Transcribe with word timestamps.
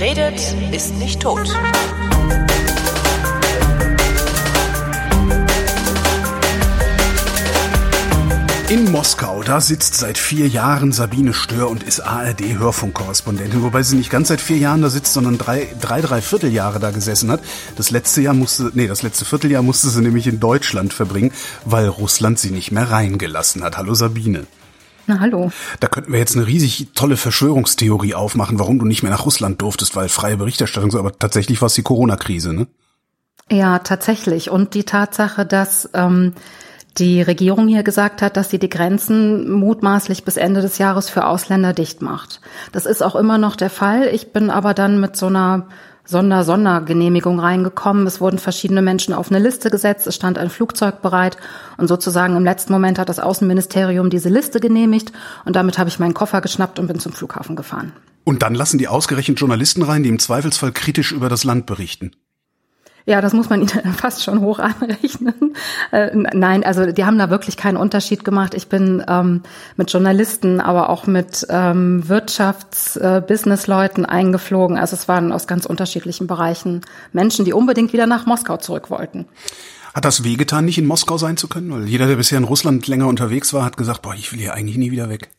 Redet, 0.00 0.54
ist 0.70 0.94
nicht 0.94 1.20
tot. 1.20 1.48
In 8.68 8.92
Moskau, 8.92 9.42
da 9.42 9.60
sitzt 9.60 9.94
seit 9.94 10.16
vier 10.16 10.46
Jahren 10.46 10.92
Sabine 10.92 11.34
Stör 11.34 11.68
und 11.68 11.82
ist 11.82 11.98
ARD-Hörfunkkorrespondentin, 11.98 13.64
wobei 13.64 13.82
sie 13.82 13.96
nicht 13.96 14.10
ganz 14.10 14.28
seit 14.28 14.40
vier 14.40 14.58
Jahren 14.58 14.82
da 14.82 14.88
sitzt, 14.88 15.14
sondern 15.14 15.36
drei, 15.36 15.66
drei, 15.80 16.00
drei 16.00 16.22
Vierteljahre 16.22 16.78
da 16.78 16.92
gesessen 16.92 17.32
hat. 17.32 17.40
Das 17.74 17.90
letzte 17.90 18.20
Jahr 18.22 18.34
musste, 18.34 18.70
nee, 18.74 18.86
das 18.86 19.02
letzte 19.02 19.24
Vierteljahr 19.24 19.62
musste 19.62 19.88
sie 19.88 20.00
nämlich 20.00 20.28
in 20.28 20.38
Deutschland 20.38 20.92
verbringen, 20.92 21.32
weil 21.64 21.88
Russland 21.88 22.38
sie 22.38 22.50
nicht 22.50 22.70
mehr 22.70 22.88
reingelassen 22.88 23.64
hat. 23.64 23.76
Hallo 23.76 23.94
Sabine. 23.94 24.46
Na, 25.08 25.20
hallo. 25.20 25.50
Da 25.80 25.88
könnten 25.88 26.12
wir 26.12 26.18
jetzt 26.18 26.36
eine 26.36 26.46
riesig 26.46 26.88
tolle 26.94 27.16
Verschwörungstheorie 27.16 28.14
aufmachen, 28.14 28.58
warum 28.58 28.78
du 28.78 28.84
nicht 28.84 29.02
mehr 29.02 29.10
nach 29.10 29.24
Russland 29.24 29.62
durftest, 29.62 29.96
weil 29.96 30.10
freie 30.10 30.36
Berichterstattung 30.36 30.90
so, 30.90 30.98
aber 30.98 31.18
tatsächlich 31.18 31.62
war 31.62 31.66
es 31.66 31.74
die 31.74 31.82
Corona-Krise, 31.82 32.52
ne? 32.52 32.66
Ja, 33.50 33.78
tatsächlich. 33.78 34.50
Und 34.50 34.74
die 34.74 34.84
Tatsache, 34.84 35.46
dass 35.46 35.88
ähm, 35.94 36.34
die 36.98 37.22
Regierung 37.22 37.68
hier 37.68 37.82
gesagt 37.82 38.20
hat, 38.20 38.36
dass 38.36 38.50
sie 38.50 38.58
die 38.58 38.68
Grenzen 38.68 39.50
mutmaßlich 39.50 40.24
bis 40.24 40.36
Ende 40.36 40.60
des 40.60 40.76
Jahres 40.76 41.08
für 41.08 41.26
Ausländer 41.26 41.72
dicht 41.72 42.02
macht. 42.02 42.42
Das 42.72 42.84
ist 42.84 43.02
auch 43.02 43.16
immer 43.16 43.38
noch 43.38 43.56
der 43.56 43.70
Fall. 43.70 44.10
Ich 44.12 44.34
bin 44.34 44.50
aber 44.50 44.74
dann 44.74 45.00
mit 45.00 45.16
so 45.16 45.26
einer 45.26 45.68
Sonder-Sondergenehmigung 46.08 47.38
reingekommen. 47.38 48.06
Es 48.06 48.20
wurden 48.20 48.38
verschiedene 48.38 48.80
Menschen 48.80 49.12
auf 49.12 49.30
eine 49.30 49.38
Liste 49.38 49.70
gesetzt. 49.70 50.06
Es 50.06 50.14
stand 50.14 50.38
ein 50.38 50.48
Flugzeug 50.48 51.02
bereit. 51.02 51.36
Und 51.76 51.88
sozusagen 51.88 52.34
im 52.34 52.44
letzten 52.44 52.72
Moment 52.72 52.98
hat 52.98 53.10
das 53.10 53.18
Außenministerium 53.18 54.08
diese 54.08 54.30
Liste 54.30 54.58
genehmigt. 54.58 55.12
Und 55.44 55.54
damit 55.54 55.78
habe 55.78 55.90
ich 55.90 55.98
meinen 55.98 56.14
Koffer 56.14 56.40
geschnappt 56.40 56.78
und 56.78 56.86
bin 56.86 56.98
zum 56.98 57.12
Flughafen 57.12 57.56
gefahren. 57.56 57.92
Und 58.24 58.42
dann 58.42 58.54
lassen 58.54 58.78
die 58.78 58.88
ausgerechnet 58.88 59.38
Journalisten 59.38 59.82
rein, 59.82 60.02
die 60.02 60.08
im 60.08 60.18
Zweifelsfall 60.18 60.72
kritisch 60.72 61.12
über 61.12 61.28
das 61.28 61.44
Land 61.44 61.66
berichten. 61.66 62.12
Ja, 63.08 63.22
das 63.22 63.32
muss 63.32 63.48
man 63.48 63.62
ihnen 63.62 63.94
fast 63.94 64.22
schon 64.22 64.40
hoch 64.40 64.58
anrechnen. 64.58 65.54
Äh, 65.92 66.14
nein, 66.14 66.62
also 66.62 66.92
die 66.92 67.06
haben 67.06 67.16
da 67.16 67.30
wirklich 67.30 67.56
keinen 67.56 67.78
Unterschied 67.78 68.22
gemacht. 68.22 68.52
Ich 68.52 68.68
bin 68.68 69.02
ähm, 69.08 69.44
mit 69.76 69.90
Journalisten, 69.90 70.60
aber 70.60 70.90
auch 70.90 71.06
mit 71.06 71.46
ähm, 71.48 72.06
Wirtschafts-Business-Leuten 72.06 74.04
äh, 74.04 74.08
eingeflogen. 74.08 74.76
Also 74.76 74.94
es 74.94 75.08
waren 75.08 75.32
aus 75.32 75.46
ganz 75.46 75.64
unterschiedlichen 75.64 76.26
Bereichen 76.26 76.82
Menschen, 77.14 77.46
die 77.46 77.54
unbedingt 77.54 77.94
wieder 77.94 78.06
nach 78.06 78.26
Moskau 78.26 78.58
zurück 78.58 78.90
wollten. 78.90 79.24
Hat 79.94 80.04
das 80.04 80.22
wehgetan, 80.22 80.66
nicht 80.66 80.76
in 80.76 80.84
Moskau 80.84 81.16
sein 81.16 81.38
zu 81.38 81.48
können? 81.48 81.72
Weil 81.72 81.88
jeder, 81.88 82.08
der 82.08 82.16
bisher 82.16 82.36
in 82.36 82.44
Russland 82.44 82.86
länger 82.88 83.06
unterwegs 83.06 83.54
war, 83.54 83.64
hat 83.64 83.78
gesagt, 83.78 84.02
boah, 84.02 84.14
ich 84.14 84.30
will 84.32 84.38
hier 84.38 84.52
eigentlich 84.52 84.76
nie 84.76 84.90
wieder 84.90 85.08
weg. 85.08 85.30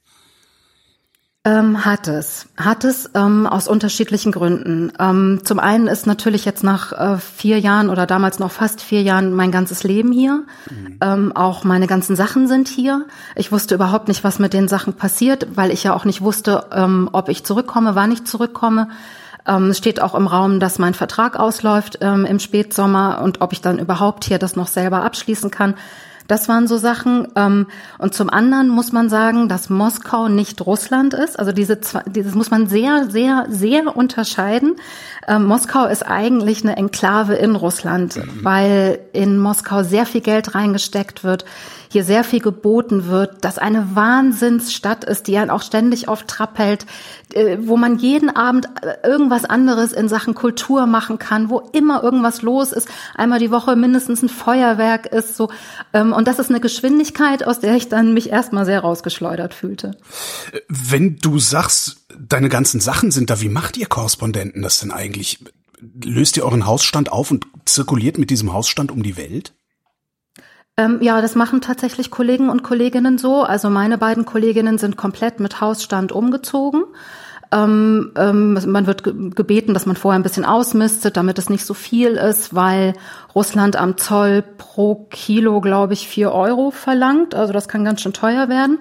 Ähm, 1.45 1.85
hat 1.85 2.09
es. 2.09 2.47
Hat 2.57 2.83
es 2.83 3.11
ähm, 3.15 3.47
aus 3.47 3.69
unterschiedlichen 3.69 4.33
Gründen. 4.33 4.91
Ähm, 4.99 5.39
zum 5.45 5.57
einen 5.59 5.87
ist 5.87 6.05
natürlich 6.05 6.43
jetzt 6.43 6.65
nach 6.65 6.91
äh, 6.91 7.17
vier 7.17 7.59
Jahren 7.59 7.89
oder 7.89 8.05
damals 8.05 8.39
noch 8.39 8.51
fast 8.51 8.81
vier 8.81 9.03
Jahren 9.03 9.33
mein 9.33 9.49
ganzes 9.49 9.83
Leben 9.83 10.11
hier. 10.11 10.43
Mhm. 10.69 10.97
Ähm, 10.99 11.35
auch 11.35 11.63
meine 11.63 11.87
ganzen 11.87 12.17
Sachen 12.17 12.49
sind 12.49 12.67
hier. 12.67 13.05
Ich 13.37 13.53
wusste 13.53 13.75
überhaupt 13.75 14.09
nicht, 14.09 14.25
was 14.25 14.37
mit 14.37 14.51
den 14.51 14.67
Sachen 14.67 14.93
passiert, 14.95 15.47
weil 15.55 15.71
ich 15.71 15.83
ja 15.83 15.93
auch 15.93 16.03
nicht 16.03 16.19
wusste, 16.19 16.65
ähm, 16.73 17.09
ob 17.13 17.29
ich 17.29 17.45
zurückkomme, 17.45 17.95
wann 17.95 18.11
ich 18.11 18.25
zurückkomme. 18.25 18.89
Ähm, 19.47 19.69
es 19.69 19.77
steht 19.77 20.01
auch 20.01 20.15
im 20.15 20.27
Raum, 20.27 20.59
dass 20.59 20.77
mein 20.77 20.93
Vertrag 20.93 21.39
ausläuft 21.39 21.95
im 22.01 22.39
Spätsommer 22.39 23.21
und 23.23 23.39
ob 23.39 23.53
ich 23.53 23.61
dann 23.61 23.79
überhaupt 23.79 24.25
hier 24.25 24.39
das 24.39 24.57
noch 24.57 24.67
selber 24.67 25.03
abschließen 25.05 25.49
kann. 25.51 25.75
Das 26.29 26.47
waren 26.47 26.67
so 26.67 26.77
Sachen. 26.77 27.27
Ähm, 27.35 27.65
und 27.97 28.13
zum 28.13 28.29
anderen 28.29 28.69
muss 28.69 28.93
man 28.93 29.09
sagen, 29.09 29.49
dass 29.49 29.69
Moskau 29.69 30.29
nicht 30.29 30.65
Russland 30.65 31.13
ist. 31.15 31.37
Also 31.37 31.51
diese, 31.51 31.77
dieses 32.05 32.35
muss 32.35 32.51
man 32.51 32.67
sehr, 32.67 33.09
sehr, 33.09 33.47
sehr 33.49 33.97
unterscheiden. 33.97 34.75
Ähm, 35.27 35.45
Moskau 35.45 35.87
ist 35.87 36.03
eigentlich 36.03 36.63
eine 36.63 36.77
Enklave 36.77 37.33
in 37.33 37.55
Russland, 37.55 38.15
mhm. 38.15 38.43
weil 38.43 38.99
in 39.11 39.39
Moskau 39.39 39.81
sehr 39.81 40.05
viel 40.05 40.21
Geld 40.21 40.53
reingesteckt 40.53 41.23
wird 41.23 41.45
hier 41.89 42.03
sehr 42.03 42.23
viel 42.23 42.39
geboten 42.39 43.07
wird, 43.07 43.43
dass 43.43 43.57
eine 43.57 43.95
Wahnsinnsstadt 43.95 45.03
ist, 45.03 45.27
die 45.27 45.37
einen 45.37 45.49
auch 45.49 45.63
ständig 45.63 46.07
auf 46.07 46.23
Trab 46.23 46.57
hält, 46.59 46.85
äh, 47.33 47.57
wo 47.61 47.77
man 47.77 47.97
jeden 47.97 48.29
Abend 48.29 48.67
äh, 48.81 49.07
irgendwas 49.07 49.43
anderes 49.43 49.91
in 49.91 50.07
Sachen 50.07 50.35
Kultur 50.35 50.85
machen 50.85 51.17
kann, 51.17 51.49
wo 51.49 51.59
immer 51.73 52.03
irgendwas 52.03 52.43
los 52.43 52.71
ist, 52.71 52.87
einmal 53.15 53.39
die 53.39 53.51
Woche 53.51 53.75
mindestens 53.75 54.21
ein 54.21 54.29
Feuerwerk 54.29 55.07
ist, 55.07 55.35
so. 55.35 55.49
Ähm, 55.91 56.13
und 56.13 56.27
das 56.27 56.37
ist 56.37 56.49
eine 56.49 56.59
Geschwindigkeit, 56.59 57.45
aus 57.45 57.59
der 57.59 57.75
ich 57.75 57.89
dann 57.89 58.13
mich 58.13 58.29
erstmal 58.29 58.65
sehr 58.65 58.81
rausgeschleudert 58.81 59.55
fühlte. 59.55 59.97
Wenn 60.67 61.17
du 61.17 61.39
sagst, 61.39 62.05
deine 62.19 62.49
ganzen 62.49 62.79
Sachen 62.79 63.09
sind 63.09 63.31
da, 63.31 63.41
wie 63.41 63.49
macht 63.49 63.77
ihr 63.77 63.87
Korrespondenten 63.87 64.61
das 64.61 64.79
denn 64.79 64.91
eigentlich? 64.91 65.43
Löst 66.03 66.37
ihr 66.37 66.43
euren 66.43 66.67
Hausstand 66.67 67.11
auf 67.11 67.31
und 67.31 67.47
zirkuliert 67.65 68.17
mit 68.17 68.29
diesem 68.29 68.53
Hausstand 68.53 68.91
um 68.91 69.01
die 69.01 69.17
Welt? 69.17 69.53
Ähm, 70.79 70.99
ja, 71.01 71.19
das 71.19 71.35
machen 71.35 71.59
tatsächlich 71.59 72.09
Kollegen 72.09 72.49
und 72.49 72.63
Kolleginnen 72.63 73.17
so. 73.17 73.43
Also 73.43 73.69
meine 73.69 73.97
beiden 73.97 74.23
Kolleginnen 74.23 74.77
sind 74.77 74.95
komplett 74.95 75.41
mit 75.41 75.59
Hausstand 75.59 76.13
umgezogen. 76.13 76.85
Ähm, 77.51 78.13
ähm, 78.15 78.57
man 78.65 78.87
wird 78.87 79.03
gebeten, 79.03 79.73
dass 79.73 79.85
man 79.85 79.97
vorher 79.97 80.17
ein 80.17 80.23
bisschen 80.23 80.45
ausmistet, 80.45 81.17
damit 81.17 81.37
es 81.37 81.49
nicht 81.49 81.65
so 81.65 81.73
viel 81.73 82.11
ist, 82.11 82.55
weil 82.55 82.93
Russland 83.35 83.75
am 83.75 83.97
Zoll 83.97 84.41
pro 84.57 85.07
Kilo, 85.09 85.59
glaube 85.59 85.91
ich, 85.91 86.07
vier 86.07 86.31
Euro 86.31 86.71
verlangt. 86.71 87.35
Also 87.35 87.51
das 87.51 87.67
kann 87.67 87.83
ganz 87.83 87.99
schön 87.99 88.13
teuer 88.13 88.47
werden. 88.47 88.79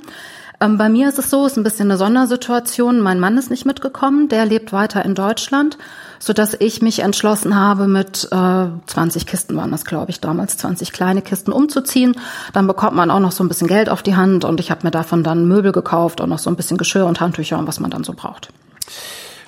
Ähm, 0.60 0.78
bei 0.78 0.88
mir 0.88 1.08
ist 1.08 1.18
es 1.18 1.30
so, 1.30 1.46
ist 1.46 1.56
ein 1.56 1.64
bisschen 1.64 1.90
eine 1.90 1.98
Sondersituation. 1.98 3.00
Mein 3.00 3.18
Mann 3.18 3.38
ist 3.38 3.50
nicht 3.50 3.66
mitgekommen, 3.66 4.28
der 4.28 4.46
lebt 4.46 4.72
weiter 4.72 5.04
in 5.04 5.16
Deutschland 5.16 5.78
so 6.18 6.32
dass 6.32 6.54
ich 6.58 6.82
mich 6.82 7.00
entschlossen 7.00 7.54
habe, 7.56 7.86
mit 7.86 8.28
äh, 8.30 8.66
20 8.86 9.26
Kisten 9.26 9.56
waren 9.56 9.70
das, 9.70 9.84
glaube 9.84 10.10
ich, 10.10 10.20
damals 10.20 10.56
20 10.56 10.92
kleine 10.92 11.22
Kisten 11.22 11.52
umzuziehen. 11.52 12.16
Dann 12.52 12.66
bekommt 12.66 12.96
man 12.96 13.10
auch 13.10 13.20
noch 13.20 13.32
so 13.32 13.44
ein 13.44 13.48
bisschen 13.48 13.68
Geld 13.68 13.88
auf 13.88 14.02
die 14.02 14.16
Hand 14.16 14.44
und 14.44 14.60
ich 14.60 14.70
habe 14.70 14.86
mir 14.86 14.90
davon 14.90 15.22
dann 15.22 15.48
Möbel 15.48 15.72
gekauft 15.72 16.20
und 16.20 16.30
noch 16.30 16.38
so 16.38 16.50
ein 16.50 16.56
bisschen 16.56 16.76
Geschirr 16.76 17.06
und 17.06 17.20
Handtücher 17.20 17.58
und 17.58 17.66
was 17.66 17.80
man 17.80 17.90
dann 17.90 18.04
so 18.04 18.12
braucht. 18.12 18.48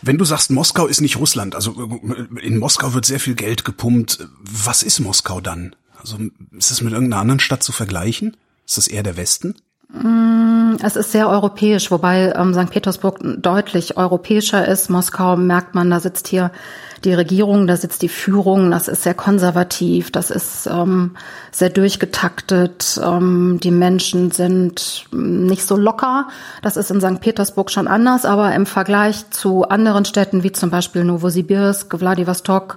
Wenn 0.02 0.16
du 0.16 0.24
sagst, 0.24 0.50
Moskau 0.50 0.86
ist 0.86 1.00
nicht 1.00 1.18
Russland, 1.18 1.54
also 1.54 1.72
in 2.40 2.58
Moskau 2.58 2.94
wird 2.94 3.04
sehr 3.04 3.20
viel 3.20 3.34
Geld 3.34 3.64
gepumpt. 3.64 4.26
Was 4.40 4.82
ist 4.82 5.00
Moskau 5.00 5.40
dann? 5.40 5.76
Also 5.98 6.16
ist 6.56 6.70
es 6.70 6.80
mit 6.80 6.92
irgendeiner 6.92 7.20
anderen 7.20 7.40
Stadt 7.40 7.62
zu 7.62 7.72
vergleichen? 7.72 8.36
Ist 8.66 8.78
das 8.78 8.88
eher 8.88 9.02
der 9.02 9.16
Westen? 9.16 9.56
Mm, 9.92 10.76
es 10.82 10.96
ist 10.96 11.12
sehr 11.12 11.28
europäisch, 11.28 11.90
wobei 11.90 12.32
ähm, 12.36 12.54
St. 12.54 12.70
Petersburg 12.70 13.18
deutlich 13.22 13.96
europäischer 13.96 14.66
ist. 14.66 14.88
Moskau 14.88 15.36
merkt 15.36 15.74
man, 15.74 15.90
da 15.90 16.00
sitzt 16.00 16.28
hier 16.28 16.50
die 17.04 17.14
Regierung, 17.14 17.66
da 17.66 17.76
sitzt 17.76 18.02
die 18.02 18.08
Führung, 18.08 18.70
das 18.70 18.86
ist 18.86 19.02
sehr 19.02 19.14
konservativ, 19.14 20.10
das 20.10 20.30
ist 20.30 20.66
ähm, 20.66 21.16
sehr 21.50 21.70
durchgetaktet, 21.70 23.00
ähm, 23.02 23.58
die 23.62 23.70
Menschen 23.70 24.30
sind 24.30 25.06
nicht 25.10 25.66
so 25.66 25.76
locker. 25.76 26.28
Das 26.62 26.76
ist 26.76 26.90
in 26.90 27.00
St. 27.00 27.20
Petersburg 27.20 27.70
schon 27.70 27.88
anders, 27.88 28.24
aber 28.24 28.54
im 28.54 28.66
Vergleich 28.66 29.30
zu 29.30 29.68
anderen 29.68 30.04
Städten 30.04 30.42
wie 30.42 30.52
zum 30.52 30.70
Beispiel 30.70 31.04
Novosibirsk, 31.04 31.98
Vladivostok, 31.98 32.76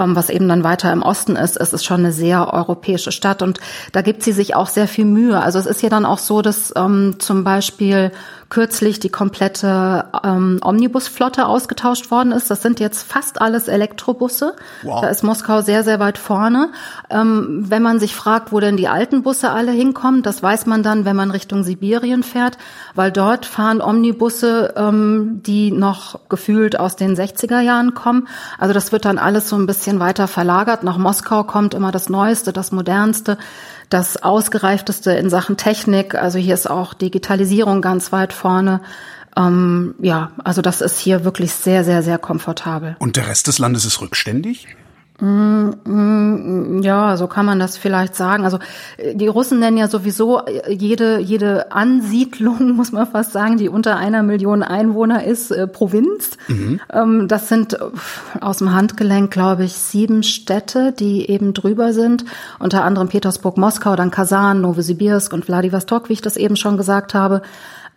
ähm, 0.00 0.16
was 0.16 0.30
eben 0.30 0.48
dann 0.48 0.64
weiter 0.64 0.92
im 0.92 1.02
Osten 1.02 1.36
ist, 1.36 1.56
ist 1.56 1.72
es 1.72 1.84
schon 1.84 2.00
eine 2.00 2.12
sehr 2.12 2.52
europäische 2.52 3.12
Stadt 3.12 3.42
und 3.42 3.60
da 3.92 4.02
gibt 4.02 4.22
sie 4.22 4.32
sich 4.32 4.56
auch 4.56 4.66
sehr 4.66 4.88
viel 4.88 5.04
Mühe. 5.04 5.40
Also 5.40 5.58
es 5.58 5.66
ist 5.66 5.82
ja 5.82 5.88
dann 5.88 6.06
auch 6.06 6.18
so, 6.18 6.42
dass 6.42 6.72
ähm, 6.76 7.16
zum 7.18 7.44
Beispiel 7.44 8.10
kürzlich 8.50 8.98
die 8.98 9.08
komplette 9.08 10.06
ähm, 10.24 10.60
Omnibusflotte 10.62 11.46
ausgetauscht 11.46 12.10
worden 12.10 12.32
ist. 12.32 12.50
Das 12.50 12.62
sind 12.62 12.80
jetzt 12.80 13.04
fast 13.04 13.40
alles 13.40 13.68
Elektrobusse. 13.68 14.56
Wow. 14.82 15.00
Da 15.00 15.08
ist 15.08 15.22
Moskau 15.22 15.60
sehr, 15.60 15.84
sehr 15.84 16.00
weit 16.00 16.18
vorne. 16.18 16.70
Ähm, 17.10 17.64
wenn 17.68 17.82
man 17.82 18.00
sich 18.00 18.14
fragt, 18.14 18.50
wo 18.50 18.58
denn 18.58 18.76
die 18.76 18.88
alten 18.88 19.22
Busse 19.22 19.50
alle 19.50 19.70
hinkommen, 19.70 20.22
das 20.22 20.42
weiß 20.42 20.66
man 20.66 20.82
dann, 20.82 21.04
wenn 21.04 21.14
man 21.14 21.30
Richtung 21.30 21.62
Sibirien 21.62 22.24
fährt, 22.24 22.58
weil 22.96 23.12
dort 23.12 23.46
fahren 23.46 23.80
Omnibusse, 23.80 24.74
ähm, 24.76 25.42
die 25.46 25.70
noch 25.70 26.18
gefühlt 26.28 26.78
aus 26.78 26.96
den 26.96 27.14
60er 27.14 27.60
Jahren 27.60 27.94
kommen. 27.94 28.26
Also 28.58 28.74
das 28.74 28.90
wird 28.90 29.04
dann 29.04 29.18
alles 29.18 29.48
so 29.48 29.56
ein 29.56 29.66
bisschen 29.66 29.89
weiter 29.98 30.28
verlagert. 30.28 30.84
Nach 30.84 30.98
Moskau 30.98 31.42
kommt 31.42 31.74
immer 31.74 31.90
das 31.90 32.08
Neueste, 32.08 32.52
das 32.52 32.70
Modernste 32.70 33.38
das 33.90 34.22
ausgereifteste 34.22 35.10
in 35.12 35.28
Sachen 35.28 35.56
Technik. 35.56 36.14
Also 36.14 36.38
hier 36.38 36.54
ist 36.54 36.70
auch 36.70 36.94
Digitalisierung 36.94 37.82
ganz 37.82 38.12
weit 38.12 38.32
vorne. 38.32 38.80
Ähm, 39.36 39.94
ja, 40.00 40.30
also 40.42 40.62
das 40.62 40.80
ist 40.80 40.98
hier 40.98 41.24
wirklich 41.24 41.52
sehr, 41.52 41.84
sehr, 41.84 42.02
sehr 42.02 42.18
komfortabel. 42.18 42.96
Und 43.00 43.16
der 43.16 43.28
Rest 43.28 43.48
des 43.48 43.58
Landes 43.58 43.84
ist 43.84 44.00
rückständig? 44.00 44.68
Mm, 45.20 45.70
mm, 45.84 46.82
ja, 46.82 47.16
so 47.16 47.26
kann 47.26 47.44
man 47.44 47.58
das 47.58 47.76
vielleicht 47.76 48.14
sagen. 48.14 48.44
Also 48.44 48.58
die 49.12 49.26
Russen 49.26 49.58
nennen 49.58 49.76
ja 49.76 49.88
sowieso 49.88 50.42
jede 50.68 51.18
jede 51.18 51.72
Ansiedlung, 51.72 52.72
muss 52.76 52.92
man 52.92 53.06
fast 53.06 53.32
sagen, 53.32 53.58
die 53.58 53.68
unter 53.68 53.96
einer 53.96 54.22
Million 54.22 54.62
Einwohner 54.62 55.24
ist, 55.24 55.50
äh, 55.50 55.66
Provinz. 55.66 56.38
Mhm. 56.48 56.80
Ähm, 56.92 57.28
das 57.28 57.48
sind 57.48 57.74
äh, 57.74 57.78
aus 58.40 58.58
dem 58.58 58.72
Handgelenk, 58.72 59.30
glaube 59.30 59.64
ich, 59.64 59.74
sieben 59.74 60.22
Städte, 60.22 60.92
die 60.92 61.28
eben 61.28 61.52
drüber 61.52 61.92
sind. 61.92 62.24
Unter 62.58 62.84
anderem 62.84 63.08
Petersburg, 63.08 63.58
Moskau, 63.58 63.96
dann 63.96 64.10
Kasan, 64.10 64.62
Novosibirsk 64.62 65.32
und 65.32 65.44
Vladivostok, 65.44 66.08
wie 66.08 66.14
ich 66.14 66.22
das 66.22 66.36
eben 66.36 66.56
schon 66.56 66.76
gesagt 66.76 67.12
habe. 67.14 67.42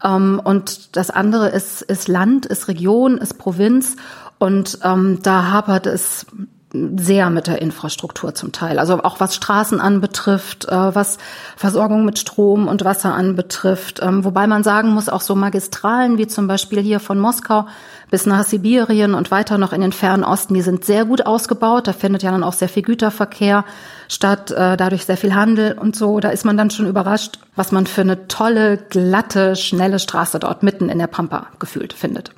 Ähm, 0.04 0.42
und 0.44 0.96
das 0.98 1.10
andere 1.10 1.50
ist, 1.50 1.82
ist 1.84 2.08
Land, 2.08 2.46
ist 2.46 2.68
Region, 2.68 3.18
ist 3.18 3.38
Provinz. 3.38 3.96
Und 4.40 4.80
ähm, 4.84 5.20
da 5.24 5.52
hapert 5.52 5.88
es 5.88 6.26
sehr 6.74 7.30
mit 7.30 7.46
der 7.46 7.62
Infrastruktur 7.62 8.34
zum 8.34 8.52
Teil. 8.52 8.80
Also 8.80 9.04
auch 9.04 9.20
was 9.20 9.36
Straßen 9.36 9.80
anbetrifft, 9.80 10.66
äh, 10.66 10.96
was 10.96 11.20
Versorgung 11.56 12.04
mit 12.04 12.18
Strom 12.18 12.68
und 12.68 12.84
Wasser 12.84 13.14
anbetrifft. 13.14 14.00
Ähm, 14.02 14.26
wobei 14.26 14.48
man 14.48 14.64
sagen 14.64 14.90
muss, 14.90 15.08
auch 15.08 15.22
so 15.22 15.36
Magistralen 15.36 16.18
wie 16.18 16.26
zum 16.26 16.48
Beispiel 16.48 16.82
hier 16.82 17.00
von 17.00 17.20
Moskau 17.20 17.68
bis 18.10 18.26
nach 18.26 18.44
Sibirien 18.44 19.14
und 19.14 19.30
weiter 19.30 19.60
noch 19.60 19.72
in 19.72 19.82
den 19.82 19.92
fernen 19.92 20.24
Osten, 20.24 20.56
die 20.56 20.62
sind 20.62 20.84
sehr 20.84 21.06
gut 21.06 21.28
ausgebaut. 21.28 21.88
Da 21.88 21.94
findet 21.94 22.24
ja 22.24 22.32
dann 22.32 22.44
auch 22.44 22.54
sehr 22.54 22.70
viel 22.70 22.84
Güterverkehr 22.84 23.66
statt, 24.08 24.50
äh, 24.50 24.76
dadurch 24.76 25.06
sehr 25.06 25.18
viel 25.18 25.36
Handel 25.36 25.74
und 25.74 25.96
so. 25.96 26.20
Da 26.20 26.30
ist 26.30 26.44
man 26.44 26.58
dann 26.58 26.72
schon 26.72 26.88
überrascht, 26.88 27.38
was 27.56 27.72
man 27.72 27.86
für 27.86 28.02
eine 28.02 28.28
tolle, 28.28 28.78
glatte, 28.78 29.56
schnelle 29.56 30.00
Straße 30.00 30.40
dort 30.40 30.64
mitten 30.64 30.90
in 30.90 30.98
der 30.98 31.08
Pampa 31.08 31.48
gefühlt 31.60 31.94
findet. 31.94 32.32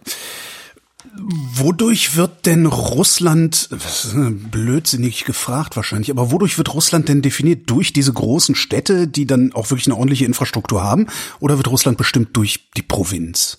Wodurch 1.54 2.16
wird 2.16 2.46
denn 2.46 2.66
Russland, 2.66 3.70
blödsinnig 4.52 5.26
gefragt 5.26 5.76
wahrscheinlich, 5.76 6.12
aber 6.12 6.32
wodurch 6.32 6.58
wird 6.58 6.74
Russland 6.74 7.10
denn 7.10 7.22
definiert? 7.22 7.70
Durch 7.70 7.94
diese 7.94 8.14
großen 8.14 8.56
Städte, 8.56 9.08
die 9.08 9.26
dann 9.26 9.54
auch 9.54 9.72
wirklich 9.72 9.88
eine 9.88 9.96
ordentliche 9.96 10.26
Infrastruktur 10.26 10.84
haben? 10.84 11.08
Oder 11.40 11.58
wird 11.58 11.70
Russland 11.70 11.98
bestimmt 11.98 12.36
durch 12.36 12.70
die 12.76 12.82
Provinz? 12.82 13.58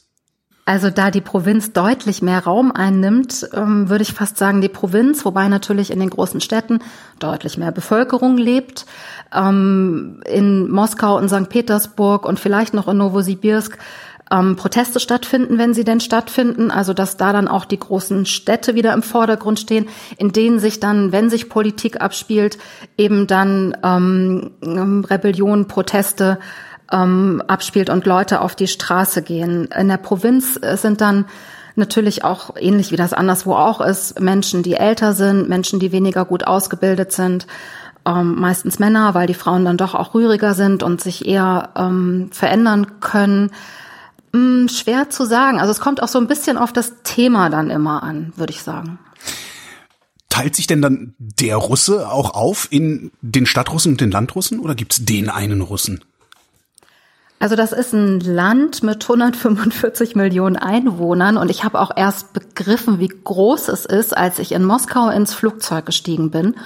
Also 0.68 0.90
da 0.90 1.12
die 1.12 1.20
Provinz 1.20 1.72
deutlich 1.72 2.22
mehr 2.22 2.42
Raum 2.42 2.72
einnimmt, 2.72 3.48
ähm, 3.54 3.88
würde 3.88 4.02
ich 4.02 4.12
fast 4.12 4.36
sagen 4.36 4.60
die 4.60 4.68
Provinz, 4.68 5.24
wobei 5.24 5.46
natürlich 5.46 5.92
in 5.92 6.00
den 6.00 6.10
großen 6.10 6.40
Städten 6.40 6.80
deutlich 7.20 7.56
mehr 7.56 7.70
Bevölkerung 7.70 8.36
lebt. 8.36 8.84
Ähm, 9.32 10.20
in 10.26 10.68
Moskau 10.68 11.18
und 11.18 11.28
St. 11.28 11.48
Petersburg 11.48 12.26
und 12.26 12.40
vielleicht 12.40 12.74
noch 12.74 12.88
in 12.88 12.96
Novosibirsk 12.96 13.78
ähm, 14.30 14.56
Proteste 14.56 15.00
stattfinden, 15.00 15.58
wenn 15.58 15.74
sie 15.74 15.84
denn 15.84 16.00
stattfinden. 16.00 16.70
Also 16.70 16.92
dass 16.92 17.16
da 17.16 17.32
dann 17.32 17.48
auch 17.48 17.64
die 17.64 17.78
großen 17.78 18.26
Städte 18.26 18.74
wieder 18.74 18.92
im 18.92 19.02
Vordergrund 19.02 19.60
stehen, 19.60 19.88
in 20.18 20.32
denen 20.32 20.58
sich 20.58 20.80
dann, 20.80 21.12
wenn 21.12 21.30
sich 21.30 21.48
Politik 21.48 22.00
abspielt, 22.00 22.58
eben 22.96 23.26
dann 23.26 23.76
ähm, 23.82 24.50
ähm 24.62 25.04
Rebellion, 25.04 25.68
Proteste 25.68 26.38
ähm, 26.92 27.42
abspielt 27.46 27.90
und 27.90 28.06
Leute 28.06 28.40
auf 28.40 28.54
die 28.54 28.68
Straße 28.68 29.22
gehen. 29.22 29.68
In 29.76 29.88
der 29.88 29.96
Provinz 29.96 30.58
äh, 30.60 30.76
sind 30.76 31.00
dann 31.00 31.26
natürlich 31.74 32.24
auch 32.24 32.56
ähnlich 32.58 32.90
wie 32.90 32.96
das 32.96 33.12
anderswo 33.12 33.54
auch 33.54 33.80
ist, 33.80 34.18
Menschen, 34.20 34.62
die 34.62 34.74
älter 34.74 35.12
sind, 35.12 35.48
Menschen, 35.48 35.78
die 35.78 35.92
weniger 35.92 36.24
gut 36.24 36.46
ausgebildet 36.46 37.12
sind, 37.12 37.46
ähm, 38.06 38.36
meistens 38.40 38.78
Männer, 38.78 39.14
weil 39.14 39.26
die 39.26 39.34
Frauen 39.34 39.64
dann 39.64 39.76
doch 39.76 39.94
auch 39.94 40.14
rühriger 40.14 40.54
sind 40.54 40.82
und 40.82 41.00
sich 41.00 41.26
eher 41.26 41.70
ähm, 41.76 42.30
verändern 42.32 43.00
können. 43.00 43.50
Hm, 44.36 44.68
schwer 44.68 45.08
zu 45.08 45.24
sagen. 45.24 45.58
Also 45.58 45.70
es 45.70 45.80
kommt 45.80 46.02
auch 46.02 46.08
so 46.08 46.18
ein 46.18 46.26
bisschen 46.26 46.58
auf 46.58 46.70
das 46.70 46.92
Thema 47.04 47.48
dann 47.48 47.70
immer 47.70 48.02
an, 48.02 48.34
würde 48.36 48.52
ich 48.52 48.62
sagen. 48.62 48.98
Teilt 50.28 50.54
sich 50.54 50.66
denn 50.66 50.82
dann 50.82 51.14
der 51.18 51.56
Russe 51.56 52.10
auch 52.10 52.34
auf 52.34 52.68
in 52.70 53.12
den 53.22 53.46
Stadtrussen 53.46 53.92
und 53.92 54.00
den 54.02 54.10
Landrussen 54.10 54.60
oder 54.60 54.74
gibt 54.74 54.92
es 54.92 55.04
den 55.06 55.30
einen 55.30 55.62
Russen? 55.62 56.04
Also 57.38 57.56
das 57.56 57.72
ist 57.72 57.94
ein 57.94 58.20
Land 58.20 58.82
mit 58.82 59.02
145 59.04 60.16
Millionen 60.16 60.56
Einwohnern 60.56 61.36
und 61.38 61.50
ich 61.50 61.64
habe 61.64 61.80
auch 61.80 61.90
erst 61.94 62.34
begriffen, 62.34 62.98
wie 62.98 63.08
groß 63.08 63.68
es 63.68 63.86
ist, 63.86 64.16
als 64.16 64.38
ich 64.38 64.52
in 64.52 64.64
Moskau 64.64 65.08
ins 65.10 65.32
Flugzeug 65.32 65.86
gestiegen 65.86 66.30
bin 66.30 66.56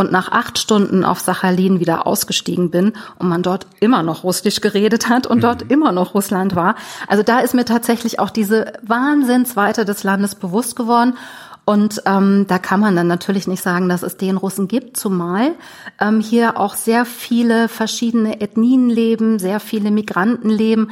und 0.00 0.10
nach 0.10 0.32
acht 0.32 0.58
Stunden 0.58 1.04
auf 1.04 1.20
Sachalin 1.20 1.78
wieder 1.78 2.06
ausgestiegen 2.06 2.70
bin 2.70 2.94
und 3.18 3.28
man 3.28 3.42
dort 3.42 3.66
immer 3.78 4.02
noch 4.02 4.24
Russisch 4.24 4.60
geredet 4.60 5.08
hat 5.08 5.26
und 5.26 5.44
dort 5.44 5.64
mhm. 5.64 5.70
immer 5.70 5.92
noch 5.92 6.14
Russland 6.14 6.56
war. 6.56 6.74
Also 7.06 7.22
da 7.22 7.40
ist 7.40 7.54
mir 7.54 7.64
tatsächlich 7.64 8.18
auch 8.18 8.30
diese 8.30 8.72
Wahnsinnsweite 8.82 9.84
des 9.84 10.02
Landes 10.02 10.34
bewusst 10.34 10.74
geworden 10.74 11.14
und 11.70 12.02
ähm, 12.06 12.46
da 12.48 12.58
kann 12.58 12.80
man 12.80 12.96
dann 12.96 13.06
natürlich 13.06 13.46
nicht 13.46 13.62
sagen, 13.62 13.88
dass 13.88 14.02
es 14.02 14.16
den 14.16 14.36
Russen 14.36 14.66
gibt, 14.66 14.96
zumal 14.96 15.52
ähm, 16.00 16.20
hier 16.20 16.58
auch 16.58 16.74
sehr 16.74 17.04
viele 17.04 17.68
verschiedene 17.68 18.40
Ethnien 18.40 18.90
leben, 18.90 19.38
sehr 19.38 19.60
viele 19.60 19.92
Migranten 19.92 20.50
leben. 20.50 20.90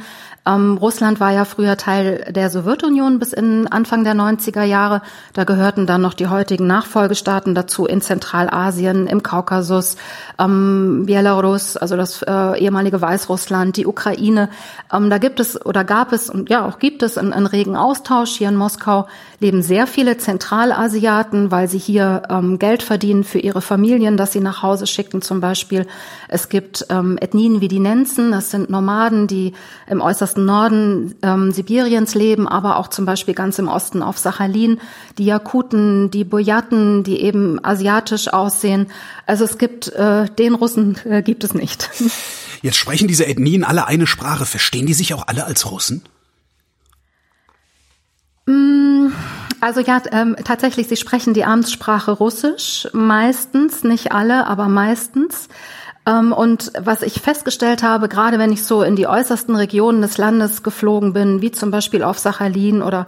Ähm, 0.49 0.77
Russland 0.77 1.19
war 1.19 1.31
ja 1.31 1.45
früher 1.45 1.77
Teil 1.77 2.25
der 2.29 2.49
Sowjetunion 2.49 3.19
bis 3.19 3.33
in 3.33 3.67
Anfang 3.67 4.03
der 4.03 4.15
90er 4.15 4.63
Jahre. 4.63 5.01
Da 5.33 5.43
gehörten 5.43 5.85
dann 5.85 6.01
noch 6.01 6.13
die 6.13 6.27
heutigen 6.27 6.65
Nachfolgestaaten 6.65 7.53
dazu 7.53 7.85
in 7.85 8.01
Zentralasien, 8.01 9.05
im 9.07 9.21
Kaukasus, 9.21 9.97
ähm, 10.39 11.03
Belarus, 11.05 11.77
also 11.77 11.95
das 11.95 12.23
äh, 12.23 12.59
ehemalige 12.59 12.99
Weißrussland, 12.99 13.77
die 13.77 13.85
Ukraine. 13.85 14.49
Ähm, 14.91 15.09
da 15.09 15.19
gibt 15.19 15.39
es 15.39 15.63
oder 15.65 15.83
gab 15.83 16.13
es 16.13 16.29
und 16.29 16.49
ja 16.49 16.65
auch 16.65 16.79
gibt 16.79 17.03
es 17.03 17.17
einen, 17.17 17.33
einen 17.33 17.45
regen 17.45 17.75
Austausch. 17.75 18.31
Hier 18.31 18.49
in 18.49 18.55
Moskau 18.55 19.07
leben 19.39 19.61
sehr 19.61 19.87
viele 19.87 20.17
Zentralasiaten, 20.17 21.51
weil 21.51 21.67
sie 21.67 21.77
hier 21.77 22.23
ähm, 22.29 22.59
Geld 22.59 22.81
verdienen 22.81 23.23
für 23.23 23.39
ihre 23.39 23.61
Familien, 23.61 24.17
dass 24.17 24.31
sie 24.31 24.41
nach 24.41 24.63
Hause 24.63 24.87
schicken 24.87 25.21
zum 25.21 25.41
Beispiel. 25.41 25.85
Es 26.27 26.49
gibt 26.49 26.87
ähm, 26.89 27.17
Ethnien 27.19 27.61
wie 27.61 27.67
die 27.67 27.79
Nenzen, 27.79 28.31
das 28.31 28.51
sind 28.51 28.69
Nomaden, 28.69 29.27
die 29.27 29.53
im 29.87 30.01
äußersten 30.01 30.38
äußersten 30.39 30.45
Norden 30.45 31.15
ähm, 31.21 31.51
Sibiriens 31.51 32.15
leben, 32.15 32.47
aber 32.47 32.77
auch 32.77 32.87
zum 32.87 33.05
Beispiel 33.05 33.33
ganz 33.33 33.59
im 33.59 33.67
Osten 33.67 34.01
auf 34.01 34.17
Sachalin, 34.17 34.79
die 35.17 35.25
Jakuten, 35.25 36.11
die 36.11 36.23
Boyaten, 36.23 37.03
die 37.03 37.21
eben 37.21 37.63
asiatisch 37.63 38.31
aussehen. 38.31 38.87
Also 39.25 39.45
es 39.45 39.57
gibt 39.57 39.89
äh, 39.89 40.25
den 40.29 40.55
Russen 40.55 40.97
äh, 41.05 41.21
gibt 41.21 41.43
es 41.43 41.53
nicht. 41.53 41.89
Jetzt 42.61 42.77
sprechen 42.77 43.07
diese 43.07 43.25
Ethnien 43.25 43.63
alle 43.63 43.87
eine 43.87 44.07
Sprache. 44.07 44.45
Verstehen 44.45 44.85
die 44.85 44.93
sich 44.93 45.13
auch 45.13 45.27
alle 45.27 45.45
als 45.45 45.71
Russen? 45.71 46.03
Mm, 48.45 49.07
also 49.61 49.79
ja, 49.79 50.01
ähm, 50.11 50.35
tatsächlich, 50.43 50.87
sie 50.87 50.97
sprechen 50.97 51.33
die 51.33 51.45
Amtssprache 51.45 52.11
Russisch, 52.11 52.87
meistens, 52.91 53.83
nicht 53.83 54.11
alle, 54.11 54.45
aber 54.47 54.67
meistens. 54.67 55.47
Ähm, 56.09 56.31
und 56.31 56.71
was 56.79 57.01
ich 57.01 57.21
festgestellt 57.21 57.83
habe, 57.83 58.09
gerade 58.09 58.39
wenn 58.39 58.51
ich 58.51 58.63
so 58.63 58.81
in 58.81 58.95
die 58.95 59.07
äußersten 59.07 59.55
Regionen 59.55 60.01
des 60.01 60.17
Landes 60.17 60.63
geflogen 60.63 61.13
bin, 61.13 61.41
wie 61.41 61.51
zum 61.51 61.71
Beispiel 61.71 62.03
auf 62.03 62.17
Sachalin 62.17 62.81
oder 62.81 63.07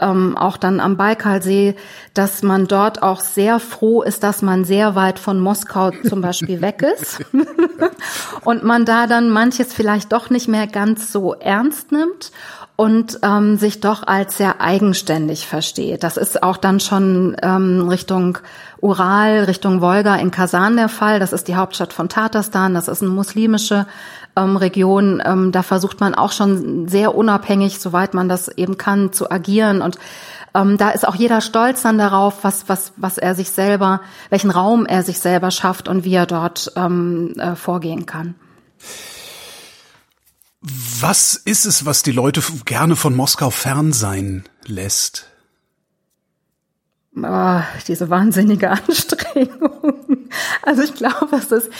ähm, 0.00 0.36
auch 0.36 0.56
dann 0.56 0.80
am 0.80 0.96
Baikalsee, 0.96 1.76
dass 2.14 2.42
man 2.42 2.66
dort 2.66 3.02
auch 3.02 3.20
sehr 3.20 3.60
froh 3.60 4.02
ist, 4.02 4.22
dass 4.22 4.42
man 4.42 4.64
sehr 4.64 4.94
weit 4.94 5.18
von 5.18 5.38
Moskau 5.38 5.92
zum 6.08 6.20
Beispiel 6.20 6.60
weg 6.60 6.82
ist 6.82 7.20
und 8.44 8.64
man 8.64 8.84
da 8.84 9.06
dann 9.06 9.30
manches 9.30 9.72
vielleicht 9.72 10.12
doch 10.12 10.30
nicht 10.30 10.48
mehr 10.48 10.66
ganz 10.66 11.12
so 11.12 11.34
ernst 11.34 11.92
nimmt 11.92 12.32
und 12.76 13.20
ähm, 13.22 13.56
sich 13.56 13.80
doch 13.80 14.04
als 14.04 14.36
sehr 14.36 14.60
eigenständig 14.60 15.46
versteht. 15.46 16.02
Das 16.02 16.16
ist 16.16 16.42
auch 16.42 16.56
dann 16.56 16.80
schon 16.80 17.36
ähm, 17.40 17.88
Richtung 17.88 18.38
Ural, 18.80 19.44
Richtung 19.44 19.80
Wolga 19.80 20.16
in 20.16 20.32
Kasan 20.32 20.76
der 20.76 20.88
Fall. 20.88 21.20
Das 21.20 21.32
ist 21.32 21.46
die 21.46 21.54
Hauptstadt 21.54 21.92
von 21.92 22.08
Tatarstan. 22.08 22.74
Das 22.74 22.88
ist 22.88 23.00
eine 23.00 23.12
muslimische 23.12 23.86
ähm, 24.36 24.56
Region. 24.56 25.22
Ähm, 25.24 25.52
da 25.52 25.62
versucht 25.62 26.00
man 26.00 26.14
auch 26.14 26.32
schon 26.32 26.88
sehr 26.88 27.14
unabhängig, 27.14 27.78
soweit 27.78 28.14
man 28.14 28.28
das 28.28 28.48
eben 28.48 28.78
kann, 28.78 29.12
zu 29.12 29.30
agieren 29.30 29.82
und 29.82 29.98
ähm, 30.54 30.78
da 30.78 30.90
ist 30.90 31.06
auch 31.06 31.16
jeder 31.16 31.40
stolz 31.40 31.82
dann 31.82 31.98
darauf, 31.98 32.44
was, 32.44 32.68
was, 32.68 32.92
was 32.96 33.18
er 33.18 33.34
sich 33.34 33.50
selber, 33.50 34.00
welchen 34.30 34.50
Raum 34.50 34.86
er 34.86 35.02
sich 35.02 35.18
selber 35.18 35.50
schafft 35.50 35.88
und 35.88 36.04
wie 36.04 36.14
er 36.14 36.26
dort 36.26 36.72
ähm, 36.76 37.34
äh, 37.38 37.56
vorgehen 37.56 38.06
kann. 38.06 38.36
Was 40.60 41.34
ist 41.34 41.66
es, 41.66 41.84
was 41.84 42.02
die 42.02 42.12
Leute 42.12 42.40
gerne 42.64 42.96
von 42.96 43.14
Moskau 43.14 43.50
fern 43.50 43.92
sein 43.92 44.44
lässt? 44.64 45.26
Oh, 47.16 47.60
diese 47.86 48.08
wahnsinnige 48.08 48.70
Anstrengung. 48.88 50.13
Also 50.62 50.82
ich 50.82 50.94
glaube, 50.94 51.36
es 51.36 51.52
ist, 51.52 51.70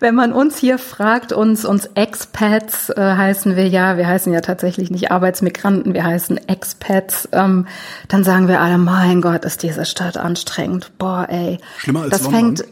wenn 0.00 0.14
man 0.14 0.32
uns 0.32 0.58
hier 0.58 0.78
fragt, 0.78 1.32
uns, 1.32 1.64
uns 1.64 1.86
Expats 1.94 2.90
äh, 2.90 3.00
heißen 3.00 3.56
wir 3.56 3.68
ja, 3.68 3.96
wir 3.96 4.06
heißen 4.06 4.32
ja 4.32 4.40
tatsächlich 4.40 4.90
nicht 4.90 5.10
Arbeitsmigranten, 5.10 5.94
wir 5.94 6.04
heißen 6.04 6.48
Expats, 6.48 7.28
ähm, 7.32 7.66
dann 8.08 8.24
sagen 8.24 8.48
wir 8.48 8.60
alle, 8.60 8.78
mein 8.78 9.22
Gott, 9.22 9.44
ist 9.44 9.62
diese 9.62 9.84
Stadt 9.84 10.16
anstrengend. 10.16 10.92
Boah, 10.98 11.26
ey. 11.28 11.58
Schlimmer 11.78 12.02
als 12.02 12.10
das 12.10 12.22
London. 12.24 12.56
fängt, 12.56 12.64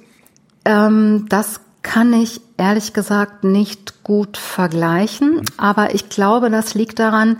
ähm, 0.64 1.26
das 1.28 1.60
kann 1.82 2.12
ich 2.12 2.40
ehrlich 2.56 2.92
gesagt 2.92 3.44
nicht 3.44 4.04
gut 4.04 4.36
vergleichen, 4.36 5.42
aber 5.56 5.94
ich 5.94 6.08
glaube, 6.08 6.48
das 6.48 6.74
liegt 6.74 6.98
daran, 6.98 7.38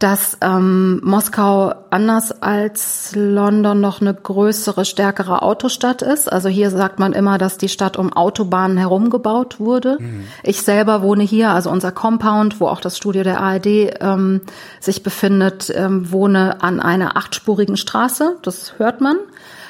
dass 0.00 0.38
ähm, 0.40 1.00
Moskau 1.04 1.74
anders 1.90 2.42
als 2.42 3.12
London 3.14 3.80
noch 3.80 4.00
eine 4.00 4.14
größere, 4.14 4.86
stärkere 4.86 5.42
Autostadt 5.42 6.00
ist. 6.00 6.32
Also 6.32 6.48
hier 6.48 6.70
sagt 6.70 6.98
man 6.98 7.12
immer, 7.12 7.36
dass 7.36 7.58
die 7.58 7.68
Stadt 7.68 7.98
um 7.98 8.10
Autobahnen 8.10 8.78
herum 8.78 9.10
gebaut 9.10 9.60
wurde. 9.60 9.98
Mhm. 10.00 10.24
Ich 10.42 10.62
selber 10.62 11.02
wohne 11.02 11.22
hier, 11.22 11.50
also 11.50 11.70
unser 11.70 11.92
Compound, 11.92 12.60
wo 12.60 12.68
auch 12.68 12.80
das 12.80 12.96
Studio 12.96 13.22
der 13.22 13.40
ARD 13.40 13.66
ähm, 13.66 14.40
sich 14.80 15.02
befindet, 15.02 15.70
ähm, 15.76 16.10
wohne 16.10 16.62
an 16.62 16.80
einer 16.80 17.18
achtspurigen 17.18 17.76
Straße. 17.76 18.36
Das 18.40 18.78
hört 18.78 19.02
man. 19.02 19.16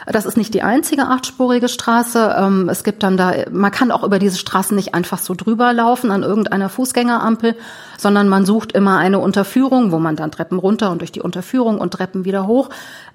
Das 0.07 0.27
ist 0.27 0.37
nicht 0.37 0.55
die 0.55 0.63
einzige 0.63 1.07
achtspurige 1.07 1.69
Straße. 1.69 2.35
Ähm, 2.39 2.69
es 2.69 2.85
gibt 2.85 3.03
dann 3.03 3.17
da, 3.17 3.33
man 3.51 3.71
kann 3.71 3.91
auch 3.91 4.05
über 4.05 4.19
diese 4.19 4.39
Straßen 4.39 4.75
nicht 4.75 4.95
einfach 4.95 5.19
so 5.19 5.35
drüber 5.35 5.73
laufen 5.73 6.11
an 6.11 6.23
irgendeiner 6.23 6.69
Fußgängerampel, 6.69 7.57
sondern 7.99 8.29
man 8.29 8.47
sucht 8.47 8.73
immer 8.73 8.99
eine 8.99 9.19
Unterführung, 9.19 9.93
wo 9.93 9.99
man 9.99 10.17
dann 10.17 10.31
Treppen 10.31 10.59
runter 10.59 10.91
und 10.91 11.01
durch 11.01 11.13
die 11.13 11.21
Unterführung 11.21 11.79
und 11.79 11.93
Treppen 11.93 12.25
wieder 12.25 12.47
hoch. 12.47 12.71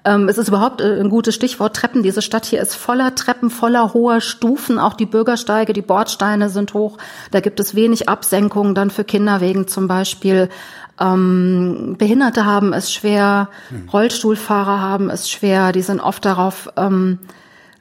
Ähm, 0.06 0.30
es 0.30 0.38
ist 0.38 0.48
überhaupt 0.48 0.82
äh, 0.82 1.00
ein 1.00 1.10
gutes 1.10 1.34
Stichwort 1.34 1.76
Treppen. 1.76 2.04
Diese 2.04 2.22
Stadt 2.22 2.46
hier 2.46 2.62
ist 2.62 2.76
voller 2.76 3.16
Treppen, 3.16 3.50
voller 3.50 3.94
hoher 3.94 4.22
Stufen. 4.22 4.78
Auch 4.78 4.94
die 4.94 5.08
Bürgersteige, 5.08 5.74
die 5.74 5.82
Bordsteine 5.82 6.50
sind 6.50 6.74
hoch. 6.74 6.98
Da 7.32 7.40
gibt 7.40 7.60
es 7.60 7.76
wenig 7.76 8.08
Absenkungen 8.08 8.76
dann 8.76 8.92
für 8.92 9.04
Kinderwegen 9.04 9.68
zum 9.68 9.88
Beispiel. 9.88 10.50
Ähm, 11.00 11.96
Behinderte 11.98 12.46
haben 12.46 12.74
es 12.74 12.94
schwer, 12.94 13.50
hm. 13.70 13.90
Rollstuhlfahrer 13.90 14.80
haben 14.82 15.10
es 15.10 15.30
schwer. 15.30 15.72
Die 15.72 15.82
sind 15.82 16.00
oft 16.00 16.24
darauf 16.26 16.70
ähm, 16.78 17.20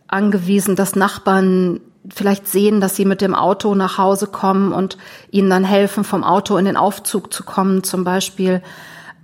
angewiesen, 0.08 0.76
dass 0.76 0.96
Nachbarn 0.96 1.80
vielleicht 2.12 2.48
sehen, 2.48 2.80
dass 2.80 2.96
sie 2.96 3.04
mit 3.04 3.20
dem 3.20 3.34
Auto 3.34 3.74
nach 3.74 3.98
Hause 3.98 4.26
kommen 4.26 4.72
und 4.72 4.98
ihnen 5.30 5.48
dann 5.48 5.64
helfen, 5.64 6.04
vom 6.04 6.22
Auto 6.22 6.56
in 6.56 6.64
den 6.64 6.76
Aufzug 6.76 7.32
zu 7.32 7.44
kommen 7.44 7.82
zum 7.82 8.04
Beispiel. 8.04 8.62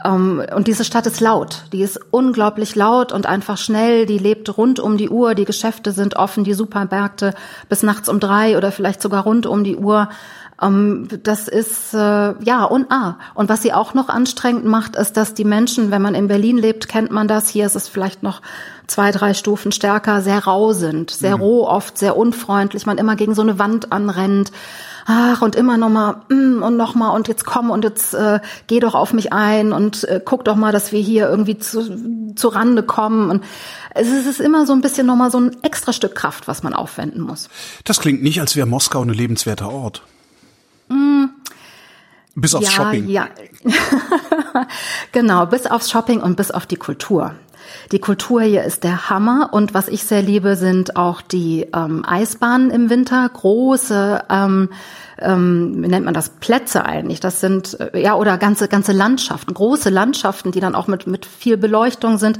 Ähm, 0.04 0.42
und 0.54 0.66
diese 0.66 0.84
Stadt 0.84 1.06
ist 1.06 1.20
laut. 1.20 1.64
Die 1.72 1.82
ist 1.82 2.00
unglaublich 2.10 2.74
laut 2.76 3.12
und 3.12 3.26
einfach 3.26 3.58
schnell. 3.58 4.06
Die 4.06 4.18
lebt 4.18 4.56
rund 4.56 4.80
um 4.80 4.96
die 4.96 5.10
Uhr. 5.10 5.34
Die 5.34 5.44
Geschäfte 5.44 5.92
sind 5.92 6.16
offen, 6.16 6.44
die 6.44 6.54
Supermärkte 6.54 7.34
bis 7.68 7.82
nachts 7.82 8.08
um 8.08 8.20
drei 8.20 8.56
oder 8.56 8.72
vielleicht 8.72 9.02
sogar 9.02 9.24
rund 9.24 9.46
um 9.46 9.64
die 9.64 9.76
Uhr. 9.76 10.08
Ähm, 10.60 11.08
das 11.22 11.48
ist 11.48 11.94
äh, 11.94 11.98
ja 11.98 12.64
und 12.64 12.90
ah. 12.90 13.18
Und 13.34 13.48
was 13.48 13.62
sie 13.62 13.72
auch 13.72 13.94
noch 13.94 14.08
anstrengend 14.08 14.64
macht, 14.64 14.96
ist, 14.96 15.16
dass 15.16 15.34
die 15.34 15.44
Menschen, 15.44 15.90
wenn 15.90 16.02
man 16.02 16.14
in 16.14 16.28
Berlin 16.28 16.58
lebt, 16.58 16.88
kennt 16.88 17.10
man 17.10 17.28
das. 17.28 17.48
Hier 17.48 17.66
ist 17.66 17.76
es 17.76 17.88
vielleicht 17.88 18.22
noch 18.22 18.42
zwei, 18.86 19.12
drei 19.12 19.34
Stufen 19.34 19.72
stärker, 19.72 20.20
sehr 20.20 20.44
rau 20.44 20.72
sind, 20.72 21.10
sehr 21.10 21.36
mhm. 21.36 21.42
roh 21.42 21.66
oft, 21.66 21.96
sehr 21.96 22.16
unfreundlich, 22.16 22.86
man 22.86 22.98
immer 22.98 23.16
gegen 23.16 23.34
so 23.34 23.42
eine 23.42 23.58
Wand 23.58 23.92
anrennt. 23.92 24.52
Ach, 25.06 25.42
und 25.42 25.56
immer 25.56 25.76
noch 25.76 25.88
mal 25.88 26.22
mm, 26.28 26.62
und 26.62 26.76
noch 26.76 26.94
mal 26.94 27.10
und 27.10 27.26
jetzt 27.26 27.44
komm 27.44 27.70
und 27.70 27.84
jetzt 27.84 28.14
äh, 28.14 28.38
geh 28.66 28.80
doch 28.80 28.94
auf 28.94 29.12
mich 29.12 29.32
ein 29.32 29.72
und 29.72 30.04
äh, 30.04 30.20
guck 30.24 30.44
doch 30.44 30.56
mal, 30.56 30.72
dass 30.72 30.92
wir 30.92 31.00
hier 31.00 31.28
irgendwie 31.28 31.58
zu, 31.58 32.34
zu 32.36 32.48
Rande 32.48 32.82
kommen 32.82 33.30
und 33.30 33.42
es 33.94 34.08
ist, 34.08 34.20
es 34.20 34.26
ist 34.26 34.40
immer 34.40 34.66
so 34.66 34.72
ein 34.72 34.82
bisschen 34.82 35.06
noch 35.06 35.16
mal 35.16 35.30
so 35.30 35.40
ein 35.40 35.56
extra 35.62 35.92
Stück 35.92 36.14
Kraft, 36.14 36.46
was 36.48 36.62
man 36.62 36.74
aufwenden 36.74 37.22
muss. 37.22 37.48
Das 37.84 37.98
klingt 38.00 38.22
nicht, 38.22 38.40
als 38.40 38.54
wäre 38.54 38.66
Moskau 38.66 39.02
ein 39.02 39.08
lebenswerter 39.08 39.70
Ort. 39.70 40.02
Bis 42.34 42.54
aufs 42.54 42.66
ja, 42.66 42.72
Shopping. 42.72 43.08
Ja, 43.08 43.28
genau, 45.12 45.46
bis 45.46 45.66
aufs 45.66 45.90
Shopping 45.90 46.20
und 46.20 46.36
bis 46.36 46.50
auf 46.50 46.66
die 46.66 46.76
Kultur. 46.76 47.34
Die 47.92 47.98
Kultur 47.98 48.42
hier 48.42 48.64
ist 48.64 48.84
der 48.84 49.10
Hammer 49.10 49.50
und 49.52 49.74
was 49.74 49.88
ich 49.88 50.04
sehr 50.04 50.22
liebe, 50.22 50.56
sind 50.56 50.96
auch 50.96 51.20
die 51.20 51.66
ähm, 51.74 52.04
Eisbahnen 52.06 52.70
im 52.70 52.90
Winter, 52.90 53.28
große 53.28 54.24
ähm, 54.28 54.70
ähm, 55.18 55.82
wie 55.82 55.88
nennt 55.88 56.06
man 56.06 56.14
das, 56.14 56.30
Plätze 56.30 56.86
eigentlich. 56.86 57.20
Das 57.20 57.40
sind, 57.40 57.78
äh, 57.78 58.00
ja, 58.00 58.14
oder 58.14 58.38
ganze, 58.38 58.68
ganze 58.68 58.92
Landschaften, 58.92 59.52
große 59.52 59.90
Landschaften, 59.90 60.50
die 60.50 60.60
dann 60.60 60.74
auch 60.74 60.86
mit, 60.86 61.06
mit 61.06 61.26
viel 61.26 61.58
Beleuchtung 61.58 62.16
sind 62.16 62.38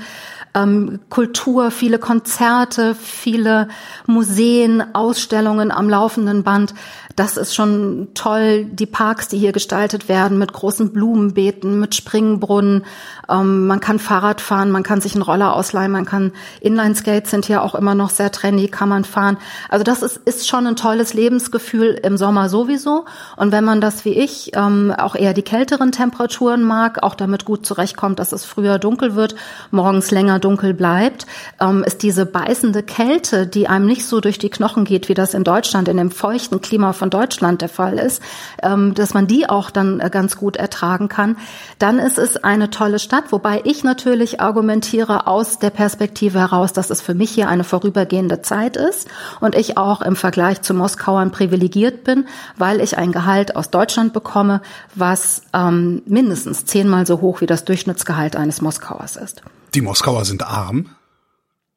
ähm, 0.55 1.01
Kultur, 1.09 1.71
viele 1.71 1.99
Konzerte, 1.99 2.95
viele 2.95 3.69
Museen, 4.07 4.95
Ausstellungen 4.95 5.71
am 5.71 5.89
laufenden 5.89 6.43
Band. 6.43 6.75
Das 7.21 7.37
ist 7.37 7.55
schon 7.55 8.09
toll. 8.15 8.65
Die 8.65 8.87
Parks, 8.87 9.29
die 9.29 9.37
hier 9.37 9.53
gestaltet 9.53 10.09
werden 10.09 10.39
mit 10.39 10.55
großen 10.55 10.91
Blumenbeeten, 10.91 11.79
mit 11.79 11.95
Springbrunnen. 11.95 12.87
Ähm, 13.29 13.67
man 13.67 13.79
kann 13.79 13.99
Fahrrad 13.99 14.41
fahren, 14.41 14.71
man 14.71 14.83
kann 14.83 15.03
sich 15.03 15.15
einen 15.15 15.21
Roller 15.21 15.55
ausleihen, 15.55 15.93
man 15.93 16.07
kann 16.07 16.33
Inlineskates 16.63 17.31
sind 17.31 17.45
hier 17.45 17.63
auch 17.63 17.75
immer 17.75 17.95
noch 17.95 18.09
sehr 18.09 18.33
trendy, 18.33 18.69
kann 18.69 18.89
man 18.89 19.05
fahren. 19.05 19.37
Also 19.69 19.85
das 19.85 20.03
ist, 20.03 20.17
ist 20.25 20.49
schon 20.49 20.67
ein 20.67 20.77
tolles 20.77 21.13
Lebensgefühl 21.13 22.01
im 22.03 22.17
Sommer 22.17 22.49
sowieso. 22.49 23.05
Und 23.37 23.53
wenn 23.53 23.65
man 23.65 23.83
das 23.83 24.07
wie 24.07 24.15
ich 24.15 24.53
ähm, 24.57 24.95
auch 24.97 25.15
eher 25.15 25.35
die 25.35 25.43
kälteren 25.43 25.93
Temperaturen 25.93 26.63
mag, 26.63 27.03
auch 27.03 27.15
damit 27.15 27.45
gut 27.45 27.67
zurechtkommt, 27.67 28.19
dass 28.19 28.33
es 28.33 28.47
früher 28.47 28.79
dunkel 28.79 29.15
wird, 29.15 29.35
morgens 29.71 30.11
länger 30.11 30.39
dunkel 30.39 30.73
bleibt, 30.73 31.27
ähm, 31.61 31.85
ist 31.85 32.03
diese 32.03 32.25
beißende 32.25 32.83
Kälte, 32.83 33.47
die 33.47 33.69
einem 33.69 33.85
nicht 33.85 34.07
so 34.07 34.23
durch 34.23 34.39
die 34.39 34.49
Knochen 34.49 34.87
geht, 34.87 35.11
wie 35.11 35.15
das 35.15 35.35
in 35.35 35.45
Deutschland, 35.45 35.87
in 35.87 35.99
dem 35.99 36.11
feuchten 36.11 36.63
Klima 36.63 36.95
von 36.95 37.10
Deutschland 37.11 37.61
der 37.61 37.69
Fall 37.69 37.99
ist, 37.99 38.23
ähm, 38.63 38.95
dass 38.95 39.15
man 39.15 39.27
die 39.27 39.49
auch 39.49 39.71
dann 39.71 40.01
äh, 40.01 40.11
ganz 40.11 40.37
gut 40.37 40.57
ertragen 40.57 41.09
kann, 41.09 41.37
dann 41.79 41.99
ist 41.99 42.19
es 42.19 42.37
eine 42.37 42.71
tolle 42.71 42.99
Stadt, 42.99 43.25
wobei 43.31 43.61
ich 43.65 43.85
natürlich 43.85 44.41
argumentiere 44.41 45.27
aus 45.27 45.59
der 45.59 45.71
Perspektive 45.71 46.39
heraus, 46.39 46.73
dass 46.73 46.91
es 46.91 47.01
für 47.01 47.15
mich 47.15 47.31
hier 47.31 47.49
eine 47.49 47.65
vorübergehende 47.65 48.43
Zeit 48.43 48.77
ist 48.77 49.09
und 49.41 49.55
ich 49.55 49.77
auch 49.77 50.01
im 50.03 50.17
Vergleich 50.17 50.63
zu 50.63 50.75
Moskauern 50.75 51.31
privilegiert 51.31 52.05
bin, 52.05 52.27
weil 52.57 52.81
ich 52.81 52.97
ein 52.97 53.13
Gehalt 53.13 53.57
aus 53.57 53.71
Deutschland 53.71 54.13
bekomme, 54.13 54.63
was 54.95 55.43
ähm, 55.53 56.03
mindestens 56.07 56.65
zehnmal 56.65 57.07
so 57.07 57.21
hoch 57.21 57.41
wie 57.41 57.47
das 57.47 57.65
Durchschnittsgehalt 57.65 58.37
eines 58.37 58.61
Moskauers 58.61 59.17
ist. 59.17 59.43
Die 59.75 59.81
Moskauer 59.81 60.25
sind 60.25 60.43
arm. 60.43 60.87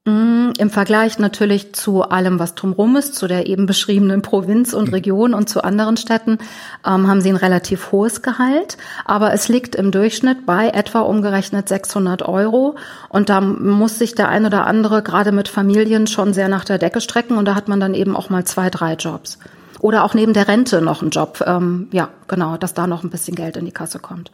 Mm, 0.06 0.52
Im 0.58 0.70
Vergleich 0.70 1.18
natürlich 1.18 1.74
zu 1.74 2.04
allem, 2.04 2.38
was 2.38 2.56
drumherum 2.56 2.98
ist, 2.98 3.16
zu 3.16 3.26
der 3.26 3.48
eben 3.48 3.66
beschriebenen 3.66 4.22
Provinz 4.22 4.74
und 4.74 4.90
mhm. 4.90 4.94
Region 4.96 5.34
und 5.34 5.48
zu 5.48 5.64
anderen 5.64 5.96
Städten, 5.96 6.40
ähm, 6.86 7.08
haben 7.08 7.22
sie 7.22 7.30
ein 7.30 7.38
relativ 7.38 7.94
hohes 7.94 8.22
Gehalt. 8.22 8.78
Aber 9.06 9.34
es 9.34 9.48
liegt 9.48 9.76
im 9.76 9.92
Durchschnitt 9.92 10.46
bei 10.46 10.70
etwa 10.70 11.00
umgerechnet 11.02 11.70
600 11.70 12.22
Euro. 12.24 12.76
Und 13.08 13.30
da 13.30 13.40
muss 13.40 13.98
sich 13.98 14.14
der 14.14 14.28
ein 14.28 14.46
oder 14.46 14.68
andere 14.68 15.04
gerade 15.04 15.32
mit 15.32 15.48
Familien 15.48 16.06
schon 16.08 16.34
sehr 16.34 16.50
nach 16.50 16.66
der 16.66 16.80
Decke 16.80 17.00
strecken. 17.00 17.38
Und 17.38 17.46
da 17.46 17.56
hat 17.56 17.70
man 17.70 17.80
dann 17.80 17.94
eben 17.94 18.18
auch 18.18 18.30
mal 18.30 18.44
zwei, 18.44 18.70
drei 18.70 18.96
Jobs. 18.96 19.40
Oder 19.80 20.04
auch 20.04 20.14
neben 20.14 20.34
der 20.34 20.50
Rente 20.50 20.82
noch 20.82 21.02
einen 21.02 21.12
Job. 21.12 21.42
Ähm, 21.48 21.88
ja, 21.94 22.10
genau, 22.28 22.58
dass 22.58 22.74
da 22.74 22.88
noch 22.88 23.04
ein 23.04 23.10
bisschen 23.10 23.36
Geld 23.36 23.56
in 23.56 23.66
die 23.66 23.72
Kasse 23.72 24.00
kommt. 24.00 24.32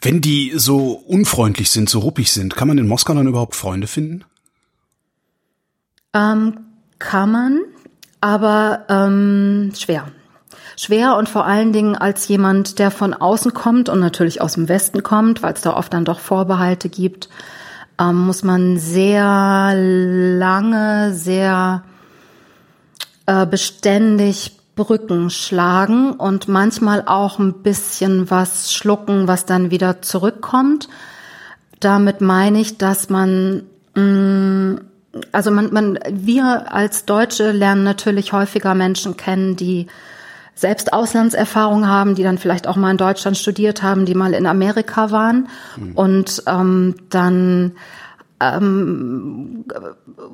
Wenn 0.00 0.20
die 0.20 0.52
so 0.54 0.92
unfreundlich 0.92 1.70
sind, 1.70 1.88
so 1.88 1.98
ruppig 1.98 2.30
sind, 2.30 2.54
kann 2.54 2.68
man 2.68 2.78
in 2.78 2.86
Moskau 2.86 3.14
dann 3.14 3.26
überhaupt 3.26 3.56
Freunde 3.56 3.88
finden? 3.88 4.24
Ähm, 6.14 6.58
kann 6.98 7.30
man, 7.30 7.60
aber 8.20 8.84
ähm, 8.88 9.72
schwer. 9.76 10.06
Schwer 10.76 11.16
und 11.16 11.28
vor 11.28 11.44
allen 11.44 11.72
Dingen 11.72 11.96
als 11.96 12.26
jemand, 12.28 12.78
der 12.78 12.90
von 12.90 13.14
außen 13.14 13.52
kommt 13.52 13.88
und 13.88 14.00
natürlich 14.00 14.40
aus 14.40 14.54
dem 14.54 14.68
Westen 14.68 15.02
kommt, 15.02 15.42
weil 15.42 15.52
es 15.52 15.60
da 15.60 15.76
oft 15.76 15.92
dann 15.92 16.04
doch 16.04 16.18
Vorbehalte 16.18 16.88
gibt, 16.88 17.28
ähm, 18.00 18.26
muss 18.26 18.42
man 18.42 18.78
sehr 18.78 19.72
lange, 19.76 21.12
sehr 21.12 21.84
äh, 23.26 23.46
beständig 23.46 24.58
Brücken 24.74 25.30
schlagen 25.30 26.12
und 26.12 26.48
manchmal 26.48 27.04
auch 27.06 27.38
ein 27.38 27.62
bisschen 27.62 28.30
was 28.30 28.72
schlucken, 28.72 29.28
was 29.28 29.46
dann 29.46 29.70
wieder 29.70 30.02
zurückkommt. 30.02 30.88
Damit 31.78 32.20
meine 32.20 32.60
ich, 32.60 32.78
dass 32.78 33.08
man, 33.08 33.64
mh, 33.94 34.02
mm, 34.02 34.80
also 35.32 35.50
man, 35.50 35.72
man, 35.72 35.98
wir 36.10 36.72
als 36.72 37.04
Deutsche 37.04 37.52
lernen 37.52 37.84
natürlich 37.84 38.32
häufiger 38.32 38.74
Menschen 38.74 39.16
kennen, 39.16 39.56
die 39.56 39.86
selbst 40.54 40.92
Auslandserfahrung 40.92 41.88
haben, 41.88 42.14
die 42.14 42.22
dann 42.22 42.38
vielleicht 42.38 42.66
auch 42.66 42.76
mal 42.76 42.92
in 42.92 42.96
Deutschland 42.96 43.36
studiert 43.36 43.82
haben, 43.82 44.06
die 44.06 44.14
mal 44.14 44.34
in 44.34 44.46
Amerika 44.46 45.10
waren 45.10 45.48
mhm. 45.76 45.92
und 45.92 46.42
ähm, 46.46 46.94
dann 47.10 47.72
ähm, 48.52 49.64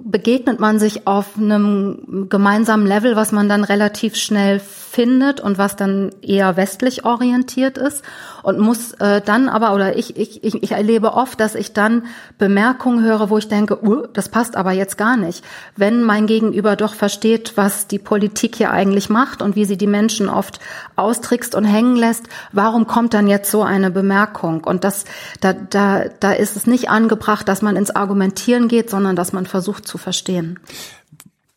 begegnet 0.05 0.61
man 0.61 0.79
sich 0.79 1.07
auf 1.07 1.37
einem 1.37 2.27
gemeinsamen 2.29 2.87
Level, 2.87 3.17
was 3.17 3.33
man 3.33 3.49
dann 3.49 3.65
relativ 3.65 4.17
schnell 4.17 4.61
findet 4.61 5.41
und 5.41 5.57
was 5.57 5.77
dann 5.77 6.11
eher 6.21 6.57
westlich 6.57 7.05
orientiert 7.05 7.79
ist 7.79 8.05
und 8.43 8.59
muss 8.59 8.93
äh, 8.95 9.21
dann 9.21 9.49
aber 9.49 9.75
oder 9.75 9.97
ich, 9.97 10.17
ich, 10.17 10.43
ich, 10.43 10.63
ich 10.63 10.73
erlebe 10.73 11.15
oft, 11.15 11.39
dass 11.39 11.55
ich 11.55 11.73
dann 11.73 12.07
Bemerkungen 12.39 13.05
höre, 13.05 13.31
wo 13.31 13.39
ich 13.39 13.47
denke, 13.47 13.85
uh, 13.87 14.07
das 14.13 14.29
passt 14.29 14.57
aber 14.57 14.73
jetzt 14.73 14.99
gar 14.99 15.17
nicht. 15.17 15.45
Wenn 15.77 16.03
mein 16.03 16.27
Gegenüber 16.27 16.75
doch 16.75 16.95
versteht, 16.95 17.57
was 17.57 17.87
die 17.87 17.99
Politik 18.01 18.57
hier 18.57 18.73
eigentlich 18.73 19.11
macht 19.11 19.43
und 19.43 19.55
wie 19.55 19.65
sie 19.65 19.77
die 19.77 19.87
Menschen 19.87 20.29
oft 20.29 20.59
austrickst 20.97 21.55
und 21.55 21.65
hängen 21.65 21.97
lässt, 21.97 22.25
warum 22.53 22.87
kommt 22.87 23.15
dann 23.15 23.29
jetzt 23.29 23.51
so 23.51 23.63
eine 23.63 23.91
Bemerkung? 23.91 24.65
Und 24.65 24.83
das, 24.83 25.05
da, 25.41 25.53
da, 25.53 26.05
da 26.19 26.33
ist 26.33 26.57
es 26.57 26.67
nicht 26.67 26.91
angebracht, 26.91 27.47
dass 27.49 27.63
man 27.63 27.77
ins 27.77 27.91
Argumentieren 28.01 28.69
geht, 28.69 28.91
sondern 28.91 29.15
dass 29.15 29.33
man 29.33 29.47
versucht 29.47 29.87
zu 29.87 29.99
verstehen. 29.99 30.59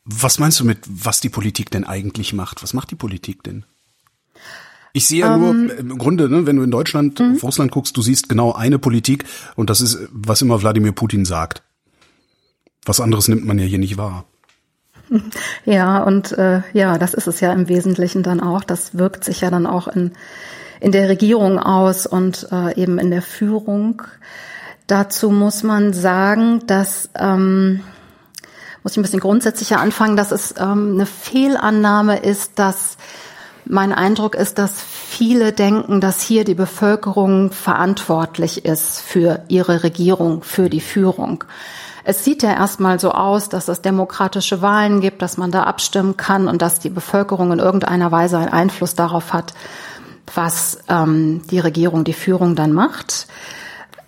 Was 0.05 0.37
meinst 0.37 0.59
du 0.59 0.65
mit, 0.65 0.79
was 0.87 1.21
die 1.21 1.29
Politik 1.29 1.71
denn 1.71 1.85
eigentlich 1.85 2.33
macht? 2.33 2.61
Was 2.61 2.73
macht 2.73 2.91
die 2.91 2.95
Politik 2.95 3.43
denn? 3.43 3.65
Ich 4.95 5.07
sehe 5.07 5.21
ja 5.21 5.37
nur 5.37 5.49
ähm. 5.49 5.71
im 5.77 5.97
Grunde, 5.97 6.29
ne, 6.29 6.45
wenn 6.45 6.57
du 6.57 6.63
in 6.63 6.71
Deutschland 6.71 7.19
mhm. 7.19 7.35
auf 7.35 7.43
Russland 7.43 7.71
guckst, 7.71 7.97
du 7.97 8.01
siehst 8.01 8.29
genau 8.29 8.53
eine 8.53 8.77
Politik 8.77 9.25
und 9.55 9.69
das 9.69 9.81
ist, 9.81 9.97
was 10.11 10.41
immer 10.41 10.61
Wladimir 10.61 10.91
Putin 10.91 11.25
sagt. 11.25 11.63
Was 12.85 12.99
anderes 12.99 13.27
nimmt 13.27 13.45
man 13.45 13.57
ja 13.57 13.65
hier 13.65 13.79
nicht 13.79 13.97
wahr. 13.97 14.25
Ja, 15.65 16.03
und 16.03 16.31
äh, 16.33 16.61
ja, 16.73 16.97
das 16.97 17.13
ist 17.13 17.27
es 17.27 17.39
ja 17.39 17.53
im 17.53 17.69
Wesentlichen 17.69 18.23
dann 18.23 18.39
auch. 18.39 18.63
Das 18.63 18.97
wirkt 18.97 19.23
sich 19.23 19.41
ja 19.41 19.49
dann 19.49 19.67
auch 19.67 19.87
in, 19.87 20.11
in 20.79 20.91
der 20.91 21.07
Regierung 21.07 21.59
aus 21.59 22.05
und 22.05 22.47
äh, 22.51 22.75
eben 22.81 22.99
in 22.99 23.11
der 23.11 23.21
Führung. 23.21 24.01
Dazu 24.87 25.29
muss 25.29 25.63
man 25.63 25.93
sagen, 25.93 26.61
dass 26.67 27.09
ähm, 27.15 27.81
muss 28.83 28.93
ich 28.93 28.97
ein 28.97 29.03
bisschen 29.03 29.19
grundsätzlicher 29.21 29.79
anfangen, 29.79 30.17
dass 30.17 30.31
es 30.31 30.55
ähm, 30.59 30.95
eine 30.95 31.05
Fehlannahme 31.05 32.19
ist, 32.19 32.59
dass 32.59 32.97
mein 33.65 33.93
Eindruck 33.93 34.35
ist, 34.35 34.57
dass 34.57 34.81
viele 34.81 35.53
denken, 35.53 36.01
dass 36.01 36.21
hier 36.21 36.43
die 36.43 36.53
Bevölkerung 36.53 37.51
verantwortlich 37.51 38.65
ist 38.65 39.01
für 39.01 39.43
ihre 39.47 39.83
Regierung, 39.83 40.43
für 40.43 40.69
die 40.69 40.81
Führung. 40.81 41.45
Es 42.03 42.25
sieht 42.25 42.43
ja 42.43 42.51
erstmal 42.51 42.99
so 42.99 43.11
aus, 43.11 43.47
dass 43.47 43.69
es 43.69 43.81
demokratische 43.81 44.61
Wahlen 44.61 44.99
gibt, 44.99 45.21
dass 45.21 45.37
man 45.37 45.51
da 45.51 45.63
abstimmen 45.63 46.17
kann 46.17 46.49
und 46.49 46.61
dass 46.61 46.79
die 46.79 46.89
Bevölkerung 46.89 47.53
in 47.53 47.59
irgendeiner 47.59 48.11
Weise 48.11 48.37
einen 48.37 48.49
Einfluss 48.49 48.95
darauf 48.95 49.31
hat, 49.31 49.53
was 50.35 50.79
ähm, 50.89 51.41
die 51.49 51.59
Regierung, 51.59 52.03
die 52.03 52.11
Führung 52.11 52.57
dann 52.57 52.73
macht. 52.73 53.27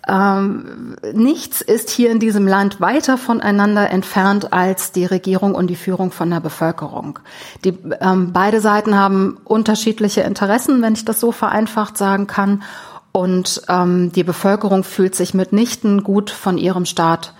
Ähm, 0.08 0.96
nichts 1.12 1.60
ist 1.60 1.90
hier 1.90 2.10
in 2.10 2.20
diesem 2.20 2.46
Land 2.46 2.80
weiter 2.80 3.18
voneinander 3.18 3.90
entfernt 3.90 4.52
als 4.52 4.92
die 4.92 5.04
Regierung 5.04 5.54
und 5.54 5.66
die 5.66 5.76
Führung 5.76 6.12
von 6.12 6.30
der 6.30 6.40
Bevölkerung. 6.40 7.18
Die, 7.64 7.76
ähm, 8.00 8.32
beide 8.32 8.60
Seiten 8.60 8.94
haben 8.94 9.38
unterschiedliche 9.44 10.20
Interessen, 10.20 10.80
wenn 10.80 10.92
ich 10.92 11.04
das 11.04 11.18
so 11.18 11.32
vereinfacht 11.32 11.98
sagen 11.98 12.26
kann. 12.26 12.62
Und 13.10 13.62
ähm, 13.68 14.12
die 14.12 14.24
Bevölkerung 14.24 14.84
fühlt 14.84 15.14
sich 15.14 15.34
mitnichten 15.34 16.04
gut 16.04 16.30
von 16.30 16.58
ihrem 16.58 16.84
Staat 16.84 17.32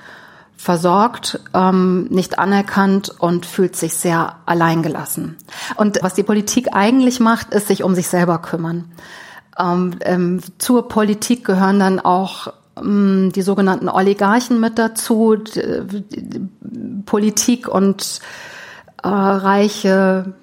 versorgt, 0.56 1.38
ähm, 1.54 2.06
nicht 2.10 2.38
anerkannt 2.38 3.14
und 3.18 3.46
fühlt 3.46 3.76
sich 3.76 3.94
sehr 3.94 4.36
alleingelassen. 4.46 5.36
Und 5.76 5.98
was 6.02 6.14
die 6.14 6.22
Politik 6.22 6.68
eigentlich 6.72 7.20
macht, 7.20 7.52
ist 7.52 7.68
sich 7.68 7.84
um 7.84 7.94
sich 7.94 8.08
selber 8.08 8.38
kümmern. 8.38 8.90
Ähm, 9.58 9.96
ähm, 10.00 10.40
zur 10.58 10.88
Politik 10.88 11.44
gehören 11.44 11.78
dann 11.78 12.00
auch 12.00 12.52
ähm, 12.76 13.32
die 13.34 13.42
sogenannten 13.42 13.88
Oligarchen 13.88 14.60
mit 14.60 14.78
dazu, 14.78 15.36
Politik 17.06 17.68
und 17.68 18.20
äh, 19.02 19.08
reiche 19.08 20.34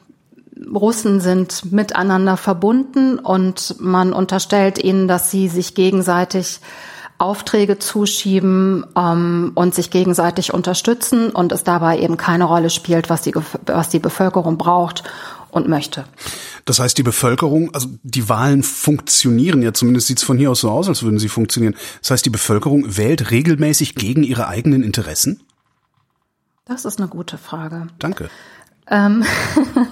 Russen 0.74 1.20
sind 1.20 1.72
miteinander 1.72 2.38
verbunden 2.38 3.20
und 3.20 3.75
man 3.79 4.13
unterstellt 4.13 4.84
ihnen, 4.84 5.08
dass 5.08 5.29
sie 5.29 5.48
sich 5.48 5.75
gegenseitig 5.75 6.60
Aufträge 7.17 7.79
zuschieben 7.79 8.86
ähm, 8.98 9.51
und 9.55 9.75
sich 9.75 9.91
gegenseitig 9.91 10.53
unterstützen 10.53 11.29
und 11.29 11.51
es 11.51 11.63
dabei 11.63 12.00
eben 12.00 12.17
keine 12.17 12.46
Rolle 12.46 12.70
spielt, 12.70 13.10
was 13.10 13.22
die, 13.22 13.34
was 13.65 13.89
die 13.89 14.00
Bevölkerung 14.00 14.58
braucht 14.58 15.03
und 15.53 15.67
möchte. 15.67 16.05
Das 16.65 16.79
heißt, 16.79 16.98
die 16.98 17.03
Bevölkerung, 17.03 17.74
also 17.74 17.89
die 18.03 18.27
Wahlen 18.27 18.63
funktionieren 18.63 19.62
ja, 19.62 19.74
zumindest 19.74 20.07
sieht 20.07 20.17
es 20.17 20.24
von 20.24 20.38
hier 20.38 20.51
aus 20.51 20.62
so 20.62 20.72
aus, 20.72 20.89
als 20.89 21.03
würden 21.03 21.19
sie 21.19 21.29
funktionieren. 21.29 21.75
Das 22.01 22.12
heißt, 22.12 22.25
die 22.25 22.31
Bevölkerung 22.31 22.98
wählt 22.98 23.31
regelmäßig 23.31 23.95
gegen 23.95 24.24
ihre 24.24 24.48
eigenen 24.48 24.83
Interessen? 24.83 25.41
Das 26.65 26.86
ist 26.86 27.00
eine 27.00 27.07
gute 27.07 27.38
Frage. 27.38 27.88
Danke. 28.00 28.29
Ähm, 28.88 29.24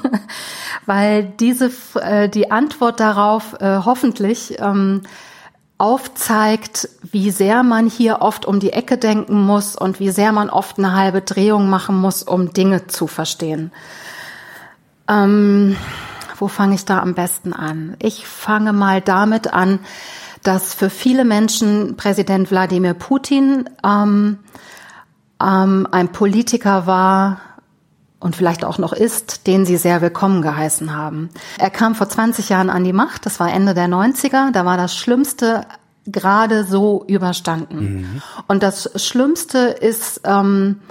weil 0.86 1.32
diese 1.40 1.72
äh, 1.96 2.28
die 2.28 2.52
Antwort 2.52 3.00
darauf 3.00 3.54
äh, 3.60 3.82
hoffentlich 3.86 4.56
ähm, 4.60 5.02
aufzeigt, 5.78 6.90
wie 7.12 7.32
sehr 7.32 7.64
man 7.64 7.90
hier 7.90 8.22
oft 8.22 8.46
um 8.46 8.60
die 8.60 8.72
Ecke 8.74 8.98
denken 8.98 9.42
muss 9.42 9.76
und 9.76 10.00
wie 10.00 10.12
sehr 10.12 10.32
man 10.32 10.50
oft 10.50 10.78
eine 10.78 10.96
halbe 10.96 11.22
Drehung 11.22 11.70
machen 11.70 11.96
muss, 11.96 12.24
um 12.24 12.54
Dinge 12.54 12.88
zu 12.88 13.08
verstehen. 13.08 13.72
Ähm, 15.12 15.76
wo 16.38 16.48
fange 16.48 16.76
ich 16.76 16.86
da 16.86 17.00
am 17.00 17.14
besten 17.14 17.54
an? 17.54 17.96
Ich 18.00 18.26
fange 18.26 18.74
mal 18.74 19.02
damit 19.02 19.54
an, 19.54 19.80
dass 20.44 20.74
für 20.74 20.90
viele 20.90 21.26
Menschen 21.26 21.98
Präsident 21.98 22.50
Wladimir 22.50 22.94
Putin 22.94 23.70
ähm, 23.84 24.40
ähm, 25.42 25.88
ein 25.92 26.12
Politiker 26.12 26.88
war, 26.88 27.42
und 28.22 28.36
vielleicht 28.36 28.64
auch 28.64 28.78
noch 28.78 28.94
ist, 28.94 29.48
den 29.48 29.66
sie 29.66 29.78
sehr 29.78 30.02
willkommen 30.02 30.42
geheißen 30.42 30.96
haben. 30.96 31.30
Er 31.58 31.72
kam 31.72 31.96
vor 31.96 32.08
20 32.08 32.50
Jahren 32.50 32.70
an 32.70 32.84
die 32.84 32.94
Macht, 32.94 33.26
das 33.26 33.40
war 33.40 33.52
Ende 33.52 33.74
der 33.74 33.88
90er, 33.88 34.52
da 34.52 34.64
war 34.64 34.78
das 34.78 34.96
Schlimmste 34.96 35.66
gerade 36.06 36.64
so 36.64 37.04
überstanden. 37.08 37.84
Mhm. 37.84 38.22
Und 38.48 38.64
das 38.64 38.92
Schlimmste 39.04 39.58
ist 39.58 40.22
ähm, 40.24 40.82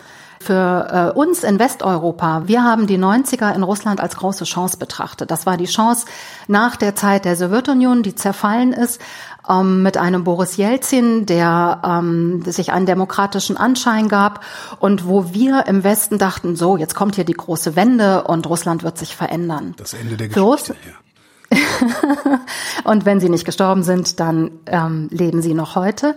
für 0.43 1.13
äh, 1.15 1.19
uns 1.19 1.45
in 1.45 1.59
Westeuropa, 1.59 2.45
wir 2.47 2.65
haben 2.65 2.87
die 2.87 2.99
90er 2.99 3.55
in 3.55 3.63
Russland 3.63 4.01
als 4.01 4.17
große 4.17 4.45
Chance 4.45 4.79
betrachtet. 4.79 5.31
Das 5.31 5.45
war 5.45 5.59
die 5.59 5.67
Chance 5.67 6.07
nach 6.49 6.77
der 6.77 6.95
Zeit 6.95 7.27
der 7.27 7.37
Sowjetunion, 7.37 8.03
die 8.03 8.15
zerfallen 8.15 8.73
ist, 8.73 9.03
ähm, 9.49 9.83
mit 9.83 9.99
einem 9.99 10.25
Boris 10.25 10.57
Jelzin, 10.57 11.27
der 11.27 11.83
ähm, 11.85 12.43
sich 12.47 12.73
einen 12.73 12.87
demokratischen 12.87 13.59
Anschein 13.59 14.09
gab 14.09 14.43
und 14.79 15.07
wo 15.07 15.35
wir 15.35 15.67
im 15.67 15.85
Westen 15.85 16.17
dachten, 16.17 16.57
so, 16.57 16.79
jetzt 16.79 16.95
kommt 16.95 17.17
hier 17.17 17.25
die 17.25 17.35
große 17.35 17.77
Wende 17.77 18.25
und 18.25 18.49
Russland 18.49 18.83
wird 18.83 18.97
sich 18.97 19.15
verändern. 19.15 19.75
Das 19.77 19.93
Ende 19.93 20.17
der 20.17 20.29
Geschichte, 20.29 20.75
ja. 20.87 20.97
und 22.85 23.05
wenn 23.05 23.21
sie 23.21 23.29
nicht 23.29 23.45
gestorben 23.45 23.83
sind, 23.83 24.21
dann 24.21 24.53
ähm, 24.67 25.09
leben 25.11 25.43
sie 25.43 25.53
noch 25.53 25.75
heute. 25.75 26.15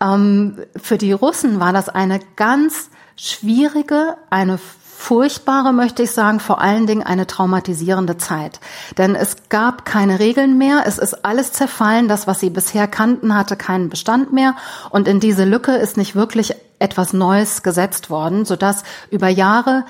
Ähm, 0.00 0.56
für 0.76 0.96
die 0.96 1.12
Russen 1.12 1.60
war 1.60 1.72
das 1.72 1.88
eine 1.88 2.20
ganz 2.36 2.88
schwierige, 3.18 4.16
eine 4.30 4.58
furchtbare, 4.58 5.72
möchte 5.72 6.02
ich 6.02 6.10
sagen, 6.10 6.40
vor 6.40 6.60
allen 6.60 6.86
Dingen 6.86 7.02
eine 7.02 7.26
traumatisierende 7.26 8.16
Zeit. 8.16 8.58
Denn 8.96 9.14
es 9.14 9.48
gab 9.48 9.84
keine 9.84 10.18
Regeln 10.18 10.58
mehr, 10.58 10.82
es 10.86 10.98
ist 10.98 11.24
alles 11.24 11.52
zerfallen, 11.52 12.08
das, 12.08 12.26
was 12.26 12.40
sie 12.40 12.50
bisher 12.50 12.88
kannten, 12.88 13.36
hatte 13.36 13.56
keinen 13.56 13.90
Bestand 13.90 14.32
mehr 14.32 14.56
und 14.90 15.06
in 15.06 15.20
diese 15.20 15.44
Lücke 15.44 15.72
ist 15.76 15.96
nicht 15.96 16.16
wirklich 16.16 16.54
etwas 16.80 17.12
Neues 17.12 17.62
gesetzt 17.62 18.10
worden, 18.10 18.44
sodass 18.44 18.82
über 19.10 19.28
Jahre 19.28 19.84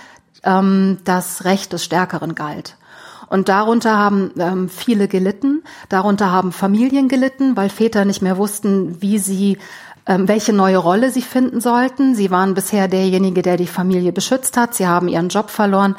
ähm, 0.45 0.99
das 1.05 1.45
Recht 1.45 1.73
des 1.73 1.85
Stärkeren 1.85 2.35
galt. 2.35 2.77
Und 3.29 3.49
darunter 3.49 3.97
haben 3.97 4.33
ähm, 4.39 4.69
viele 4.69 5.07
gelitten, 5.07 5.63
darunter 5.89 6.33
haben 6.33 6.53
Familien 6.53 7.09
gelitten, 7.09 7.57
weil 7.57 7.69
Väter 7.69 8.05
nicht 8.05 8.23
mehr 8.23 8.39
wussten, 8.39 9.03
wie 9.03 9.19
sie 9.19 9.59
welche 10.09 10.53
neue 10.53 10.79
Rolle 10.79 11.11
sie 11.11 11.23
finden 11.23 11.61
sollten. 11.61 12.15
Sie 12.15 12.31
waren 12.31 12.55
bisher 12.55 12.89
derjenige, 12.89 13.43
der 13.43 13.57
die 13.57 13.67
Familie 13.67 14.13
beschützt 14.13 14.57
hat. 14.57 14.75
Sie 14.75 14.87
haben 14.87 15.09
ihren 15.09 15.29
Job 15.29 15.51
verloren. 15.51 15.97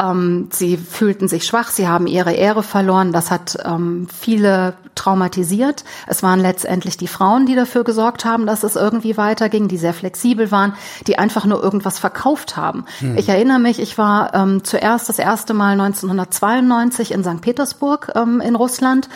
Ähm, 0.00 0.48
sie 0.50 0.76
fühlten 0.76 1.28
sich 1.28 1.44
schwach. 1.44 1.68
Sie 1.68 1.86
haben 1.86 2.06
ihre 2.06 2.32
Ehre 2.32 2.62
verloren. 2.62 3.12
Das 3.12 3.30
hat 3.30 3.58
ähm, 3.64 4.08
viele 4.08 4.74
traumatisiert. 4.94 5.84
Es 6.06 6.22
waren 6.22 6.40
letztendlich 6.40 6.96
die 6.96 7.08
Frauen, 7.08 7.46
die 7.46 7.54
dafür 7.54 7.84
gesorgt 7.84 8.24
haben, 8.24 8.46
dass 8.46 8.62
es 8.62 8.76
irgendwie 8.76 9.16
weiterging, 9.16 9.68
die 9.68 9.78
sehr 9.78 9.94
flexibel 9.94 10.50
waren, 10.50 10.74
die 11.06 11.18
einfach 11.18 11.44
nur 11.44 11.62
irgendwas 11.62 11.98
verkauft 11.98 12.56
haben. 12.56 12.84
Hm. 12.98 13.16
Ich 13.16 13.28
erinnere 13.28 13.58
mich, 13.58 13.80
ich 13.80 13.98
war 13.98 14.34
ähm, 14.34 14.64
zuerst 14.64 15.08
das 15.08 15.18
erste 15.18 15.54
Mal 15.54 15.72
1992 15.72 17.12
in 17.12 17.22
St. 17.24 17.40
Petersburg 17.40 18.12
ähm, 18.14 18.40
in 18.40 18.54
Russland 18.54 19.08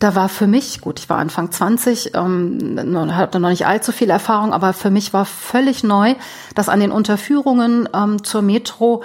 da 0.00 0.14
war 0.14 0.30
für 0.30 0.46
mich, 0.46 0.80
gut, 0.80 0.98
ich 0.98 1.08
war 1.10 1.18
Anfang 1.18 1.52
20, 1.52 2.14
ähm, 2.14 3.14
hatte 3.14 3.38
noch 3.38 3.50
nicht 3.50 3.66
allzu 3.66 3.92
viel 3.92 4.08
Erfahrung, 4.08 4.52
aber 4.52 4.72
für 4.72 4.90
mich 4.90 5.12
war 5.12 5.26
völlig 5.26 5.84
neu, 5.84 6.14
dass 6.54 6.70
an 6.70 6.80
den 6.80 6.90
Unterführungen 6.90 7.88
ähm, 7.94 8.24
zur 8.24 8.40
Metro 8.40 9.04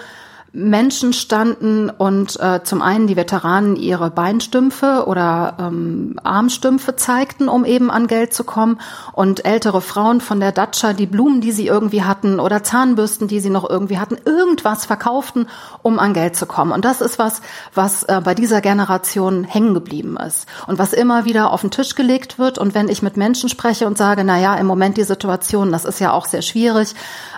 Menschen 0.55 1.11
standen 1.11 1.89
und 1.89 2.39
äh, 2.39 2.63
zum 2.63 2.81
einen 2.81 3.07
die 3.07 3.17
Veteranen 3.17 3.75
ihre 3.75 4.09
Beinstümpfe 4.09 5.03
oder 5.05 5.57
ähm, 5.59 6.15
Armstümpfe 6.23 6.95
zeigten, 6.95 7.49
um 7.49 7.65
eben 7.65 7.91
an 7.91 8.07
Geld 8.07 8.33
zu 8.33 8.45
kommen 8.45 8.79
und 9.11 9.43
ältere 9.43 9.81
Frauen 9.81 10.21
von 10.21 10.39
der 10.39 10.53
Datscha 10.53 10.93
die 10.93 11.07
Blumen, 11.07 11.41
die 11.41 11.51
sie 11.51 11.67
irgendwie 11.67 12.03
hatten 12.03 12.39
oder 12.39 12.63
Zahnbürsten, 12.63 13.27
die 13.27 13.41
sie 13.41 13.49
noch 13.49 13.69
irgendwie 13.69 13.99
hatten, 13.99 14.17
irgendwas 14.23 14.85
verkauften, 14.85 15.47
um 15.81 15.99
an 15.99 16.13
Geld 16.13 16.37
zu 16.37 16.45
kommen. 16.45 16.71
Und 16.71 16.85
das 16.85 17.01
ist 17.01 17.19
was, 17.19 17.41
was 17.73 18.03
äh, 18.03 18.21
bei 18.23 18.33
dieser 18.33 18.61
Generation 18.61 19.43
hängen 19.43 19.73
geblieben 19.73 20.15
ist 20.15 20.47
und 20.67 20.79
was 20.79 20.93
immer 20.93 21.25
wieder 21.25 21.51
auf 21.51 21.61
den 21.61 21.71
Tisch 21.71 21.95
gelegt 21.95 22.39
wird. 22.39 22.57
Und 22.57 22.73
wenn 22.73 22.87
ich 22.87 23.01
mit 23.01 23.17
Menschen 23.17 23.49
spreche 23.49 23.87
und 23.87 23.97
sage, 23.97 24.23
na 24.23 24.39
ja, 24.39 24.55
im 24.55 24.67
Moment 24.67 24.95
die 24.95 25.03
Situation, 25.03 25.73
das 25.73 25.83
ist 25.83 25.99
ja 25.99 26.13
auch 26.13 26.25
sehr 26.25 26.41
schwierig, 26.41 26.95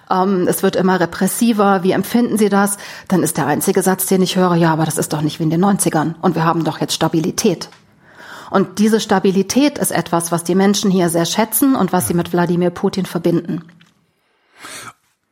ähm, 0.10 0.47
es 0.47 0.63
wird 0.63 0.75
immer 0.75 0.99
repressiver, 0.99 1.84
wie 1.84 1.91
empfinden 1.91 2.38
Sie 2.38 2.49
das? 2.49 2.77
Dann 3.08 3.24
ist 3.24 3.38
der 3.38 3.48
einzige 3.48 3.82
Satz, 3.84 4.06
den 4.06 4.22
ich 4.22 4.36
höre, 4.36 4.56
ja, 4.56 4.74
aber 4.74 4.86
das 4.86 4.98
ist 4.98 5.13
doch 5.13 5.22
nicht 5.22 5.39
wie 5.39 5.43
in 5.43 5.50
den 5.50 5.63
90ern 5.63 6.15
und 6.22 6.36
wir 6.36 6.43
haben 6.43 6.63
doch 6.63 6.80
jetzt 6.80 6.93
Stabilität. 6.93 7.70
Und 8.50 8.80
diese 8.80 9.00
Stabilität 9.00 9.78
ist 9.78 9.91
etwas, 9.91 10.32
was 10.32 10.43
die 10.43 10.56
Menschen 10.56 10.89
hier 10.91 11.10
sehr 11.10 11.26
schätzen 11.26 11.76
und 11.76 11.93
was 11.93 12.08
sie 12.08 12.13
mit 12.13 12.32
Wladimir 12.32 12.70
Putin 12.70 13.06
verbinden. 13.06 13.63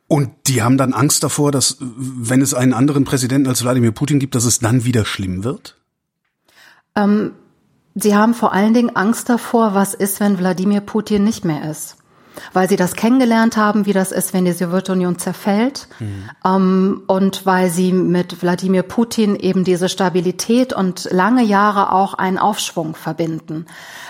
Und 0.08 0.30
die 0.46 0.62
haben 0.62 0.78
dann 0.78 0.92
Angst 0.92 1.22
davor, 1.24 1.50
dass 1.50 1.78
wenn 1.80 2.40
es 2.40 2.54
einen 2.54 2.74
anderen 2.74 3.04
Präsidenten 3.04 3.48
als 3.48 3.62
Wladimir 3.62 3.92
Putin 3.92 4.18
gibt, 4.18 4.34
dass 4.34 4.44
es 4.44 4.60
dann 4.60 4.84
wieder 4.84 5.04
schlimm 5.04 5.44
wird? 5.44 5.76
Ähm, 6.94 7.32
sie 7.94 8.14
haben 8.14 8.34
vor 8.34 8.52
allen 8.52 8.72
Dingen 8.72 8.94
Angst 8.94 9.28
davor, 9.28 9.74
was 9.74 9.94
ist, 9.94 10.20
wenn 10.20 10.38
Wladimir 10.38 10.80
Putin 10.80 11.24
nicht 11.24 11.44
mehr 11.44 11.70
ist 11.70 11.96
weil 12.52 12.68
sie 12.68 12.76
das 12.76 12.94
kennengelernt 12.94 13.56
haben, 13.56 13.86
wie 13.86 13.92
das 13.92 14.12
ist, 14.12 14.32
wenn 14.34 14.44
die 14.44 14.52
Sowjetunion 14.52 15.18
zerfällt 15.18 15.88
mhm. 15.98 16.30
ähm, 16.44 17.02
und 17.06 17.46
weil 17.46 17.70
sie 17.70 17.92
mit 17.92 18.42
Wladimir 18.42 18.82
Putin 18.82 19.36
eben 19.36 19.64
diese 19.64 19.88
Stabilität 19.88 20.72
und 20.72 21.08
lange 21.10 21.42
Jahre 21.42 21.92
auch 21.92 22.14
einen 22.14 22.38
Aufschwung 22.38 22.94
verbinden. 22.94 23.66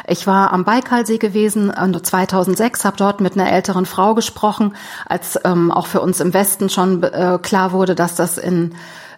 Ich 0.06 0.26
war 0.26 0.52
am 0.52 0.64
Baikalsee 0.64 1.18
gewesen 1.18 1.72
2006, 1.72 2.84
habe 2.84 2.96
dort 2.96 3.20
mit 3.20 3.34
einer 3.34 3.50
älteren 3.50 3.86
Frau 3.86 4.14
gesprochen, 4.14 4.74
als 5.06 5.38
ähm, 5.44 5.70
auch 5.70 5.86
für 5.86 6.00
uns 6.00 6.20
im 6.20 6.34
Westen 6.34 6.68
schon 6.68 7.02
äh, 7.02 7.38
klar 7.40 7.72
wurde, 7.72 7.94
dass 7.94 8.14
das 8.14 8.38
in 8.38 8.74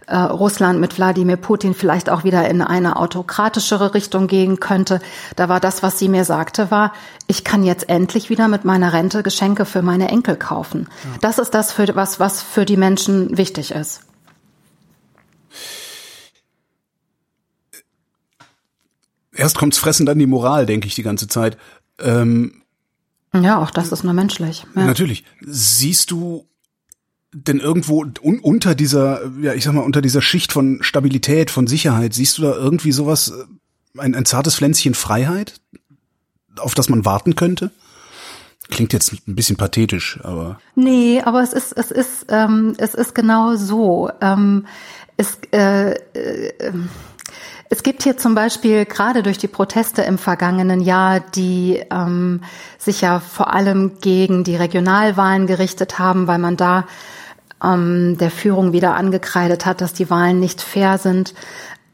äh, 0.09 0.17
Russland 0.17 0.81
mit 0.81 0.97
Wladimir 0.97 1.37
Putin 1.37 1.75
vielleicht 1.75 2.11
auch 2.11 2.25
wieder 2.25 2.49
in 2.49 2.63
eine 2.63 2.97
autokratischere 2.97 3.95
Richtung 3.95 4.27
gehen 4.27 4.59
könnte. 4.59 5.01
Da 5.37 5.49
war 5.49 5.61
das, 5.61 5.83
was 5.83 5.99
sie 5.99 6.09
mir 6.09 6.25
sagte, 6.25 6.71
war, 6.71 6.93
ich 7.27 7.45
kann 7.45 7.63
jetzt 7.63 7.89
endlich 7.89 8.31
wieder 8.31 8.49
mit 8.49 8.65
meiner 8.65 8.93
Rente 8.93 9.23
Geschenke 9.23 9.65
für 9.65 9.83
meine 9.83 10.09
Enkel 10.09 10.37
kaufen. 10.37 10.89
Ja. 11.05 11.19
Das 11.21 11.39
ist 11.39 11.55
das, 11.55 11.73
für, 11.73 11.95
was, 11.95 12.19
was 12.19 12.43
für 12.43 12.65
die 12.65 12.77
Menschen 12.77 13.37
wichtig 13.37 13.71
ist. 13.71 14.03
Erst 19.33 19.57
kommt's 19.57 19.79
Fressen, 19.79 20.07
dann 20.07 20.19
die 20.19 20.27
Moral, 20.27 20.67
denke 20.67 20.89
ich 20.89 20.95
die 20.95 21.05
ganze 21.05 21.29
Zeit. 21.29 21.57
Ähm, 22.01 22.63
ja, 23.35 23.63
auch 23.63 23.71
das 23.71 23.93
ist 23.93 24.03
nur 24.03 24.15
menschlich. 24.15 24.67
Ja. 24.75 24.85
Natürlich. 24.85 25.25
Siehst 25.41 26.11
du 26.11 26.49
denn 27.33 27.61
irgendwo 27.61 28.05
un 28.23 28.41
unter 28.41 28.75
dieser, 28.75 29.31
ja, 29.41 29.53
ich 29.55 29.65
sag 29.65 29.75
mal, 29.75 29.83
unter 29.83 30.01
dieser 30.01 30.23
Schicht 30.23 30.53
von 30.53 30.79
Stabilität, 30.83 31.51
von 31.51 31.67
Sicherheit, 31.67 32.15
siehst 32.15 32.39
du 32.39 32.43
da 32.43 32.55
irgendwie 32.55 32.93
sowas, 32.93 33.29
äh, 33.29 34.01
ein, 34.01 34.15
ein 34.15 34.25
zartes 34.25 34.57
Pflänzchen 34.57 34.95
Freiheit, 34.95 35.55
auf 36.59 36.75
das 36.75 36.89
man 36.89 37.05
warten 37.05 37.35
könnte? 37.35 37.71
Klingt 38.71 38.93
jetzt 38.93 39.13
ein 39.27 39.35
bisschen 39.35 39.57
pathetisch, 39.57 40.21
aber. 40.23 40.61
Nee, 40.75 41.23
aber 41.23 41.43
es 41.43 41.53
ist, 41.53 41.73
es 41.73 41.91
ist, 41.91 42.27
ähm, 42.29 42.75
es 42.77 42.95
ist 42.95 43.15
genau 43.15 43.57
so. 43.57 44.11
Ähm, 44.21 44.67
es, 45.17 45.39
äh, 45.53 45.93
äh, 45.93 46.73
es 47.71 47.83
gibt 47.83 48.03
hier 48.03 48.17
zum 48.17 48.35
Beispiel 48.35 48.85
gerade 48.85 49.23
durch 49.23 49.39
die 49.39 49.49
Proteste 49.49 50.03
im 50.03 50.19
vergangenen 50.19 50.81
Jahr, 50.81 51.21
die 51.21 51.83
ähm, 51.91 52.43
sich 52.79 53.01
ja 53.01 53.21
vor 53.21 53.53
allem 53.53 53.99
gegen 54.01 54.45
die 54.45 54.57
Regionalwahlen 54.57 55.47
gerichtet 55.47 55.99
haben, 55.99 56.27
weil 56.27 56.39
man 56.39 56.57
da 56.57 56.87
ähm, 57.63 58.17
der 58.19 58.31
Führung 58.31 58.73
wieder 58.73 58.95
angekreidet 58.95 59.67
hat, 59.67 59.81
dass 59.81 59.93
die 59.93 60.11
Wahlen 60.11 60.41
nicht 60.41 60.61
fair 60.61 60.99
sind, 60.99 61.35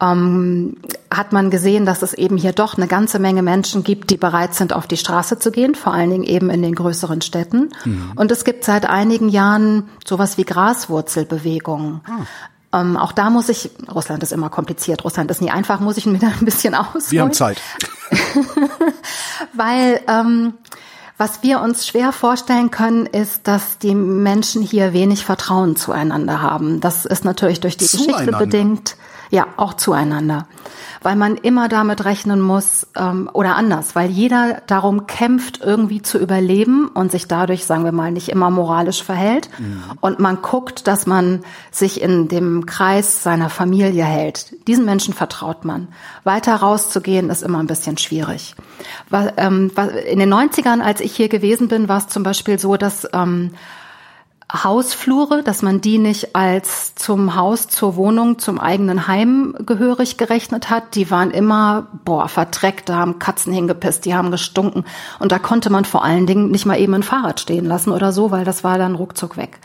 ähm, 0.01 0.77
hat 1.11 1.33
man 1.33 1.51
gesehen, 1.51 1.87
dass 1.87 2.03
es 2.03 2.15
eben 2.15 2.37
hier 2.37 2.53
doch 2.53 2.77
eine 2.77 2.89
ganze 2.89 3.19
Menge 3.19 3.43
Menschen 3.43 3.85
gibt, 3.85 4.11
die 4.11 4.17
bereit 4.17 4.55
sind, 4.55 4.73
auf 4.73 4.87
die 4.87 4.97
Straße 4.97 5.39
zu 5.39 5.51
gehen, 5.51 5.75
vor 5.75 5.95
allen 5.95 6.11
Dingen 6.11 6.25
eben 6.25 6.51
in 6.51 6.63
den 6.63 6.75
größeren 6.75 7.21
Städten. 7.21 7.71
Mhm. 7.85 8.13
Und 8.17 8.31
es 8.31 8.45
gibt 8.45 8.65
seit 8.65 8.89
einigen 8.89 9.29
Jahren 9.29 9.89
sowas 10.05 10.37
wie 10.37 10.45
Graswurzelbewegungen. 10.45 12.01
Ah. 12.07 12.81
Ähm, 12.81 12.97
auch 12.97 13.13
da 13.13 13.31
muss 13.31 13.49
ich, 13.49 13.71
Russland 13.95 14.25
ist 14.25 14.33
immer 14.33 14.51
kompliziert, 14.51 15.05
Russland 15.05 15.31
ist 15.31 15.41
nie 15.41 15.51
einfach, 15.51 15.79
muss 15.79 15.97
ich 15.97 16.07
mir 16.07 16.19
da 16.19 16.27
ein 16.27 16.45
bisschen 16.45 16.75
ausholen. 16.75 17.05
Wir 17.11 17.23
haben 17.23 17.33
Zeit. 17.33 17.61
Weil 19.55 20.01
ähm, 20.09 20.55
was 21.17 21.43
wir 21.43 21.61
uns 21.61 21.87
schwer 21.87 22.13
vorstellen 22.13 22.71
können, 22.71 23.07
ist, 23.07 23.47
dass 23.47 23.79
die 23.79 23.95
Menschen 23.95 24.63
hier 24.63 24.93
wenig 24.93 25.25
Vertrauen 25.25 25.77
zueinander 25.77 26.43
haben. 26.43 26.81
Das 26.81 27.05
ist 27.05 27.25
natürlich 27.25 27.61
durch 27.61 27.77
die 27.77 27.87
Geschichte 27.87 28.33
bedingt. 28.33 28.97
Ja, 29.31 29.47
auch 29.57 29.75
zueinander 29.75 30.47
weil 31.05 31.17
man 31.17 31.37
immer 31.37 31.69
damit 31.69 32.05
rechnen 32.05 32.41
muss 32.41 32.87
ähm, 32.97 33.29
oder 33.33 33.57
anders, 33.57 33.95
weil 33.95 34.11
jeder 34.11 34.63
darum 34.67 35.07
kämpft, 35.07 35.61
irgendwie 35.63 36.01
zu 36.01 36.19
überleben 36.19 36.89
und 36.89 37.13
sich 37.13 37.29
dadurch, 37.29 37.67
sagen 37.67 37.85
wir 37.85 37.93
mal, 37.93 38.11
nicht 38.11 38.31
immer 38.31 38.51
moralisch 38.51 39.03
verhält. 39.03 39.51
Mhm. 39.59 39.83
Und 40.01 40.19
man 40.19 40.41
guckt, 40.41 40.87
dass 40.87 41.07
man 41.07 41.45
sich 41.71 42.01
in 42.01 42.29
dem 42.29 42.65
Kreis 42.65 43.23
seiner 43.23 43.51
Familie 43.51 44.05
hält. 44.05 44.67
Diesen 44.67 44.87
Menschen 44.87 45.13
vertraut 45.13 45.65
man. 45.65 45.89
Weiter 46.25 46.57
rauszugehen 46.57 47.29
ist 47.29 47.43
immer 47.43 47.59
ein 47.59 47.67
bisschen 47.67 47.99
schwierig. 47.99 48.55
Ähm, 49.37 49.71
in 50.11 50.19
den 50.19 50.33
90ern, 50.33 50.81
als 50.81 51.01
ich 51.01 51.15
hier 51.15 51.29
gewesen 51.29 51.69
bin, 51.69 51.89
war 51.89 51.99
es 51.99 52.09
zum 52.09 52.23
Beispiel 52.23 52.59
so, 52.59 52.77
dass 52.77 53.07
ähm, 53.13 53.51
Hausflure, 54.63 55.43
dass 55.43 55.63
man 55.63 55.81
die 55.81 55.99
nicht 55.99 56.37
als 56.37 56.95
zum 56.95 57.35
Haus, 57.35 57.67
zur 57.67 57.97
Wohnung, 57.97 58.39
zum 58.39 58.61
eigenen 58.61 59.09
Heim 59.09 59.57
gehörig 59.67 60.17
gerechnet 60.17 60.71
hat. 60.71 60.95
Die 60.95 61.11
waren 61.11 61.33
immer, 61.33 61.89
boah, 62.05 62.29
verdreckt, 62.29 62.89
da 62.89 62.97
haben 62.97 63.19
Katzen 63.19 63.53
hingepisst, 63.53 64.05
die 64.05 64.15
haben 64.15 64.31
gestunken. 64.31 64.85
Und 65.19 65.33
da 65.33 65.41
konnte 65.41 65.71
man 65.71 65.85
vor 65.85 66.05
allen 66.05 66.27
Dingen 66.27 66.51
nicht 66.51 66.67
mal 66.67 66.79
eben 66.79 66.95
ein 66.95 67.03
Fahrrad 67.03 67.41
stehen 67.41 67.65
lassen 67.65 67.91
oder 67.91 68.13
so, 68.13 68.31
weil 68.31 68.45
das 68.45 68.63
war 68.63 68.79
dann 68.79 68.95
ruckzuck 68.95 69.37
weg. 69.37 69.59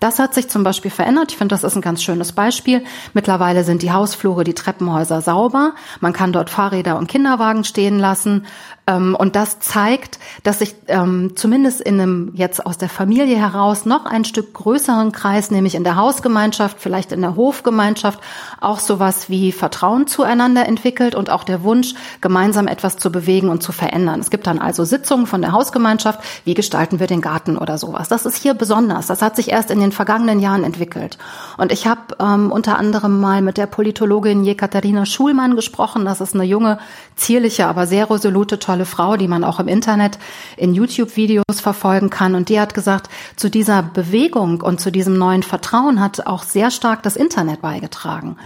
Das 0.00 0.18
hat 0.18 0.34
sich 0.34 0.48
zum 0.48 0.64
Beispiel 0.64 0.90
verändert. 0.90 1.32
Ich 1.32 1.38
finde, 1.38 1.54
das 1.54 1.64
ist 1.64 1.76
ein 1.76 1.82
ganz 1.82 2.02
schönes 2.02 2.32
Beispiel. 2.32 2.84
Mittlerweile 3.12 3.64
sind 3.64 3.82
die 3.82 3.92
Hausflure, 3.92 4.44
die 4.44 4.54
Treppenhäuser 4.54 5.20
sauber. 5.20 5.74
Man 6.00 6.12
kann 6.12 6.32
dort 6.32 6.50
Fahrräder 6.50 6.98
und 6.98 7.08
Kinderwagen 7.08 7.64
stehen 7.64 7.98
lassen. 7.98 8.46
Ähm, 8.86 9.16
und 9.18 9.34
das 9.34 9.60
zeigt, 9.60 10.18
dass 10.42 10.58
sich 10.58 10.74
ähm, 10.88 11.32
zumindest 11.36 11.80
in 11.80 12.00
einem 12.00 12.32
jetzt 12.34 12.64
aus 12.66 12.76
der 12.76 12.88
Familie 12.88 13.36
heraus 13.36 13.86
noch 13.86 14.04
ein 14.04 14.24
Stück 14.24 14.52
größeren 14.52 15.12
Kreis, 15.12 15.50
nämlich 15.50 15.74
in 15.74 15.84
der 15.84 15.96
Hausgemeinschaft, 15.96 16.78
vielleicht 16.80 17.12
in 17.12 17.22
der 17.22 17.36
Hofgemeinschaft, 17.36 18.20
auch 18.60 18.80
sowas 18.80 19.30
wie 19.30 19.52
Vertrauen 19.52 20.06
zueinander 20.06 20.66
entwickelt 20.66 21.14
und 21.14 21.30
auch 21.30 21.44
der 21.44 21.62
Wunsch, 21.62 21.94
gemeinsam 22.20 22.66
etwas 22.66 22.96
zu 22.96 23.10
bewegen 23.10 23.48
und 23.48 23.62
zu 23.62 23.72
verändern. 23.72 24.20
Es 24.20 24.30
gibt 24.30 24.46
dann 24.46 24.58
also 24.58 24.84
Sitzungen 24.84 25.26
von 25.26 25.40
der 25.40 25.52
Hausgemeinschaft, 25.52 26.20
wie 26.44 26.54
gestalten 26.54 27.00
wir 27.00 27.06
den 27.06 27.22
Garten 27.22 27.56
oder 27.56 27.78
sowas. 27.78 28.08
Das 28.08 28.26
ist 28.26 28.36
hier 28.36 28.54
besonders. 28.54 29.06
Das 29.06 29.22
hat 29.22 29.36
sich 29.36 29.50
erst 29.50 29.70
in 29.70 29.80
den 29.80 29.92
vergangenen 29.94 30.40
Jahren 30.40 30.64
entwickelt. 30.64 31.16
Und 31.56 31.72
ich 31.72 31.86
habe 31.86 32.16
ähm, 32.20 32.52
unter 32.52 32.78
anderem 32.78 33.20
mal 33.20 33.40
mit 33.40 33.56
der 33.56 33.66
Politologin 33.66 34.44
Jekaterina 34.44 35.06
Schulmann 35.06 35.56
gesprochen. 35.56 36.04
Das 36.04 36.20
ist 36.20 36.34
eine 36.34 36.44
junge, 36.44 36.78
zierliche, 37.16 37.66
aber 37.66 37.86
sehr 37.86 38.10
resolute, 38.10 38.58
tolle 38.58 38.84
Frau, 38.84 39.16
die 39.16 39.28
man 39.28 39.44
auch 39.44 39.60
im 39.60 39.68
Internet 39.68 40.18
in 40.56 40.74
YouTube-Videos 40.74 41.60
verfolgen 41.60 42.10
kann. 42.10 42.34
Und 42.34 42.48
die 42.48 42.60
hat 42.60 42.74
gesagt, 42.74 43.08
zu 43.36 43.48
dieser 43.48 43.82
Bewegung 43.82 44.60
und 44.60 44.80
zu 44.80 44.90
diesem 44.90 45.16
neuen 45.16 45.42
Vertrauen 45.42 46.00
hat 46.00 46.26
auch 46.26 46.42
sehr 46.42 46.70
stark 46.70 47.02
das 47.02 47.16
Internet 47.16 47.62
beigetragen. 47.62 48.36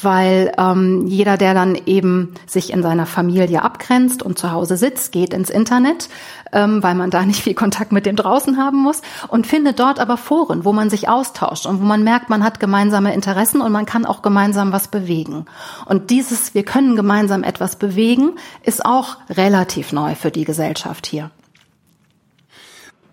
Weil 0.00 0.52
ähm, 0.58 1.06
jeder, 1.06 1.36
der 1.36 1.54
dann 1.54 1.76
eben 1.86 2.34
sich 2.46 2.72
in 2.72 2.82
seiner 2.82 3.06
Familie 3.06 3.62
abgrenzt 3.62 4.22
und 4.22 4.38
zu 4.38 4.50
Hause 4.50 4.76
sitzt, 4.76 5.12
geht 5.12 5.34
ins 5.34 5.50
Internet, 5.50 6.08
ähm, 6.52 6.82
weil 6.82 6.94
man 6.94 7.10
da 7.10 7.24
nicht 7.24 7.42
viel 7.42 7.54
Kontakt 7.54 7.92
mit 7.92 8.06
dem 8.06 8.16
draußen 8.16 8.56
haben 8.56 8.78
muss 8.78 9.02
und 9.28 9.46
findet 9.46 9.78
dort 9.78 10.00
aber 10.00 10.16
Foren, 10.16 10.64
wo 10.64 10.72
man 10.72 10.83
sich 10.90 11.08
austauscht 11.08 11.66
und 11.66 11.80
wo 11.80 11.84
man 11.84 12.04
merkt, 12.04 12.30
man 12.30 12.44
hat 12.44 12.60
gemeinsame 12.60 13.14
Interessen 13.14 13.60
und 13.60 13.72
man 13.72 13.86
kann 13.86 14.06
auch 14.06 14.22
gemeinsam 14.22 14.72
was 14.72 14.88
bewegen. 14.88 15.46
Und 15.86 16.10
dieses, 16.10 16.54
wir 16.54 16.64
können 16.64 16.96
gemeinsam 16.96 17.42
etwas 17.42 17.76
bewegen, 17.76 18.36
ist 18.62 18.84
auch 18.84 19.16
relativ 19.30 19.92
neu 19.92 20.14
für 20.14 20.30
die 20.30 20.44
Gesellschaft 20.44 21.06
hier. 21.06 21.30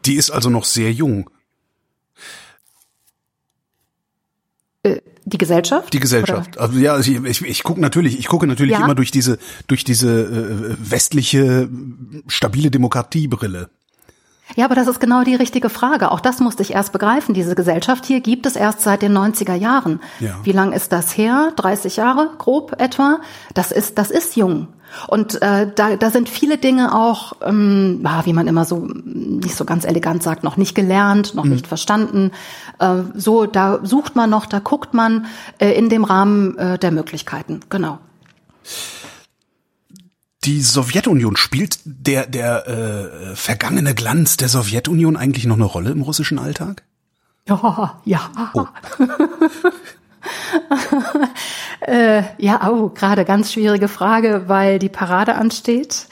Die 0.05 0.15
ist 0.15 0.31
also 0.31 0.49
noch 0.49 0.65
sehr 0.65 0.91
jung. 0.91 1.29
Äh, 4.83 5.01
die 5.25 5.37
Gesellschaft? 5.37 5.93
Die 5.93 5.99
Gesellschaft. 5.99 6.57
Oder? 6.57 6.61
Also 6.61 6.79
ja, 6.79 6.99
ich, 6.99 7.09
ich, 7.09 7.41
ich 7.41 7.63
gucke 7.63 7.79
natürlich, 7.79 8.17
ich 8.17 8.27
gucke 8.27 8.47
natürlich 8.47 8.73
ja? 8.73 8.83
immer 8.83 8.95
durch 8.95 9.11
diese 9.11 9.37
durch 9.67 9.83
diese 9.83 10.09
äh, 10.09 10.75
westliche 10.79 11.69
stabile 12.27 12.71
Demokratiebrille. 12.71 13.69
Ja, 14.55 14.65
aber 14.65 14.75
das 14.75 14.87
ist 14.87 14.99
genau 14.99 15.23
die 15.23 15.35
richtige 15.35 15.69
Frage. 15.69 16.11
Auch 16.11 16.19
das 16.19 16.39
musste 16.39 16.63
ich 16.63 16.73
erst 16.73 16.91
begreifen. 16.91 17.33
Diese 17.33 17.55
Gesellschaft 17.55 18.05
hier 18.05 18.21
gibt 18.21 18.45
es 18.45 18.55
erst 18.55 18.81
seit 18.81 19.01
den 19.01 19.17
90er 19.17 19.55
Jahren. 19.55 19.99
Ja. 20.19 20.35
Wie 20.43 20.51
lang 20.51 20.71
ist 20.71 20.91
das 20.91 21.17
her? 21.17 21.53
30 21.55 21.97
Jahre, 21.97 22.29
grob 22.37 22.79
etwa? 22.79 23.19
Das 23.53 23.71
ist, 23.71 23.97
das 23.97 24.11
ist 24.11 24.35
jung. 24.35 24.67
Und 25.07 25.41
äh, 25.41 25.71
da, 25.73 25.95
da 25.95 26.09
sind 26.09 26.27
viele 26.27 26.57
Dinge 26.57 26.93
auch, 26.93 27.33
ähm, 27.43 28.05
wie 28.25 28.33
man 28.33 28.47
immer 28.47 28.65
so 28.65 28.89
nicht 29.05 29.55
so 29.55 29.63
ganz 29.63 29.85
elegant 29.85 30.21
sagt, 30.21 30.43
noch 30.43 30.57
nicht 30.57 30.75
gelernt, 30.75 31.33
noch 31.33 31.45
mhm. 31.45 31.51
nicht 31.51 31.67
verstanden. 31.67 32.31
Äh, 32.79 33.03
so, 33.15 33.45
da 33.45 33.79
sucht 33.83 34.17
man 34.17 34.29
noch, 34.29 34.45
da 34.45 34.59
guckt 34.59 34.93
man 34.93 35.27
äh, 35.59 35.71
in 35.71 35.87
dem 35.87 36.03
Rahmen 36.03 36.57
äh, 36.57 36.77
der 36.77 36.91
Möglichkeiten. 36.91 37.61
Genau 37.69 37.99
die 40.43 40.61
Sowjetunion 40.61 41.37
spielt 41.37 41.79
der 41.85 42.25
der 42.25 42.67
äh, 42.67 43.35
vergangene 43.35 43.93
Glanz 43.93 44.37
der 44.37 44.49
Sowjetunion 44.49 45.17
eigentlich 45.17 45.45
noch 45.45 45.55
eine 45.55 45.65
Rolle 45.65 45.91
im 45.91 46.01
russischen 46.01 46.39
Alltag? 46.39 46.83
Ja, 47.47 48.01
ja. 48.05 48.31
Oh. 48.53 48.65
äh, 51.81 52.23
ja, 52.37 52.69
oh, 52.69 52.89
gerade 52.89 53.25
ganz 53.25 53.53
schwierige 53.53 53.87
Frage, 53.87 54.43
weil 54.47 54.79
die 54.79 54.89
Parade 54.89 55.35
ansteht. 55.35 56.07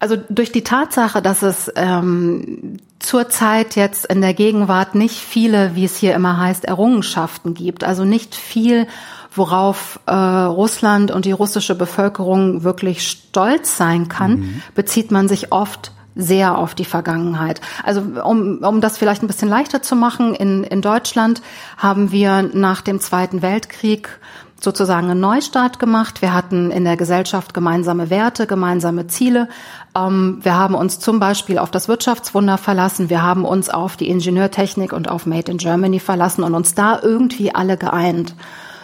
Also 0.00 0.16
durch 0.28 0.50
die 0.50 0.64
Tatsache, 0.64 1.22
dass 1.22 1.42
es 1.42 1.70
ähm, 1.76 2.78
zurzeit 2.98 3.76
jetzt 3.76 4.06
in 4.06 4.20
der 4.20 4.34
Gegenwart 4.34 4.94
nicht 4.96 5.14
viele, 5.14 5.76
wie 5.76 5.84
es 5.84 5.96
hier 5.96 6.14
immer 6.14 6.38
heißt, 6.38 6.64
Errungenschaften 6.64 7.54
gibt, 7.54 7.84
also 7.84 8.04
nicht 8.04 8.34
viel 8.34 8.88
worauf 9.34 10.00
äh, 10.06 10.12
Russland 10.14 11.10
und 11.10 11.24
die 11.24 11.32
russische 11.32 11.74
Bevölkerung 11.74 12.62
wirklich 12.62 13.06
stolz 13.06 13.76
sein 13.76 14.08
kann, 14.08 14.32
mhm. 14.32 14.62
bezieht 14.74 15.10
man 15.10 15.28
sich 15.28 15.52
oft 15.52 15.92
sehr 16.14 16.58
auf 16.58 16.74
die 16.74 16.84
Vergangenheit. 16.84 17.60
Also 17.84 18.02
um, 18.24 18.58
um 18.58 18.80
das 18.80 18.98
vielleicht 18.98 19.22
ein 19.22 19.26
bisschen 19.26 19.48
leichter 19.48 19.82
zu 19.82 19.96
machen, 19.96 20.34
in, 20.34 20.64
in 20.64 20.82
Deutschland 20.82 21.42
haben 21.78 22.12
wir 22.12 22.42
nach 22.42 22.82
dem 22.82 23.00
Zweiten 23.00 23.40
Weltkrieg 23.40 24.20
sozusagen 24.62 25.10
einen 25.10 25.20
Neustart 25.20 25.78
gemacht. 25.78 26.22
Wir 26.22 26.32
hatten 26.32 26.70
in 26.70 26.84
der 26.84 26.96
Gesellschaft 26.96 27.52
gemeinsame 27.52 28.10
Werte, 28.10 28.46
gemeinsame 28.46 29.08
Ziele. 29.08 29.48
Ähm, 29.96 30.38
wir 30.42 30.56
haben 30.56 30.74
uns 30.74 31.00
zum 31.00 31.18
Beispiel 31.18 31.58
auf 31.58 31.70
das 31.70 31.88
Wirtschaftswunder 31.88 32.58
verlassen. 32.58 33.10
Wir 33.10 33.22
haben 33.22 33.44
uns 33.44 33.70
auf 33.70 33.96
die 33.96 34.08
Ingenieurtechnik 34.08 34.92
und 34.92 35.08
auf 35.08 35.26
Made 35.26 35.50
in 35.50 35.58
Germany 35.58 35.98
verlassen 35.98 36.44
und 36.44 36.54
uns 36.54 36.74
da 36.74 37.00
irgendwie 37.02 37.54
alle 37.54 37.76
geeint. 37.76 38.34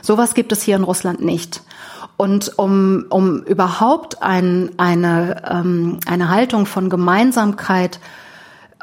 Sowas 0.02 0.34
gibt 0.34 0.52
es 0.52 0.62
hier 0.62 0.76
in 0.76 0.84
Russland 0.84 1.20
nicht. 1.20 1.62
Und 2.16 2.58
um, 2.58 3.06
um 3.10 3.42
überhaupt 3.44 4.22
ein, 4.22 4.70
eine, 4.76 5.42
ähm, 5.48 6.00
eine 6.06 6.30
Haltung 6.30 6.66
von 6.66 6.90
Gemeinsamkeit 6.90 8.00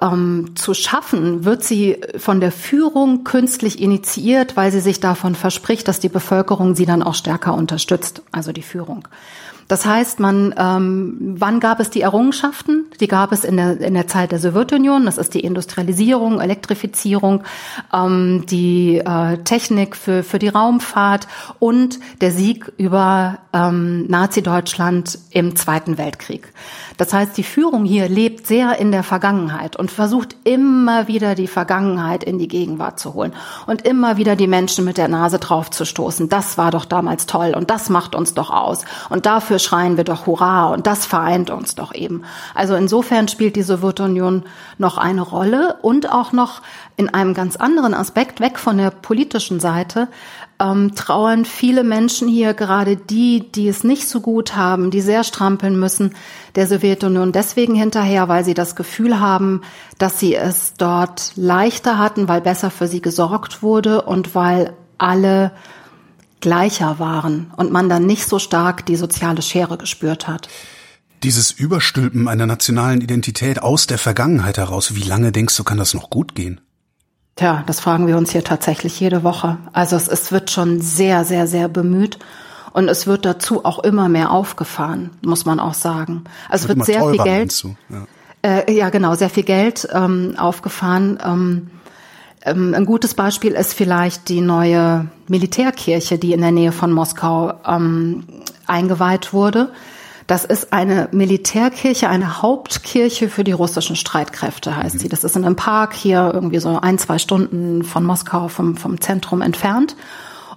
ähm, 0.01 0.55
zu 0.55 0.73
schaffen, 0.73 1.45
wird 1.45 1.63
sie 1.63 2.01
von 2.17 2.39
der 2.39 2.51
Führung 2.51 3.23
künstlich 3.23 3.81
initiiert, 3.81 4.55
weil 4.57 4.71
sie 4.71 4.79
sich 4.79 4.99
davon 4.99 5.35
verspricht, 5.35 5.87
dass 5.87 5.99
die 5.99 6.09
Bevölkerung 6.09 6.75
sie 6.75 6.85
dann 6.85 7.03
auch 7.03 7.15
stärker 7.15 7.53
unterstützt, 7.53 8.21
also 8.31 8.51
die 8.51 8.61
Führung. 8.61 9.07
Das 9.67 9.85
heißt, 9.85 10.19
man, 10.19 10.53
ähm, 10.57 11.35
wann 11.39 11.59
gab 11.59 11.79
es 11.79 11.89
die 11.89 12.01
Errungenschaften? 12.01 12.85
Die 12.99 13.07
gab 13.07 13.31
es 13.31 13.43
in 13.43 13.57
der, 13.57 13.81
in 13.81 13.95
der 13.95 14.07
Zeit 14.07 14.31
der 14.31 14.39
Sowjetunion. 14.39 15.05
Das 15.05 15.17
ist 15.17 15.33
die 15.33 15.39
Industrialisierung, 15.39 16.39
Elektrifizierung, 16.39 17.43
ähm, 17.91 18.45
die 18.47 18.97
äh, 18.97 19.37
Technik 19.39 19.95
für, 19.95 20.21
für 20.21 20.37
die 20.37 20.49
Raumfahrt 20.49 21.27
und 21.57 21.99
der 22.21 22.31
Sieg 22.31 22.71
über 22.77 23.39
ähm, 23.53 24.05
Nazi-Deutschland 24.07 25.17
im 25.31 25.55
Zweiten 25.55 25.97
Weltkrieg. 25.97 26.53
Das 26.97 27.11
heißt, 27.11 27.35
die 27.35 27.43
Führung 27.43 27.85
hier 27.85 28.07
lebt 28.07 28.47
sehr 28.47 28.77
in 28.77 28.91
der 28.91 29.03
Vergangenheit 29.03 29.75
und 29.75 29.91
versucht 29.91 30.35
immer 30.43 31.07
wieder 31.07 31.35
die 31.35 31.47
Vergangenheit 31.47 32.23
in 32.23 32.37
die 32.37 32.47
Gegenwart 32.47 32.99
zu 32.99 33.13
holen 33.15 33.33
und 33.65 33.85
immer 33.85 34.17
wieder 34.17 34.35
die 34.35 34.47
Menschen 34.47 34.85
mit 34.85 34.97
der 34.97 35.07
Nase 35.07 35.39
drauf 35.39 35.71
zu 35.71 35.85
stoßen. 35.85 36.29
Das 36.29 36.57
war 36.57 36.71
doch 36.71 36.85
damals 36.85 37.25
toll 37.25 37.53
und 37.55 37.69
das 37.69 37.89
macht 37.89 38.15
uns 38.15 38.33
doch 38.33 38.51
aus 38.51 38.85
und 39.09 39.25
dafür 39.25 39.54
schreien 39.59 39.97
wir 39.97 40.03
doch 40.03 40.25
Hurra 40.25 40.67
und 40.73 40.87
das 40.87 41.05
vereint 41.05 41.49
uns 41.49 41.75
doch 41.75 41.93
eben. 41.93 42.23
Also 42.53 42.75
insofern 42.75 43.27
spielt 43.27 43.55
die 43.55 43.63
Sowjetunion 43.63 44.43
noch 44.77 44.97
eine 44.97 45.21
Rolle 45.21 45.77
und 45.81 46.11
auch 46.11 46.31
noch 46.31 46.61
in 46.97 47.13
einem 47.13 47.33
ganz 47.33 47.55
anderen 47.55 47.93
Aspekt, 47.93 48.39
weg 48.39 48.59
von 48.59 48.77
der 48.77 48.91
politischen 48.91 49.59
Seite, 49.59 50.07
ähm, 50.59 50.95
trauern 50.95 51.45
viele 51.45 51.83
Menschen 51.83 52.27
hier, 52.27 52.53
gerade 52.53 52.95
die, 52.95 53.51
die 53.51 53.67
es 53.67 53.83
nicht 53.83 54.07
so 54.07 54.21
gut 54.21 54.55
haben, 54.55 54.91
die 54.91 55.01
sehr 55.01 55.23
strampeln 55.23 55.77
müssen, 55.77 56.15
der 56.55 56.67
Sowjetunion 56.67 57.31
deswegen 57.31 57.75
hinterher, 57.75 58.29
weil 58.29 58.45
sie 58.45 58.53
das 58.53 58.75
Gefühl 58.75 59.19
haben, 59.19 59.61
dass 59.97 60.19
sie 60.19 60.35
es 60.35 60.73
dort 60.77 61.33
leichter 61.35 61.97
hatten, 61.97 62.27
weil 62.27 62.41
besser 62.41 62.71
für 62.71 62.87
sie 62.87 63.01
gesorgt 63.01 63.61
wurde 63.61 64.03
und 64.03 64.33
weil 64.35 64.73
alle 64.97 65.51
gleicher 66.45 66.99
waren 66.99 67.51
und 67.57 67.71
man 67.71 67.89
dann 67.89 68.05
nicht 68.05 68.29
so 68.29 68.37
stark 68.37 68.85
die 68.85 68.97
soziale 68.97 69.41
Schere 69.41 69.79
gespürt 69.79 70.27
hat. 70.27 70.47
Dieses 71.23 71.49
Überstülpen 71.49 72.27
einer 72.27 72.45
nationalen 72.45 73.01
Identität 73.01 73.63
aus 73.63 73.87
der 73.87 73.97
Vergangenheit 73.97 74.59
heraus, 74.59 74.93
wie 74.93 75.01
lange 75.01 75.31
denkst 75.31 75.57
du, 75.57 75.63
kann 75.63 75.79
das 75.79 75.95
noch 75.95 76.11
gut 76.11 76.35
gehen? 76.35 76.61
Tja, 77.35 77.63
das 77.65 77.79
fragen 77.79 78.05
wir 78.05 78.15
uns 78.15 78.31
hier 78.31 78.43
tatsächlich 78.43 78.99
jede 78.99 79.23
Woche. 79.23 79.57
Also 79.73 79.95
es, 79.95 80.07
es 80.07 80.31
wird 80.31 80.51
schon 80.51 80.81
sehr, 80.81 81.25
sehr, 81.25 81.47
sehr 81.47 81.67
bemüht. 81.67 82.19
Und 82.73 82.89
es 82.89 83.07
wird 83.07 83.25
dazu 83.25 83.65
auch 83.65 83.79
immer 83.79 84.07
mehr 84.07 84.29
aufgefahren, 84.29 85.09
muss 85.25 85.45
man 85.45 85.59
auch 85.59 85.73
sagen. 85.73 86.25
Also 86.47 86.65
es 86.65 86.75
wird, 86.75 86.85
sehr 86.85 87.09
viel 87.09 87.23
Geld. 87.23 87.63
Ja. 87.89 88.05
Äh, 88.43 88.71
ja, 88.71 88.91
genau, 88.91 89.15
sehr 89.15 89.31
viel 89.31 89.45
Geld 89.45 89.87
ähm, 89.91 90.35
aufgefahren. 90.37 91.17
Ähm, 91.25 91.71
ein 92.45 92.85
gutes 92.85 93.15
Beispiel 93.15 93.53
ist 93.53 93.73
vielleicht 93.73 94.29
die 94.29 94.41
neue 94.41 95.07
Militärkirche, 95.27 96.17
die 96.19 96.33
in 96.33 96.41
der 96.41 96.51
Nähe 96.51 96.71
von 96.71 96.91
Moskau 96.91 97.53
ähm, 97.65 98.23
eingeweiht 98.67 99.33
wurde. 99.33 99.71
Das 100.27 100.45
ist 100.45 100.73
eine 100.73 101.07
Militärkirche, 101.11 102.09
eine 102.09 102.41
Hauptkirche 102.41 103.29
für 103.29 103.43
die 103.43 103.51
russischen 103.51 103.95
Streitkräfte, 103.95 104.75
heißt 104.75 104.95
mhm. 104.95 104.99
sie. 104.99 105.09
Das 105.09 105.23
ist 105.23 105.35
in 105.35 105.45
einem 105.45 105.55
Park 105.55 105.93
hier 105.93 106.31
irgendwie 106.33 106.59
so 106.59 106.79
ein, 106.79 106.97
zwei 106.97 107.19
Stunden 107.19 107.83
von 107.83 108.03
Moskau, 108.03 108.47
vom, 108.47 108.77
vom 108.77 109.01
Zentrum 109.01 109.41
entfernt. 109.41 109.95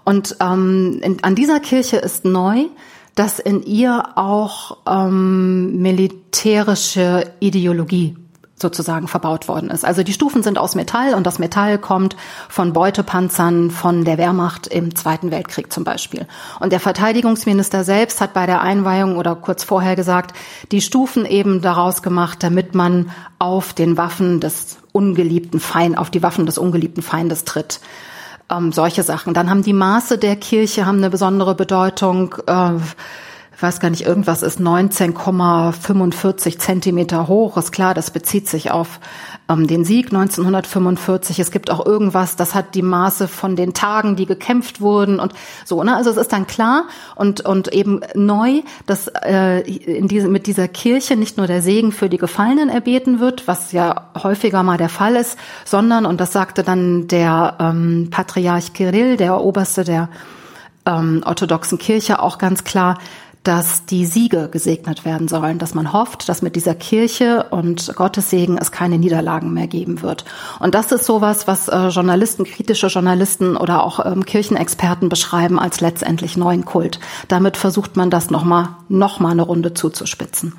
Und 0.05 0.37
ähm, 0.41 1.01
in, 1.03 1.23
an 1.23 1.35
dieser 1.35 1.61
Kirche 1.61 1.97
ist 1.97 2.25
neu, 2.25 2.65
dass 3.15 3.39
in 3.39 3.63
ihr 3.63 4.17
auch 4.17 4.79
ähm, 4.87 5.83
militärische 5.83 7.31
Ideologie 7.41 8.17
sozusagen 8.61 9.09
verbaut 9.09 9.49
worden 9.49 9.71
ist. 9.71 9.85
Also 9.85 10.03
die 10.03 10.13
Stufen 10.13 10.43
sind 10.43 10.59
aus 10.59 10.75
Metall 10.75 11.15
und 11.15 11.27
das 11.27 11.39
Metall 11.39 11.79
kommt 11.79 12.17
von 12.49 12.73
Beutepanzern 12.73 13.71
von 13.71 14.05
der 14.05 14.19
Wehrmacht 14.19 14.67
im 14.67 14.95
Zweiten 14.95 15.31
Weltkrieg 15.31 15.73
zum 15.73 15.85
Beispiel. 15.85 16.27
Und 16.61 16.73
der 16.73 16.81
Verteidigungsminister 16.81 17.85
selbst 17.85 18.21
hat 18.21 18.35
bei 18.35 18.47
der 18.47 18.61
Einweihung 18.61 19.17
oder 19.17 19.35
kurz 19.37 19.65
vorher 19.65 19.97
gesagt, 19.97 20.37
die 20.73 20.81
Stufen 20.81 21.25
eben 21.25 21.61
daraus 21.61 22.03
gemacht, 22.03 22.43
damit 22.43 22.75
man 22.75 23.11
auf 23.39 23.73
den 23.73 23.97
Waffen 23.97 24.41
des 24.41 24.79
ungeliebten 24.93 25.61
Feind, 25.61 25.97
auf 25.97 26.11
die 26.11 26.23
Waffen 26.23 26.47
des 26.47 26.59
ungeliebten 26.59 27.03
Feindes 27.03 27.45
tritt. 27.45 27.81
Ähm, 28.51 28.73
solche 28.73 29.03
Sachen. 29.03 29.35
Dann 29.35 29.51
haben 29.51 29.63
die 29.63 29.75
Maße 29.75 30.19
der 30.19 30.37
Kirche 30.37 30.87
haben 30.87 30.99
eine 30.99 31.11
besondere 31.11 31.55
Bedeutung. 31.55 32.35
Äh, 32.47 32.73
ich 33.59 33.63
weiß 33.63 33.81
gar 33.81 33.91
nicht, 33.91 34.07
irgendwas 34.07 34.45
ist 34.45 34.61
19,45 34.61 36.61
Zentimeter 36.61 37.27
hoch. 37.27 37.57
Ist 37.57 37.73
klar, 37.73 37.93
das 37.93 38.13
bezieht 38.13 38.49
sich 38.49 38.71
auf 38.71 39.01
ähm, 39.49 39.67
den 39.67 39.85
Sieg 39.85 40.13
1945. 40.13 41.41
Es 41.41 41.51
gibt 41.51 41.69
auch 41.69 41.85
irgendwas, 41.85 42.37
das 42.37 42.55
hat 42.55 42.77
die 42.77 42.83
Maße 42.83 43.27
von 43.27 43.57
den 43.57 43.75
Tagen, 43.75 44.15
die 44.15 44.27
gekämpft 44.27 44.81
wurden 44.81 45.19
und 45.19 45.33
so. 45.65 45.83
Ne? 45.83 45.97
Also 45.97 46.11
es 46.11 46.19
ist 46.19 46.33
dann 46.33 46.47
klar 46.47 46.85
und 47.17 47.41
und 47.41 47.67
eben 47.73 48.03
neu, 48.15 48.63
dass 48.87 49.09
äh, 49.09 49.63
in 49.63 50.07
diese, 50.07 50.29
mit 50.29 50.47
dieser 50.47 50.69
Kirche 50.69 51.17
nicht 51.17 51.37
nur 51.37 51.49
der 51.49 51.61
Segen 51.61 51.91
für 51.91 52.09
die 52.09 52.19
Gefallenen 52.19 52.69
erbeten 52.69 53.19
wird, 53.19 53.49
was 53.49 53.73
ja 53.73 54.11
häufiger 54.23 54.63
mal 54.63 54.79
der 54.79 54.89
Fall 54.89 55.17
ist, 55.17 55.37
sondern 55.65 56.07
und 56.07 56.21
das 56.21 56.33
sagte 56.33 56.63
dann 56.63 57.09
der 57.09 57.57
ähm, 57.59 58.07
Patriarch 58.13 58.73
Kirill, 58.73 59.17
der 59.17 59.41
Oberste 59.41 59.83
der 59.83 60.11
ähm, 60.87 61.23
orthodoxen 61.25 61.79
Kirche, 61.79 62.23
auch 62.23 62.39
ganz 62.39 62.63
klar 62.63 62.99
dass 63.49 63.87
die 63.87 64.05
Siege 64.05 64.51
gesegnet 64.53 65.07
werden 65.07 65.27
sollen, 65.27 65.59
dass 65.59 65.73
man 65.73 65.95
hofft, 65.95 66.29
dass 66.29 66.43
mit 66.43 66.55
dieser 66.55 66.75
Kirche 66.75 67.45
und 67.45 67.97
Gottes 67.97 68.29
Segen 68.29 68.59
es 68.59 68.73
keine 68.73 68.99
Niederlagen 68.99 69.55
mehr 69.55 69.67
geben 69.67 70.03
wird. 70.03 70.27
Und 70.61 70.75
das 70.75 70.93
ist 70.93 71.07
sowas, 71.07 71.47
was 71.47 71.67
äh, 71.69 71.89
Journalisten, 71.89 72.45
kritische 72.45 72.89
Journalisten 72.89 73.57
oder 73.57 73.83
auch 73.83 74.05
ähm, 74.05 74.27
Kirchenexperten 74.27 75.09
beschreiben 75.09 75.59
als 75.59 75.81
letztendlich 75.81 76.37
neuen 76.37 76.67
Kult. 76.67 77.01
Damit 77.29 77.57
versucht 77.57 77.97
man 77.97 78.11
das 78.11 78.29
nochmal, 78.29 78.69
noch 78.91 79.19
mal 79.19 79.31
eine 79.31 79.43
Runde 79.43 79.73
zuzuspitzen. 79.73 80.53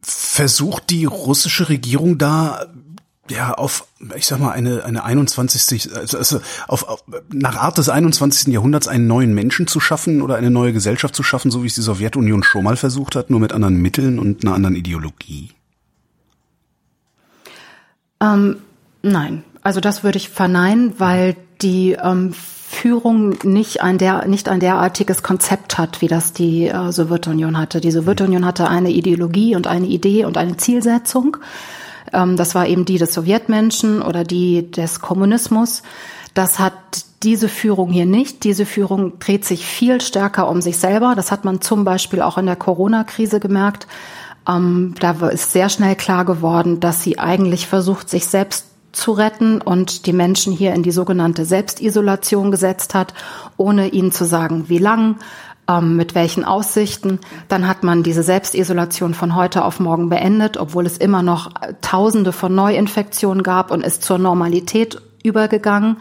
Versucht 0.00 0.90
die 0.90 1.06
russische 1.06 1.68
Regierung 1.68 2.18
da 2.18 2.66
ja, 3.30 3.54
auf, 3.54 3.86
ich 4.16 4.26
sag 4.26 4.40
mal, 4.40 4.50
eine, 4.50 4.84
eine 4.84 5.04
21. 5.04 5.96
Also, 5.96 6.18
also 6.18 6.40
auf, 6.66 6.88
auf, 6.88 7.04
nach 7.32 7.56
Art 7.56 7.78
des 7.78 7.88
21. 7.88 8.52
Jahrhunderts 8.52 8.88
einen 8.88 9.06
neuen 9.06 9.32
Menschen 9.34 9.66
zu 9.66 9.80
schaffen 9.80 10.22
oder 10.22 10.36
eine 10.36 10.50
neue 10.50 10.72
Gesellschaft 10.72 11.14
zu 11.14 11.22
schaffen, 11.22 11.50
so 11.50 11.62
wie 11.62 11.68
es 11.68 11.74
die 11.74 11.82
Sowjetunion 11.82 12.42
schon 12.42 12.64
mal 12.64 12.76
versucht 12.76 13.14
hat, 13.14 13.30
nur 13.30 13.40
mit 13.40 13.52
anderen 13.52 13.76
Mitteln 13.76 14.18
und 14.18 14.44
einer 14.44 14.54
anderen 14.54 14.74
Ideologie? 14.74 15.50
Ähm, 18.20 18.56
nein, 19.02 19.44
also 19.62 19.80
das 19.80 20.02
würde 20.02 20.18
ich 20.18 20.28
verneinen, 20.28 20.94
weil 20.98 21.36
die 21.60 21.92
ähm, 21.92 22.34
Führung 22.34 23.36
nicht 23.44 23.82
ein, 23.82 23.98
der, 23.98 24.26
nicht 24.26 24.48
ein 24.48 24.58
derartiges 24.58 25.22
Konzept 25.22 25.78
hat, 25.78 26.00
wie 26.00 26.08
das 26.08 26.32
die 26.32 26.66
äh, 26.66 26.90
Sowjetunion 26.90 27.56
hatte. 27.56 27.80
Die 27.80 27.90
Sowjetunion 27.90 28.44
hatte 28.44 28.68
eine 28.68 28.90
Ideologie 28.90 29.54
und 29.54 29.68
eine 29.68 29.86
Idee 29.86 30.24
und 30.24 30.36
eine 30.36 30.56
Zielsetzung. 30.56 31.36
Ähm, 32.12 32.36
das 32.36 32.54
war 32.54 32.66
eben 32.66 32.84
die 32.84 32.98
des 32.98 33.14
Sowjetmenschen 33.14 34.02
oder 34.02 34.24
die 34.24 34.70
des 34.70 35.00
Kommunismus. 35.00 35.82
Das 36.34 36.58
hat 36.58 36.72
diese 37.22 37.48
Führung 37.48 37.90
hier 37.90 38.06
nicht. 38.06 38.44
Diese 38.44 38.66
Führung 38.66 39.18
dreht 39.18 39.44
sich 39.44 39.64
viel 39.66 40.00
stärker 40.00 40.48
um 40.48 40.60
sich 40.60 40.78
selber. 40.78 41.14
Das 41.14 41.30
hat 41.30 41.44
man 41.44 41.60
zum 41.60 41.84
Beispiel 41.84 42.22
auch 42.22 42.38
in 42.38 42.46
der 42.46 42.56
Corona-Krise 42.56 43.38
gemerkt. 43.40 43.86
Ähm, 44.48 44.94
da 44.98 45.28
ist 45.28 45.52
sehr 45.52 45.68
schnell 45.68 45.94
klar 45.94 46.24
geworden, 46.24 46.80
dass 46.80 47.02
sie 47.02 47.18
eigentlich 47.18 47.66
versucht, 47.66 48.10
sich 48.10 48.26
selbst 48.26 48.66
zu 48.92 49.12
retten 49.12 49.60
und 49.60 50.06
die 50.06 50.12
Menschen 50.12 50.52
hier 50.52 50.74
in 50.74 50.82
die 50.82 50.90
sogenannte 50.90 51.44
Selbstisolation 51.44 52.50
gesetzt 52.50 52.94
hat, 52.94 53.14
ohne 53.56 53.88
ihnen 53.88 54.12
zu 54.12 54.26
sagen, 54.26 54.68
wie 54.68 54.78
lang, 54.78 55.16
ähm, 55.78 55.96
mit 55.96 56.14
welchen 56.14 56.44
Aussichten. 56.44 57.20
Dann 57.48 57.68
hat 57.68 57.82
man 57.82 58.02
diese 58.02 58.22
Selbstisolation 58.22 59.14
von 59.14 59.34
heute 59.34 59.64
auf 59.64 59.80
morgen 59.80 60.08
beendet, 60.08 60.56
obwohl 60.56 60.86
es 60.86 60.98
immer 60.98 61.22
noch 61.22 61.50
Tausende 61.80 62.32
von 62.32 62.54
Neuinfektionen 62.54 63.42
gab 63.42 63.70
und 63.70 63.82
ist 63.82 64.02
zur 64.02 64.18
Normalität 64.18 65.00
übergegangen. 65.22 65.98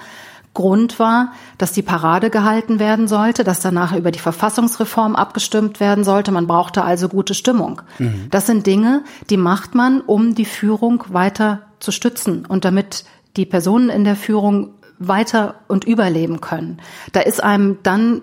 Grund 0.54 1.00
war, 1.00 1.32
dass 1.58 1.72
die 1.72 1.82
Parade 1.82 2.30
gehalten 2.30 2.80
werden 2.80 3.08
sollte, 3.08 3.46
dass 3.46 3.62
danach 3.62 3.96
über 3.96 4.12
die 4.12 4.20
Verfassungsreform 4.20 5.16
abgestimmt 5.16 5.80
werden 5.80 6.04
sollte. 6.04 6.34
Man 6.34 6.46
brauchte 6.46 6.84
also 6.84 7.08
gute 7.08 7.34
Stimmung. 7.34 7.82
Mhm. 8.00 8.28
Das 8.32 8.48
sind 8.48 8.68
Dinge, 8.68 9.04
die 9.30 9.38
macht 9.38 9.76
man, 9.76 10.02
um 10.02 10.36
die 10.36 10.46
Führung 10.46 11.06
weiter 11.08 11.62
zu 11.80 11.92
stützen 11.92 12.46
und 12.46 12.66
damit 12.66 13.06
die 13.38 13.46
Personen 13.46 13.90
in 13.90 14.04
der 14.04 14.18
Führung 14.18 14.72
weiter 15.00 15.56
und 15.70 15.86
überleben 15.86 16.42
können. 16.42 16.80
Da 17.14 17.22
ist 17.22 17.42
einem 17.42 17.80
dann 17.82 18.22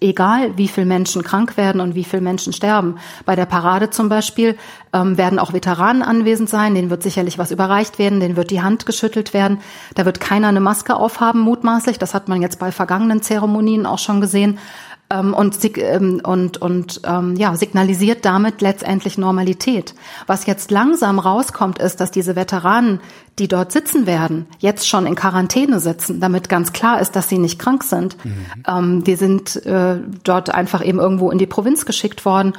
egal 0.00 0.56
wie 0.56 0.68
viele 0.68 0.86
Menschen 0.86 1.22
krank 1.22 1.56
werden 1.56 1.80
und 1.80 1.94
wie 1.94 2.04
viele 2.04 2.22
Menschen 2.22 2.52
sterben. 2.52 2.96
Bei 3.24 3.36
der 3.36 3.46
Parade 3.46 3.90
zum 3.90 4.08
Beispiel 4.08 4.56
ähm, 4.92 5.16
werden 5.16 5.38
auch 5.38 5.52
Veteranen 5.52 6.02
anwesend 6.02 6.48
sein, 6.48 6.74
denen 6.74 6.90
wird 6.90 7.02
sicherlich 7.02 7.38
was 7.38 7.50
überreicht 7.50 7.98
werden, 7.98 8.20
denen 8.20 8.36
wird 8.36 8.50
die 8.50 8.62
Hand 8.62 8.86
geschüttelt 8.86 9.32
werden. 9.32 9.58
Da 9.94 10.04
wird 10.04 10.20
keiner 10.20 10.48
eine 10.48 10.60
Maske 10.60 10.96
aufhaben, 10.96 11.40
mutmaßlich. 11.40 11.98
Das 11.98 12.14
hat 12.14 12.28
man 12.28 12.42
jetzt 12.42 12.58
bei 12.58 12.72
vergangenen 12.72 13.22
Zeremonien 13.22 13.86
auch 13.86 13.98
schon 13.98 14.20
gesehen 14.20 14.58
ähm, 15.08 15.34
und, 15.34 15.56
ähm, 15.78 16.20
und, 16.24 16.58
und 16.58 17.00
ähm, 17.04 17.36
ja, 17.36 17.54
signalisiert 17.54 18.24
damit 18.24 18.60
letztendlich 18.60 19.18
Normalität. 19.18 19.94
Was 20.26 20.46
jetzt 20.46 20.70
langsam 20.70 21.18
rauskommt, 21.18 21.78
ist, 21.78 22.00
dass 22.00 22.10
diese 22.10 22.34
Veteranen, 22.34 23.00
die 23.38 23.48
dort 23.48 23.70
sitzen 23.70 24.06
werden, 24.06 24.46
jetzt 24.58 24.88
schon 24.88 25.06
in 25.06 25.14
Quarantäne 25.14 25.78
sitzen, 25.78 26.20
damit 26.20 26.48
ganz 26.48 26.72
klar 26.72 27.00
ist, 27.00 27.14
dass 27.14 27.28
sie 27.28 27.38
nicht 27.38 27.58
krank 27.58 27.84
sind. 27.84 28.16
Mhm. 28.24 28.46
Ähm, 28.66 29.04
die 29.04 29.14
sind 29.14 29.64
äh, 29.66 29.98
dort 30.24 30.50
einfach 30.52 30.84
eben 30.84 30.98
irgendwo 30.98 31.30
in 31.30 31.38
die 31.38 31.46
Provinz 31.46 31.86
geschickt 31.86 32.24
worden 32.24 32.54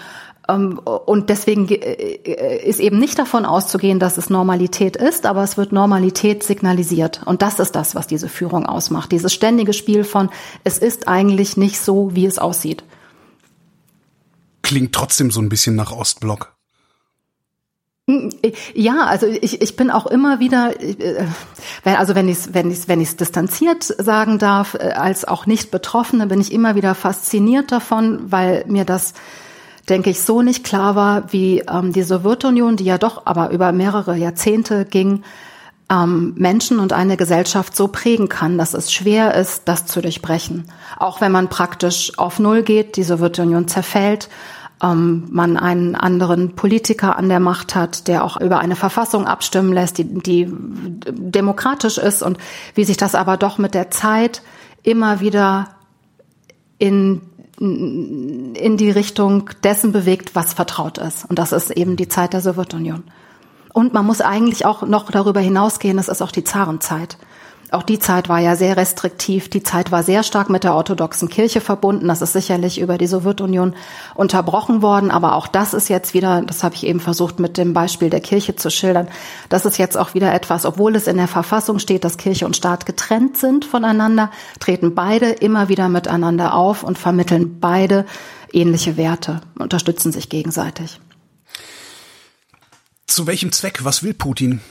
und 0.47 1.29
deswegen 1.29 1.67
äh, 1.67 2.57
ist 2.65 2.79
eben 2.79 2.99
nicht 2.99 3.19
davon 3.19 3.45
auszugehen, 3.45 3.99
dass 3.99 4.17
es 4.17 4.29
Normalität 4.29 4.95
ist, 4.95 5.25
aber 5.25 5.43
es 5.43 5.57
wird 5.57 5.73
Normalität 5.73 6.43
signalisiert. 6.43 7.21
Und 7.25 7.41
das 7.41 7.60
ist 7.60 7.73
das, 7.75 7.95
was 7.95 8.07
diese 8.07 8.29
Führung 8.29 8.65
ausmacht. 8.65 9.12
Dieses 9.12 9.33
ständige 9.33 9.73
Spiel 9.73 10.05
von, 10.05 10.29
es 10.63 10.77
ist 10.77 11.07
eigentlich 11.07 11.57
nicht 11.57 11.79
so, 11.79 12.15
wie 12.15 12.25
es 12.25 12.39
aussieht. 12.39 12.83
Klingt 14.62 14.93
trotzdem 14.93 15.31
so 15.31 15.41
ein 15.41 15.49
bisschen 15.49 15.75
nach 15.75 15.91
Ostblock. 15.91 16.55
Hm, 18.10 18.29
ja, 18.73 19.05
also 19.05 19.27
ich, 19.27 19.62
ich 19.62 19.75
bin 19.75 19.91
auch 19.91 20.05
immer 20.05 20.39
wieder, 20.39 20.81
äh, 20.81 21.25
also 21.83 22.15
wenn 22.15 22.29
ich 22.29 22.38
es 22.38 22.53
wenn 22.53 22.71
ich's, 22.71 22.88
wenn 22.88 23.01
ich's 23.01 23.17
distanziert 23.17 23.83
sagen 23.83 24.39
darf, 24.39 24.75
äh, 24.75 24.91
als 24.91 25.25
auch 25.25 25.45
nicht 25.45 25.71
Betroffene, 25.71 26.27
bin 26.27 26.39
ich 26.39 26.53
immer 26.53 26.75
wieder 26.75 26.95
fasziniert 26.95 27.69
davon, 27.73 28.31
weil 28.31 28.63
mir 28.67 28.86
das 28.86 29.13
denke 29.89 30.10
ich, 30.10 30.21
so 30.21 30.41
nicht 30.41 30.63
klar 30.63 30.95
war, 30.95 31.32
wie 31.32 31.60
ähm, 31.60 31.93
die 31.93 32.04
Sowjetunion, 32.04 32.76
die 32.76 32.86
ja 32.86 32.97
doch 32.97 33.26
aber 33.26 33.52
über 33.52 33.71
mehrere 33.71 34.15
Jahrzehnte 34.15 34.86
ging, 34.86 35.23
ähm, 35.89 36.34
Menschen 36.36 36.80
und 36.80 36.91
eine 36.93 37.15
Gesellschaft 37.15 37.76
so 37.76 37.88
prägen 37.88 38.28
kann, 38.28 38.58
dass 38.58 38.73
es 38.73 38.91
schwer 38.91 39.36
ist, 39.36 39.63
das 39.65 39.86
zu 39.86 40.02
durchbrechen. 40.02 40.65
Auch 40.97 41.21
wenn 41.21 41.32
man 41.32 41.47
praktisch 41.47 42.17
auf 42.17 42.39
Null 42.39 42.63
geht, 42.63 42.97
die 42.97 43.04
Sowjetunion 43.04 43.67
zerfällt, 43.67 44.30
ähm, 44.84 45.28
man 45.32 45.58
einen 45.58 45.95
anderen 45.95 46.56
Politiker 46.56 47.17
an 47.17 47.30
der 47.30 47.39
Macht 47.39 47.73
hat, 47.73 48.08
der 48.08 48.23
auch 48.23 48.39
über 48.39 48.60
eine 48.60 48.76
Verfassung 48.76 49.26
abstimmen 49.26 49.71
lässt, 49.71 49.97
die, 49.97 50.04
die 50.04 50.47
demokratisch 50.50 51.97
ist 51.97 52.21
und 52.21 52.38
wie 52.76 52.84
sich 52.84 52.97
das 52.97 53.15
aber 53.15 53.38
doch 53.38 53.58
mit 53.58 53.73
der 53.73 53.89
Zeit 53.89 54.41
immer 54.84 55.19
wieder 55.21 55.69
in 56.78 57.21
in 57.60 58.78
die 58.78 58.91
Richtung 58.91 59.50
dessen 59.63 59.91
bewegt, 59.91 60.36
was 60.36 60.54
vertraut 60.54 60.98
ist. 61.00 61.26
Und 61.30 61.39
das 61.39 61.52
ist 61.52 61.72
eben 61.72 61.96
die 61.96 62.08
Zeit 62.08 62.34
der 62.34 62.41
Sowjetunion. 62.41 63.04
Und 63.74 63.93
man 63.93 64.06
muss 64.06 64.22
eigentlich 64.22 64.65
auch 64.65 64.84
noch 64.84 65.10
darüber 65.10 65.39
hinausgehen, 65.39 65.98
es 65.98 66.08
ist 66.08 66.22
auch 66.22 66.32
die 66.32 66.43
Zarenzeit. 66.43 67.17
Auch 67.69 67.84
die 67.84 67.99
Zeit 67.99 68.30
war 68.30 68.39
ja 68.39 68.56
sehr 68.56 68.77
restriktiv. 68.77 69.49
Die 69.49 69.62
Zeit 69.62 69.91
war 69.91 70.01
sehr 70.01 70.23
stark 70.23 70.49
mit 70.49 70.63
der 70.63 70.73
orthodoxen 70.73 71.27
Kirche 71.27 71.60
verbunden. 71.60 72.08
Das 72.08 72.21
ist 72.21 72.32
sicherlich 72.32 72.80
über 72.80 72.97
die 72.97 73.08
Sowjetunion 73.08 73.75
unterbrochen 74.15 74.82
worden. 74.82 75.12
Aber 75.12 75.36
auch 75.36 75.47
das 75.47 75.73
ist 75.73 75.89
jetzt 75.89 76.13
wieder, 76.13 76.41
das 76.43 76.63
habe 76.63 76.75
ich 76.75 76.86
eben 76.86 77.01
versucht 77.01 77.39
mit 77.39 77.58
dem 77.58 77.73
Beispiel 77.73 78.10
der 78.10 78.21
Kirche 78.21 78.56
zu 78.56 78.69
schildern, 78.69 79.10
das 79.49 79.65
ist 79.65 79.77
jetzt 79.77 79.97
auch 79.97 80.13
wieder 80.13 80.34
etwas, 80.34 80.65
obwohl 80.65 80.95
es 80.95 81.08
in 81.08 81.17
der 81.17 81.27
Verfassung 81.27 81.80
steht, 81.80 82.06
dass 82.06 82.17
Kirche 82.17 82.45
und 82.45 82.56
Staat 82.56 82.86
getrennt 82.86 83.38
sind 83.38 83.65
voneinander, 83.65 84.32
treten 84.60 84.95
beide 84.95 85.30
immer 85.30 85.67
wieder 85.67 85.89
miteinander 85.89 86.53
auf 86.53 86.84
und 86.84 86.97
vermitteln 86.97 87.60
beide 87.60 88.06
ähnliche 88.53 88.95
Werte, 88.95 89.41
unterstützen 89.60 90.13
sich 90.13 90.30
gegenseitig. 90.30 91.01
Zu 93.08 93.27
welchem 93.27 93.51
Zweck? 93.51 93.84
Was 93.84 94.03
will 94.03 94.13
Putin? 94.13 94.62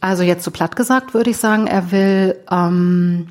Also 0.00 0.22
jetzt 0.22 0.44
so 0.44 0.50
platt 0.50 0.76
gesagt 0.76 1.14
würde 1.14 1.30
ich 1.30 1.36
sagen, 1.36 1.66
er 1.66 1.90
will, 1.90 2.36
ähm, 2.50 3.26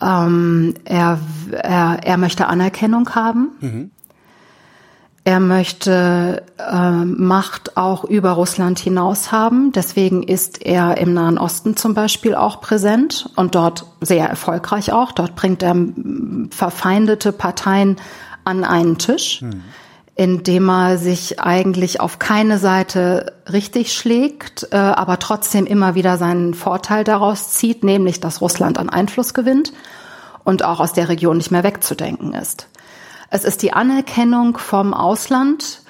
ähm, 0.00 0.74
er, 0.84 1.18
er, 1.52 1.98
er 2.02 2.16
möchte 2.16 2.46
Anerkennung 2.46 3.14
haben. 3.14 3.50
Mhm. 3.60 3.90
Er 5.26 5.40
möchte 5.40 6.42
äh, 6.58 7.04
Macht 7.04 7.78
auch 7.78 8.04
über 8.04 8.32
Russland 8.32 8.78
hinaus 8.78 9.32
haben. 9.32 9.72
Deswegen 9.72 10.22
ist 10.22 10.60
er 10.66 10.98
im 10.98 11.14
Nahen 11.14 11.38
Osten 11.38 11.76
zum 11.76 11.94
Beispiel 11.94 12.34
auch 12.34 12.60
präsent 12.60 13.30
und 13.36 13.54
dort 13.54 13.86
sehr 14.00 14.28
erfolgreich 14.28 14.92
auch. 14.92 15.12
Dort 15.12 15.34
bringt 15.34 15.62
er 15.62 15.74
verfeindete 16.50 17.32
Parteien 17.32 17.96
an 18.44 18.64
einen 18.64 18.98
Tisch. 18.98 19.40
Mhm 19.40 19.62
indem 20.16 20.68
er 20.68 20.98
sich 20.98 21.40
eigentlich 21.40 22.00
auf 22.00 22.18
keine 22.18 22.58
Seite 22.58 23.32
richtig 23.50 23.92
schlägt, 23.92 24.68
äh, 24.70 24.76
aber 24.76 25.18
trotzdem 25.18 25.66
immer 25.66 25.94
wieder 25.94 26.18
seinen 26.18 26.54
Vorteil 26.54 27.02
daraus 27.02 27.50
zieht, 27.50 27.82
nämlich 27.82 28.20
dass 28.20 28.40
Russland 28.40 28.78
an 28.78 28.88
Einfluss 28.88 29.34
gewinnt 29.34 29.72
und 30.44 30.64
auch 30.64 30.78
aus 30.78 30.92
der 30.92 31.08
Region 31.08 31.38
nicht 31.38 31.50
mehr 31.50 31.64
wegzudenken 31.64 32.32
ist. 32.32 32.68
Es 33.30 33.44
ist 33.44 33.62
die 33.62 33.72
Anerkennung 33.72 34.58
vom 34.58 34.94
Ausland 34.94 35.80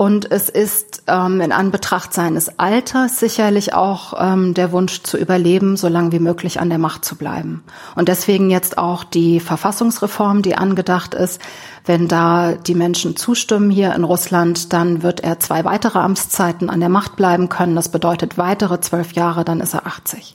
und 0.00 0.32
es 0.32 0.48
ist 0.48 1.02
ähm, 1.08 1.42
in 1.42 1.52
Anbetracht 1.52 2.14
seines 2.14 2.58
Alters 2.58 3.20
sicherlich 3.20 3.74
auch 3.74 4.14
ähm, 4.18 4.54
der 4.54 4.72
Wunsch 4.72 5.02
zu 5.02 5.18
überleben, 5.18 5.76
so 5.76 5.88
lange 5.88 6.10
wie 6.12 6.20
möglich 6.20 6.58
an 6.58 6.70
der 6.70 6.78
Macht 6.78 7.04
zu 7.04 7.16
bleiben. 7.16 7.62
Und 7.96 8.08
deswegen 8.08 8.48
jetzt 8.48 8.78
auch 8.78 9.04
die 9.04 9.40
Verfassungsreform, 9.40 10.40
die 10.40 10.54
angedacht 10.54 11.12
ist. 11.12 11.38
Wenn 11.84 12.08
da 12.08 12.52
die 12.52 12.74
Menschen 12.74 13.14
zustimmen 13.14 13.68
hier 13.68 13.94
in 13.94 14.04
Russland, 14.04 14.72
dann 14.72 15.02
wird 15.02 15.20
er 15.20 15.38
zwei 15.38 15.66
weitere 15.66 15.98
Amtszeiten 15.98 16.70
an 16.70 16.80
der 16.80 16.88
Macht 16.88 17.16
bleiben 17.16 17.50
können. 17.50 17.76
Das 17.76 17.90
bedeutet 17.90 18.38
weitere 18.38 18.80
zwölf 18.80 19.12
Jahre, 19.12 19.44
dann 19.44 19.60
ist 19.60 19.74
er 19.74 19.86
80. 19.86 20.34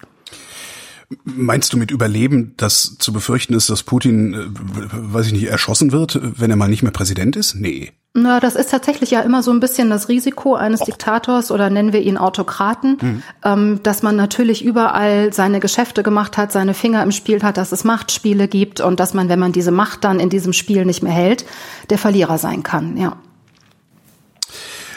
Meinst 1.23 1.73
du 1.73 1.77
mit 1.77 1.91
Überleben, 1.91 2.53
dass 2.57 2.97
zu 2.97 3.13
befürchten 3.13 3.53
ist, 3.53 3.69
dass 3.69 3.83
Putin, 3.83 4.33
äh, 4.33 4.47
weiß 4.91 5.27
ich 5.27 5.33
nicht, 5.33 5.45
erschossen 5.45 5.91
wird, 5.91 6.19
wenn 6.21 6.49
er 6.49 6.55
mal 6.55 6.67
nicht 6.67 6.83
mehr 6.83 6.91
Präsident 6.91 7.35
ist? 7.35 7.55
Nee. 7.55 7.91
Na, 8.17 8.39
das 8.39 8.55
ist 8.55 8.71
tatsächlich 8.71 9.11
ja 9.11 9.19
immer 9.21 9.43
so 9.43 9.51
ein 9.51 9.59
bisschen 9.59 9.89
das 9.89 10.07
Risiko 10.07 10.55
eines 10.55 10.81
Och. 10.81 10.85
Diktators 10.85 11.51
oder 11.51 11.69
nennen 11.69 11.91
wir 11.91 12.01
ihn 12.01 12.17
Autokraten, 12.17 12.97
mhm. 13.01 13.23
ähm, 13.43 13.79
dass 13.83 14.03
man 14.03 14.15
natürlich 14.15 14.63
überall 14.63 15.33
seine 15.33 15.59
Geschäfte 15.59 16.01
gemacht 16.01 16.37
hat, 16.37 16.53
seine 16.53 16.73
Finger 16.73 17.03
im 17.03 17.11
Spiel 17.11 17.43
hat, 17.43 17.57
dass 17.57 17.73
es 17.73 17.83
Machtspiele 17.83 18.47
gibt 18.47 18.79
und 18.79 19.01
dass 19.01 19.13
man, 19.13 19.27
wenn 19.27 19.39
man 19.39 19.51
diese 19.51 19.71
Macht 19.71 20.05
dann 20.05 20.21
in 20.21 20.29
diesem 20.29 20.53
Spiel 20.53 20.85
nicht 20.85 21.03
mehr 21.03 21.11
hält, 21.11 21.45
der 21.89 21.97
Verlierer 21.97 22.37
sein 22.37 22.63
kann, 22.63 22.95
ja. 22.95 23.17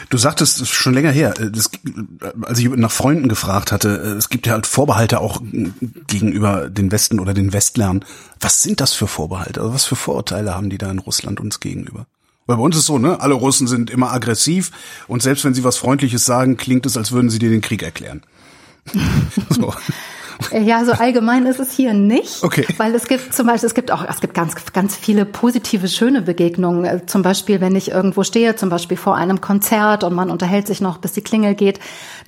Du 0.09 0.17
sagtest 0.17 0.67
schon 0.67 0.93
länger 0.93 1.11
her, 1.11 1.39
äh, 1.39 1.51
das, 1.51 1.69
als 2.41 2.59
ich 2.59 2.69
nach 2.69 2.91
Freunden 2.91 3.29
gefragt 3.29 3.71
hatte, 3.71 3.89
äh, 3.89 4.17
es 4.17 4.29
gibt 4.29 4.47
ja 4.47 4.53
halt 4.53 4.65
Vorbehalte 4.65 5.19
auch 5.19 5.41
gegenüber 6.07 6.69
den 6.69 6.91
Westen 6.91 7.19
oder 7.19 7.33
den 7.33 7.53
Westlern. 7.53 8.03
Was 8.39 8.63
sind 8.63 8.81
das 8.81 8.93
für 8.93 9.07
Vorbehalte? 9.07 9.61
Also 9.61 9.73
was 9.73 9.85
für 9.85 9.95
Vorurteile 9.95 10.55
haben 10.55 10.69
die 10.69 10.79
da 10.79 10.89
in 10.89 10.99
Russland 10.99 11.39
uns 11.39 11.59
gegenüber? 11.59 12.07
Weil 12.47 12.57
bei 12.57 12.63
uns 12.63 12.75
ist 12.75 12.87
so, 12.87 12.97
ne? 12.97 13.21
Alle 13.21 13.35
Russen 13.35 13.67
sind 13.67 13.91
immer 13.91 14.11
aggressiv 14.11 14.71
und 15.07 15.21
selbst 15.21 15.45
wenn 15.45 15.53
sie 15.53 15.63
was 15.63 15.77
Freundliches 15.77 16.25
sagen, 16.25 16.57
klingt 16.57 16.87
es, 16.87 16.97
als 16.97 17.11
würden 17.11 17.29
sie 17.29 17.37
dir 17.37 17.51
den 17.51 17.61
Krieg 17.61 17.83
erklären. 17.83 18.23
so. 19.49 19.73
Ja, 20.51 20.85
so 20.85 20.93
allgemein 20.93 21.45
ist 21.45 21.59
es 21.59 21.71
hier 21.71 21.93
nicht. 21.93 22.43
Okay. 22.43 22.65
Weil 22.77 22.95
es 22.95 23.07
gibt 23.07 23.33
zum 23.33 23.47
Beispiel, 23.47 23.67
es 23.67 23.75
gibt 23.75 23.91
auch, 23.91 24.05
es 24.07 24.21
gibt 24.21 24.33
ganz, 24.33 24.55
ganz 24.73 24.95
viele 24.95 25.25
positive, 25.25 25.87
schöne 25.87 26.21
Begegnungen. 26.21 26.85
Äh, 26.85 27.05
zum 27.05 27.21
Beispiel, 27.21 27.61
wenn 27.61 27.75
ich 27.75 27.91
irgendwo 27.91 28.23
stehe, 28.23 28.55
zum 28.55 28.69
Beispiel 28.69 28.97
vor 28.97 29.15
einem 29.15 29.41
Konzert 29.41 30.03
und 30.03 30.13
man 30.13 30.29
unterhält 30.29 30.67
sich 30.67 30.81
noch, 30.81 30.97
bis 30.97 31.11
die 31.11 31.21
Klingel 31.21 31.55
geht, 31.55 31.79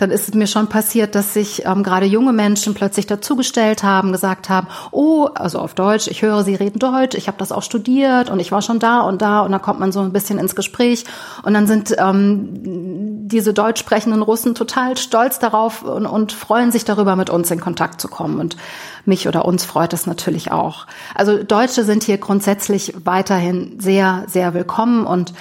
dann 0.01 0.09
ist 0.09 0.27
es 0.27 0.33
mir 0.33 0.47
schon 0.47 0.67
passiert, 0.67 1.13
dass 1.13 1.35
sich 1.35 1.63
ähm, 1.65 1.83
gerade 1.83 2.07
junge 2.07 2.33
Menschen 2.33 2.73
plötzlich 2.73 3.05
dazugestellt 3.05 3.83
haben, 3.83 4.11
gesagt 4.11 4.49
haben, 4.49 4.67
oh, 4.89 5.29
also 5.35 5.59
auf 5.59 5.75
Deutsch, 5.75 6.07
ich 6.07 6.23
höre, 6.23 6.43
Sie 6.43 6.55
reden 6.55 6.79
Deutsch, 6.79 7.15
ich 7.15 7.27
habe 7.27 7.37
das 7.37 7.51
auch 7.51 7.61
studiert 7.61 8.31
und 8.31 8.39
ich 8.39 8.51
war 8.51 8.63
schon 8.63 8.79
da 8.79 9.01
und 9.01 9.21
da 9.21 9.41
und 9.41 9.51
dann 9.51 9.61
kommt 9.61 9.79
man 9.79 9.91
so 9.91 9.99
ein 9.99 10.11
bisschen 10.11 10.39
ins 10.39 10.55
Gespräch 10.55 11.05
und 11.43 11.53
dann 11.53 11.67
sind 11.67 11.95
ähm, 11.99 13.27
diese 13.27 13.53
deutsch 13.53 13.79
sprechenden 13.79 14.23
Russen 14.23 14.55
total 14.55 14.97
stolz 14.97 15.37
darauf 15.37 15.83
und, 15.83 16.07
und 16.07 16.31
freuen 16.31 16.71
sich 16.71 16.83
darüber, 16.83 17.15
mit 17.15 17.29
uns 17.29 17.51
in 17.51 17.59
Kontakt 17.59 18.01
zu 18.01 18.07
kommen. 18.07 18.39
Und 18.39 18.57
mich 19.05 19.27
oder 19.27 19.45
uns 19.45 19.65
freut 19.65 19.93
es 19.93 20.07
natürlich 20.07 20.51
auch. 20.51 20.87
Also 21.13 21.43
Deutsche 21.43 21.83
sind 21.83 22.03
hier 22.03 22.17
grundsätzlich 22.17 22.93
weiterhin 23.03 23.79
sehr, 23.79 24.25
sehr 24.27 24.53
willkommen 24.53 25.05
und 25.05 25.33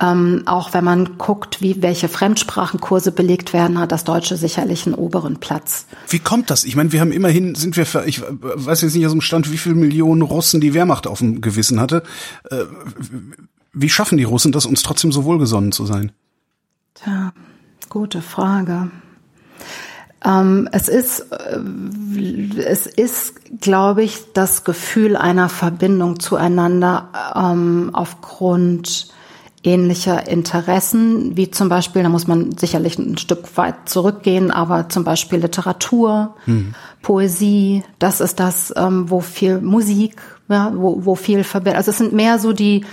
ähm, 0.00 0.42
auch 0.46 0.74
wenn 0.74 0.84
man 0.84 1.18
guckt, 1.18 1.60
wie 1.60 1.80
welche 1.80 2.08
Fremdsprachenkurse 2.08 3.12
belegt 3.12 3.52
werden, 3.52 3.78
hat 3.78 3.92
das 3.92 4.04
Deutsche 4.04 4.36
sicherlich 4.36 4.86
einen 4.86 4.94
oberen 4.94 5.36
Platz. 5.38 5.86
Wie 6.08 6.18
kommt 6.18 6.50
das? 6.50 6.64
Ich 6.64 6.74
meine, 6.74 6.90
wir 6.92 7.00
haben 7.00 7.12
immerhin, 7.12 7.54
sind 7.54 7.76
wir, 7.76 7.86
ich 8.06 8.20
weiß 8.22 8.82
jetzt 8.82 8.94
nicht 8.94 9.06
aus 9.06 9.12
dem 9.12 9.20
Stand, 9.20 9.52
wie 9.52 9.58
viele 9.58 9.76
Millionen 9.76 10.22
Russen 10.22 10.60
die 10.60 10.74
Wehrmacht 10.74 11.06
auf 11.06 11.18
dem 11.18 11.40
Gewissen 11.40 11.80
hatte. 11.80 12.02
Äh, 12.50 12.64
wie 13.72 13.88
schaffen 13.88 14.18
die 14.18 14.24
Russen 14.24 14.52
das, 14.52 14.66
uns 14.66 14.82
trotzdem 14.82 15.12
so 15.12 15.24
wohlgesonnen 15.24 15.72
zu 15.72 15.86
sein? 15.86 16.12
Tja, 16.94 17.32
gute 17.88 18.20
Frage. 18.20 18.90
Ähm, 20.24 20.68
es 20.72 20.88
ist, 20.88 21.20
äh, 21.30 21.60
es 22.60 22.86
ist, 22.86 23.60
glaube 23.60 24.02
ich, 24.02 24.32
das 24.32 24.64
Gefühl 24.64 25.16
einer 25.16 25.48
Verbindung 25.48 26.18
zueinander 26.18 27.10
ähm, 27.36 27.90
aufgrund 27.92 29.13
ähnlicher 29.64 30.28
Interessen, 30.28 31.36
wie 31.36 31.50
zum 31.50 31.68
Beispiel, 31.68 32.02
da 32.02 32.08
muss 32.08 32.26
man 32.26 32.56
sicherlich 32.56 32.98
ein 32.98 33.16
Stück 33.16 33.56
weit 33.56 33.88
zurückgehen, 33.88 34.50
aber 34.50 34.88
zum 34.90 35.04
Beispiel 35.04 35.40
Literatur, 35.40 36.36
hm. 36.44 36.74
Poesie, 37.02 37.82
das 37.98 38.20
ist 38.20 38.38
das, 38.38 38.72
ähm, 38.76 39.10
wo 39.10 39.20
viel 39.20 39.60
Musik, 39.60 40.16
ja, 40.48 40.72
wo, 40.74 41.04
wo 41.04 41.14
viel 41.14 41.44
verbindet. 41.44 41.78
Also 41.78 41.90
es 41.90 41.98
sind 41.98 42.12
mehr 42.12 42.38
so 42.38 42.52
die 42.52 42.84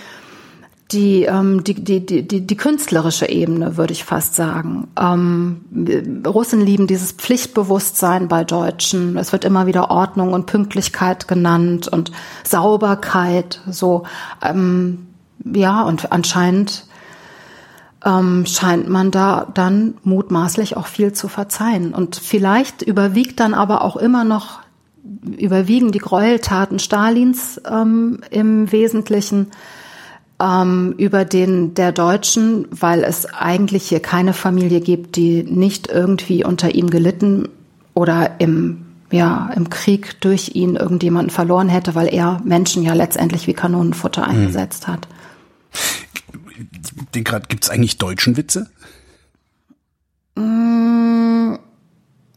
die, 0.91 1.23
ähm, 1.23 1.63
die, 1.63 1.73
die, 1.73 2.05
die, 2.05 2.27
die, 2.27 2.45
die 2.45 2.57
künstlerische 2.57 3.29
Ebene, 3.29 3.77
würde 3.77 3.93
ich 3.93 4.03
fast 4.03 4.35
sagen. 4.35 4.89
Ähm, 4.99 6.23
Russen 6.27 6.61
lieben 6.61 6.87
dieses 6.87 7.13
Pflichtbewusstsein 7.13 8.27
bei 8.27 8.43
Deutschen. 8.43 9.17
Es 9.17 9.31
wird 9.31 9.45
immer 9.45 9.67
wieder 9.67 9.89
Ordnung 9.89 10.33
und 10.33 10.47
Pünktlichkeit 10.47 11.27
genannt 11.27 11.87
und 11.87 12.11
Sauberkeit. 12.43 13.61
So, 13.69 14.03
ähm, 14.41 15.07
ja, 15.43 15.83
und 15.83 16.11
anscheinend 16.11 16.85
ähm, 18.05 18.45
scheint 18.45 18.89
man 18.89 19.11
da 19.11 19.47
dann 19.53 19.95
mutmaßlich 20.03 20.77
auch 20.77 20.87
viel 20.87 21.13
zu 21.13 21.27
verzeihen. 21.27 21.93
Und 21.93 22.15
vielleicht 22.15 22.81
überwiegt 22.81 23.39
dann 23.39 23.53
aber 23.53 23.83
auch 23.83 23.95
immer 23.95 24.23
noch 24.23 24.59
überwiegen 25.37 25.91
die 25.91 25.99
Gräueltaten 25.99 26.79
Stalins 26.79 27.59
ähm, 27.69 28.19
im 28.29 28.71
Wesentlichen 28.71 29.47
ähm, 30.41 30.93
über 30.97 31.25
den 31.25 31.73
der 31.73 31.91
Deutschen, 31.91 32.67
weil 32.71 33.03
es 33.03 33.25
eigentlich 33.25 33.89
hier 33.89 33.99
keine 33.99 34.33
Familie 34.33 34.79
gibt, 34.79 35.15
die 35.15 35.43
nicht 35.43 35.87
irgendwie 35.87 36.43
unter 36.43 36.73
ihm 36.73 36.89
gelitten 36.89 37.49
oder 37.93 38.39
im 38.39 38.85
ja, 39.11 39.49
im 39.57 39.69
Krieg 39.69 40.21
durch 40.21 40.55
ihn 40.55 40.77
irgendjemanden 40.77 41.31
verloren 41.31 41.67
hätte, 41.67 41.95
weil 41.95 42.07
er 42.07 42.39
Menschen 42.45 42.81
ja 42.81 42.93
letztendlich 42.93 43.45
wie 43.45 43.53
Kanonenfutter 43.53 44.21
mhm. 44.21 44.29
eingesetzt 44.29 44.87
hat. 44.87 45.05
Den 47.15 47.23
gerade 47.23 47.47
gibt's 47.47 47.69
eigentlich 47.69 47.97
deutschen 47.97 48.37
Witze? 48.37 48.69
Mm, 50.35 51.57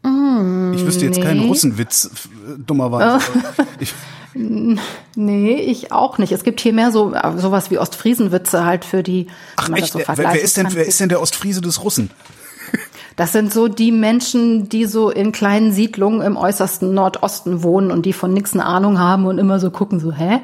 mm, 0.03 0.73
ich 0.73 0.85
wüsste 0.85 1.05
jetzt 1.05 1.17
nee. 1.17 1.23
keinen 1.23 1.41
Russenwitz, 1.41 2.09
dummerweise. 2.57 3.23
ich, 3.79 3.93
Nee, 5.15 5.55
ich 5.55 5.91
auch 5.91 6.17
nicht. 6.17 6.31
Es 6.31 6.43
gibt 6.43 6.59
hier 6.59 6.73
mehr 6.73 6.91
so 6.91 7.13
sowas 7.37 7.71
wie 7.71 7.77
Ostfriesenwitze 7.77 8.65
halt 8.65 8.85
für 8.85 9.01
die. 9.01 9.27
Ach 9.55 9.69
echt? 9.69 9.93
So 9.93 9.99
wer, 9.99 10.17
wer, 10.17 10.41
ist 10.41 10.57
denn, 10.57 10.67
wer 10.73 10.85
ist 10.85 10.99
denn 10.99 11.09
der 11.09 11.21
Ostfriese 11.21 11.61
des 11.61 11.83
Russen? 11.83 12.11
Das 13.17 13.31
sind 13.31 13.53
so 13.53 13.69
die 13.69 13.93
Menschen, 13.93 14.67
die 14.67 14.83
so 14.83 15.09
in 15.09 15.31
kleinen 15.31 15.71
Siedlungen 15.71 16.21
im 16.21 16.35
äußersten 16.35 16.93
Nordosten 16.93 17.63
wohnen 17.63 17.89
und 17.89 18.05
die 18.05 18.11
von 18.11 18.33
nichts 18.33 18.51
eine 18.51 18.65
Ahnung 18.65 18.99
haben 18.99 19.25
und 19.25 19.37
immer 19.37 19.61
so 19.61 19.71
gucken, 19.71 20.01
so, 20.01 20.11
hä? 20.11 20.41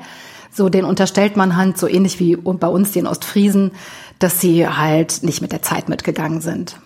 So, 0.51 0.69
den 0.69 0.85
unterstellt 0.85 1.37
man 1.37 1.55
halt 1.55 1.77
so 1.77 1.87
ähnlich 1.87 2.19
wie 2.19 2.35
bei 2.35 2.67
uns 2.67 2.91
den 2.91 3.07
Ostfriesen, 3.07 3.71
dass 4.19 4.41
sie 4.41 4.67
halt 4.67 5.23
nicht 5.23 5.41
mit 5.41 5.51
der 5.51 5.61
Zeit 5.61 5.89
mitgegangen 5.89 6.41
sind. 6.41 6.77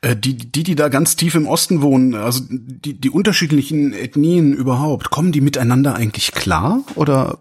Äh, 0.00 0.16
die, 0.16 0.36
die, 0.36 0.62
die 0.62 0.74
da 0.74 0.88
ganz 0.88 1.16
tief 1.16 1.34
im 1.34 1.46
Osten 1.46 1.82
wohnen, 1.82 2.14
also 2.14 2.42
die, 2.48 3.00
die 3.00 3.10
unterschiedlichen 3.10 3.92
Ethnien 3.92 4.52
überhaupt, 4.52 5.10
kommen 5.10 5.32
die 5.32 5.40
miteinander 5.40 5.94
eigentlich 5.94 6.32
klar 6.32 6.84
oder 6.94 7.38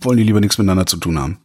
wollen 0.00 0.18
die 0.18 0.24
lieber 0.24 0.40
nichts 0.40 0.58
miteinander 0.58 0.86
zu 0.86 0.96
tun 0.96 1.18
haben? 1.18 1.38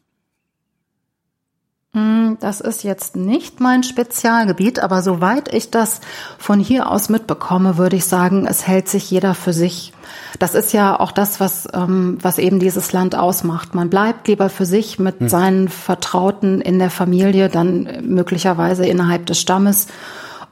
Hm, 1.93 2.37
das 2.39 2.61
ist 2.61 2.83
jetzt 2.83 3.17
nicht 3.17 3.59
mein 3.59 3.83
Spezialgebiet, 3.83 4.79
aber 4.79 5.01
soweit 5.01 5.53
ich 5.53 5.71
das 5.71 5.99
von 6.37 6.61
hier 6.61 6.89
aus 6.89 7.09
mitbekomme, 7.09 7.77
würde 7.77 7.97
ich 7.97 8.05
sagen, 8.05 8.47
es 8.47 8.65
hält 8.65 8.87
sich 8.87 9.11
jeder 9.11 9.35
für 9.35 9.51
sich. 9.51 9.91
Das 10.39 10.55
ist 10.55 10.71
ja 10.71 10.97
auch 10.97 11.11
das, 11.11 11.41
was, 11.41 11.67
ähm, 11.73 12.17
was 12.21 12.37
eben 12.37 12.59
dieses 12.59 12.93
Land 12.93 13.15
ausmacht. 13.15 13.75
Man 13.75 13.89
bleibt 13.89 14.29
lieber 14.29 14.49
für 14.49 14.65
sich 14.65 14.99
mit 14.99 15.19
hm. 15.19 15.29
seinen 15.29 15.67
Vertrauten 15.67 16.61
in 16.61 16.79
der 16.79 16.91
Familie, 16.91 17.49
dann 17.49 17.89
möglicherweise 18.03 18.85
innerhalb 18.85 19.25
des 19.25 19.41
Stammes 19.41 19.87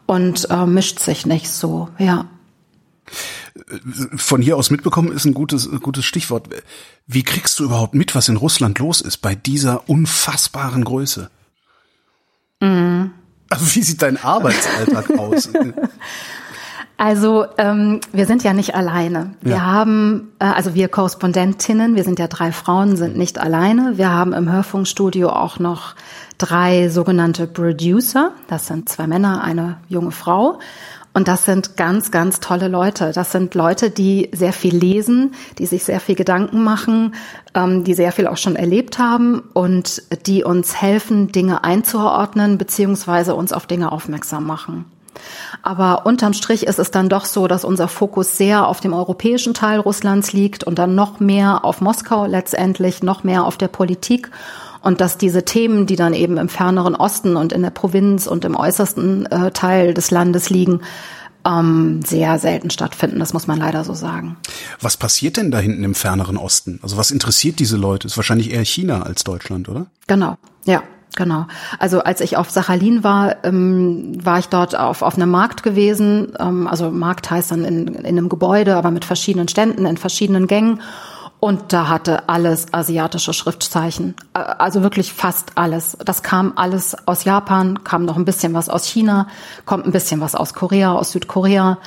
und 0.05 0.49
äh, 0.49 0.65
mischt 0.65 0.99
sich 0.99 1.25
nicht 1.25 1.49
so, 1.49 1.87
ja. 1.97 2.25
Von 4.15 4.41
hier 4.41 4.57
aus 4.57 4.71
mitbekommen 4.71 5.11
ist 5.11 5.25
ein 5.25 5.33
gutes, 5.33 5.69
gutes 5.81 6.05
Stichwort. 6.05 6.49
Wie 7.07 7.23
kriegst 7.23 7.59
du 7.59 7.65
überhaupt 7.65 7.93
mit, 7.93 8.15
was 8.15 8.29
in 8.29 8.37
Russland 8.37 8.79
los 8.79 9.01
ist 9.01 9.17
bei 9.17 9.35
dieser 9.35 9.89
unfassbaren 9.89 10.83
Größe? 10.83 11.29
Mhm. 12.59 13.11
Also 13.49 13.75
wie 13.75 13.81
sieht 13.81 14.01
dein 14.01 14.17
Arbeitsalltag 14.17 15.09
aus? 15.17 15.49
Also 16.97 17.45
ähm, 17.57 18.01
wir 18.11 18.25
sind 18.25 18.43
ja 18.43 18.53
nicht 18.53 18.75
alleine. 18.75 19.35
Wir 19.41 19.53
ja. 19.53 19.61
haben, 19.61 20.33
äh, 20.39 20.45
also 20.45 20.75
wir 20.75 20.89
Korrespondentinnen, 20.89 21.95
wir 21.95 22.03
sind 22.03 22.19
ja 22.19 22.27
drei 22.27 22.51
Frauen, 22.51 22.97
sind 22.97 23.17
nicht 23.17 23.39
alleine. 23.39 23.93
Wir 23.97 24.09
haben 24.09 24.33
im 24.33 24.51
Hörfunkstudio 24.51 25.29
auch 25.29 25.59
noch 25.59 25.95
drei 26.37 26.89
sogenannte 26.89 27.47
Producer. 27.47 28.33
Das 28.47 28.67
sind 28.67 28.89
zwei 28.89 29.07
Männer, 29.07 29.41
eine 29.41 29.77
junge 29.87 30.11
Frau. 30.11 30.59
Und 31.13 31.27
das 31.27 31.45
sind 31.45 31.75
ganz, 31.75 32.11
ganz 32.11 32.39
tolle 32.39 32.67
Leute. 32.67 33.11
Das 33.13 33.31
sind 33.31 33.55
Leute, 33.55 33.89
die 33.89 34.29
sehr 34.31 34.53
viel 34.53 34.75
lesen, 34.75 35.33
die 35.57 35.65
sich 35.65 35.83
sehr 35.83 35.99
viel 35.99 36.15
Gedanken 36.15 36.63
machen, 36.63 37.15
ähm, 37.55 37.83
die 37.83 37.95
sehr 37.95 38.11
viel 38.11 38.27
auch 38.27 38.37
schon 38.37 38.55
erlebt 38.55 38.99
haben 38.99 39.41
und 39.53 40.03
die 40.27 40.43
uns 40.43 40.79
helfen, 40.81 41.31
Dinge 41.31 41.63
einzuordnen 41.63 42.57
beziehungsweise 42.57 43.35
uns 43.35 43.53
auf 43.53 43.65
Dinge 43.65 43.91
aufmerksam 43.91 44.45
machen. 44.45 44.85
Aber 45.61 46.05
unterm 46.05 46.33
Strich 46.33 46.65
ist 46.65 46.79
es 46.79 46.91
dann 46.91 47.09
doch 47.09 47.25
so, 47.25 47.47
dass 47.47 47.65
unser 47.65 47.87
Fokus 47.87 48.37
sehr 48.37 48.67
auf 48.67 48.79
dem 48.79 48.93
europäischen 48.93 49.53
Teil 49.53 49.79
Russlands 49.79 50.31
liegt 50.31 50.63
und 50.63 50.79
dann 50.79 50.95
noch 50.95 51.19
mehr 51.19 51.65
auf 51.65 51.81
Moskau 51.81 52.25
letztendlich, 52.25 53.03
noch 53.03 53.23
mehr 53.23 53.43
auf 53.45 53.57
der 53.57 53.67
Politik 53.67 54.31
und 54.81 55.01
dass 55.01 55.17
diese 55.17 55.43
Themen, 55.43 55.85
die 55.85 55.95
dann 55.95 56.13
eben 56.13 56.37
im 56.37 56.49
ferneren 56.49 56.95
Osten 56.95 57.35
und 57.35 57.53
in 57.53 57.61
der 57.61 57.69
Provinz 57.69 58.27
und 58.27 58.45
im 58.45 58.55
äußersten 58.55 59.25
äh, 59.25 59.51
Teil 59.51 59.93
des 59.93 60.11
Landes 60.11 60.49
liegen, 60.49 60.81
ähm, 61.45 62.01
sehr 62.05 62.39
selten 62.39 62.69
stattfinden. 62.69 63.19
Das 63.19 63.33
muss 63.33 63.47
man 63.47 63.59
leider 63.59 63.83
so 63.83 63.93
sagen. 63.93 64.37
Was 64.81 64.97
passiert 64.97 65.37
denn 65.37 65.51
da 65.51 65.59
hinten 65.59 65.83
im 65.83 65.95
ferneren 65.95 66.37
Osten? 66.37 66.79
Also 66.81 66.97
was 66.97 67.11
interessiert 67.11 67.59
diese 67.59 67.77
Leute? 67.77 68.07
Ist 68.07 68.17
wahrscheinlich 68.17 68.51
eher 68.51 68.65
China 68.65 69.03
als 69.03 69.23
Deutschland, 69.23 69.69
oder? 69.69 69.87
Genau, 70.07 70.37
ja. 70.65 70.83
Genau. 71.15 71.47
Also 71.79 72.03
als 72.03 72.21
ich 72.21 72.37
auf 72.37 72.51
Sachalin 72.51 73.03
war, 73.03 73.43
ähm, 73.43 74.23
war 74.23 74.37
ich 74.37 74.45
dort 74.45 74.77
auf, 74.77 75.01
auf 75.01 75.15
einem 75.15 75.31
Markt 75.31 75.63
gewesen. 75.63 76.33
Ähm, 76.39 76.67
also 76.67 76.91
Markt 76.91 77.31
heißt 77.31 77.49
dann 77.49 77.65
in, 77.65 77.87
in 77.87 78.05
einem 78.05 78.29
Gebäude, 78.29 78.75
aber 78.75 78.91
mit 78.91 79.05
verschiedenen 79.05 79.47
Ständen, 79.47 79.87
in 79.87 79.97
verschiedenen 79.97 80.45
Gängen. 80.45 80.81
Und 81.39 81.71
da 81.71 81.87
hatte 81.87 82.27
alles 82.27 82.73
asiatische 82.73 83.33
Schriftzeichen. 83.33 84.15
Äh, 84.33 84.39
also 84.39 84.83
wirklich 84.83 85.13
fast 85.13 85.53
alles. 85.55 85.97
Das 86.03 86.21
kam 86.21 86.53
alles 86.55 86.95
aus 87.07 87.23
Japan, 87.23 87.83
kam 87.83 88.05
noch 88.05 88.17
ein 88.17 88.25
bisschen 88.25 88.53
was 88.53 88.69
aus 88.69 88.85
China, 88.85 89.27
kommt 89.65 89.85
ein 89.85 89.91
bisschen 89.91 90.19
was 90.19 90.35
aus 90.35 90.53
Korea, 90.53 90.93
aus 90.93 91.11
Südkorea. 91.11 91.77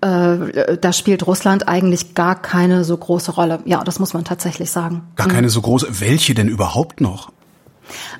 Äh, 0.00 0.78
da 0.78 0.92
spielt 0.92 1.26
Russland 1.26 1.68
eigentlich 1.68 2.14
gar 2.14 2.34
keine 2.34 2.84
so 2.84 2.96
große 2.96 3.32
Rolle. 3.32 3.60
Ja, 3.66 3.84
das 3.84 3.98
muss 3.98 4.14
man 4.14 4.24
tatsächlich 4.24 4.70
sagen. 4.70 5.02
Gar 5.16 5.28
keine 5.28 5.50
so 5.50 5.60
große. 5.60 6.00
Welche 6.00 6.34
denn 6.34 6.48
überhaupt 6.48 7.00
noch? 7.00 7.30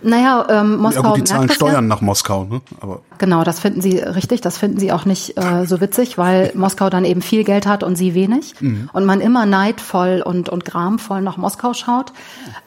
Naja, 0.03 0.47
ähm, 0.51 0.77
Moskau. 0.77 1.03
Ja 1.03 1.09
gut, 1.09 1.19
die 1.19 1.25
zahlen 1.25 1.49
Steuern 1.49 1.75
ja. 1.75 1.81
nach 1.81 2.01
Moskau, 2.03 2.45
ne? 2.45 2.61
Aber 2.81 3.01
genau, 3.19 3.45
das 3.45 3.61
finden 3.61 3.81
sie 3.81 3.99
richtig. 3.99 4.41
Das 4.41 4.59
finden 4.59 4.79
sie 4.79 4.93
auch 4.93 5.05
nicht 5.05 5.39
äh, 5.39 5.67
so 5.67 5.81
witzig, 5.81 6.19
weil 6.19 6.53
Moskau 6.55 6.91
dann 6.91 7.05
eben 7.05 7.23
viel 7.23 7.45
Geld 7.45 7.67
hat 7.67 7.83
und 7.83 7.97
sie 7.97 8.15
wenig 8.15 8.55
mhm. 8.61 8.89
und 8.93 9.05
man 9.05 9.21
immer 9.21 9.47
neidvoll 9.47 10.23
und 10.25 10.49
und 10.49 10.65
gramvoll 10.65 11.21
nach 11.21 11.37
Moskau 11.37 11.75
schaut. 11.75 12.13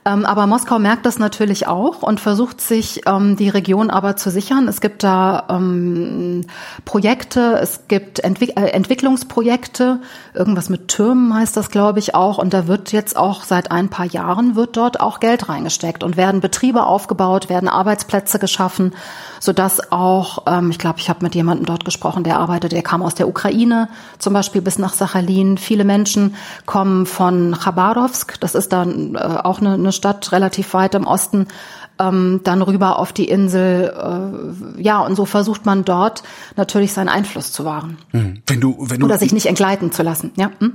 Ähm, 0.05 0.25
aber 0.25 0.47
Moskau 0.47 0.79
merkt 0.79 1.05
das 1.05 1.19
natürlich 1.19 1.67
auch 1.67 2.01
und 2.01 2.19
versucht 2.19 2.61
sich 2.61 3.01
ähm, 3.05 3.35
die 3.35 3.49
Region 3.49 3.89
aber 3.89 4.15
zu 4.15 4.29
sichern. 4.29 4.67
Es 4.67 4.81
gibt 4.81 5.03
da 5.03 5.45
ähm, 5.49 6.45
Projekte, 6.85 7.59
es 7.61 7.87
gibt 7.87 8.19
Entwick 8.19 8.57
äh, 8.57 8.69
Entwicklungsprojekte, 8.69 9.99
irgendwas 10.33 10.69
mit 10.69 10.87
Türmen 10.87 11.33
heißt 11.33 11.57
das, 11.57 11.69
glaube 11.69 11.99
ich, 11.99 12.15
auch. 12.15 12.37
Und 12.37 12.53
da 12.53 12.67
wird 12.67 12.91
jetzt 12.91 13.17
auch 13.17 13.43
seit 13.43 13.71
ein 13.71 13.89
paar 13.89 14.05
Jahren 14.05 14.55
wird 14.55 14.77
dort 14.77 14.99
auch 14.99 15.19
Geld 15.19 15.49
reingesteckt 15.49 16.03
und 16.03 16.17
werden 16.17 16.41
Betriebe 16.41 16.85
aufgebaut, 16.85 17.49
werden 17.49 17.69
Arbeitsplätze 17.69 18.39
geschaffen, 18.39 18.93
sodass 19.39 19.91
auch, 19.91 20.36
ähm, 20.45 20.71
ich 20.71 20.79
glaube, 20.79 20.99
ich 20.99 21.09
habe 21.09 21.23
mit 21.23 21.35
jemandem 21.35 21.65
dort 21.65 21.85
gesprochen, 21.85 22.23
der 22.23 22.37
arbeitet, 22.37 22.71
der 22.71 22.83
kam 22.83 23.01
aus 23.01 23.15
der 23.15 23.27
Ukraine 23.27 23.89
zum 24.19 24.33
Beispiel 24.33 24.61
bis 24.61 24.77
nach 24.77 24.93
Sachalin. 24.93 25.57
Viele 25.57 25.83
Menschen 25.83 26.35
kommen 26.65 27.05
von 27.05 27.55
Chabarovsk, 27.55 28.39
das 28.39 28.55
ist 28.55 28.73
dann 28.73 29.15
äh, 29.15 29.17
auch 29.17 29.59
eine, 29.59 29.73
eine 29.73 29.91
Stadt 29.91 30.31
relativ 30.31 30.73
weit 30.73 30.95
im 30.95 31.05
Osten, 31.05 31.47
ähm, 31.99 32.41
dann 32.43 32.61
rüber 32.61 32.99
auf 32.99 33.13
die 33.13 33.27
Insel. 33.27 33.93
Äh, 34.77 34.81
ja, 34.81 34.99
und 34.99 35.15
so 35.15 35.25
versucht 35.25 35.65
man 35.65 35.85
dort 35.85 36.23
natürlich 36.55 36.93
seinen 36.93 37.09
Einfluss 37.09 37.51
zu 37.51 37.65
wahren. 37.65 37.97
Hm. 38.11 38.41
Wenn 38.45 38.61
du, 38.61 38.75
wenn 38.79 38.99
du, 38.99 39.05
Oder 39.05 39.17
sich 39.17 39.33
nicht 39.33 39.47
entgleiten 39.47 39.91
zu 39.91 40.03
lassen. 40.03 40.31
Ja? 40.35 40.51
Hm? 40.59 40.73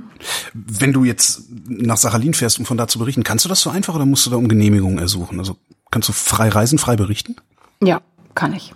Wenn 0.53 0.93
du 0.93 1.03
jetzt 1.03 1.43
nach 1.67 1.97
Sachalin 1.97 2.33
fährst, 2.33 2.59
um 2.59 2.65
von 2.65 2.77
da 2.77 2.87
zu 2.87 2.99
berichten, 2.99 3.23
kannst 3.23 3.45
du 3.45 3.49
das 3.49 3.61
so 3.61 3.69
einfach 3.69 3.95
oder 3.95 4.05
musst 4.05 4.25
du 4.25 4.29
da 4.29 4.37
um 4.37 4.47
Genehmigung 4.47 4.99
ersuchen? 4.99 5.39
Also 5.39 5.55
kannst 5.91 6.09
du 6.09 6.13
frei 6.13 6.49
reisen, 6.49 6.77
frei 6.77 6.95
berichten? 6.95 7.35
Ja, 7.81 8.01
kann 8.35 8.53
ich. 8.53 8.73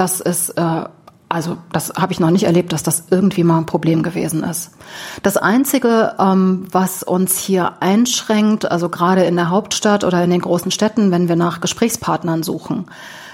Das 0.00 0.20
ist 0.20 0.50
äh, 0.56 0.84
also 1.28 1.58
das 1.72 1.92
habe 1.96 2.12
ich 2.12 2.18
noch 2.18 2.32
nicht 2.32 2.42
erlebt, 2.42 2.72
dass 2.72 2.82
das 2.82 3.04
irgendwie 3.10 3.44
mal 3.44 3.58
ein 3.58 3.66
Problem 3.66 4.02
gewesen 4.02 4.42
ist. 4.42 4.72
Das 5.22 5.36
Einzige, 5.36 6.14
ähm, 6.18 6.66
was 6.72 7.04
uns 7.04 7.38
hier 7.38 7.74
einschränkt, 7.80 8.68
also 8.68 8.88
gerade 8.88 9.22
in 9.22 9.36
der 9.36 9.48
Hauptstadt 9.48 10.02
oder 10.02 10.24
in 10.24 10.30
den 10.30 10.40
großen 10.40 10.72
Städten, 10.72 11.12
wenn 11.12 11.28
wir 11.28 11.36
nach 11.36 11.60
Gesprächspartnern 11.60 12.42
suchen, 12.42 12.86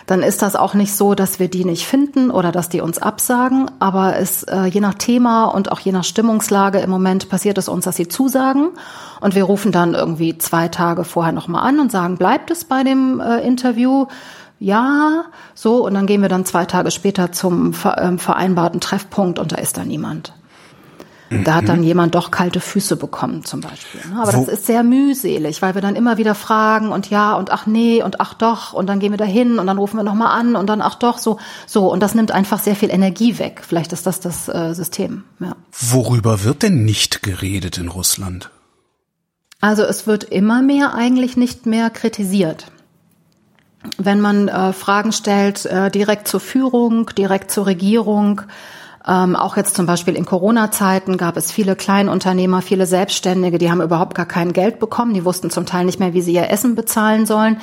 dann 0.06 0.22
ist 0.22 0.42
das 0.42 0.56
auch 0.56 0.74
nicht 0.74 0.94
so, 0.94 1.14
dass 1.14 1.40
wir 1.40 1.48
die 1.48 1.64
nicht 1.64 1.86
finden 1.86 2.30
oder 2.30 2.52
dass 2.52 2.68
die 2.68 2.80
uns 2.80 2.98
absagen. 2.98 3.70
Aber 3.78 4.16
es, 4.16 4.42
äh, 4.44 4.66
je 4.66 4.80
nach 4.80 4.94
Thema 4.94 5.46
und 5.46 5.72
auch 5.72 5.80
je 5.80 5.90
nach 5.90 6.04
Stimmungslage 6.04 6.78
im 6.78 6.90
Moment 6.90 7.28
passiert 7.28 7.56
es 7.56 7.68
uns, 7.68 7.86
dass 7.86 7.96
sie 7.96 8.08
zusagen. 8.08 8.68
Und 9.20 9.34
wir 9.34 9.44
rufen 9.44 9.72
dann 9.72 9.94
irgendwie 9.94 10.36
zwei 10.36 10.68
Tage 10.68 11.04
vorher 11.04 11.32
nochmal 11.32 11.66
an 11.66 11.80
und 11.80 11.90
sagen, 11.90 12.18
bleibt 12.18 12.50
es 12.50 12.64
bei 12.64 12.84
dem 12.84 13.20
äh, 13.20 13.40
Interview? 13.40 14.06
Ja, 14.58 15.24
so. 15.54 15.84
Und 15.84 15.94
dann 15.94 16.06
gehen 16.06 16.22
wir 16.22 16.28
dann 16.28 16.44
zwei 16.44 16.64
Tage 16.64 16.90
später 16.90 17.32
zum 17.32 17.72
äh, 17.72 18.16
vereinbarten 18.16 18.80
Treffpunkt 18.80 19.38
und 19.38 19.52
da 19.52 19.56
ist 19.56 19.76
da 19.76 19.84
niemand. 19.84 20.32
Da 21.28 21.54
hat 21.56 21.68
dann 21.68 21.78
mhm. 21.78 21.84
jemand 21.84 22.14
doch 22.14 22.30
kalte 22.30 22.60
Füße 22.60 22.96
bekommen 22.96 23.44
zum 23.44 23.60
Beispiel. 23.60 24.00
Ne? 24.08 24.20
Aber 24.22 24.32
Wo? 24.32 24.44
das 24.44 24.48
ist 24.48 24.66
sehr 24.66 24.84
mühselig, 24.84 25.60
weil 25.60 25.74
wir 25.74 25.82
dann 25.82 25.96
immer 25.96 26.18
wieder 26.18 26.36
fragen 26.36 26.92
und 26.92 27.10
ja 27.10 27.34
und 27.34 27.50
ach 27.50 27.66
nee 27.66 28.00
und 28.02 28.20
ach 28.20 28.34
doch 28.34 28.72
und 28.72 28.86
dann 28.86 29.00
gehen 29.00 29.12
wir 29.12 29.18
dahin 29.18 29.58
und 29.58 29.66
dann 29.66 29.78
rufen 29.78 29.96
wir 29.96 30.04
nochmal 30.04 30.38
an 30.38 30.54
und 30.54 30.68
dann 30.68 30.80
ach 30.80 30.94
doch 30.94 31.18
so 31.18 31.38
so 31.66 31.90
und 31.90 32.00
das 32.00 32.14
nimmt 32.14 32.30
einfach 32.30 32.60
sehr 32.60 32.76
viel 32.76 32.90
Energie 32.90 33.40
weg. 33.40 33.62
Vielleicht 33.66 33.92
ist 33.92 34.06
das 34.06 34.20
das 34.20 34.48
äh, 34.48 34.72
System. 34.72 35.24
Ja. 35.40 35.56
Worüber 35.72 36.44
wird 36.44 36.62
denn 36.62 36.84
nicht 36.84 37.24
geredet 37.24 37.76
in 37.78 37.88
Russland? 37.88 38.50
Also 39.60 39.82
es 39.82 40.06
wird 40.06 40.22
immer 40.24 40.62
mehr 40.62 40.94
eigentlich 40.94 41.36
nicht 41.36 41.66
mehr 41.66 41.90
kritisiert. 41.90 42.70
Wenn 43.98 44.20
man 44.20 44.48
äh, 44.48 44.72
Fragen 44.72 45.12
stellt 45.12 45.66
äh, 45.66 45.90
direkt 45.90 46.28
zur 46.28 46.40
Führung, 46.40 47.10
direkt 47.16 47.50
zur 47.50 47.66
Regierung, 47.66 48.42
ähm, 49.06 49.36
auch 49.36 49.56
jetzt 49.56 49.76
zum 49.76 49.86
Beispiel 49.86 50.16
in 50.16 50.24
Corona-Zeiten 50.24 51.16
gab 51.16 51.36
es 51.36 51.52
viele 51.52 51.76
Kleinunternehmer, 51.76 52.60
viele 52.60 52.86
Selbstständige, 52.86 53.58
die 53.58 53.70
haben 53.70 53.80
überhaupt 53.80 54.16
gar 54.16 54.26
kein 54.26 54.52
Geld 54.52 54.80
bekommen. 54.80 55.14
Die 55.14 55.24
wussten 55.24 55.50
zum 55.50 55.64
Teil 55.64 55.84
nicht 55.84 56.00
mehr, 56.00 56.12
wie 56.12 56.22
sie 56.22 56.32
ihr 56.32 56.50
Essen 56.50 56.74
bezahlen 56.74 57.24
sollen. 57.24 57.58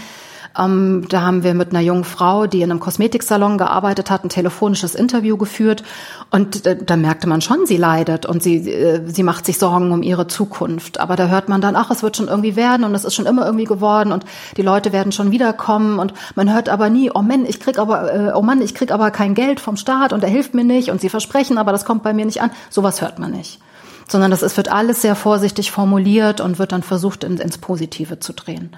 Ähm, 0.58 1.06
da 1.10 1.22
haben 1.22 1.44
wir 1.44 1.54
mit 1.54 1.70
einer 1.70 1.80
jungen 1.80 2.04
Frau, 2.04 2.46
die 2.46 2.62
in 2.62 2.70
einem 2.70 2.80
Kosmetiksalon 2.80 3.58
gearbeitet 3.58 4.12
hat, 4.12 4.24
ein 4.24 4.30
telefonisches 4.30 4.96
Interview 4.96 5.38
geführt. 5.38 5.84
Und 6.30 6.66
äh, 6.66 6.78
da 6.84 6.96
merkte 6.96 7.28
man 7.28 7.42
schon, 7.42 7.66
sie 7.66 7.78
leidet 7.78 8.26
und 8.26 8.44
sie, 8.44 8.70
äh, 8.70 9.02
sie 9.06 9.24
macht 9.24 9.46
sich 9.46 9.58
Sorgen 9.58 9.92
um 9.92 10.04
ihre 10.04 10.28
Zukunft. 10.28 11.00
Aber 11.00 11.16
da 11.16 11.28
hört 11.28 11.50
man 11.50 11.62
dann, 11.62 11.76
ach, 11.76 11.90
es 11.92 12.04
wird 12.04 12.18
schon 12.18 12.28
irgendwie 12.28 12.56
werden 12.56 12.84
und 12.84 12.94
es 12.94 13.06
ist 13.06 13.16
schon 13.16 13.26
immer 13.26 13.46
irgendwie 13.46 13.66
geworden 13.66 14.12
und 14.12 14.26
die 14.58 14.62
Leute 14.62 14.94
werden 14.94 15.12
schon 15.12 15.32
wiederkommen. 15.32 16.00
Und 16.00 16.14
man 16.36 16.54
hört 16.54 16.70
aber 16.70 16.90
nie, 16.90 17.10
oh 17.14 17.22
Mann, 17.22 17.46
ich 17.46 17.60
krieg 17.60 17.80
aber, 17.80 18.14
äh, 18.14 18.32
oh 18.36 18.42
Mann, 18.42 18.62
ich 18.62 18.76
krieg 18.76 18.92
aber 18.92 19.12
kein 19.12 19.34
Geld 19.34 19.60
vom 19.60 19.78
Staat 19.78 20.14
und 20.14 20.24
er 20.24 20.30
hilft 20.30 20.54
mir 20.54 20.64
nicht 20.64 20.92
und 20.92 21.02
sie 21.02 21.10
versprechen, 21.10 21.58
aber 21.58 21.72
das 21.72 21.86
kommt 21.86 22.04
bei 22.04 22.14
mir 22.14 22.26
nicht 22.26 22.42
an. 22.42 22.52
Sowas 22.70 23.02
hört 23.02 23.20
man 23.20 23.32
nicht 23.32 23.60
sondern 24.08 24.32
das 24.32 24.44
ist, 24.44 24.58
wird 24.58 24.70
alles 24.70 25.02
sehr 25.02 25.16
vorsichtig 25.16 25.72
formuliert 25.72 26.42
und 26.42 26.60
wird 26.60 26.74
dann 26.74 26.84
versucht, 26.84 27.24
in, 27.24 27.38
ins 27.38 27.58
Positive 27.58 28.20
zu 28.20 28.34
drehen. 28.34 28.76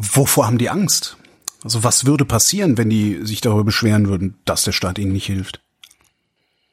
Wovor 0.00 0.46
haben 0.46 0.58
die 0.58 0.70
Angst? 0.70 1.16
Also 1.62 1.84
was 1.84 2.06
würde 2.06 2.24
passieren, 2.24 2.78
wenn 2.78 2.88
die 2.88 3.20
sich 3.22 3.40
darüber 3.40 3.64
beschweren 3.64 4.08
würden, 4.08 4.38
dass 4.44 4.64
der 4.64 4.72
Staat 4.72 4.98
ihnen 4.98 5.12
nicht 5.12 5.26
hilft? 5.26 5.60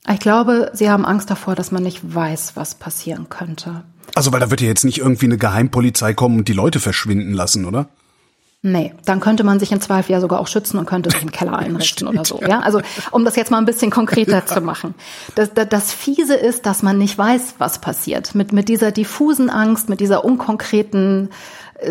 Ich 0.10 0.20
glaube, 0.20 0.72
sie 0.74 0.90
haben 0.90 1.06
Angst 1.06 1.30
davor, 1.30 1.56
dass 1.56 1.72
man 1.72 1.84
nicht 1.84 2.16
weiß, 2.16 2.56
was 2.56 2.76
passieren 2.76 3.28
könnte. 3.30 3.84
Also, 4.16 4.32
weil 4.32 4.40
da 4.40 4.50
wird 4.50 4.62
ja 4.62 4.68
jetzt 4.68 4.86
nicht 4.86 5.00
irgendwie 5.00 5.26
eine 5.26 5.38
Geheimpolizei 5.38 6.14
kommen 6.14 6.40
und 6.40 6.48
die 6.48 6.54
Leute 6.54 6.80
verschwinden 6.80 7.34
lassen, 7.34 7.66
oder? 7.66 7.90
Nee, 8.64 8.94
dann 9.06 9.20
könnte 9.20 9.44
man 9.44 9.60
sich 9.60 9.72
in 9.72 9.82
Zweifel 9.82 10.14
ja 10.14 10.20
sogar 10.20 10.40
auch 10.40 10.48
schützen 10.48 10.80
und 10.80 10.88
könnte 10.88 11.12
sich 11.12 11.22
im 11.22 11.32
Keller 11.32 11.58
einrichten 11.58 12.08
oder 12.08 12.26
so. 12.26 12.42
Ja, 12.42 12.62
also 12.62 12.82
um 13.12 13.24
das 13.24 13.36
jetzt 13.36 13.52
mal 13.52 13.60
ein 13.60 13.66
bisschen 13.66 13.92
konkreter 13.92 14.46
zu 14.48 14.62
machen. 14.62 14.96
Das, 15.36 15.54
das, 15.54 15.70
das 15.70 15.92
Fiese 15.94 16.36
ist, 16.36 16.66
dass 16.66 16.84
man 16.84 16.98
nicht 16.98 17.18
weiß, 17.18 17.56
was 17.60 17.80
passiert. 17.80 18.34
Mit 18.34 18.54
mit 18.54 18.70
dieser 18.70 18.92
diffusen 18.92 19.50
Angst, 19.50 19.90
mit 19.90 20.00
dieser 20.00 20.26
unkonkreten 20.26 21.30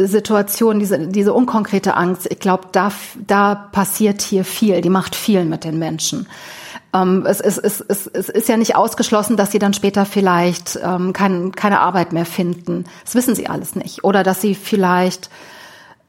Situation, 0.05 0.79
diese, 0.79 0.99
diese 1.09 1.33
unkonkrete 1.33 1.95
Angst, 1.95 2.27
ich 2.31 2.41
glaube, 2.41 2.69
da, 2.73 2.91
da 3.27 3.55
passiert 3.55 4.23
hier 4.23 4.45
viel, 4.45 4.81
die 4.81 4.91
macht 4.91 5.15
viel 5.15 5.45
mit 5.45 5.65
den 5.65 5.79
Menschen. 5.79 6.27
Ähm, 6.93 7.25
es, 7.27 7.41
es, 7.41 7.59
es, 7.59 7.81
es, 7.81 8.07
es 8.07 8.29
ist 8.29 8.49
ja 8.49 8.57
nicht 8.57 8.75
ausgeschlossen, 8.75 9.37
dass 9.37 9.53
sie 9.53 9.59
dann 9.59 9.75
später 9.75 10.05
vielleicht 10.05 10.79
ähm, 10.83 11.13
kein, 11.13 11.53
keine 11.53 11.81
Arbeit 11.81 12.13
mehr 12.13 12.27
finden. 12.27 12.85
Das 13.05 13.15
wissen 13.15 13.35
sie 13.35 13.49
alles 13.49 13.77
nicht. 13.77 14.03
Oder 14.05 14.23
dass 14.23 14.41
sie 14.41 14.55
vielleicht 14.55 15.31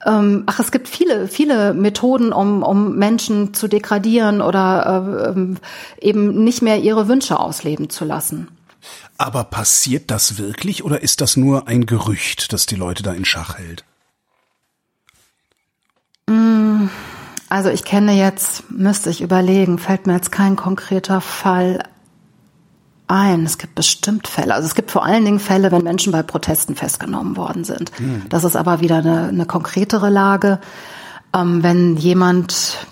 ähm, 0.06 0.44
ach, 0.46 0.60
es 0.60 0.72
gibt 0.72 0.88
viele, 0.88 1.28
viele 1.28 1.74
Methoden, 1.74 2.32
um, 2.32 2.62
um 2.62 2.96
Menschen 2.96 3.54
zu 3.54 3.68
degradieren 3.68 4.42
oder 4.42 5.36
äh, 5.36 6.08
eben 6.08 6.44
nicht 6.44 6.62
mehr 6.62 6.80
ihre 6.80 7.08
Wünsche 7.08 7.40
ausleben 7.40 7.90
zu 7.90 8.06
lassen. 8.06 8.48
Aber 9.18 9.44
passiert 9.46 10.12
das 10.12 10.38
wirklich 10.38 10.84
oder 10.84 11.02
ist 11.02 11.22
das 11.22 11.38
nur 11.38 11.68
ein 11.68 11.86
Gerücht, 11.86 12.54
das 12.54 12.66
die 12.66 12.76
Leute 12.76 13.04
da 13.04 13.14
in 13.14 13.26
Schach 13.26 13.58
hält? 13.58 13.84
Mm, 16.28 16.88
also 17.50 17.70
ich 17.70 17.84
kenne 17.84 18.14
jetzt, 18.14 18.70
müsste 18.70 19.10
ich 19.10 19.22
überlegen, 19.22 19.80
fällt 19.80 20.06
mir 20.06 20.14
jetzt 20.14 20.32
kein 20.32 20.56
konkreter 20.56 21.22
Fall 21.22 21.84
ein. 23.08 23.46
Es 23.46 23.58
gibt 23.58 23.76
bestimmt 23.76 24.28
Fälle. 24.28 24.54
Also 24.54 24.68
es 24.68 24.76
gibt 24.76 24.92
vor 24.92 25.06
allen 25.06 25.26
Dingen 25.26 25.40
Fälle, 25.40 25.72
wenn 25.72 25.84
Menschen 25.84 26.12
bei 26.12 26.24
Protesten 26.24 26.76
festgenommen 26.76 27.38
worden 27.38 27.64
sind. 27.64 27.92
Hm. 27.98 28.24
Das 28.30 28.44
ist 28.44 28.56
aber 28.56 28.82
wieder 28.82 28.98
eine, 28.98 29.30
eine 29.30 29.46
konkretere 29.46 30.10
Lage. 30.10 30.60
Ähm, 31.34 31.64
wenn 31.64 31.96
jemand 31.98 32.86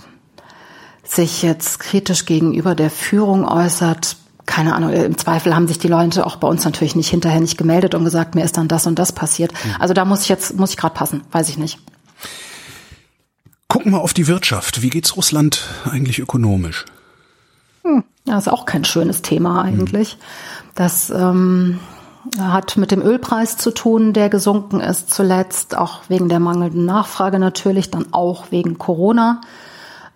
sich 1.04 1.43
jetzt 1.43 1.80
kritisch 1.80 2.26
gegenüber 2.26 2.76
der 2.76 2.89
Führung 2.89 3.48
äußert, 3.48 4.18
keine 4.46 4.76
Ahnung, 4.76 4.91
im 4.91 5.18
Zweifel 5.18 5.56
haben 5.56 5.68
sich 5.68 5.80
die 5.80 5.88
Leute 5.88 6.26
auch 6.26 6.36
bei 6.38 6.48
uns 6.48 6.64
natürlich 6.66 6.96
nicht 6.96 7.10
hinterher 7.10 7.39
nicht 7.39 7.58
gemeldet 7.58 7.96
und 7.96 8.04
gesagt, 8.04 8.36
mir 8.36 8.43
ist 8.43 8.58
dann 8.58 8.68
das 8.68 8.88
und 8.88 9.00
das 9.00 9.12
passiert. 9.12 9.52
Mhm. 9.52 9.76
Also 9.80 9.93
da 9.93 10.06
muss 10.06 10.22
ich 10.22 10.30
jetzt, 10.30 10.58
muss 10.58 10.72
ich 10.72 10.78
gerade 10.78 10.93
passen, 10.93 11.24
weiß 11.32 11.50
ich 11.50 11.58
nicht. 11.58 11.80
Gucken 13.68 13.91
wir 13.91 14.02
auf 14.02 14.14
die 14.14 14.28
Wirtschaft. 14.28 14.82
Wie 14.82 14.89
geht's 14.89 15.18
Russland 15.18 15.64
eigentlich 15.89 16.20
ökonomisch? 16.20 16.86
Hm, 17.84 18.04
ja, 18.26 18.38
ist 18.38 18.48
auch 18.48 18.66
kein 18.66 18.86
schönes 18.86 19.22
Thema 19.22 19.64
eigentlich. 19.64 20.16
Mhm. 20.16 20.22
Das 20.76 21.10
ähm, 21.10 21.80
hat 22.39 22.78
mit 22.78 22.91
dem 22.91 23.02
Ölpreis 23.02 23.58
zu 23.58 23.72
tun, 23.72 24.14
der 24.14 24.30
gesunken 24.30 24.80
ist 24.80 25.14
zuletzt, 25.14 25.78
auch 25.78 26.02
wegen 26.08 26.30
der 26.30 26.39
mangelnden 26.39 26.86
Nachfrage 26.86 27.39
natürlich, 27.39 27.91
dann 27.91 28.14
auch 28.14 28.52
wegen 28.52 28.78
Corona. 28.78 29.41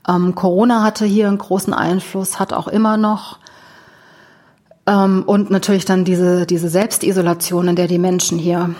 Ähm, 0.07 0.35
Corona 0.35 0.83
hatte 0.83 1.05
hier 1.05 1.27
einen 1.27 1.37
großen 1.37 1.73
Einfluss, 1.73 2.39
hat 2.39 2.53
auch 2.53 2.67
immer 2.67 2.97
noch. 2.97 3.39
Ähm, 4.89 5.23
und 5.25 5.51
natürlich 5.51 5.85
dann 5.85 6.03
diese, 6.03 6.45
diese 6.45 6.69
Selbstisolation, 6.69 7.67
in 7.67 7.75
der 7.75 7.87
die 7.87 7.99
Menschen 7.99 8.39
hier 8.39 8.73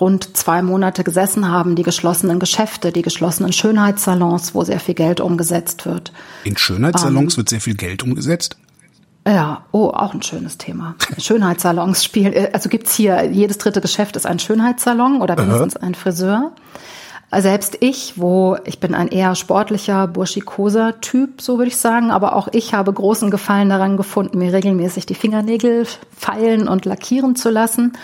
rund 0.00 0.36
zwei 0.36 0.62
Monate 0.62 1.04
gesessen 1.04 1.48
haben, 1.48 1.74
die 1.74 1.82
geschlossenen 1.82 2.38
Geschäfte, 2.38 2.92
die 2.92 3.02
geschlossenen 3.02 3.52
Schönheitssalons, 3.52 4.54
wo 4.54 4.64
sehr 4.64 4.80
viel 4.80 4.94
Geld 4.94 5.20
umgesetzt 5.20 5.86
wird. 5.86 6.12
In 6.44 6.56
Schönheitssalons 6.56 7.34
ähm, 7.34 7.36
wird 7.38 7.48
sehr 7.48 7.60
viel 7.60 7.76
Geld 7.76 8.02
umgesetzt? 8.02 8.56
Ja, 9.26 9.64
oh, 9.72 9.88
auch 9.88 10.12
ein 10.12 10.22
schönes 10.22 10.58
Thema. 10.58 10.96
Schönheitssalons 11.18 12.04
spielen, 12.04 12.34
äh, 12.34 12.50
also 12.52 12.68
gibt's 12.68 12.94
hier, 12.94 13.24
jedes 13.30 13.56
dritte 13.56 13.80
Geschäft 13.80 14.16
ist 14.16 14.26
ein 14.26 14.38
Schönheitssalon 14.38 15.22
oder 15.22 15.36
mindestens 15.36 15.76
ein 15.76 15.94
Friseur. 15.94 16.52
Selbst 17.38 17.78
ich, 17.80 18.14
wo 18.16 18.56
ich 18.64 18.80
bin 18.80 18.94
ein 18.94 19.08
eher 19.08 19.34
sportlicher, 19.34 20.06
burschikoser 20.06 21.00
Typ, 21.00 21.40
so 21.40 21.58
würde 21.58 21.68
ich 21.68 21.76
sagen, 21.76 22.10
aber 22.10 22.36
auch 22.36 22.48
ich 22.52 22.74
habe 22.74 22.92
großen 22.92 23.30
Gefallen 23.30 23.68
daran 23.68 23.96
gefunden, 23.96 24.38
mir 24.38 24.52
regelmäßig 24.52 25.06
die 25.06 25.14
Fingernägel 25.14 25.86
feilen 26.16 26.68
und 26.68 26.84
lackieren 26.84 27.36
zu 27.36 27.50
lassen. 27.50 27.96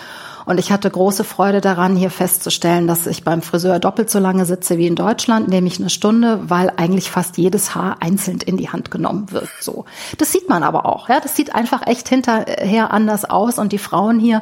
Und 0.45 0.59
ich 0.59 0.71
hatte 0.71 0.89
große 0.89 1.23
Freude 1.23 1.61
daran, 1.61 1.95
hier 1.95 2.09
festzustellen, 2.09 2.87
dass 2.87 3.07
ich 3.07 3.23
beim 3.23 3.41
Friseur 3.41 3.79
doppelt 3.79 4.09
so 4.09 4.19
lange 4.19 4.45
sitze 4.45 4.77
wie 4.77 4.87
in 4.87 4.95
Deutschland, 4.95 5.47
nämlich 5.47 5.79
eine 5.79 5.89
Stunde, 5.89 6.39
weil 6.49 6.73
eigentlich 6.77 7.11
fast 7.11 7.37
jedes 7.37 7.75
Haar 7.75 7.97
einzeln 7.99 8.39
in 8.41 8.57
die 8.57 8.69
Hand 8.69 8.91
genommen 8.91 9.31
wird. 9.31 9.49
So, 9.59 9.85
das 10.17 10.31
sieht 10.31 10.49
man 10.49 10.63
aber 10.63 10.85
auch. 10.85 11.09
Ja, 11.09 11.19
das 11.19 11.35
sieht 11.35 11.53
einfach 11.53 11.85
echt 11.85 12.09
hinterher 12.09 12.91
anders 12.91 13.23
aus. 13.23 13.59
Und 13.59 13.71
die 13.71 13.77
Frauen 13.77 14.19
hier 14.19 14.41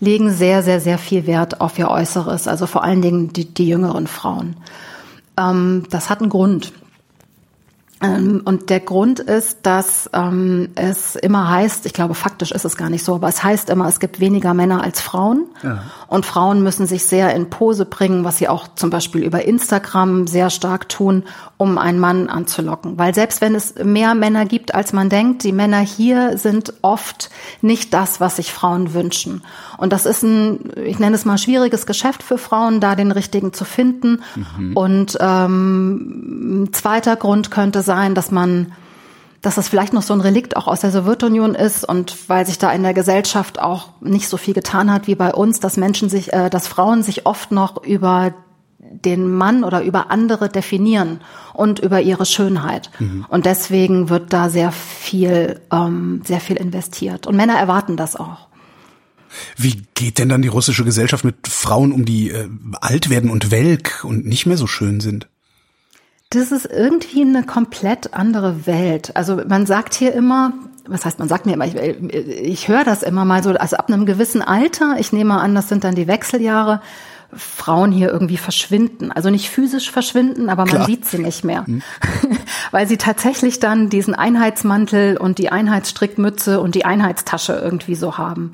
legen 0.00 0.30
sehr, 0.30 0.62
sehr, 0.62 0.80
sehr 0.80 0.98
viel 0.98 1.26
Wert 1.26 1.60
auf 1.60 1.78
ihr 1.78 1.90
Äußeres, 1.90 2.48
also 2.48 2.66
vor 2.66 2.84
allen 2.84 3.02
Dingen 3.02 3.32
die, 3.32 3.52
die 3.52 3.68
jüngeren 3.68 4.06
Frauen. 4.06 4.56
Ähm, 5.38 5.84
das 5.90 6.10
hat 6.10 6.20
einen 6.20 6.30
Grund. 6.30 6.72
Ähm, 8.00 8.42
und 8.44 8.70
der 8.70 8.80
Grund 8.80 9.18
ist, 9.18 9.60
dass 9.64 10.08
ähm, 10.12 10.68
es 10.76 11.16
immer 11.16 11.50
heißt, 11.50 11.84
ich 11.86 11.92
glaube 11.92 12.14
faktisch 12.14 12.52
ist 12.52 12.64
es 12.64 12.76
gar 12.76 12.90
nicht 12.90 13.04
so, 13.04 13.16
aber 13.16 13.28
es 13.28 13.42
heißt 13.42 13.70
immer, 13.70 13.88
es 13.88 13.98
gibt 13.98 14.20
weniger 14.20 14.54
Männer 14.54 14.82
als 14.82 15.00
Frauen. 15.00 15.46
Ja. 15.62 15.82
Und 16.06 16.24
Frauen 16.24 16.62
müssen 16.62 16.86
sich 16.86 17.04
sehr 17.04 17.34
in 17.34 17.50
Pose 17.50 17.84
bringen, 17.84 18.24
was 18.24 18.38
sie 18.38 18.48
auch 18.48 18.68
zum 18.76 18.90
Beispiel 18.90 19.22
über 19.22 19.44
Instagram 19.44 20.26
sehr 20.26 20.50
stark 20.50 20.88
tun, 20.88 21.24
um 21.56 21.76
einen 21.76 21.98
Mann 21.98 22.28
anzulocken. 22.28 22.98
Weil 22.98 23.14
selbst 23.14 23.40
wenn 23.40 23.54
es 23.54 23.74
mehr 23.82 24.14
Männer 24.14 24.46
gibt, 24.46 24.74
als 24.74 24.92
man 24.92 25.08
denkt, 25.08 25.42
die 25.42 25.52
Männer 25.52 25.80
hier 25.80 26.38
sind 26.38 26.74
oft 26.82 27.30
nicht 27.62 27.92
das, 27.92 28.20
was 28.20 28.36
sich 28.36 28.52
Frauen 28.52 28.94
wünschen. 28.94 29.42
Und 29.76 29.92
das 29.92 30.06
ist 30.06 30.22
ein, 30.22 30.72
ich 30.84 30.98
nenne 30.98 31.16
es 31.16 31.24
mal, 31.24 31.36
schwieriges 31.36 31.84
Geschäft 31.84 32.22
für 32.22 32.38
Frauen, 32.38 32.80
da 32.80 32.94
den 32.94 33.10
richtigen 33.10 33.52
zu 33.52 33.64
finden. 33.64 34.22
Mhm. 34.36 34.76
Und 34.76 35.18
ähm, 35.20 36.64
ein 36.64 36.72
zweiter 36.72 37.16
Grund 37.16 37.50
könnte 37.50 37.82
sein, 37.88 38.14
dass 38.14 38.30
man 38.30 38.72
dass 39.40 39.54
das 39.54 39.68
vielleicht 39.68 39.92
noch 39.92 40.02
so 40.02 40.14
ein 40.14 40.20
Relikt 40.20 40.56
auch 40.56 40.66
aus 40.66 40.80
der 40.80 40.90
Sowjetunion 40.90 41.54
ist 41.54 41.84
und 41.84 42.28
weil 42.28 42.44
sich 42.44 42.58
da 42.58 42.72
in 42.72 42.82
der 42.82 42.94
Gesellschaft 42.94 43.60
auch 43.60 43.90
nicht 44.00 44.28
so 44.28 44.36
viel 44.36 44.54
getan 44.54 44.92
hat 44.92 45.06
wie 45.06 45.14
bei 45.14 45.32
uns, 45.32 45.60
dass 45.60 45.76
Menschen 45.76 46.08
sich, 46.08 46.32
äh, 46.32 46.50
dass 46.50 46.66
Frauen 46.66 47.02
sich 47.02 47.24
oft 47.24 47.52
noch 47.52 47.84
über 47.84 48.34
den 48.78 49.30
Mann 49.30 49.64
oder 49.64 49.82
über 49.82 50.10
andere 50.10 50.48
definieren 50.48 51.20
und 51.52 51.78
über 51.78 52.00
ihre 52.00 52.26
Schönheit. 52.26 52.90
Mhm. 52.98 53.26
Und 53.28 53.46
deswegen 53.46 54.08
wird 54.08 54.32
da 54.32 54.48
sehr 54.48 54.72
viel, 54.72 55.60
ähm, 55.72 56.22
sehr 56.24 56.40
viel 56.40 56.56
investiert. 56.56 57.26
Und 57.26 57.36
Männer 57.36 57.58
erwarten 57.58 57.96
das 57.96 58.16
auch. 58.16 58.48
Wie 59.56 59.82
geht 59.94 60.18
denn 60.18 60.30
dann 60.30 60.42
die 60.42 60.48
russische 60.48 60.84
Gesellschaft 60.84 61.24
mit 61.24 61.48
Frauen 61.48 61.92
um, 61.92 62.04
die 62.04 62.30
äh, 62.30 62.48
alt 62.80 63.10
werden 63.10 63.30
und 63.30 63.50
welk 63.50 64.04
und 64.04 64.26
nicht 64.26 64.46
mehr 64.46 64.56
so 64.56 64.66
schön 64.66 65.00
sind? 65.00 65.28
Das 66.30 66.52
ist 66.52 66.66
irgendwie 66.66 67.22
eine 67.22 67.42
komplett 67.42 68.12
andere 68.12 68.66
Welt. 68.66 69.16
Also 69.16 69.36
man 69.48 69.64
sagt 69.64 69.94
hier 69.94 70.12
immer, 70.12 70.52
was 70.86 71.06
heißt, 71.06 71.18
man 71.18 71.28
sagt 71.28 71.46
mir 71.46 71.54
immer, 71.54 71.66
ich, 71.66 71.74
ich 71.74 72.68
höre 72.68 72.84
das 72.84 73.02
immer 73.02 73.24
mal 73.24 73.42
so, 73.42 73.50
also 73.50 73.76
ab 73.76 73.88
einem 73.88 74.04
gewissen 74.04 74.42
Alter, 74.42 74.96
ich 74.98 75.12
nehme 75.12 75.40
an, 75.40 75.54
das 75.54 75.68
sind 75.68 75.84
dann 75.84 75.94
die 75.94 76.06
Wechseljahre, 76.06 76.82
Frauen 77.32 77.92
hier 77.92 78.10
irgendwie 78.10 78.38
verschwinden. 78.38 79.12
Also 79.12 79.28
nicht 79.28 79.50
physisch 79.50 79.90
verschwinden, 79.90 80.48
aber 80.48 80.64
man 80.64 80.74
Klar. 80.74 80.86
sieht 80.86 81.04
sie 81.04 81.18
nicht 81.18 81.44
mehr. 81.44 81.64
Mhm. 81.66 81.82
Weil 82.70 82.88
sie 82.88 82.96
tatsächlich 82.96 83.60
dann 83.60 83.90
diesen 83.90 84.14
Einheitsmantel 84.14 85.16
und 85.16 85.38
die 85.38 85.50
Einheitsstrickmütze 85.50 86.60
und 86.60 86.74
die 86.74 86.84
Einheitstasche 86.84 87.52
irgendwie 87.52 87.94
so 87.94 88.16
haben. 88.16 88.52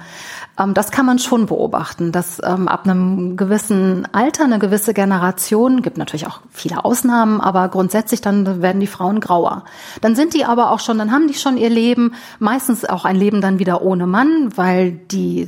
Ähm, 0.59 0.75
das 0.75 0.91
kann 0.91 1.07
man 1.07 1.19
schon 1.19 1.47
beobachten, 1.47 2.13
dass 2.13 2.41
ähm, 2.45 2.69
ab 2.69 2.85
einem 2.85 3.37
gewissen 3.37 4.09
Alter, 4.13 4.45
eine 4.45 4.59
gewisse 4.59 4.95
Generation, 4.95 5.83
gibt 5.83 5.99
natürlich 5.99 6.27
auch 6.27 6.41
viele 6.51 6.85
Ausnahmen, 6.85 7.41
aber 7.41 7.69
grundsätzlich 7.69 8.21
dann 8.21 8.63
werden 8.63 8.81
die 8.81 8.87
Frauen 8.87 9.21
grauer. 9.21 9.65
Dann 10.01 10.15
sind 10.17 10.35
die 10.35 10.45
aber 10.45 10.71
auch 10.71 10.81
schon, 10.81 10.99
dann 10.99 11.13
haben 11.13 11.29
die 11.29 11.35
schon 11.35 11.57
ihr 11.57 11.71
Leben, 11.71 12.15
meistens 12.39 12.85
auch 12.85 13.05
ein 13.05 13.17
Leben 13.17 13.41
dann 13.41 13.59
wieder 13.59 13.83
ohne 13.83 14.07
Mann, 14.07 14.57
weil 14.57 14.93
die, 14.93 15.47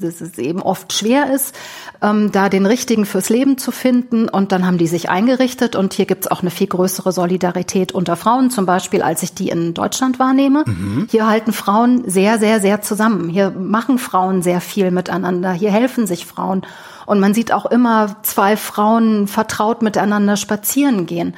das 0.00 0.20
ist 0.20 0.38
eben 0.38 0.62
oft 0.62 0.92
schwer 0.92 1.32
ist, 1.32 1.54
ähm, 2.02 2.30
da 2.32 2.48
den 2.56 2.66
richtigen 2.66 3.04
fürs 3.04 3.28
Leben 3.28 3.58
zu 3.58 3.70
finden 3.70 4.28
und 4.28 4.50
dann 4.50 4.66
haben 4.66 4.78
die 4.78 4.86
sich 4.86 5.10
eingerichtet 5.10 5.76
und 5.76 5.92
hier 5.92 6.06
gibt's 6.06 6.26
auch 6.26 6.40
eine 6.40 6.50
viel 6.50 6.66
größere 6.66 7.12
Solidarität 7.12 7.92
unter 7.92 8.16
Frauen 8.16 8.50
zum 8.50 8.64
Beispiel, 8.64 9.02
als 9.02 9.22
ich 9.22 9.34
die 9.34 9.50
in 9.50 9.74
Deutschland 9.74 10.18
wahrnehme. 10.18 10.64
Mhm. 10.66 11.06
Hier 11.10 11.26
halten 11.26 11.52
Frauen 11.52 12.08
sehr, 12.08 12.38
sehr, 12.38 12.60
sehr 12.60 12.80
zusammen. 12.80 13.28
Hier 13.28 13.50
machen 13.50 13.98
Frauen 13.98 14.40
sehr 14.40 14.62
viel 14.62 14.90
miteinander. 14.90 15.52
Hier 15.52 15.70
helfen 15.70 16.06
sich 16.06 16.24
Frauen. 16.24 16.62
Und 17.04 17.20
man 17.20 17.34
sieht 17.34 17.52
auch 17.52 17.66
immer 17.66 18.16
zwei 18.22 18.56
Frauen 18.56 19.28
vertraut 19.28 19.82
miteinander 19.82 20.36
spazieren 20.36 21.04
gehen. 21.04 21.34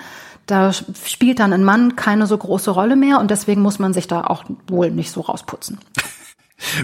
Da 0.47 0.73
spielt 0.73 1.41
dann 1.41 1.53
ein 1.53 1.64
Mann 1.64 1.97
keine 1.97 2.27
so 2.27 2.39
große 2.39 2.71
Rolle 2.71 2.97
mehr 2.97 3.19
und 3.19 3.31
deswegen 3.31 3.61
muss 3.61 3.79
man 3.79 3.93
sich 3.93 4.07
da 4.07 4.25
auch 4.25 4.45
wohl 4.69 4.91
nicht 4.91 5.11
so 5.11 5.21
rausputzen. 5.21 5.79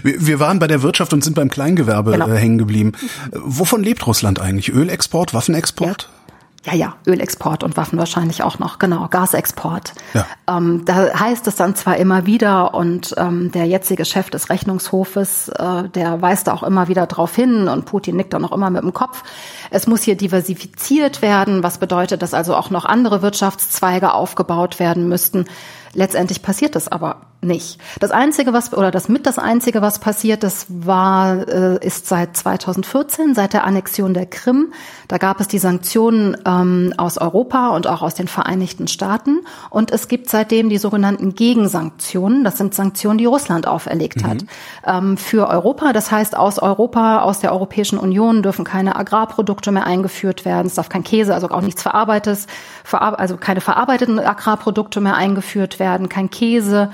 Wir 0.03 0.39
waren 0.39 0.59
bei 0.59 0.67
der 0.67 0.81
Wirtschaft 0.81 1.13
und 1.13 1.23
sind 1.23 1.35
beim 1.35 1.49
Kleingewerbe 1.49 2.11
genau. 2.11 2.27
Äh, 2.27 2.37
hängen 2.37 2.57
geblieben. 2.57 2.93
Wovon 3.31 3.83
lebt 3.83 4.07
Russland 4.07 4.39
eigentlich? 4.39 4.71
Ölexport, 4.71 5.33
Waffenexport? 5.33 6.03
Ja. 6.03 6.25
Ja, 6.65 6.73
ja, 6.73 6.95
Ölexport 7.05 7.63
und 7.63 7.77
Waffen 7.77 7.99
wahrscheinlich 7.99 8.41
auch 8.41 8.57
noch, 8.57 8.79
genau, 8.79 9.07
Gasexport. 9.07 9.93
Ja. 10.15 10.25
Ähm, 10.49 10.83
da 10.83 11.13
heißt 11.19 11.45
es 11.45 11.55
dann 11.55 11.75
zwar 11.75 11.97
immer 11.97 12.25
wieder 12.25 12.73
und 12.73 13.13
ähm, 13.17 13.51
der 13.51 13.65
jetzige 13.65 14.03
Chef 14.03 14.31
des 14.31 14.49
Rechnungshofes, 14.49 15.49
äh, 15.49 15.89
der 15.89 16.23
weist 16.23 16.47
da 16.47 16.53
auch 16.53 16.63
immer 16.63 16.87
wieder 16.87 17.05
drauf 17.05 17.35
hin 17.35 17.67
und 17.67 17.85
Putin 17.85 18.15
nickt 18.15 18.33
dann 18.33 18.43
auch 18.43 18.51
immer 18.51 18.71
mit 18.71 18.81
dem 18.81 18.93
Kopf. 18.93 19.21
Es 19.69 19.85
muss 19.85 20.01
hier 20.01 20.17
diversifiziert 20.17 21.21
werden, 21.21 21.61
was 21.61 21.77
bedeutet, 21.77 22.23
dass 22.23 22.33
also 22.33 22.55
auch 22.55 22.71
noch 22.71 22.85
andere 22.85 23.21
Wirtschaftszweige 23.21 24.13
aufgebaut 24.13 24.79
werden 24.79 25.07
müssten. 25.07 25.45
Letztendlich 25.93 26.41
passiert 26.41 26.75
das 26.75 26.87
aber 26.87 27.21
nicht. 27.45 27.79
Das 27.99 28.11
einzige, 28.11 28.53
was 28.53 28.73
oder 28.73 28.91
das 28.91 29.09
mit 29.09 29.25
das 29.25 29.39
einzige, 29.39 29.81
was 29.81 29.99
passiert, 29.99 30.43
das 30.43 30.65
war 30.69 31.47
äh, 31.47 31.85
ist 31.85 32.07
seit 32.07 32.35
2014, 32.35 33.35
seit 33.35 33.53
der 33.53 33.63
Annexion 33.63 34.13
der 34.13 34.25
Krim. 34.25 34.73
Da 35.07 35.17
gab 35.17 35.39
es 35.39 35.47
die 35.47 35.59
Sanktionen 35.59 36.37
ähm, 36.45 36.93
aus 36.97 37.17
Europa 37.17 37.69
und 37.69 37.87
auch 37.87 38.01
aus 38.01 38.15
den 38.15 38.27
Vereinigten 38.27 38.87
Staaten 38.87 39.41
und 39.69 39.91
es 39.91 40.07
gibt 40.07 40.29
seitdem 40.29 40.69
die 40.69 40.77
sogenannten 40.77 41.35
Gegensanktionen. 41.35 42.43
Das 42.43 42.57
sind 42.57 42.73
Sanktionen, 42.73 43.17
die 43.17 43.25
Russland 43.25 43.67
auferlegt 43.67 44.23
mhm. 44.23 44.27
hat 44.27 44.45
ähm, 44.85 45.17
für 45.17 45.47
Europa. 45.47 45.93
Das 45.93 46.11
heißt, 46.11 46.35
aus 46.35 46.59
Europa, 46.59 47.21
aus 47.21 47.39
der 47.39 47.51
Europäischen 47.51 47.97
Union 47.99 48.43
dürfen 48.43 48.65
keine 48.65 48.95
Agrarprodukte 48.95 49.71
mehr 49.71 49.85
eingeführt 49.85 50.45
werden. 50.45 50.67
Es 50.67 50.75
darf 50.75 50.89
kein 50.89 51.03
Käse, 51.03 51.33
also 51.33 51.49
auch 51.49 51.61
nichts 51.61 51.81
verarbeitetes, 51.81 52.47
also 52.91 53.37
keine 53.37 53.61
verarbeiteten 53.61 54.19
Agrarprodukte 54.19 55.01
mehr 55.01 55.15
eingeführt 55.15 55.79
werden, 55.79 56.09
kein 56.09 56.29
Käse. 56.29 56.89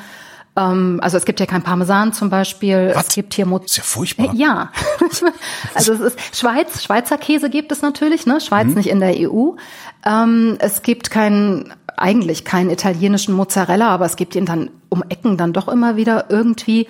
Ähm, 0.58 0.99
also 1.02 1.18
es 1.18 1.26
gibt 1.26 1.39
ja 1.39 1.45
kein 1.45 1.62
Parmesan 1.62 2.14
zum 2.14 2.30
Beispiel. 2.30 2.91
Was? 2.93 3.08
Es 3.08 3.16
gibt 3.16 3.34
hier 3.34 3.45
Mut 3.45 3.66
ist 3.66 3.78
ja 3.78 3.84
furchtbar. 3.84 4.34
Ja, 4.34 4.72
also 5.74 5.93
es 5.93 5.99
ist 5.99 6.36
Schweiz, 6.36 6.84
Schweizer 6.84 7.18
Käse 7.18 7.49
gibt 7.49 7.72
es 7.72 7.82
natürlich, 7.82 8.26
ne? 8.26 8.41
Schweiz 8.41 8.68
mhm. 8.68 8.76
nicht 8.76 8.89
in 8.89 8.99
der 8.99 9.16
EU. 9.18 9.52
Ähm, 10.06 10.58
es 10.60 10.82
gibt 10.82 11.10
keinen 11.10 11.74
eigentlich 11.97 12.45
keinen 12.45 12.70
italienischen 12.70 13.34
Mozzarella, 13.36 13.89
aber 13.89 14.06
es 14.06 14.16
gibt 14.16 14.36
ihn 14.36 14.45
dann 14.45 14.72
um 14.89 15.04
Ecken 15.08 15.38
dann 15.38 15.54
doch 15.54 15.68
immer 15.68 15.95
wieder 15.95 16.26
irgendwie. 16.30 16.88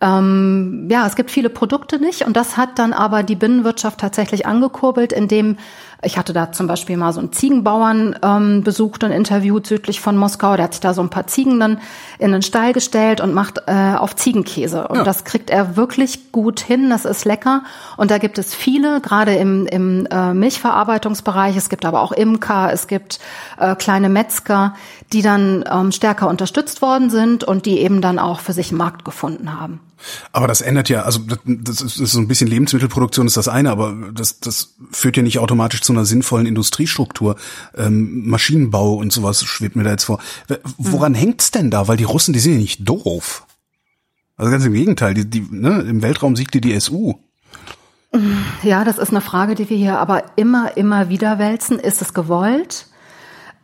Ähm, 0.00 0.88
ja, 0.90 1.06
es 1.06 1.14
gibt 1.14 1.30
viele 1.30 1.50
Produkte 1.50 1.98
nicht 1.98 2.22
und 2.26 2.36
das 2.36 2.56
hat 2.56 2.78
dann 2.78 2.92
aber 2.92 3.22
die 3.22 3.36
Binnenwirtschaft 3.36 4.00
tatsächlich 4.00 4.44
angekurbelt, 4.44 5.12
indem 5.12 5.56
ich 6.02 6.18
hatte 6.18 6.32
da 6.32 6.52
zum 6.52 6.66
Beispiel 6.66 6.96
mal 6.96 7.12
so 7.12 7.20
einen 7.20 7.32
Ziegenbauern 7.32 8.16
ähm, 8.22 8.62
besucht 8.62 9.04
und 9.04 9.10
interviewt 9.10 9.66
südlich 9.66 10.00
von 10.00 10.16
Moskau. 10.16 10.56
Der 10.56 10.64
hat 10.64 10.74
sich 10.74 10.80
da 10.80 10.94
so 10.94 11.02
ein 11.02 11.10
paar 11.10 11.26
Ziegen 11.26 11.60
dann 11.60 11.80
in 12.18 12.32
den 12.32 12.42
Stall 12.42 12.72
gestellt 12.72 13.20
und 13.20 13.34
macht 13.34 13.62
äh, 13.66 13.94
auf 13.96 14.16
Ziegenkäse. 14.16 14.88
Und 14.88 14.98
ja. 14.98 15.04
das 15.04 15.24
kriegt 15.24 15.50
er 15.50 15.76
wirklich 15.76 16.32
gut 16.32 16.60
hin. 16.60 16.90
Das 16.90 17.04
ist 17.04 17.24
lecker. 17.24 17.62
Und 17.96 18.10
da 18.10 18.18
gibt 18.18 18.38
es 18.38 18.54
viele, 18.54 19.00
gerade 19.00 19.34
im, 19.34 19.66
im 19.66 20.06
äh, 20.10 20.34
Milchverarbeitungsbereich. 20.34 21.56
Es 21.56 21.68
gibt 21.68 21.84
aber 21.84 22.02
auch 22.02 22.12
Imker, 22.12 22.72
es 22.72 22.86
gibt 22.86 23.20
äh, 23.58 23.74
kleine 23.74 24.08
Metzger, 24.08 24.74
die 25.12 25.22
dann 25.22 25.64
ähm, 25.70 25.92
stärker 25.92 26.28
unterstützt 26.28 26.82
worden 26.82 27.10
sind 27.10 27.44
und 27.44 27.66
die 27.66 27.80
eben 27.80 28.00
dann 28.00 28.18
auch 28.18 28.40
für 28.40 28.52
sich 28.52 28.70
einen 28.70 28.78
Markt 28.78 29.04
gefunden 29.04 29.58
haben. 29.58 29.80
Aber 30.32 30.46
das 30.46 30.60
ändert 30.60 30.88
ja, 30.88 31.02
also 31.02 31.20
das 31.44 31.80
ist, 31.80 31.96
so 31.96 32.18
ein 32.18 32.28
bisschen 32.28 32.48
Lebensmittelproduktion 32.48 33.26
ist 33.26 33.36
das 33.36 33.48
eine, 33.48 33.70
aber 33.70 33.94
das, 34.12 34.40
das 34.40 34.74
führt 34.90 35.16
ja 35.16 35.22
nicht 35.22 35.38
automatisch 35.38 35.82
zu 35.82 35.92
einer 35.92 36.04
sinnvollen 36.04 36.46
Industriestruktur. 36.46 37.36
Ähm, 37.76 38.28
Maschinenbau 38.28 38.94
und 38.94 39.12
sowas 39.12 39.44
schwebt 39.44 39.76
mir 39.76 39.84
da 39.84 39.90
jetzt 39.90 40.04
vor. 40.04 40.20
Woran 40.78 41.12
mhm. 41.12 41.16
hängt's 41.16 41.50
denn 41.50 41.70
da? 41.70 41.88
Weil 41.88 41.96
die 41.96 42.04
Russen, 42.04 42.32
die 42.32 42.40
sind 42.40 42.52
ja 42.52 42.58
nicht 42.58 42.88
doof. 42.88 43.46
Also 44.36 44.50
ganz 44.50 44.64
im 44.64 44.72
Gegenteil, 44.72 45.14
die, 45.14 45.28
die, 45.28 45.46
ne, 45.50 45.80
im 45.82 46.02
Weltraum 46.02 46.36
siegte 46.36 46.60
die 46.60 46.78
SU. 46.78 47.14
Ja, 48.62 48.84
das 48.84 48.98
ist 48.98 49.10
eine 49.10 49.20
Frage, 49.20 49.54
die 49.54 49.68
wir 49.68 49.76
hier 49.76 49.98
aber 49.98 50.24
immer, 50.36 50.76
immer 50.76 51.08
wieder 51.08 51.38
wälzen. 51.38 51.78
Ist 51.78 52.00
es 52.00 52.14
gewollt? 52.14 52.86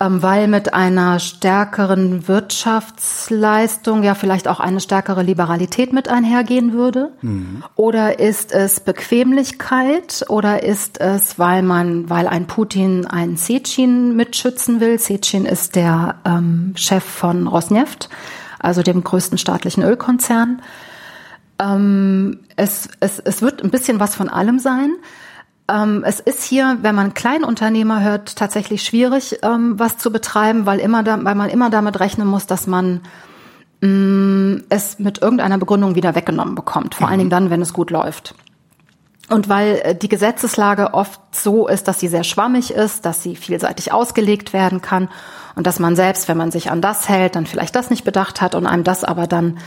Ähm, 0.03 0.22
weil 0.22 0.48
mit 0.48 0.72
einer 0.72 1.18
stärkeren 1.18 2.26
Wirtschaftsleistung 2.26 4.03
ja 4.03 4.14
vielleicht 4.14 4.48
auch 4.48 4.59
eine 4.59 4.80
stärkere 4.80 5.22
Liberalität 5.22 5.92
mit 5.92 6.09
einhergehen 6.09 6.72
würde? 6.72 7.12
Mhm. 7.20 7.62
Oder 7.76 8.18
ist 8.18 8.51
es 8.53 8.80
Bequemlichkeit 8.80 10.24
oder 10.30 10.62
ist 10.62 11.01
es, 11.01 11.38
weil 11.38 11.62
man, 11.62 12.09
weil 12.09 12.28
ein 12.28 12.46
Putin 12.46 13.05
einen 13.05 13.36
Sechin 13.36 14.16
mitschützen 14.16 14.80
will? 14.80 14.98
Sechin 14.98 15.44
ist 15.44 15.76
der 15.76 16.14
ähm, 16.24 16.72
Chef 16.76 17.05
von 17.05 17.46
Rosneft, 17.46 18.09
also 18.59 18.82
dem 18.82 19.05
größten 19.05 19.36
staatlichen 19.36 19.82
Ölkonzern. 19.82 20.62
Ähm, 21.59 22.40
es, 22.57 22.88
es, 23.01 23.18
es 23.18 23.42
wird 23.42 23.62
ein 23.62 23.70
bisschen 23.70 24.01
was 24.01 24.14
von 24.14 24.30
allem 24.30 24.59
sein. 24.61 24.92
Ähm, 25.71 26.05
es 26.05 26.21
ist 26.21 26.43
hier, 26.43 26.79
wenn 26.83 26.95
man 26.95 27.14
Kleinunternehmer 27.14 28.03
hört, 28.03 28.37
tatsächlich 28.37 28.83
schwierig, 28.83 29.39
ähm, 29.43 29.79
was 29.79 29.99
zu 29.99 30.11
betreiben, 30.11 30.66
weil 30.66 30.81
immer 30.81 31.03
da, 31.03 31.23
weil 31.23 31.35
man 31.35 31.51
immer 31.51 31.71
damit 31.71 32.01
rechnen 32.01 32.27
muss, 32.27 32.47
dass 32.47 32.66
man 32.66 33.03
mh, 33.81 33.89
mm, 33.89 34.64
es 34.68 34.99
mit 34.99 35.23
irgendeiner 35.23 35.59
Begründung 35.59 35.95
wieder 35.95 36.14
weggenommen 36.14 36.55
bekommt. 36.55 36.95
Vor 36.95 37.07
mhm. 37.07 37.11
allen 37.11 37.18
Dingen 37.18 37.31
dann, 37.31 37.51
wenn 37.51 37.62
es 37.62 37.73
gut 37.73 37.91
läuft. 37.91 38.35
Und 39.29 39.49
weil 39.49 39.81
äh, 39.85 39.95
die 39.95 40.09
Gesetzeslage 40.09 40.93
oft 40.93 41.21
so 41.33 41.68
ist, 41.68 41.87
dass 41.87 42.01
sie 42.01 42.09
sehr 42.09 42.25
schwammig 42.25 42.73
ist, 42.73 43.07
dass 43.07 43.23
sie 43.23 43.37
vielseitig 43.37 43.93
ausgelegt 43.93 44.53
werden 44.53 44.83
kann 44.83 45.09
und 45.55 45.66
dass 45.66 45.79
man 45.79 45.95
selbst, 45.95 46.29
wenn 46.29 46.37
man 46.37 46.51
sich 46.51 46.71
an 46.71 46.83
das 46.83 47.09
hält, 47.09 47.37
dann 47.37 47.47
vielleicht 47.47 47.77
das 47.77 47.91
nicht 47.91 48.05
bedacht 48.05 48.41
hat 48.41 48.55
und 48.55 48.66
einem 48.66 48.85
das 48.85 49.05
aber 49.05 49.27
dann 49.27 49.59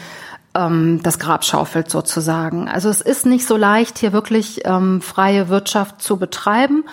ähm, 0.56 1.02
das 1.04 1.20
Grab 1.20 1.44
schaufelt 1.46 1.90
sozusagen. 1.90 2.70
Also 2.70 2.90
es 2.90 3.02
ist 3.02 3.26
nicht 3.26 3.48
so 3.48 3.58
leicht, 3.58 3.98
hier 3.98 4.14
wirklich 4.14 4.62
ähm, 4.66 5.02
freie 5.02 5.50
Wirtschaft 5.50 6.02
zu 6.02 6.18
betreiben. 6.18 6.86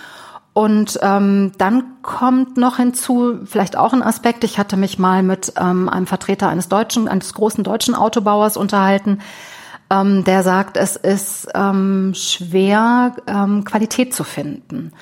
Und 0.53 0.99
ähm, 1.03 1.53
dann 1.59 2.03
kommt 2.03 2.57
noch 2.57 2.77
hinzu, 2.77 3.39
vielleicht 3.45 3.77
auch 3.77 3.93
ein 3.93 4.03
Aspekt, 4.03 4.43
ich 4.43 4.59
hatte 4.59 4.77
mich 4.77 4.99
mal 4.99 5.23
mit 5.23 5.53
ähm, 5.57 5.89
einem 5.89 6.07
Vertreter 6.07 6.49
eines 6.49 6.69
deutschen, 6.69 7.07
eines 7.07 7.35
großen 7.35 7.63
deutschen 7.63 7.95
Autobauers 7.95 8.57
unterhalten, 8.57 9.21
ähm, 9.91 10.25
der 10.25 10.43
sagt, 10.43 10.77
es 10.77 10.97
ist 10.97 11.49
ähm, 11.55 12.15
schwer, 12.15 13.15
ähm, 13.29 13.65
Qualität 13.65 14.13
zu 14.13 14.25
finden. 14.25 14.93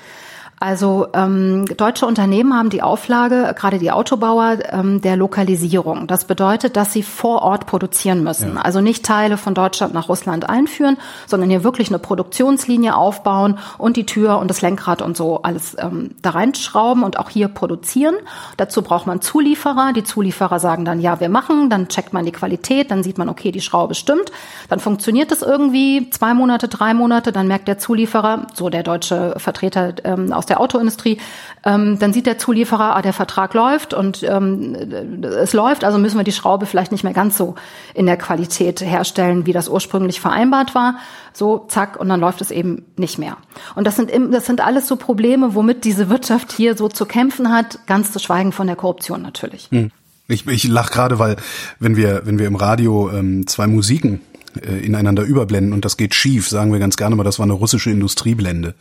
Also 0.59 1.07
ähm, 1.13 1.65
deutsche 1.77 2.05
Unternehmen 2.05 2.53
haben 2.53 2.69
die 2.69 2.81
Auflage, 2.81 3.55
gerade 3.57 3.79
die 3.79 3.91
Autobauer, 3.91 4.57
ähm, 4.71 4.99
der 4.99 5.15
Lokalisierung. 5.15 6.05
Das 6.05 6.25
bedeutet, 6.25 6.75
dass 6.75 6.91
sie 6.91 7.01
vor 7.01 7.43
Ort 7.43 7.65
produzieren 7.65 8.23
müssen. 8.23 8.55
Ja. 8.55 8.61
Also 8.61 8.81
nicht 8.81 9.05
Teile 9.05 9.37
von 9.37 9.53
Deutschland 9.53 9.93
nach 9.93 10.09
Russland 10.09 10.49
einführen, 10.49 10.97
sondern 11.27 11.49
hier 11.49 11.63
wirklich 11.63 11.87
eine 11.87 11.99
Produktionslinie 11.99 12.95
aufbauen 12.95 13.57
und 13.77 13.95
die 13.95 14.05
Tür 14.05 14.37
und 14.39 14.49
das 14.49 14.61
Lenkrad 14.61 15.01
und 15.01 15.15
so 15.15 15.41
alles 15.43 15.77
ähm, 15.79 16.11
da 16.21 16.31
reinschrauben 16.31 17.03
und 17.03 17.17
auch 17.19 17.29
hier 17.29 17.47
produzieren. 17.47 18.15
Dazu 18.57 18.81
braucht 18.81 19.07
man 19.07 19.21
Zulieferer. 19.21 19.93
Die 19.93 20.03
Zulieferer 20.03 20.59
sagen 20.59 20.83
dann, 20.83 20.99
ja, 20.99 21.21
wir 21.21 21.29
machen. 21.29 21.69
Dann 21.69 21.87
checkt 21.87 22.11
man 22.11 22.25
die 22.25 22.33
Qualität, 22.33 22.91
dann 22.91 23.01
sieht 23.01 23.17
man, 23.17 23.29
okay, 23.29 23.53
die 23.53 23.61
Schraube 23.61 23.95
stimmt. 23.95 24.29
Dann 24.67 24.81
funktioniert 24.81 25.31
es 25.31 25.41
irgendwie 25.41 26.09
zwei 26.09 26.33
Monate, 26.33 26.67
drei 26.67 26.93
Monate. 26.93 27.31
Dann 27.31 27.47
merkt 27.47 27.69
der 27.69 27.79
Zulieferer, 27.79 28.47
so 28.53 28.69
der 28.69 28.83
deutsche 28.83 29.35
Vertreter 29.37 29.93
ähm, 30.03 30.33
aus 30.33 30.48
der 30.49 30.59
Autoindustrie, 30.59 31.19
ähm, 31.65 31.99
dann 31.99 32.13
sieht 32.13 32.25
der 32.25 32.37
Zulieferer, 32.37 32.95
ah, 32.95 33.01
der 33.01 33.13
Vertrag 33.13 33.53
läuft 33.53 33.93
und 33.93 34.23
ähm, 34.23 34.75
es 35.23 35.53
läuft, 35.53 35.83
also 35.83 35.97
müssen 35.97 36.17
wir 36.17 36.23
die 36.23 36.31
Schraube 36.31 36.65
vielleicht 36.65 36.91
nicht 36.91 37.03
mehr 37.03 37.13
ganz 37.13 37.37
so 37.37 37.55
in 37.93 38.05
der 38.05 38.17
Qualität 38.17 38.81
herstellen, 38.81 39.45
wie 39.45 39.53
das 39.53 39.69
ursprünglich 39.69 40.21
vereinbart 40.21 40.75
war. 40.75 40.95
So, 41.33 41.65
zack, 41.67 41.99
und 41.99 42.09
dann 42.09 42.19
läuft 42.19 42.41
es 42.41 42.51
eben 42.51 42.85
nicht 42.95 43.17
mehr. 43.19 43.37
Und 43.75 43.85
das 43.85 43.95
sind, 43.95 44.11
das 44.31 44.45
sind 44.45 44.61
alles 44.61 44.87
so 44.87 44.95
Probleme, 44.95 45.53
womit 45.55 45.83
diese 45.83 46.09
Wirtschaft 46.09 46.51
hier 46.51 46.75
so 46.75 46.87
zu 46.87 47.05
kämpfen 47.05 47.51
hat, 47.51 47.79
ganz 47.87 48.11
zu 48.11 48.19
schweigen 48.19 48.51
von 48.51 48.67
der 48.67 48.75
Korruption 48.75 49.21
natürlich. 49.21 49.67
Hm. 49.71 49.91
Ich, 50.27 50.45
ich 50.47 50.67
lach 50.67 50.91
gerade, 50.91 51.17
weil 51.17 51.37
wenn 51.79 51.95
wir, 51.95 52.21
wenn 52.25 52.37
wir 52.37 52.45
im 52.45 52.55
Radio 52.55 53.09
ähm, 53.09 53.47
zwei 53.47 53.65
Musiken 53.65 54.21
äh, 54.61 54.85
ineinander 54.85 55.23
überblenden 55.23 55.73
und 55.73 55.85
das 55.85 55.97
geht 55.97 56.13
schief, 56.13 56.47
sagen 56.47 56.71
wir 56.71 56.79
ganz 56.79 56.97
gerne 56.97 57.15
mal, 57.15 57.23
das 57.23 57.39
war 57.39 57.45
eine 57.45 57.53
russische 57.53 57.89
Industrieblende. 57.89 58.75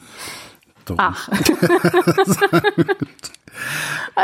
Darum. 0.89 1.01
Ach. 1.01 1.29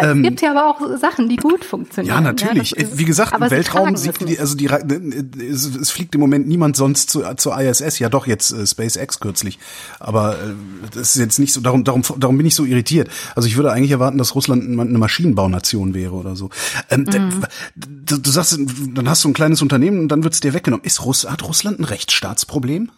es 0.01 0.07
ähm, 0.07 0.23
gibt 0.23 0.41
ja 0.43 0.51
aber 0.51 0.71
auch 0.71 0.81
Sachen, 0.99 1.29
die 1.29 1.37
gut 1.37 1.65
funktionieren. 1.65 2.15
Ja, 2.15 2.21
natürlich. 2.21 2.71
Ja, 2.73 2.79
ist, 2.79 2.99
Wie 2.99 3.05
gesagt, 3.05 3.35
im 3.35 3.51
Weltraum 3.51 3.97
sieht 3.97 4.21
die, 4.27 4.39
also 4.39 4.57
die, 4.57 4.67
es, 4.67 5.67
es, 5.67 5.91
fliegt 5.91 6.15
im 6.15 6.21
Moment 6.21 6.47
niemand 6.47 6.77
sonst 6.77 7.11
zu, 7.11 7.23
zur 7.37 7.59
ISS. 7.61 7.99
Ja, 7.99 8.09
doch 8.09 8.27
jetzt 8.27 8.53
äh, 8.53 8.67
SpaceX 8.67 9.21
kürzlich. 9.21 9.59
Aber 10.01 10.35
äh, 10.35 10.55
das 10.93 11.15
ist 11.15 11.21
jetzt 11.21 11.39
nicht 11.39 11.53
so. 11.53 11.61
Darum, 11.61 11.85
darum, 11.85 12.03
darum 12.19 12.37
bin 12.37 12.47
ich 12.47 12.55
so 12.55 12.65
irritiert. 12.65 13.09
Also 13.35 13.49
ich 13.49 13.57
würde 13.57 13.73
eigentlich 13.73 13.93
erwarten, 13.93 14.19
dass 14.19 14.35
Russland 14.35 14.65
eine 14.65 14.99
Maschinenbaunation 14.99 15.95
wäre 15.95 16.13
oder 16.13 16.37
so. 16.37 16.51
Ähm, 16.91 17.03
mhm. 17.03 17.45
du, 17.75 18.19
du 18.19 18.31
sagst, 18.31 18.59
dann 18.95 19.09
hast 19.09 19.25
du 19.25 19.29
ein 19.29 19.35
kleines 19.35 19.63
Unternehmen 19.63 20.01
und 20.01 20.09
dann 20.09 20.25
wird's 20.25 20.41
dir 20.41 20.55
weggenommen. 20.55 20.85
Ist 20.85 21.05
Russ, 21.05 21.29
hat 21.29 21.43
Russland 21.45 21.81
ein 21.81 21.85
Rechtsstaatsproblem? 21.85 22.91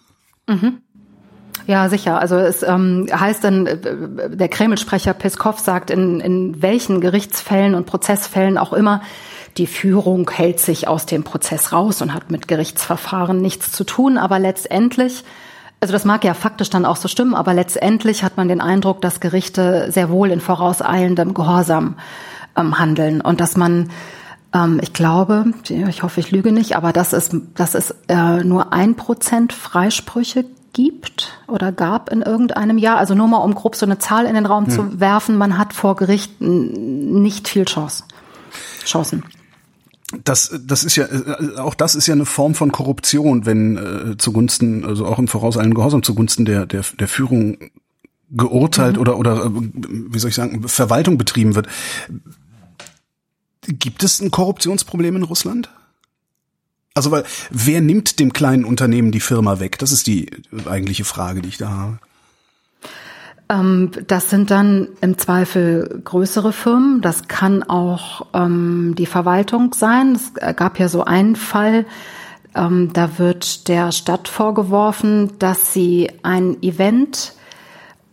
Mhm. 0.49 0.79
Ja, 1.67 1.89
sicher. 1.89 2.21
Also 2.21 2.37
es 2.37 2.63
ähm, 2.63 3.07
heißt 3.13 3.43
dann, 3.43 3.67
äh, 3.67 4.31
der 4.31 4.49
Kreml-Sprecher 4.49 5.15
Peskov 5.15 5.59
sagt, 5.59 5.91
in, 5.91 6.21
in 6.21 6.63
welchen 6.63 7.01
Gerichtsfällen 7.01 7.75
und 7.75 7.87
Prozessfällen 7.87 8.57
auch 8.57 8.73
immer, 8.73 9.03
die 9.57 9.67
Führung 9.67 10.31
hält 10.31 10.61
sich 10.61 10.87
aus 10.87 11.07
dem 11.07 11.25
Prozess 11.25 11.73
raus 11.73 12.03
und 12.03 12.15
hat 12.15 12.31
mit 12.31 12.47
Gerichtsverfahren 12.47 13.41
nichts 13.43 13.73
zu 13.73 13.85
tun. 13.85 14.17
Aber 14.17 14.39
letztendlich, 14.39 15.25
also 15.81 15.93
das 15.93 16.05
mag 16.05 16.25
ja 16.25 16.35
faktisch 16.35 16.71
dann 16.71 16.85
auch 16.85 16.97
so 16.97 17.09
stimmen, 17.09 17.35
aber 17.35 17.53
letztendlich 17.53 18.23
hat 18.23 18.37
man 18.37 18.49
den 18.49 18.61
Eindruck, 18.61 19.01
dass 19.01 19.19
Gerichte 19.19 19.91
sehr 19.91 20.09
wohl 20.09 20.31
in 20.31 20.41
vorauseilendem 20.41 21.35
Gehorsam 21.35 21.97
ähm, 22.57 22.79
handeln 22.79 23.21
und 23.21 23.41
dass 23.41 23.57
man 23.57 23.91
ähm, 24.55 24.79
ich 24.83 24.93
glaube, 24.93 25.47
ich 25.69 26.03
hoffe, 26.05 26.21
ich 26.21 26.31
lüge 26.31 26.53
nicht, 26.53 26.77
aber 26.77 26.93
dass 26.93 27.13
es, 27.13 27.31
dass 27.55 27.75
es 27.75 27.95
äh, 28.09 28.45
nur 28.45 28.73
ein 28.73 28.95
Prozent 28.95 29.53
Freisprüche 29.53 30.45
gibt 30.77 31.33
oder 31.49 31.73
gab 31.73 32.11
in 32.13 32.21
irgendeinem 32.21 32.77
Jahr. 32.77 32.99
Also 32.99 33.15
nur 33.15 33.29
mal, 33.29 33.39
um 33.39 33.55
grob 33.55 33.77
so 33.77 33.87
eine 33.87 33.99
Zahl 33.99 34.27
in 34.27 34.35
den 34.35 34.45
Raum 34.45 34.67
hm. 34.67 34.71
zu 34.71 35.01
werfen, 35.01 35.39
man 35.39 35.57
hat 35.57 35.73
vor 35.73 35.97
Gericht 35.97 36.39
nicht 36.41 37.49
viel 37.49 37.65
Chance. 37.65 38.05
Chancen. 38.85 39.25
Das, 40.23 40.55
das 40.63 40.85
ist 40.85 40.97
ja, 40.97 41.07
äh, 41.07 41.57
auch 41.57 41.75
das 41.75 41.95
ist 41.95 42.07
ja 42.07 42.15
eine 42.15 42.27
Form 42.27 42.55
von 42.55 42.73
Korruption, 42.73 43.47
wenn 43.47 43.77
äh, 43.79 44.17
zugunsten, 44.19 44.85
also 44.85 45.07
auch 45.07 45.19
im 45.19 45.29
vorauseilenden 45.29 45.75
Gehorsam 45.75 46.03
zugunsten 46.03 46.45
der, 46.45 46.67
der, 46.67 46.85
der 47.01 47.09
Führung 47.09 47.57
geurteilt 48.31 48.97
mhm. 48.97 49.01
oder, 49.01 49.19
oder, 49.19 49.47
äh, 49.47 49.51
wie 49.51 50.19
soll 50.19 50.29
ich 50.29 50.37
sagen, 50.37 50.69
Verwaltung 50.69 51.17
betrieben 51.17 51.55
wird. 51.55 51.69
Gibt 53.63 54.05
es 54.05 54.21
ein 54.21 54.31
Korruptionsproblem 54.31 55.17
in 55.17 55.23
Russland? 55.23 55.71
Also 56.97 57.11
weil 57.11 57.25
wer 57.51 57.83
nimmt 57.83 58.19
dem 58.19 58.33
kleinen 58.33 58.65
Unternehmen 58.65 59.13
die 59.13 59.21
Firma 59.21 59.61
weg? 59.61 59.79
Das 59.79 59.93
ist 59.93 60.07
die 60.07 60.31
eigentliche 60.67 61.05
Frage, 61.05 61.43
die 61.43 61.51
ich 61.51 61.59
da 61.59 61.69
habe. 61.69 61.99
Ähm, 63.51 63.91
das 64.07 64.31
sind 64.31 64.51
dann 64.51 64.89
im 65.03 65.19
Zweifel 65.19 66.01
größere 66.03 66.55
Firmen. 66.55 67.03
Das 67.03 67.29
kann 67.29 67.63
auch 67.63 68.27
ähm, 68.33 68.95
die 68.97 69.05
Verwaltung 69.05 69.75
sein. 69.75 70.15
Es 70.15 70.33
gab 70.57 70.79
ja 70.79 70.89
so 70.89 71.05
einen 71.05 71.37
Fall, 71.37 71.85
ähm, 72.55 72.91
da 72.95 73.19
wird 73.19 73.69
der 73.69 73.93
Stadt 73.93 74.27
vorgeworfen, 74.27 75.33
dass 75.39 75.75
sie 75.75 76.11
ein 76.23 76.63
Event 76.63 77.35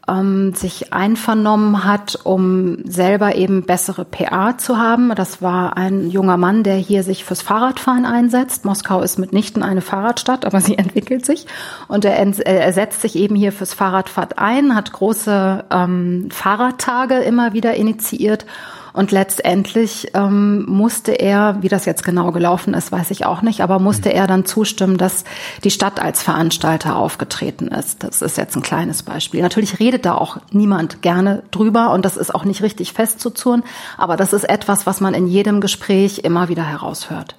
ähm, 0.08 0.54
sich 0.54 0.92
einvernommen 0.92 1.86
hat, 1.86 2.20
um 2.24 2.80
selber 2.86 3.36
eben 3.36 3.64
bessere 3.64 4.06
PA 4.06 4.58
zu 4.58 4.78
haben. 4.78 5.14
Das 5.16 5.42
war 5.42 5.78
ein 5.78 6.10
junger 6.10 6.38
Mann, 6.38 6.64
der 6.64 6.76
hier 6.76 7.04
sich 7.04 7.24
fürs 7.24 7.42
Fahrradfahren 7.42 8.06
einsetzt. 8.06 8.66
Moskau 8.66 9.02
ist 9.02 9.18
mitnichten 9.18 9.64
eine 9.64 9.82
Fahrradstadt, 9.82 10.46
aber 10.46 10.60
sie 10.60 10.78
entwickelt 10.78 11.26
sich. 11.26 11.46
Und 11.88 12.06
er, 12.06 12.18
er 12.18 12.74
setzt 12.74 13.02
sich 13.02 13.16
eben 13.16 13.36
hier 13.36 13.52
fürs 13.52 13.74
Fahrradfahren 13.74 14.34
ein, 14.36 14.76
hat 14.76 14.92
große 14.92 15.66
ähm, 15.72 16.30
Fahrradtage 16.32 17.16
immer 17.16 17.54
wieder 17.54 17.76
initiiert 17.76 18.46
und 18.94 19.12
letztendlich 19.12 20.12
ähm, 20.14 20.66
musste 20.68 21.14
er, 21.14 21.58
wie 21.62 21.68
das 21.68 21.86
jetzt 21.86 22.04
genau 22.04 22.32
gelaufen 22.32 22.74
ist, 22.74 22.92
weiß 22.92 23.12
ich 23.12 23.26
auch 23.26 23.42
nicht, 23.42 23.62
aber 23.62 23.80
musste 23.80 24.14
er 24.14 24.28
dann 24.28 24.46
zustimmen, 24.46 24.98
dass 24.98 25.24
die 25.64 25.72
Stadt 25.72 26.00
als 26.00 26.22
Veranstalter 26.22 26.96
aufgetreten 26.96 27.68
ist. 27.68 28.04
Das 28.04 28.22
ist 28.22 28.38
jetzt 28.38 28.56
ein 28.56 28.62
kleines 28.62 29.04
Beispiel. 29.04 29.42
Natürlich 29.42 29.80
redet 29.80 30.06
da 30.06 30.14
auch 30.14 30.38
niemand 30.52 31.02
gerne 31.02 31.44
drüber 31.52 31.92
und 31.92 32.06
das 32.06 32.18
ist 32.18 32.34
auch 32.34 32.46
nicht 32.46 32.62
richtig 32.62 32.94
festzuzurren, 32.94 33.64
aber 33.98 34.16
das 34.16 34.32
ist 34.32 34.44
etwas, 34.44 34.86
was 34.86 35.02
man 35.02 35.14
in 35.14 35.28
jedem 35.28 35.60
Gespräch 35.60 36.20
immer 36.20 36.48
wieder 36.48 36.64
heraushört. 36.64 37.36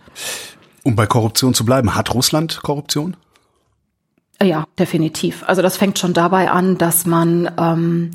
Um 0.83 0.97
bei 0.97 1.07
Korruption 1.07 1.55
zu 1.55 1.65
bleiben, 1.65 1.95
hat 1.95 2.13
Russland 2.13 2.61
Korruption? 2.63 3.17
Ja, 4.43 4.65
definitiv. 4.79 5.45
Also 5.47 5.63
das 5.63 5.77
fängt 5.77 5.99
schon 5.99 6.13
dabei 6.13 6.51
an, 6.51 6.77
dass 6.77 7.07
man 7.07 7.51
ähm, 7.57 8.11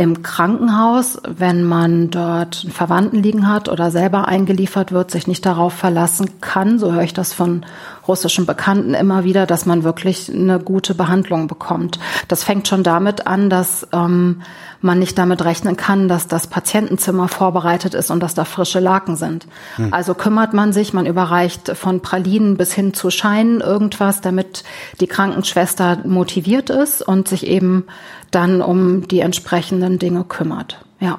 im 0.00 0.22
Krankenhaus, 0.22 1.18
wenn 1.28 1.62
man 1.62 2.08
dort 2.08 2.62
einen 2.62 2.72
Verwandten 2.72 3.22
liegen 3.22 3.46
hat 3.46 3.68
oder 3.68 3.90
selber 3.90 4.26
eingeliefert 4.28 4.92
wird, 4.92 5.10
sich 5.10 5.26
nicht 5.26 5.44
darauf 5.44 5.74
verlassen 5.74 6.40
kann, 6.40 6.78
so 6.78 6.94
höre 6.94 7.02
ich 7.02 7.12
das 7.12 7.34
von 7.34 7.66
russischen 8.08 8.46
Bekannten 8.46 8.94
immer 8.94 9.24
wieder, 9.24 9.44
dass 9.44 9.66
man 9.66 9.84
wirklich 9.84 10.32
eine 10.32 10.58
gute 10.58 10.94
Behandlung 10.94 11.48
bekommt. 11.48 11.98
Das 12.28 12.44
fängt 12.44 12.66
schon 12.66 12.82
damit 12.82 13.26
an, 13.26 13.50
dass 13.50 13.86
ähm, 13.92 14.40
man 14.80 14.98
nicht 14.98 15.18
damit 15.18 15.44
rechnen 15.44 15.76
kann, 15.76 16.08
dass 16.08 16.26
das 16.26 16.46
Patientenzimmer 16.46 17.28
vorbereitet 17.28 17.92
ist 17.92 18.10
und 18.10 18.20
dass 18.20 18.34
da 18.34 18.46
frische 18.46 18.80
Laken 18.80 19.16
sind. 19.16 19.46
Hm. 19.76 19.92
Also 19.92 20.14
kümmert 20.14 20.54
man 20.54 20.72
sich, 20.72 20.94
man 20.94 21.04
überreicht 21.04 21.76
von 21.76 22.00
Pralinen 22.00 22.56
bis 22.56 22.72
hin 22.72 22.94
zu 22.94 23.10
Scheinen 23.10 23.60
irgendwas, 23.60 24.22
damit 24.22 24.64
die 25.00 25.06
Krankenschwester 25.06 25.98
motiviert 26.06 26.70
ist 26.70 27.02
und 27.06 27.28
sich 27.28 27.46
eben 27.46 27.84
dann 28.30 28.62
um 28.62 29.08
die 29.08 29.20
entsprechenden 29.20 29.98
Dinge 29.98 30.24
kümmert. 30.24 30.84
Ja. 30.98 31.18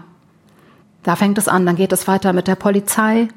Da 1.04 1.16
fängt 1.16 1.38
es 1.38 1.48
an, 1.48 1.66
dann 1.66 1.76
geht 1.76 1.92
es 1.94 2.08
weiter 2.08 2.32
mit 2.32 2.48
der 2.48 2.56
Polizei, 2.56 3.28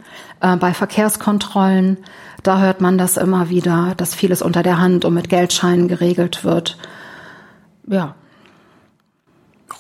äh, 0.41 0.57
bei 0.57 0.75
Verkehrskontrollen. 0.75 1.99
Da 2.43 2.61
hört 2.61 2.83
man 2.83 2.99
das 2.99 3.17
immer 3.17 3.49
wieder, 3.49 3.95
dass 3.97 4.15
vieles 4.15 4.43
unter 4.43 4.63
der 4.63 4.79
Hand 4.79 5.07
und 5.07 5.15
mit 5.15 5.31
Geldscheinen 5.31 5.89
geregelt 5.89 6.45
wird. 6.45 6.77
Ja. 7.87 8.15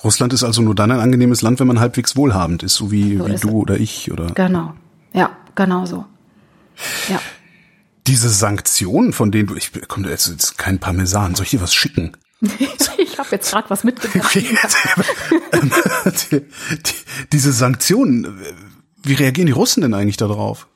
Russland 0.03 0.33
ist 0.33 0.45
also 0.45 0.63
nur 0.63 0.75
dann 0.75 0.91
ein 0.91 1.01
angenehmes 1.01 1.43
Land, 1.43 1.61
wenn 1.61 1.67
man 1.67 1.81
halbwegs 1.81 2.17
wohlhabend 2.17 2.63
ist, 2.63 2.75
so 2.75 2.91
wie, 2.91 3.19
so 3.19 3.27
wie 3.27 3.37
du 3.37 3.51
oder 3.51 3.79
ich, 3.79 4.11
oder? 4.11 4.27
Genau. 4.29 4.75
Ja, 5.13 5.31
genau 5.55 5.85
so. 5.85 6.07
Ja. 7.09 7.21
Diese 8.07 8.29
Sanktionen, 8.29 9.13
von 9.13 9.31
denen 9.31 9.49
du, 9.49 9.57
ich 9.57 9.73
komme 9.89 10.09
jetzt, 10.09 10.29
jetzt 10.29 10.59
kein 10.59 10.79
Parmesan, 10.79 11.35
soll 11.35 11.45
ich 11.45 11.51
dir 11.51 11.63
was 11.63 11.75
schicken? 11.75 12.13
ich 12.99 13.19
habe 13.19 13.29
jetzt 13.33 13.51
gerade 13.51 13.71
was 13.71 13.85
mitgebracht. 13.85 14.35
die, 14.35 16.41
die, 16.41 16.47
diese 17.33 17.53
Sanktionen, 17.53 18.41
wie 19.03 19.15
reagieren 19.15 19.47
die 19.47 19.53
Russen 19.53 19.83
denn 19.83 19.95
eigentlich 19.95 20.17
darauf? 20.17 20.67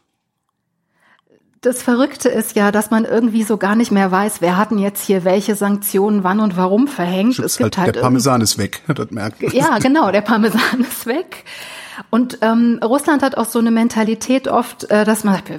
Das 1.60 1.82
Verrückte 1.82 2.28
ist 2.28 2.54
ja, 2.54 2.70
dass 2.70 2.92
man 2.92 3.04
irgendwie 3.04 3.42
so 3.42 3.56
gar 3.56 3.74
nicht 3.74 3.90
mehr 3.90 4.12
weiß, 4.12 4.40
wer 4.40 4.56
hat 4.56 4.70
denn 4.70 4.78
jetzt 4.78 5.04
hier 5.04 5.24
welche 5.24 5.56
Sanktionen 5.56 6.22
wann 6.22 6.38
und 6.38 6.56
warum 6.56 6.86
verhängt. 6.86 7.40
Es 7.40 7.56
gibt 7.56 7.76
halt, 7.76 7.86
halt 7.86 7.96
der 7.96 8.02
Parmesan 8.02 8.40
ist 8.42 8.58
weg, 8.58 8.82
das 8.86 9.10
merkt 9.10 9.42
man. 9.42 9.52
Ja, 9.52 9.78
genau, 9.78 10.12
der 10.12 10.20
Parmesan 10.20 10.80
ist 10.88 11.06
weg. 11.06 11.44
Und 12.10 12.38
ähm, 12.42 12.78
Russland 12.82 13.22
hat 13.22 13.36
auch 13.36 13.46
so 13.46 13.58
eine 13.58 13.72
Mentalität 13.72 14.46
oft, 14.46 14.88
äh, 14.88 15.04
dass 15.04 15.24
man 15.24 15.34
sagt, 15.34 15.50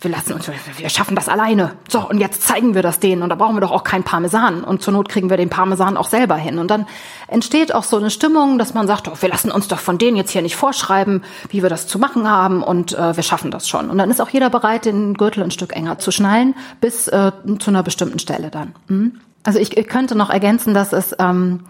wir 0.00 0.10
lassen 0.10 0.32
uns, 0.32 0.48
wir 0.76 0.88
schaffen 0.88 1.16
das 1.16 1.28
alleine. 1.28 1.72
So, 1.88 2.08
und 2.08 2.18
jetzt 2.18 2.42
zeigen 2.42 2.74
wir 2.74 2.82
das 2.82 3.00
denen 3.00 3.22
und 3.22 3.30
da 3.30 3.34
brauchen 3.34 3.56
wir 3.56 3.60
doch 3.60 3.72
auch 3.72 3.84
kein 3.84 4.04
Parmesan 4.04 4.62
und 4.62 4.80
zur 4.80 4.92
Not 4.92 5.08
kriegen 5.08 5.28
wir 5.28 5.36
den 5.36 5.50
Parmesan 5.50 5.96
auch 5.96 6.08
selber 6.08 6.36
hin. 6.36 6.58
Und 6.58 6.70
dann 6.70 6.86
entsteht 7.26 7.74
auch 7.74 7.82
so 7.82 7.96
eine 7.96 8.10
Stimmung, 8.10 8.58
dass 8.58 8.74
man 8.74 8.86
sagt, 8.86 9.08
oh, 9.08 9.16
wir 9.20 9.28
lassen 9.28 9.50
uns 9.50 9.66
doch 9.66 9.80
von 9.80 9.98
denen 9.98 10.16
jetzt 10.16 10.30
hier 10.30 10.42
nicht 10.42 10.56
vorschreiben, 10.56 11.24
wie 11.48 11.62
wir 11.62 11.68
das 11.70 11.88
zu 11.88 11.98
machen 11.98 12.30
haben 12.30 12.62
und 12.62 12.92
äh, 12.92 13.16
wir 13.16 13.22
schaffen 13.22 13.50
das 13.50 13.68
schon. 13.68 13.90
Und 13.90 13.98
dann 13.98 14.10
ist 14.10 14.20
auch 14.20 14.30
jeder 14.30 14.50
bereit, 14.50 14.84
den 14.84 15.14
Gürtel 15.14 15.42
ein 15.42 15.50
Stück 15.50 15.74
enger 15.74 15.98
zu 15.98 16.12
schnallen, 16.12 16.54
bis 16.80 17.08
äh, 17.08 17.32
zu 17.58 17.70
einer 17.70 17.82
bestimmten 17.82 18.20
Stelle 18.20 18.50
dann. 18.50 18.74
Mhm. 18.86 19.20
Also 19.42 19.58
ich, 19.58 19.76
ich 19.76 19.88
könnte 19.88 20.14
noch 20.14 20.30
ergänzen, 20.30 20.74
dass 20.74 20.92
es 20.92 21.16
ähm, 21.18 21.64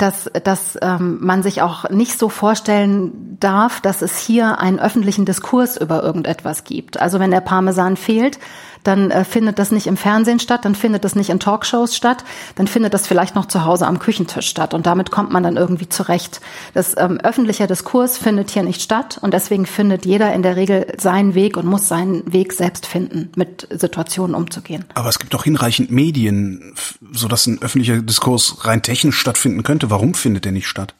dass, 0.00 0.30
dass 0.44 0.78
ähm, 0.80 1.18
man 1.20 1.42
sich 1.42 1.62
auch 1.62 1.88
nicht 1.90 2.18
so 2.18 2.28
vorstellen 2.28 3.36
darf, 3.38 3.80
dass 3.80 4.02
es 4.02 4.18
hier 4.18 4.58
einen 4.58 4.80
öffentlichen 4.80 5.24
Diskurs 5.24 5.76
über 5.76 6.02
irgendetwas 6.02 6.64
gibt. 6.64 7.00
Also 7.00 7.20
wenn 7.20 7.30
der 7.30 7.40
Parmesan 7.40 7.96
fehlt, 7.96 8.38
dann 8.82 9.10
äh, 9.10 9.24
findet 9.24 9.58
das 9.58 9.70
nicht 9.70 9.86
im 9.86 9.96
Fernsehen 9.96 10.40
statt, 10.40 10.64
dann 10.64 10.74
findet 10.74 11.04
das 11.04 11.14
nicht 11.14 11.30
in 11.30 11.40
Talkshows 11.40 11.94
statt, 11.94 12.24
dann 12.54 12.66
findet 12.66 12.94
das 12.94 13.06
vielleicht 13.06 13.34
noch 13.34 13.46
zu 13.46 13.64
Hause 13.64 13.86
am 13.86 13.98
Küchentisch 13.98 14.48
statt 14.48 14.74
und 14.74 14.86
damit 14.86 15.10
kommt 15.10 15.30
man 15.30 15.42
dann 15.42 15.56
irgendwie 15.56 15.88
zurecht. 15.88 16.40
Das 16.74 16.96
ähm, 16.96 17.18
öffentliche 17.20 17.66
Diskurs 17.66 18.18
findet 18.18 18.50
hier 18.50 18.62
nicht 18.62 18.82
statt 18.82 19.18
und 19.20 19.34
deswegen 19.34 19.66
findet 19.66 20.06
jeder 20.06 20.32
in 20.32 20.42
der 20.42 20.56
Regel 20.56 20.86
seinen 20.98 21.34
Weg 21.34 21.56
und 21.56 21.66
muss 21.66 21.88
seinen 21.88 22.32
Weg 22.32 22.52
selbst 22.52 22.86
finden, 22.86 23.30
mit 23.36 23.66
Situationen 23.70 24.34
umzugehen. 24.34 24.84
Aber 24.94 25.08
es 25.08 25.18
gibt 25.18 25.34
doch 25.34 25.44
hinreichend 25.44 25.90
Medien, 25.90 26.74
so 27.12 27.28
dass 27.28 27.46
ein 27.46 27.62
öffentlicher 27.62 28.00
Diskurs 28.02 28.64
rein 28.64 28.82
technisch 28.82 29.18
stattfinden 29.18 29.62
könnte. 29.62 29.90
Warum 29.90 30.14
findet 30.14 30.44
der 30.44 30.52
nicht 30.52 30.68
statt? 30.68 30.94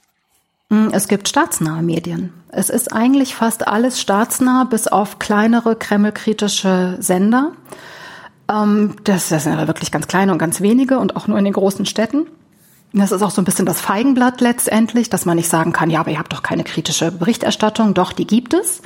Hm, 0.70 0.90
es 0.92 1.08
gibt 1.08 1.28
staatsnahe 1.28 1.82
Medien. 1.82 2.32
Es 2.48 2.70
ist 2.70 2.92
eigentlich 2.92 3.34
fast 3.34 3.66
alles 3.66 4.00
staatsnah, 4.00 4.64
bis 4.64 4.88
auf 4.88 5.18
kleinere 5.18 5.76
kremlkritische 5.76 6.96
Sender. 7.00 7.52
Ähm, 8.50 8.96
das, 9.04 9.28
das 9.28 9.44
sind 9.44 9.56
wirklich 9.66 9.90
ganz 9.90 10.06
kleine 10.06 10.32
und 10.32 10.38
ganz 10.38 10.60
wenige 10.60 10.98
und 10.98 11.16
auch 11.16 11.26
nur 11.26 11.38
in 11.38 11.44
den 11.44 11.52
großen 11.54 11.86
Städten. 11.86 12.26
Das 12.92 13.12
ist 13.12 13.22
auch 13.22 13.30
so 13.30 13.40
ein 13.40 13.44
bisschen 13.44 13.66
das 13.66 13.80
Feigenblatt 13.80 14.40
letztendlich, 14.40 15.10
dass 15.10 15.24
man 15.24 15.36
nicht 15.36 15.48
sagen 15.48 15.72
kann, 15.72 15.90
ja, 15.90 16.00
aber 16.00 16.10
ihr 16.10 16.18
habt 16.18 16.32
doch 16.32 16.42
keine 16.42 16.64
kritische 16.64 17.12
Berichterstattung. 17.12 17.94
Doch, 17.94 18.12
die 18.12 18.26
gibt 18.26 18.52
es 18.52 18.82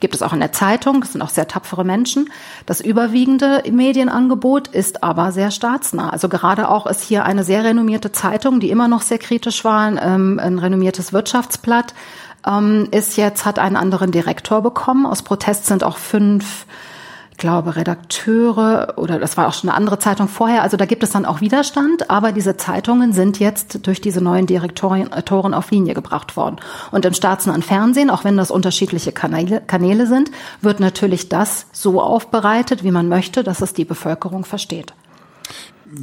gibt 0.00 0.14
es 0.14 0.22
auch 0.22 0.32
in 0.32 0.40
der 0.40 0.52
Zeitung. 0.52 1.00
Das 1.00 1.12
sind 1.12 1.22
auch 1.22 1.28
sehr 1.28 1.48
tapfere 1.48 1.84
Menschen. 1.84 2.30
Das 2.66 2.80
überwiegende 2.80 3.62
Medienangebot 3.70 4.68
ist 4.68 5.02
aber 5.02 5.32
sehr 5.32 5.50
staatsnah. 5.50 6.10
Also 6.10 6.28
gerade 6.28 6.68
auch 6.68 6.86
ist 6.86 7.02
hier 7.02 7.24
eine 7.24 7.44
sehr 7.44 7.64
renommierte 7.64 8.12
Zeitung, 8.12 8.60
die 8.60 8.70
immer 8.70 8.88
noch 8.88 9.02
sehr 9.02 9.18
kritisch 9.18 9.64
war, 9.64 9.88
ähm, 10.02 10.38
ein 10.38 10.58
renommiertes 10.58 11.12
Wirtschaftsblatt, 11.12 11.94
ähm, 12.46 12.88
ist 12.90 13.16
jetzt, 13.16 13.44
hat 13.44 13.58
einen 13.58 13.76
anderen 13.76 14.12
Direktor 14.12 14.62
bekommen. 14.62 15.06
Aus 15.06 15.22
Protest 15.22 15.66
sind 15.66 15.84
auch 15.84 15.96
fünf 15.96 16.66
glaube, 17.36 17.76
Redakteure 17.76 18.94
oder 18.96 19.18
das 19.18 19.36
war 19.36 19.48
auch 19.48 19.54
schon 19.54 19.68
eine 19.68 19.76
andere 19.76 19.98
Zeitung 19.98 20.28
vorher. 20.28 20.62
Also 20.62 20.76
da 20.76 20.86
gibt 20.86 21.02
es 21.02 21.10
dann 21.10 21.24
auch 21.24 21.40
Widerstand, 21.40 22.10
aber 22.10 22.32
diese 22.32 22.56
Zeitungen 22.56 23.12
sind 23.12 23.38
jetzt 23.38 23.86
durch 23.86 24.00
diese 24.00 24.20
neuen 24.20 24.46
Direktoren 24.46 25.54
auf 25.54 25.70
Linie 25.70 25.94
gebracht 25.94 26.36
worden. 26.36 26.56
Und 26.90 27.04
im 27.04 27.14
staatsnahen 27.14 27.62
Fernsehen, 27.62 28.10
auch 28.10 28.24
wenn 28.24 28.36
das 28.36 28.50
unterschiedliche 28.50 29.12
Kanäle, 29.12 29.60
Kanäle 29.60 30.06
sind, 30.06 30.30
wird 30.62 30.80
natürlich 30.80 31.28
das 31.28 31.66
so 31.72 32.00
aufbereitet, 32.00 32.84
wie 32.84 32.90
man 32.90 33.08
möchte, 33.08 33.42
dass 33.42 33.60
es 33.60 33.72
die 33.72 33.84
Bevölkerung 33.84 34.44
versteht. 34.44 34.94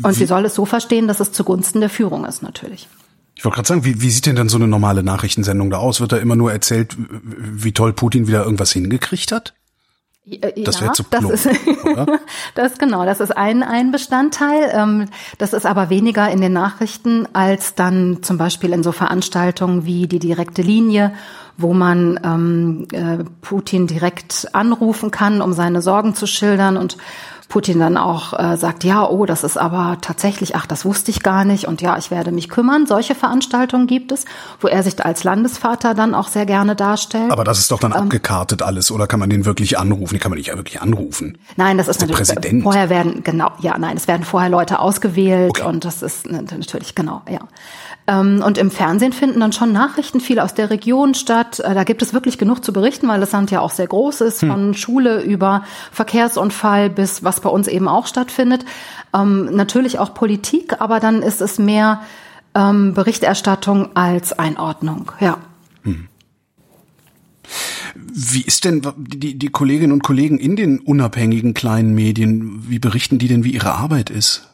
Und 0.03 0.13
sie 0.13 0.25
soll 0.25 0.45
es 0.45 0.55
so 0.55 0.65
verstehen, 0.65 1.07
dass 1.07 1.19
es 1.19 1.31
zugunsten 1.31 1.79
der 1.81 1.89
Führung 1.89 2.25
ist, 2.25 2.41
natürlich. 2.41 2.87
Ich 3.35 3.43
wollte 3.43 3.55
gerade 3.55 3.67
sagen, 3.67 3.85
wie, 3.85 4.01
wie 4.01 4.09
sieht 4.09 4.25
denn 4.25 4.35
dann 4.35 4.49
so 4.49 4.57
eine 4.57 4.67
normale 4.67 5.03
Nachrichtensendung 5.03 5.69
da 5.69 5.77
aus? 5.77 5.99
Wird 5.99 6.11
da 6.11 6.17
immer 6.17 6.35
nur 6.35 6.51
erzählt, 6.51 6.95
wie 6.97 7.71
toll 7.73 7.93
Putin 7.93 8.27
wieder 8.27 8.43
irgendwas 8.43 8.71
hingekriegt 8.71 9.31
hat? 9.31 9.53
Das 10.25 10.79
ja, 10.79 10.81
wäre 10.81 10.93
zu 10.93 11.03
plump, 11.03 11.31
das 11.31 11.45
ist, 11.45 11.59
das 12.55 12.77
genau, 12.77 13.03
das 13.03 13.19
ist 13.19 13.35
ein, 13.35 13.61
ein 13.61 13.91
Bestandteil. 13.91 14.71
Ähm, 14.73 15.09
das 15.37 15.51
ist 15.51 15.65
aber 15.65 15.89
weniger 15.89 16.29
in 16.31 16.39
den 16.39 16.53
Nachrichten 16.53 17.27
als 17.33 17.75
dann 17.75 18.23
zum 18.23 18.37
Beispiel 18.37 18.71
in 18.71 18.83
so 18.83 18.93
Veranstaltungen 18.93 19.85
wie 19.85 20.07
die 20.07 20.19
direkte 20.19 20.61
Linie, 20.61 21.13
wo 21.57 21.73
man 21.73 22.21
ähm, 22.23 22.87
äh, 22.93 23.25
Putin 23.41 23.85
direkt 23.85 24.47
anrufen 24.53 25.11
kann, 25.11 25.41
um 25.41 25.51
seine 25.51 25.81
Sorgen 25.81 26.15
zu 26.15 26.25
schildern 26.25 26.77
und 26.77 26.97
Putin 27.49 27.79
dann 27.79 27.97
auch 27.97 28.37
äh, 28.37 28.57
sagt, 28.57 28.83
ja, 28.83 29.07
oh, 29.07 29.25
das 29.25 29.43
ist 29.43 29.57
aber 29.57 29.97
tatsächlich, 30.01 30.55
ach, 30.55 30.65
das 30.65 30.85
wusste 30.85 31.11
ich 31.11 31.23
gar 31.23 31.45
nicht 31.45 31.67
und 31.67 31.81
ja, 31.81 31.97
ich 31.97 32.11
werde 32.11 32.31
mich 32.31 32.49
kümmern. 32.49 32.85
Solche 32.85 33.15
Veranstaltungen 33.15 33.87
gibt 33.87 34.11
es, 34.11 34.25
wo 34.59 34.67
er 34.67 34.83
sich 34.83 35.03
als 35.03 35.23
Landesvater 35.23 35.93
dann 35.93 36.15
auch 36.15 36.27
sehr 36.27 36.45
gerne 36.45 36.75
darstellt. 36.75 37.31
Aber 37.31 37.43
das 37.43 37.59
ist 37.59 37.71
doch 37.71 37.79
dann 37.79 37.91
ähm, 37.91 38.03
abgekartet 38.03 38.61
alles, 38.61 38.91
oder 38.91 39.07
kann 39.07 39.19
man 39.19 39.29
den 39.29 39.45
wirklich 39.45 39.77
anrufen? 39.77 40.15
Den 40.15 40.19
kann 40.19 40.31
man 40.31 40.37
nicht 40.37 40.47
ja 40.47 40.55
wirklich 40.55 40.81
anrufen. 40.81 41.37
Nein, 41.55 41.77
das 41.77 41.87
ist 41.87 42.01
der 42.01 42.07
natürlich 42.07 42.29
Präsident. 42.29 42.63
vorher 42.63 42.89
werden 42.89 43.23
genau, 43.23 43.51
ja, 43.59 43.77
nein, 43.77 43.97
es 43.97 44.07
werden 44.07 44.23
vorher 44.23 44.49
Leute 44.49 44.79
ausgewählt 44.79 45.49
okay. 45.49 45.63
und 45.63 45.85
das 45.85 46.01
ist 46.01 46.29
natürlich 46.29 46.95
genau, 46.95 47.21
ja. 47.29 47.39
Ähm, 48.05 48.43
und 48.45 48.57
im 48.57 48.69
Fernsehen 48.69 49.13
finden 49.13 49.39
dann 49.39 49.53
schon 49.53 49.71
Nachrichten 49.71 50.19
viel 50.19 50.39
aus 50.39 50.53
der 50.53 50.69
Region 50.69 51.13
statt. 51.13 51.59
Äh, 51.59 51.73
da 51.73 51.83
gibt 51.83 52.01
es 52.01 52.13
wirklich 52.13 52.37
genug 52.37 52.63
zu 52.63 52.73
berichten, 52.73 53.07
weil 53.07 53.19
das 53.19 53.31
Land 53.31 53.51
ja 53.51 53.61
auch 53.61 53.71
sehr 53.71 53.87
groß 53.87 54.21
ist, 54.21 54.41
hm. 54.41 54.49
von 54.49 54.73
Schule 54.73 55.21
über 55.21 55.63
Verkehrsunfall 55.91 56.89
bis 56.89 57.23
was 57.23 57.39
bei 57.39 57.49
uns 57.49 57.67
eben 57.67 57.87
auch 57.87 58.07
stattfindet. 58.07 58.65
Ähm, 59.13 59.55
natürlich 59.55 59.99
auch 59.99 60.13
Politik, 60.13 60.81
aber 60.81 60.99
dann 60.99 61.21
ist 61.21 61.41
es 61.41 61.59
mehr 61.59 62.01
ähm, 62.55 62.93
Berichterstattung 62.93 63.95
als 63.95 64.37
Einordnung, 64.37 65.11
ja. 65.19 65.37
Hm. 65.83 66.07
Wie 67.95 68.41
ist 68.41 68.65
denn 68.65 68.81
die, 68.97 69.37
die 69.37 69.49
Kolleginnen 69.49 69.93
und 69.93 70.03
Kollegen 70.03 70.39
in 70.39 70.55
den 70.55 70.79
unabhängigen 70.79 71.53
kleinen 71.53 71.93
Medien, 71.93 72.69
wie 72.69 72.79
berichten 72.79 73.19
die 73.19 73.27
denn, 73.27 73.43
wie 73.43 73.53
ihre 73.53 73.73
Arbeit 73.73 74.09
ist? 74.09 74.49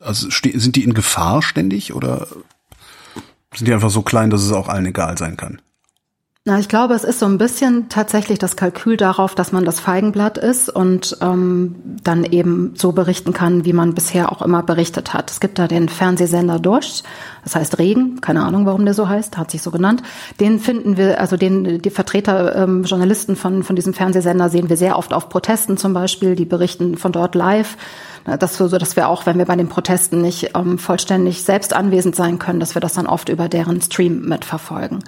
Also 0.00 0.28
sind 0.30 0.76
die 0.76 0.84
in 0.84 0.94
Gefahr 0.94 1.42
ständig 1.42 1.94
oder 1.94 2.26
sind 3.56 3.68
die 3.68 3.74
einfach 3.74 3.90
so 3.90 4.02
klein, 4.02 4.30
dass 4.30 4.42
es 4.42 4.52
auch 4.52 4.68
allen 4.68 4.86
egal 4.86 5.18
sein 5.18 5.36
kann? 5.36 5.60
Na, 6.46 6.58
ich 6.58 6.68
glaube, 6.68 6.92
es 6.92 7.04
ist 7.04 7.20
so 7.20 7.24
ein 7.24 7.38
bisschen 7.38 7.88
tatsächlich 7.88 8.38
das 8.38 8.54
Kalkül 8.54 8.98
darauf, 8.98 9.34
dass 9.34 9.52
man 9.52 9.64
das 9.64 9.80
Feigenblatt 9.80 10.36
ist 10.36 10.68
und 10.68 11.16
ähm, 11.22 11.74
dann 12.02 12.22
eben 12.22 12.74
so 12.76 12.92
berichten 12.92 13.32
kann, 13.32 13.64
wie 13.64 13.72
man 13.72 13.94
bisher 13.94 14.30
auch 14.30 14.42
immer 14.42 14.62
berichtet 14.62 15.14
hat. 15.14 15.30
Es 15.30 15.40
gibt 15.40 15.58
da 15.58 15.68
den 15.68 15.88
Fernsehsender 15.88 16.58
Dosch, 16.58 17.02
das 17.44 17.56
heißt 17.56 17.78
Regen, 17.78 18.20
keine 18.20 18.42
Ahnung, 18.42 18.66
warum 18.66 18.84
der 18.84 18.92
so 18.92 19.08
heißt, 19.08 19.38
hat 19.38 19.50
sich 19.50 19.62
so 19.62 19.70
genannt. 19.70 20.02
Den 20.38 20.60
finden 20.60 20.98
wir, 20.98 21.18
also 21.18 21.38
den 21.38 21.80
die 21.80 21.88
Vertreter, 21.88 22.54
ähm, 22.56 22.84
Journalisten 22.84 23.36
von 23.36 23.62
von 23.62 23.74
diesem 23.74 23.94
Fernsehsender 23.94 24.50
sehen 24.50 24.68
wir 24.68 24.76
sehr 24.76 24.98
oft 24.98 25.14
auf 25.14 25.30
Protesten 25.30 25.78
zum 25.78 25.94
Beispiel, 25.94 26.36
die 26.36 26.44
berichten 26.44 26.98
von 26.98 27.12
dort 27.12 27.34
live. 27.34 27.78
Das 28.38 28.58
so, 28.58 28.68
dass 28.68 28.96
wir 28.96 29.08
auch, 29.08 29.24
wenn 29.24 29.38
wir 29.38 29.46
bei 29.46 29.56
den 29.56 29.68
Protesten 29.68 30.20
nicht 30.20 30.50
ähm, 30.54 30.76
vollständig 30.78 31.42
selbst 31.42 31.74
anwesend 31.74 32.16
sein 32.16 32.38
können, 32.38 32.60
dass 32.60 32.74
wir 32.74 32.80
das 32.80 32.92
dann 32.92 33.06
oft 33.06 33.30
über 33.30 33.48
deren 33.48 33.80
Stream 33.80 34.28
mitverfolgen. 34.28 35.04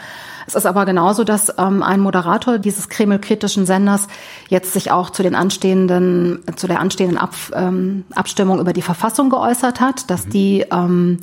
Es 0.46 0.54
ist 0.54 0.66
aber 0.66 0.84
genauso, 0.84 1.24
dass 1.24 1.52
ähm, 1.58 1.82
ein 1.82 2.00
Moderator 2.00 2.58
dieses 2.58 2.88
Kreml-kritischen 2.88 3.66
Senders 3.66 4.06
jetzt 4.48 4.72
sich 4.72 4.90
auch 4.90 5.10
zu 5.10 5.22
den 5.22 5.34
anstehenden, 5.34 6.42
zu 6.56 6.66
der 6.66 6.80
anstehenden 6.80 7.18
Ab, 7.18 7.34
ähm, 7.52 8.04
Abstimmung 8.14 8.60
über 8.60 8.72
die 8.72 8.82
Verfassung 8.82 9.30
geäußert 9.30 9.80
hat, 9.80 10.10
dass 10.10 10.26
mhm. 10.26 10.30
die 10.30 10.64
ähm, 10.70 11.18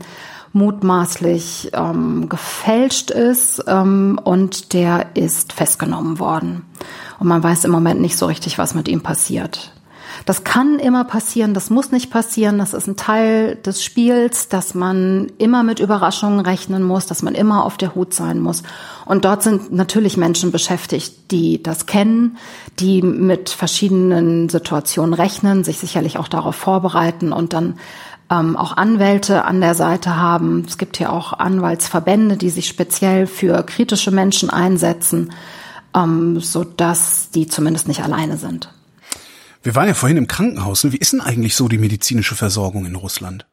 mutmaßlich 0.53 1.71
ähm, 1.73 2.29
gefälscht 2.29 3.11
ist 3.11 3.63
ähm, 3.67 4.19
und 4.23 4.73
der 4.73 5.15
ist 5.15 5.51
festgenommen 5.51 6.19
worden. 6.19 6.65
Und 7.19 7.27
man 7.27 7.43
weiß 7.43 7.65
im 7.65 7.71
Moment 7.71 7.99
nicht 7.99 8.17
so 8.17 8.27
richtig, 8.27 8.57
was 8.57 8.75
mit 8.75 8.87
ihm 8.87 9.01
passiert. 9.01 9.72
Das 10.25 10.43
kann 10.43 10.79
immer 10.79 11.03
passieren, 11.03 11.53
das 11.53 11.69
muss 11.69 11.91
nicht 11.91 12.11
passieren, 12.11 12.57
das 12.57 12.73
ist 12.73 12.87
ein 12.87 12.95
Teil 12.95 13.55
des 13.55 13.83
Spiels, 13.83 14.47
dass 14.47 14.73
man 14.73 15.31
immer 15.37 15.63
mit 15.63 15.79
Überraschungen 15.79 16.39
rechnen 16.39 16.83
muss, 16.83 17.05
dass 17.05 17.23
man 17.23 17.35
immer 17.35 17.65
auf 17.65 17.77
der 17.77 17.95
Hut 17.95 18.13
sein 18.13 18.39
muss. 18.39 18.63
Und 19.05 19.25
dort 19.25 19.43
sind 19.43 19.71
natürlich 19.71 20.17
Menschen 20.17 20.51
beschäftigt, 20.51 21.31
die 21.31 21.61
das 21.61 21.85
kennen, 21.85 22.37
die 22.79 23.01
mit 23.01 23.49
verschiedenen 23.49 24.49
Situationen 24.49 25.13
rechnen, 25.13 25.63
sich 25.63 25.79
sicherlich 25.79 26.17
auch 26.17 26.27
darauf 26.27 26.55
vorbereiten 26.55 27.33
und 27.33 27.53
dann 27.53 27.75
ähm, 28.29 28.55
auch 28.55 28.77
Anwälte 28.77 29.45
an 29.45 29.61
der 29.61 29.75
Seite 29.75 30.15
haben. 30.15 30.65
Es 30.67 30.77
gibt 30.77 30.99
ja 30.99 31.09
auch 31.11 31.33
Anwaltsverbände, 31.33 32.37
die 32.37 32.49
sich 32.49 32.67
speziell 32.67 33.27
für 33.27 33.63
kritische 33.63 34.11
Menschen 34.11 34.49
einsetzen, 34.49 35.33
ähm, 35.95 36.39
so 36.39 36.63
dass 36.63 37.29
die 37.31 37.47
zumindest 37.47 37.87
nicht 37.87 38.03
alleine 38.03 38.37
sind. 38.37 38.69
Wir 39.63 39.75
waren 39.75 39.87
ja 39.87 39.93
vorhin 39.93 40.17
im 40.17 40.27
Krankenhaus. 40.27 40.83
Ne? 40.83 40.91
Wie 40.91 40.97
ist 40.97 41.13
denn 41.13 41.21
eigentlich 41.21 41.55
so 41.55 41.69
die 41.69 41.77
medizinische 41.77 42.35
Versorgung 42.35 42.85
in 42.85 42.95
Russland? 42.95 43.45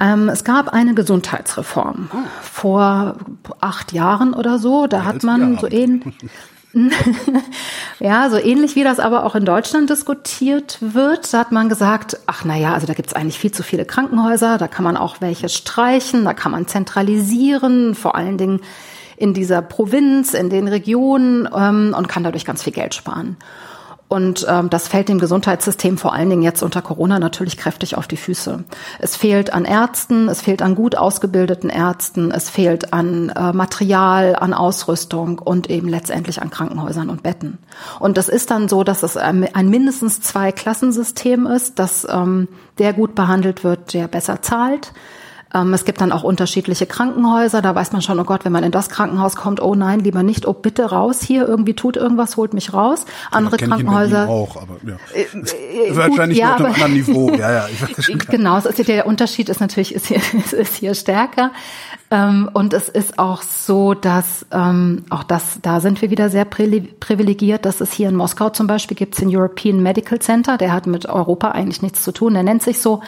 Ähm, 0.00 0.28
es 0.28 0.44
gab 0.44 0.68
eine 0.68 0.94
Gesundheitsreform 0.94 2.08
oh. 2.12 2.16
vor 2.40 3.16
acht 3.60 3.92
Jahren 3.92 4.32
oder 4.32 4.58
so. 4.58 4.86
Da 4.86 4.98
ja, 4.98 5.04
hat 5.04 5.22
man 5.24 5.58
so 5.58 5.68
ähnlich. 5.68 6.14
ja, 8.00 8.30
so 8.30 8.36
ähnlich 8.36 8.74
wie 8.74 8.84
das 8.84 8.98
aber 8.98 9.24
auch 9.24 9.34
in 9.34 9.44
Deutschland 9.44 9.90
diskutiert 9.90 10.78
wird, 10.80 11.32
da 11.32 11.38
hat 11.38 11.52
man 11.52 11.68
gesagt, 11.68 12.18
ach 12.26 12.44
na 12.44 12.56
ja, 12.56 12.74
also 12.74 12.88
da 12.88 12.94
gibt's 12.94 13.12
eigentlich 13.12 13.38
viel 13.38 13.52
zu 13.52 13.62
viele 13.62 13.84
Krankenhäuser, 13.84 14.58
da 14.58 14.66
kann 14.66 14.82
man 14.82 14.96
auch 14.96 15.20
welche 15.20 15.48
streichen, 15.48 16.24
da 16.24 16.34
kann 16.34 16.50
man 16.50 16.66
zentralisieren, 16.66 17.94
vor 17.94 18.16
allen 18.16 18.38
Dingen 18.38 18.60
in 19.16 19.34
dieser 19.34 19.62
Provinz, 19.62 20.34
in 20.34 20.50
den 20.50 20.66
Regionen 20.66 21.48
ähm, 21.54 21.94
und 21.96 22.08
kann 22.08 22.24
dadurch 22.24 22.44
ganz 22.44 22.64
viel 22.64 22.72
Geld 22.72 22.94
sparen. 22.94 23.36
Und 24.08 24.46
ähm, 24.48 24.70
das 24.70 24.86
fällt 24.86 25.08
dem 25.08 25.18
Gesundheitssystem 25.18 25.98
vor 25.98 26.12
allen 26.12 26.30
Dingen 26.30 26.42
jetzt 26.42 26.62
unter 26.62 26.82
Corona 26.82 27.18
natürlich 27.18 27.56
kräftig 27.56 27.96
auf 27.96 28.06
die 28.06 28.16
Füße. 28.16 28.64
Es 28.98 29.16
fehlt 29.16 29.52
an 29.52 29.64
Ärzten, 29.64 30.28
es 30.28 30.42
fehlt 30.42 30.62
an 30.62 30.74
gut 30.74 30.96
ausgebildeten 30.96 31.70
Ärzten, 31.70 32.30
es 32.30 32.50
fehlt 32.50 32.92
an 32.92 33.30
äh, 33.30 33.52
Material, 33.52 34.36
an 34.36 34.52
Ausrüstung 34.52 35.38
und 35.38 35.70
eben 35.70 35.88
letztendlich 35.88 36.42
an 36.42 36.50
Krankenhäusern 36.50 37.08
und 37.08 37.22
Betten. 37.22 37.58
Und 37.98 38.18
das 38.18 38.28
ist 38.28 38.50
dann 38.50 38.68
so, 38.68 38.84
dass 38.84 39.02
es 39.02 39.16
ein, 39.16 39.52
ein 39.54 39.68
mindestens 39.68 40.20
zwei 40.20 40.52
Klassensystem 40.52 41.46
ist, 41.46 41.78
dass 41.78 42.06
ähm, 42.08 42.48
der 42.78 42.92
gut 42.92 43.14
behandelt 43.14 43.64
wird, 43.64 43.94
der 43.94 44.06
besser 44.06 44.42
zahlt 44.42 44.92
es 45.72 45.84
gibt 45.84 46.00
dann 46.00 46.10
auch 46.10 46.24
unterschiedliche 46.24 46.84
Krankenhäuser. 46.84 47.62
Da 47.62 47.74
weiß 47.74 47.92
man 47.92 48.02
schon, 48.02 48.18
oh 48.18 48.24
Gott, 48.24 48.44
wenn 48.44 48.52
man 48.52 48.64
in 48.64 48.72
das 48.72 48.88
Krankenhaus 48.88 49.36
kommt, 49.36 49.62
oh 49.62 49.74
nein, 49.76 50.00
lieber 50.00 50.24
nicht, 50.24 50.46
oh 50.46 50.52
bitte 50.52 50.86
raus 50.86 51.22
hier, 51.22 51.46
irgendwie 51.46 51.74
tut 51.74 51.96
irgendwas, 51.96 52.36
holt 52.36 52.54
mich 52.54 52.74
raus. 52.74 53.06
Andere 53.30 53.58
ja, 53.60 53.68
Krankenhäuser. 53.68 54.28
auch, 54.28 54.56
aber 54.56 54.78
ja. 54.84 54.96
Äh, 55.14 55.22
äh, 55.90 55.96
Wahrscheinlich 55.96 56.38
ja, 56.38 56.54
auf 56.54 56.60
einem 56.60 56.74
anderen 56.74 56.92
Niveau. 56.92 57.30
Ja, 57.34 57.52
ja, 57.52 57.68
ich 57.68 57.82
weiß 57.82 58.04
schon 58.04 58.18
genau, 58.18 58.58
ist, 58.58 58.88
der 58.88 59.06
Unterschied 59.06 59.48
ist 59.48 59.60
natürlich 59.60 59.94
ist 59.94 60.06
hier, 60.06 60.20
ist 60.52 60.76
hier 60.76 60.94
stärker. 60.94 61.50
Ähm, 62.10 62.50
und 62.52 62.74
es 62.74 62.88
ist 62.88 63.18
auch 63.18 63.42
so, 63.42 63.94
dass 63.94 64.46
ähm, 64.52 65.04
auch 65.10 65.22
das, 65.22 65.58
da 65.62 65.80
sind 65.80 66.02
wir 66.02 66.10
wieder 66.10 66.28
sehr 66.28 66.44
privilegiert, 66.44 67.64
dass 67.64 67.80
es 67.80 67.92
hier 67.92 68.08
in 68.08 68.16
Moskau 68.16 68.50
zum 68.50 68.66
Beispiel 68.66 68.96
gibt 68.96 69.14
es 69.14 69.20
den 69.20 69.34
European 69.34 69.82
Medical 69.82 70.18
Center, 70.18 70.58
der 70.58 70.72
hat 70.72 70.86
mit 70.86 71.06
Europa 71.06 71.50
eigentlich 71.50 71.82
nichts 71.82 72.02
zu 72.02 72.12
tun, 72.12 72.34
der 72.34 72.42
nennt 72.42 72.62
sich 72.62 72.80
so. 72.80 73.02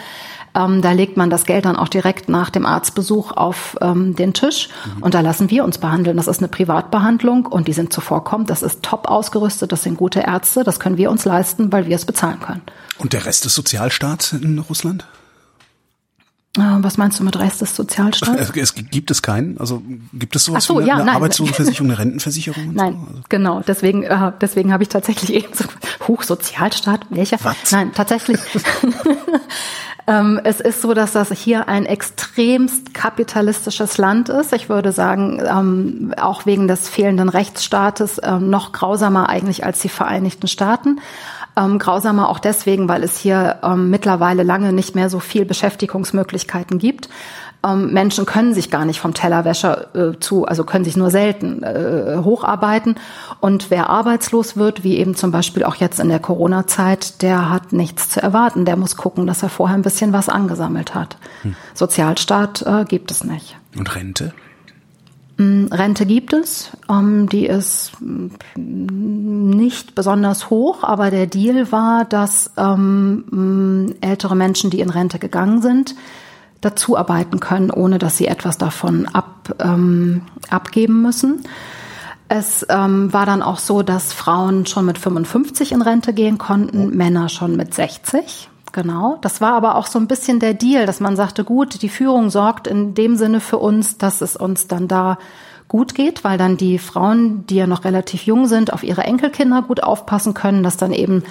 Ähm, 0.56 0.80
da 0.80 0.92
legt 0.92 1.18
man 1.18 1.28
das 1.28 1.44
Geld 1.44 1.66
dann 1.66 1.76
auch 1.76 1.88
direkt 1.88 2.30
nach 2.30 2.48
dem 2.48 2.64
Arztbesuch 2.64 3.32
auf 3.32 3.76
ähm, 3.82 4.16
den 4.16 4.32
Tisch 4.32 4.70
mhm. 4.86 5.02
und 5.02 5.12
da 5.12 5.20
lassen 5.20 5.50
wir 5.50 5.64
uns 5.64 5.76
behandeln. 5.76 6.16
Das 6.16 6.28
ist 6.28 6.38
eine 6.38 6.48
Privatbehandlung 6.48 7.44
und 7.44 7.68
die 7.68 7.74
sind 7.74 7.92
zuvorkommend. 7.92 8.48
Das 8.48 8.62
ist 8.62 8.82
top 8.82 9.08
ausgerüstet, 9.08 9.70
das 9.70 9.82
sind 9.82 9.96
gute 9.98 10.20
Ärzte, 10.20 10.64
das 10.64 10.80
können 10.80 10.96
wir 10.96 11.10
uns 11.10 11.26
leisten, 11.26 11.70
weil 11.72 11.86
wir 11.86 11.96
es 11.96 12.06
bezahlen 12.06 12.40
können. 12.40 12.62
Und 12.96 13.12
der 13.12 13.26
Rest 13.26 13.44
des 13.44 13.54
Sozialstaats 13.54 14.32
in 14.32 14.58
Russland? 14.58 15.06
Äh, 16.56 16.62
was 16.78 16.96
meinst 16.96 17.20
du 17.20 17.24
mit 17.24 17.38
Rest 17.38 17.60
des 17.60 17.76
Sozialstaats? 17.76 18.50
Es, 18.56 18.74
gibt 18.74 19.10
es 19.10 19.20
keinen? 19.20 19.58
Also 19.58 19.82
gibt 20.14 20.36
es 20.36 20.44
sowas 20.44 20.64
so, 20.64 20.76
wie 20.76 20.78
eine, 20.78 20.88
ja, 20.88 20.96
eine 20.96 21.12
Arbeitslosenversicherung, 21.12 21.90
eine 21.90 21.98
Rentenversicherung? 21.98 22.72
nein, 22.72 22.94
so? 22.94 23.08
also. 23.08 23.22
genau. 23.28 23.60
Deswegen, 23.66 24.04
äh, 24.04 24.32
deswegen 24.40 24.72
habe 24.72 24.82
ich 24.82 24.88
tatsächlich 24.88 25.34
eben 25.44 25.52
so 25.52 25.64
Hochsozialstaat. 26.08 27.06
Welcher? 27.10 27.38
Was? 27.42 27.72
Nein, 27.72 27.92
tatsächlich. 27.94 28.40
Ähm, 30.08 30.40
es 30.44 30.60
ist 30.60 30.82
so, 30.82 30.94
dass 30.94 31.12
das 31.12 31.32
hier 31.32 31.68
ein 31.68 31.84
extremst 31.84 32.94
kapitalistisches 32.94 33.98
Land 33.98 34.28
ist. 34.28 34.52
Ich 34.52 34.68
würde 34.68 34.92
sagen, 34.92 35.42
ähm, 35.44 36.14
auch 36.20 36.46
wegen 36.46 36.68
des 36.68 36.88
fehlenden 36.88 37.28
Rechtsstaates 37.28 38.20
ähm, 38.22 38.48
noch 38.48 38.72
grausamer 38.72 39.28
eigentlich 39.28 39.64
als 39.64 39.80
die 39.80 39.88
Vereinigten 39.88 40.46
Staaten. 40.46 41.00
Ähm, 41.56 41.78
grausamer 41.78 42.28
auch 42.28 42.38
deswegen, 42.38 42.88
weil 42.88 43.02
es 43.02 43.16
hier 43.18 43.58
ähm, 43.62 43.90
mittlerweile 43.90 44.42
lange 44.42 44.72
nicht 44.72 44.94
mehr 44.94 45.10
so 45.10 45.20
viel 45.20 45.44
Beschäftigungsmöglichkeiten 45.44 46.78
gibt. 46.78 47.08
Ähm, 47.66 47.92
Menschen 47.92 48.26
können 48.26 48.54
sich 48.54 48.70
gar 48.70 48.84
nicht 48.84 49.00
vom 49.00 49.14
Tellerwäscher 49.14 49.94
äh, 49.94 50.20
zu, 50.20 50.46
also 50.46 50.64
können 50.64 50.84
sich 50.84 50.96
nur 50.96 51.10
selten 51.10 51.62
äh, 51.62 52.18
hocharbeiten. 52.22 52.96
Und 53.40 53.70
wer 53.70 53.90
arbeitslos 53.90 54.56
wird, 54.56 54.84
wie 54.84 54.96
eben 54.96 55.14
zum 55.14 55.30
Beispiel 55.30 55.64
auch 55.64 55.76
jetzt 55.76 55.98
in 55.98 56.08
der 56.08 56.20
Corona-Zeit, 56.20 57.22
der 57.22 57.50
hat 57.50 57.72
nichts 57.72 58.08
zu 58.10 58.22
erwarten. 58.22 58.64
Der 58.64 58.76
muss 58.76 58.96
gucken, 58.96 59.26
dass 59.26 59.42
er 59.42 59.48
vorher 59.48 59.76
ein 59.76 59.82
bisschen 59.82 60.12
was 60.12 60.28
angesammelt 60.28 60.94
hat. 60.94 61.16
Hm. 61.42 61.56
Sozialstaat 61.74 62.62
äh, 62.62 62.84
gibt 62.84 63.10
es 63.10 63.24
nicht. 63.24 63.56
Und 63.76 63.94
Rente? 63.94 64.32
Mm, 65.38 65.66
Rente 65.66 66.06
gibt 66.06 66.32
es, 66.32 66.70
ähm, 66.88 67.28
die 67.28 67.46
ist 67.46 67.92
mm, 68.00 68.28
nicht 68.54 69.94
besonders 69.94 70.48
hoch, 70.48 70.82
aber 70.82 71.10
der 71.10 71.26
Deal 71.26 71.70
war, 71.72 72.04
dass 72.06 72.52
ähm, 72.56 73.24
mm, 73.30 73.94
ältere 74.00 74.34
Menschen, 74.34 74.70
die 74.70 74.80
in 74.80 74.88
Rente 74.88 75.18
gegangen 75.18 75.60
sind, 75.60 75.94
dazu 76.60 76.96
arbeiten 76.96 77.40
können, 77.40 77.70
ohne 77.70 77.98
dass 77.98 78.16
sie 78.16 78.26
etwas 78.26 78.58
davon 78.58 79.06
ab, 79.06 79.54
ähm, 79.58 80.22
abgeben 80.50 81.02
müssen. 81.02 81.42
Es 82.28 82.66
ähm, 82.68 83.12
war 83.12 83.24
dann 83.26 83.42
auch 83.42 83.58
so, 83.58 83.82
dass 83.82 84.12
Frauen 84.12 84.66
schon 84.66 84.84
mit 84.84 84.98
55 84.98 85.72
in 85.72 85.82
Rente 85.82 86.12
gehen 86.12 86.38
konnten, 86.38 86.88
oh. 86.92 86.96
Männer 86.96 87.28
schon 87.28 87.56
mit 87.56 87.74
60. 87.74 88.48
Genau. 88.72 89.18
Das 89.22 89.40
war 89.40 89.54
aber 89.54 89.76
auch 89.76 89.86
so 89.86 89.98
ein 89.98 90.08
bisschen 90.08 90.40
der 90.40 90.52
Deal, 90.52 90.86
dass 90.86 91.00
man 91.00 91.16
sagte, 91.16 91.44
gut, 91.44 91.80
die 91.82 91.88
Führung 91.88 92.30
sorgt 92.30 92.66
in 92.66 92.94
dem 92.94 93.16
Sinne 93.16 93.40
für 93.40 93.58
uns, 93.58 93.96
dass 93.96 94.20
es 94.20 94.36
uns 94.36 94.66
dann 94.66 94.88
da 94.88 95.18
gut 95.68 95.94
geht, 95.94 96.24
weil 96.24 96.38
dann 96.38 96.56
die 96.56 96.78
Frauen, 96.78 97.46
die 97.46 97.56
ja 97.56 97.66
noch 97.66 97.84
relativ 97.84 98.22
jung 98.22 98.46
sind, 98.46 98.72
auf 98.72 98.82
ihre 98.82 99.02
Enkelkinder 99.02 99.62
gut 99.62 99.82
aufpassen 99.82 100.34
können, 100.34 100.62
dass 100.62 100.76
dann 100.76 100.92
eben 100.92 101.24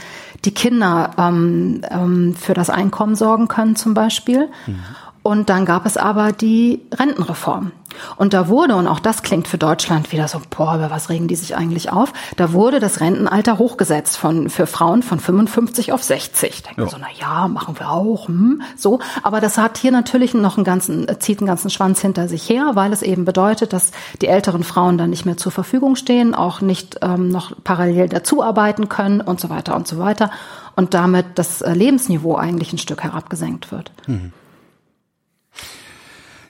die 0.43 0.53
Kinder 0.53 1.11
ähm, 1.17 1.81
ähm, 1.89 2.35
für 2.35 2.53
das 2.53 2.69
Einkommen 2.69 3.15
sorgen 3.15 3.47
können 3.47 3.75
zum 3.75 3.93
Beispiel. 3.93 4.49
Mhm. 4.67 4.79
Und 5.25 5.49
dann 5.49 5.65
gab 5.65 5.87
es 5.87 5.97
aber 5.97 6.33
die 6.33 6.85
Rentenreform. 6.93 7.71
Und 8.15 8.35
da 8.35 8.47
wurde, 8.47 8.75
und 8.75 8.85
auch 8.85 8.99
das 8.99 9.23
klingt 9.23 9.47
für 9.47 9.57
Deutschland 9.57 10.11
wieder 10.11 10.27
so, 10.27 10.39
boah, 10.55 10.75
über 10.75 10.91
was 10.91 11.09
regen 11.09 11.27
die 11.27 11.35
sich 11.35 11.55
eigentlich 11.55 11.91
auf? 11.91 12.13
Da 12.37 12.53
wurde 12.53 12.79
das 12.79 12.99
Rentenalter 12.99 13.57
hochgesetzt 13.57 14.17
von, 14.17 14.51
für 14.51 14.67
Frauen 14.67 15.01
von 15.01 15.19
55 15.19 15.93
auf 15.93 16.03
60. 16.03 16.61
Denken 16.61 16.81
ja. 16.81 16.87
so, 16.87 16.97
na 16.99 17.07
ja, 17.19 17.47
machen 17.47 17.79
wir 17.79 17.89
auch, 17.89 18.27
hm, 18.27 18.61
so. 18.77 18.99
Aber 19.23 19.41
das 19.41 19.57
hat 19.57 19.79
hier 19.79 19.91
natürlich 19.91 20.35
noch 20.35 20.57
einen 20.57 20.63
ganzen, 20.63 21.07
zieht 21.19 21.39
einen 21.39 21.47
ganzen 21.47 21.71
Schwanz 21.71 22.01
hinter 22.01 22.27
sich 22.27 22.47
her, 22.47 22.73
weil 22.75 22.93
es 22.93 23.01
eben 23.01 23.25
bedeutet, 23.25 23.73
dass 23.73 23.93
die 24.21 24.27
älteren 24.27 24.63
Frauen 24.63 24.99
dann 24.99 25.09
nicht 25.09 25.25
mehr 25.25 25.37
zur 25.37 25.51
Verfügung 25.51 25.95
stehen, 25.95 26.35
auch 26.35 26.61
nicht 26.61 26.99
ähm, 27.01 27.29
noch 27.29 27.51
parallel 27.63 28.09
dazuarbeiten 28.09 28.89
können 28.89 29.21
und 29.21 29.39
so 29.39 29.49
weiter 29.49 29.75
und 29.75 29.87
so 29.87 29.97
weiter. 29.97 30.29
Und 30.75 30.93
damit 30.93 31.25
das 31.33 31.63
äh, 31.63 31.73
Lebensniveau 31.73 32.35
eigentlich 32.35 32.73
ein 32.73 32.77
Stück 32.77 33.03
herabgesenkt 33.03 33.71
wird. 33.71 33.91
Mhm. 34.05 34.31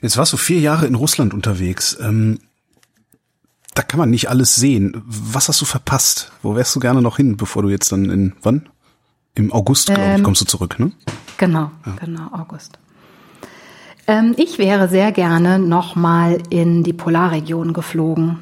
Jetzt 0.06 0.18
warst 0.18 0.32
du 0.32 0.36
vier 0.36 0.60
Jahre 0.60 0.86
in 0.86 0.94
Russland 0.94 1.34
unterwegs. 1.34 1.98
Ähm, 2.00 2.38
da 3.74 3.82
kann 3.82 3.98
man 3.98 4.08
nicht 4.08 4.30
alles 4.30 4.54
sehen. 4.54 5.02
Was 5.04 5.48
hast 5.48 5.60
du 5.60 5.64
verpasst? 5.64 6.30
Wo 6.42 6.54
wärst 6.54 6.76
du 6.76 6.78
gerne 6.78 7.02
noch 7.02 7.16
hin, 7.16 7.36
bevor 7.36 7.64
du 7.64 7.70
jetzt 7.70 7.90
dann 7.90 8.08
in 8.10 8.32
wann? 8.40 8.68
Im 9.34 9.52
August, 9.52 9.86
glaube 9.88 10.02
ich, 10.02 10.18
ähm, 10.18 10.22
kommst 10.22 10.42
du 10.42 10.44
zurück, 10.44 10.78
ne? 10.78 10.92
Genau, 11.38 11.72
ja. 11.84 11.96
genau, 11.98 12.28
August. 12.30 12.78
Ähm, 14.06 14.36
ich 14.36 14.58
wäre 14.58 14.88
sehr 14.88 15.10
gerne 15.10 15.58
nochmal 15.58 16.38
in 16.50 16.84
die 16.84 16.92
Polarregion 16.92 17.72
geflogen 17.72 18.38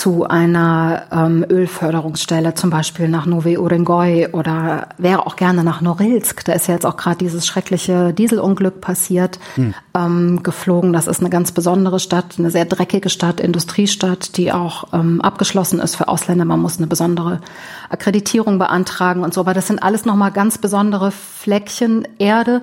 zu 0.00 0.26
einer 0.26 1.02
ähm, 1.12 1.44
Ölförderungsstelle, 1.46 2.54
zum 2.54 2.70
Beispiel 2.70 3.06
nach 3.06 3.26
Nove 3.26 3.60
Urengoy 3.60 4.28
oder 4.32 4.88
wäre 4.96 5.26
auch 5.26 5.36
gerne 5.36 5.62
nach 5.62 5.82
Norilsk. 5.82 6.42
Da 6.46 6.54
ist 6.54 6.68
ja 6.68 6.74
jetzt 6.74 6.86
auch 6.86 6.96
gerade 6.96 7.18
dieses 7.18 7.46
schreckliche 7.46 8.14
Dieselunglück 8.14 8.80
passiert, 8.80 9.38
hm. 9.56 9.74
ähm, 9.92 10.42
geflogen. 10.42 10.94
Das 10.94 11.06
ist 11.06 11.20
eine 11.20 11.28
ganz 11.28 11.52
besondere 11.52 12.00
Stadt, 12.00 12.36
eine 12.38 12.50
sehr 12.50 12.64
dreckige 12.64 13.10
Stadt, 13.10 13.40
Industriestadt, 13.40 14.38
die 14.38 14.52
auch 14.52 14.84
ähm, 14.94 15.20
abgeschlossen 15.20 15.80
ist 15.80 15.96
für 15.96 16.08
Ausländer. 16.08 16.46
Man 16.46 16.62
muss 16.62 16.78
eine 16.78 16.86
besondere 16.86 17.42
Akkreditierung 17.90 18.58
beantragen 18.58 19.22
und 19.22 19.34
so. 19.34 19.42
Aber 19.42 19.52
das 19.52 19.66
sind 19.66 19.82
alles 19.82 20.06
nochmal 20.06 20.32
ganz 20.32 20.56
besondere 20.56 21.10
Fleckchen 21.10 22.08
Erde, 22.18 22.62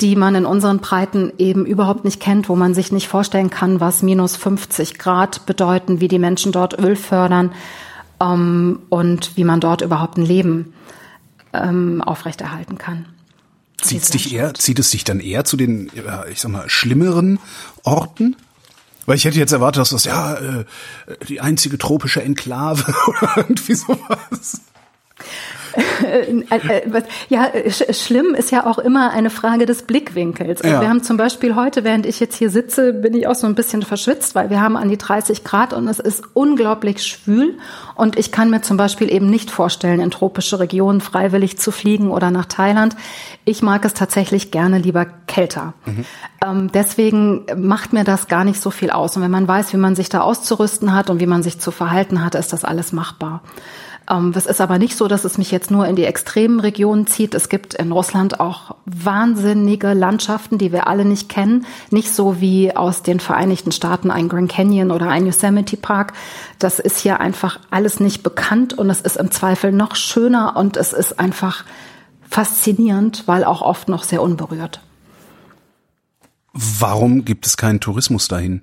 die 0.00 0.16
man 0.16 0.34
in 0.34 0.46
unseren 0.46 0.78
Breiten 0.78 1.32
eben 1.38 1.66
überhaupt 1.66 2.04
nicht 2.04 2.20
kennt, 2.20 2.48
wo 2.48 2.56
man 2.56 2.74
sich 2.74 2.92
nicht 2.92 3.08
vorstellen 3.08 3.50
kann, 3.50 3.80
was 3.80 4.02
minus 4.02 4.36
50 4.36 4.98
Grad 4.98 5.46
bedeuten, 5.46 6.00
wie 6.00 6.08
die 6.08 6.18
Menschen 6.18 6.52
dort 6.52 6.78
Öl 6.78 6.96
fördern 6.96 7.52
ähm, 8.20 8.80
und 8.88 9.36
wie 9.36 9.44
man 9.44 9.60
dort 9.60 9.82
überhaupt 9.82 10.18
ein 10.18 10.26
Leben 10.26 10.72
ähm, 11.52 12.02
aufrechterhalten 12.02 12.78
kann. 12.78 13.06
Zieht 13.80 14.02
es 14.02 14.10
dich 14.10 14.32
eher, 14.32 14.54
zieht 14.54 14.78
es 14.78 14.90
dich 14.90 15.02
dann 15.02 15.18
eher 15.18 15.44
zu 15.44 15.56
den, 15.56 15.90
ich 16.30 16.40
sag 16.40 16.52
mal, 16.52 16.68
schlimmeren 16.68 17.40
Orten? 17.82 18.36
Weil 19.06 19.16
ich 19.16 19.24
hätte 19.24 19.38
jetzt 19.38 19.52
erwartet, 19.52 19.80
dass 19.80 19.90
das 19.90 20.04
ja 20.04 20.34
äh, 20.34 20.64
die 21.28 21.40
einzige 21.40 21.76
tropische 21.78 22.22
Enklave 22.22 22.84
oder 23.06 23.32
irgendwie 23.36 23.74
sowas. 23.74 24.60
Äh, 26.02 26.42
äh, 26.50 27.02
ja, 27.28 27.48
schlimm 27.70 28.34
ist 28.34 28.50
ja 28.50 28.66
auch 28.66 28.78
immer 28.78 29.10
eine 29.10 29.30
Frage 29.30 29.66
des 29.66 29.82
Blickwinkels. 29.82 30.62
Also 30.62 30.74
ja. 30.74 30.80
wir 30.80 30.88
haben 30.88 31.02
zum 31.02 31.16
Beispiel 31.16 31.54
heute, 31.54 31.84
während 31.84 32.06
ich 32.06 32.20
jetzt 32.20 32.36
hier 32.36 32.50
sitze, 32.50 32.92
bin 32.92 33.14
ich 33.14 33.26
auch 33.26 33.34
so 33.34 33.46
ein 33.46 33.54
bisschen 33.54 33.82
verschwitzt, 33.82 34.34
weil 34.34 34.50
wir 34.50 34.60
haben 34.60 34.76
an 34.76 34.88
die 34.88 34.98
30 34.98 35.44
Grad 35.44 35.72
und 35.72 35.88
es 35.88 35.98
ist 35.98 36.24
unglaublich 36.34 37.04
schwül. 37.04 37.56
Und 37.94 38.18
ich 38.18 38.32
kann 38.32 38.50
mir 38.50 38.62
zum 38.62 38.76
Beispiel 38.76 39.12
eben 39.12 39.30
nicht 39.30 39.50
vorstellen, 39.50 40.00
in 40.00 40.10
tropische 40.10 40.58
Regionen 40.58 41.00
freiwillig 41.00 41.58
zu 41.58 41.70
fliegen 41.70 42.10
oder 42.10 42.30
nach 42.30 42.46
Thailand. 42.46 42.96
Ich 43.44 43.62
mag 43.62 43.84
es 43.84 43.94
tatsächlich 43.94 44.50
gerne 44.50 44.78
lieber 44.78 45.06
kälter. 45.26 45.74
Mhm. 45.84 46.04
Ähm, 46.44 46.72
deswegen 46.72 47.46
macht 47.56 47.92
mir 47.92 48.04
das 48.04 48.28
gar 48.28 48.44
nicht 48.44 48.60
so 48.60 48.70
viel 48.70 48.90
aus. 48.90 49.16
Und 49.16 49.22
wenn 49.22 49.30
man 49.30 49.48
weiß, 49.48 49.72
wie 49.72 49.78
man 49.78 49.94
sich 49.94 50.08
da 50.08 50.20
auszurüsten 50.20 50.94
hat 50.94 51.10
und 51.10 51.20
wie 51.20 51.26
man 51.26 51.42
sich 51.42 51.58
zu 51.58 51.70
verhalten 51.70 52.24
hat, 52.24 52.34
ist 52.34 52.52
das 52.52 52.64
alles 52.64 52.92
machbar. 52.92 53.42
Ähm, 54.10 54.32
es 54.34 54.46
ist 54.46 54.60
aber 54.60 54.78
nicht 54.78 54.96
so, 54.96 55.08
dass 55.08 55.24
es 55.24 55.38
mich 55.38 55.50
jetzt 55.50 55.70
nur 55.70 55.86
in 55.86 55.96
die 55.96 56.04
extremen 56.04 56.60
Regionen 56.60 57.06
zieht. 57.06 57.34
Es 57.34 57.48
gibt 57.48 57.74
in 57.74 57.92
Russland 57.92 58.40
auch 58.40 58.76
wahnsinnige 58.84 59.92
Landschaften, 59.94 60.58
die 60.58 60.72
wir 60.72 60.86
alle 60.86 61.04
nicht 61.04 61.28
kennen. 61.28 61.66
Nicht 61.90 62.14
so 62.14 62.40
wie 62.40 62.74
aus 62.74 63.02
den 63.02 63.20
Vereinigten 63.20 63.72
Staaten 63.72 64.10
ein 64.10 64.28
Grand 64.28 64.50
Canyon 64.50 64.90
oder 64.90 65.08
ein 65.08 65.26
Yosemite 65.26 65.76
Park. 65.76 66.12
Das 66.58 66.78
ist 66.78 66.98
hier 66.98 67.20
einfach 67.20 67.60
alles 67.70 68.00
nicht 68.00 68.22
bekannt 68.22 68.76
und 68.76 68.90
es 68.90 69.00
ist 69.00 69.16
im 69.16 69.30
Zweifel 69.30 69.72
noch 69.72 69.94
schöner 69.94 70.56
und 70.56 70.76
es 70.76 70.92
ist 70.92 71.18
einfach 71.18 71.64
faszinierend, 72.28 73.24
weil 73.26 73.44
auch 73.44 73.62
oft 73.62 73.88
noch 73.88 74.02
sehr 74.02 74.22
unberührt. 74.22 74.80
Warum 76.54 77.24
gibt 77.24 77.46
es 77.46 77.56
keinen 77.56 77.80
Tourismus 77.80 78.28
dahin? 78.28 78.62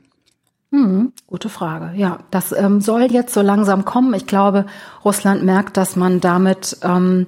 Hm, 0.72 1.14
gute 1.26 1.50
Frage. 1.50 1.98
Ja, 1.98 2.20
das 2.30 2.52
ähm, 2.52 2.80
soll 2.80 3.12
jetzt 3.12 3.34
so 3.34 3.42
langsam 3.42 3.86
kommen. 3.86 4.14
Ich 4.14 4.28
glaube, 4.28 4.66
Russland 5.04 5.44
merkt, 5.44 5.78
dass 5.78 5.96
man 5.96 6.20
damit 6.22 6.78
ähm, 6.84 7.26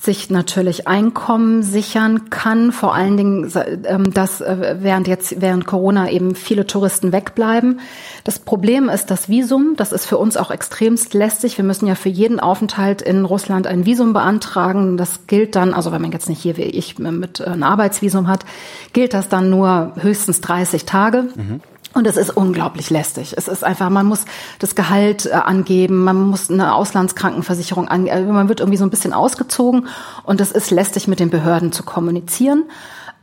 sich 0.00 0.30
natürlich 0.30 0.86
Einkommen 0.86 1.62
sichern 1.62 2.30
kann. 2.30 2.70
Vor 2.70 2.94
allen 2.94 3.16
Dingen, 3.16 3.50
ähm, 3.84 4.12
dass 4.12 4.40
äh, 4.40 4.76
während 4.80 5.08
jetzt 5.08 5.40
während 5.40 5.66
Corona 5.66 6.10
eben 6.10 6.34
viele 6.34 6.66
Touristen 6.66 7.10
wegbleiben. 7.10 7.80
Das 8.22 8.38
Problem 8.38 8.88
ist 8.88 9.10
das 9.10 9.28
Visum. 9.28 9.74
Das 9.76 9.92
ist 9.92 10.06
für 10.06 10.18
uns 10.18 10.36
auch 10.36 10.50
extremst 10.50 11.14
lästig. 11.14 11.56
Wir 11.56 11.64
müssen 11.64 11.86
ja 11.86 11.94
für 11.94 12.10
jeden 12.10 12.38
Aufenthalt 12.38 13.02
in 13.02 13.24
Russland 13.24 13.66
ein 13.66 13.86
Visum 13.86 14.12
beantragen. 14.12 14.96
Das 14.96 15.26
gilt 15.26 15.56
dann, 15.56 15.74
also 15.74 15.90
wenn 15.90 16.02
man 16.02 16.12
jetzt 16.12 16.28
nicht 16.28 16.40
hier 16.40 16.56
wie 16.56 16.62
ich 16.62 16.98
mit 16.98 17.40
äh, 17.40 17.44
ein 17.44 17.62
Arbeitsvisum 17.62 18.28
hat, 18.28 18.44
gilt 18.92 19.14
das 19.14 19.28
dann 19.28 19.50
nur 19.50 19.94
höchstens 19.96 20.40
30 20.42 20.84
Tage. 20.84 21.28
Mhm. 21.34 21.60
Und 21.94 22.06
es 22.06 22.16
ist 22.16 22.30
unglaublich 22.30 22.90
lästig. 22.90 23.34
Es 23.36 23.48
ist 23.48 23.64
einfach, 23.64 23.88
man 23.88 24.06
muss 24.06 24.24
das 24.58 24.74
Gehalt 24.74 25.26
äh, 25.26 25.30
angeben, 25.30 26.04
man 26.04 26.20
muss 26.28 26.50
eine 26.50 26.74
Auslandskrankenversicherung 26.74 27.88
angeben, 27.88 28.32
man 28.32 28.48
wird 28.48 28.60
irgendwie 28.60 28.78
so 28.78 28.84
ein 28.84 28.90
bisschen 28.90 29.12
ausgezogen 29.12 29.86
und 30.24 30.40
es 30.40 30.52
ist 30.52 30.70
lästig, 30.70 31.08
mit 31.08 31.18
den 31.20 31.30
Behörden 31.30 31.72
zu 31.72 31.82
kommunizieren. 31.82 32.64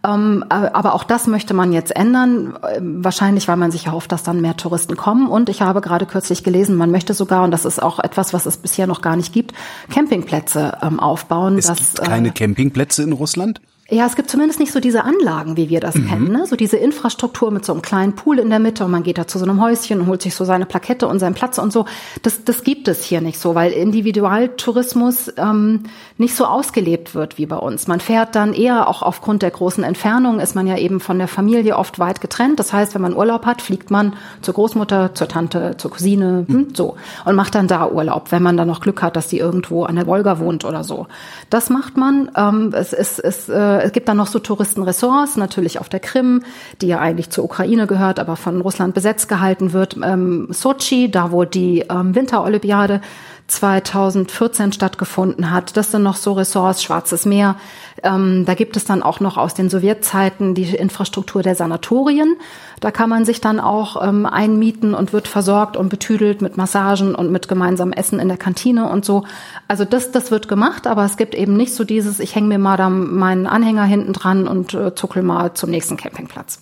Ähm, 0.05 0.43
äh, 0.49 0.53
aber 0.53 0.93
auch 0.93 1.03
das 1.03 1.27
möchte 1.27 1.53
man 1.53 1.73
jetzt 1.73 1.95
ändern, 1.95 2.57
äh, 2.61 2.79
wahrscheinlich, 2.81 3.47
weil 3.47 3.57
man 3.57 3.71
sich 3.71 3.87
erhofft, 3.87 4.11
dass 4.11 4.23
dann 4.23 4.41
mehr 4.41 4.55
Touristen 4.57 4.95
kommen. 4.95 5.27
Und 5.27 5.49
ich 5.49 5.61
habe 5.61 5.81
gerade 5.81 6.05
kürzlich 6.05 6.43
gelesen, 6.43 6.75
man 6.75 6.91
möchte 6.91 7.13
sogar, 7.13 7.43
und 7.43 7.51
das 7.51 7.65
ist 7.65 7.81
auch 7.81 7.99
etwas, 7.99 8.33
was 8.33 8.45
es 8.45 8.57
bisher 8.57 8.87
noch 8.87 9.01
gar 9.01 9.15
nicht 9.15 9.33
gibt, 9.33 9.53
Campingplätze 9.91 10.77
ähm, 10.81 10.99
aufbauen. 10.99 11.57
Es 11.57 11.73
gibt 11.73 12.01
keine 12.01 12.31
Campingplätze 12.31 13.03
in 13.03 13.13
Russland? 13.13 13.61
Ja, 13.87 14.07
es 14.07 14.15
gibt 14.15 14.31
zumindest 14.31 14.59
nicht 14.59 14.71
so 14.71 14.79
diese 14.79 15.03
Anlagen, 15.03 15.57
wie 15.57 15.69
wir 15.69 15.79
das 15.79 15.93
mhm. 15.93 16.07
kennen. 16.07 16.31
Ne? 16.31 16.47
So 16.47 16.55
diese 16.55 16.75
Infrastruktur 16.75 17.51
mit 17.51 17.65
so 17.65 17.71
einem 17.71 17.83
kleinen 17.83 18.15
Pool 18.15 18.39
in 18.39 18.49
der 18.49 18.57
Mitte 18.57 18.83
und 18.83 18.89
man 18.89 19.03
geht 19.03 19.19
da 19.19 19.27
zu 19.27 19.37
so 19.37 19.45
einem 19.45 19.61
Häuschen 19.61 20.01
und 20.01 20.07
holt 20.07 20.23
sich 20.23 20.33
so 20.33 20.43
seine 20.43 20.65
Plakette 20.65 21.07
und 21.07 21.19
seinen 21.19 21.35
Platz 21.35 21.59
und 21.59 21.71
so. 21.71 21.85
Das, 22.23 22.43
das 22.43 22.63
gibt 22.63 22.87
es 22.87 23.03
hier 23.03 23.21
nicht 23.21 23.39
so, 23.39 23.53
weil 23.53 23.71
Individualtourismus 23.73 25.33
ähm, 25.37 25.83
nicht 26.17 26.35
so 26.35 26.45
ausgelebt 26.45 27.13
wird 27.13 27.37
wie 27.37 27.45
bei 27.45 27.57
uns. 27.57 27.85
Man 27.85 27.99
fährt 27.99 28.33
dann 28.33 28.53
eher 28.53 28.87
auch 28.87 29.03
aufgrund 29.03 29.43
der 29.43 29.51
großen 29.51 29.83
Entfernung, 29.83 30.39
ist 30.39 30.55
man 30.55 30.65
ja 30.65 30.79
eben 30.79 30.99
von 30.99 31.19
der 31.19 31.27
Familie 31.27 31.77
oft 31.77 31.99
weit 31.99 32.21
getrennt. 32.21 32.59
Das 32.59 32.73
heißt, 32.73 32.95
wenn 32.95 33.03
man 33.03 33.15
Urlaub 33.15 33.45
hat, 33.45 33.61
fliegt 33.61 33.91
man 33.91 34.13
zur 34.41 34.55
Großmutter, 34.55 35.13
zur 35.13 35.27
Tante, 35.27 35.77
zur 35.77 35.91
Cousine, 35.91 36.45
hm, 36.47 36.69
so 36.73 36.95
und 37.23 37.35
macht 37.35 37.53
dann 37.53 37.67
da 37.67 37.87
Urlaub, 37.91 38.31
wenn 38.31 38.41
man 38.41 38.57
dann 38.57 38.67
noch 38.67 38.81
Glück 38.81 39.03
hat, 39.03 39.15
dass 39.15 39.27
die 39.27 39.37
irgendwo 39.37 39.83
an 39.83 39.95
der 39.95 40.07
Wolga 40.07 40.39
wohnt 40.39 40.65
oder 40.65 40.83
so. 40.83 41.05
Das 41.51 41.69
macht 41.69 41.97
man. 41.97 42.31
Ähm, 42.35 42.71
es 42.73 42.91
ist, 42.91 43.19
ist 43.19 43.47
äh, 43.47 43.74
es 43.83 43.91
gibt 43.91 44.07
dann 44.07 44.17
noch 44.17 44.27
so 44.27 44.39
Touristenressorts, 44.39 45.37
natürlich 45.37 45.79
auf 45.79 45.89
der 45.89 45.99
Krim, 45.99 46.43
die 46.81 46.87
ja 46.87 46.99
eigentlich 46.99 47.29
zur 47.29 47.43
Ukraine 47.43 47.87
gehört, 47.87 48.19
aber 48.19 48.35
von 48.35 48.61
Russland 48.61 48.93
besetzt 48.93 49.29
gehalten 49.29 49.73
wird. 49.73 49.97
Ähm, 50.03 50.47
Sochi, 50.51 51.09
da 51.09 51.31
wo 51.31 51.45
die 51.45 51.85
ähm, 51.89 52.15
Winterolympiade 52.15 53.01
2014 53.47 54.73
stattgefunden 54.73 55.51
hat. 55.51 55.77
Das 55.77 55.91
sind 55.91 56.03
noch 56.03 56.15
so 56.15 56.33
Ressorts, 56.33 56.83
Schwarzes 56.83 57.25
Meer. 57.25 57.55
Ähm, 58.03 58.43
da 58.45 58.53
gibt 58.53 58.75
es 58.75 58.85
dann 58.85 59.01
auch 59.01 59.19
noch 59.19 59.37
aus 59.37 59.53
den 59.53 59.69
Sowjetzeiten 59.69 60.53
die 60.53 60.75
Infrastruktur 60.75 61.43
der 61.43 61.55
Sanatorien. 61.55 62.35
Da 62.81 62.91
kann 62.91 63.09
man 63.09 63.25
sich 63.25 63.39
dann 63.39 63.59
auch 63.59 64.05
ähm, 64.05 64.25
einmieten 64.25 64.93
und 64.93 65.13
wird 65.13 65.27
versorgt 65.27 65.77
und 65.77 65.89
betüdelt 65.89 66.41
mit 66.41 66.57
Massagen 66.57 67.15
und 67.15 67.31
mit 67.31 67.47
gemeinsamem 67.47 67.93
Essen 67.93 68.19
in 68.19 68.27
der 68.27 68.37
Kantine 68.37 68.89
und 68.89 69.05
so. 69.05 69.23
Also 69.67 69.85
das, 69.85 70.11
das 70.11 70.29
wird 70.29 70.47
gemacht, 70.47 70.87
aber 70.87 71.05
es 71.05 71.15
gibt 71.15 71.35
eben 71.35 71.55
nicht 71.55 71.73
so 71.73 71.83
dieses, 71.83 72.19
ich 72.19 72.35
hänge 72.35 72.47
mir 72.47 72.59
mal 72.59 72.77
da 72.77 72.89
meinen 72.89 73.47
Anhänger 73.47 73.85
hinten 73.85 74.13
dran 74.13 74.47
und 74.47 74.73
äh, 74.73 74.93
zuckel 74.93 75.23
mal 75.23 75.53
zum 75.53 75.69
nächsten 75.69 75.95
Campingplatz. 75.95 76.59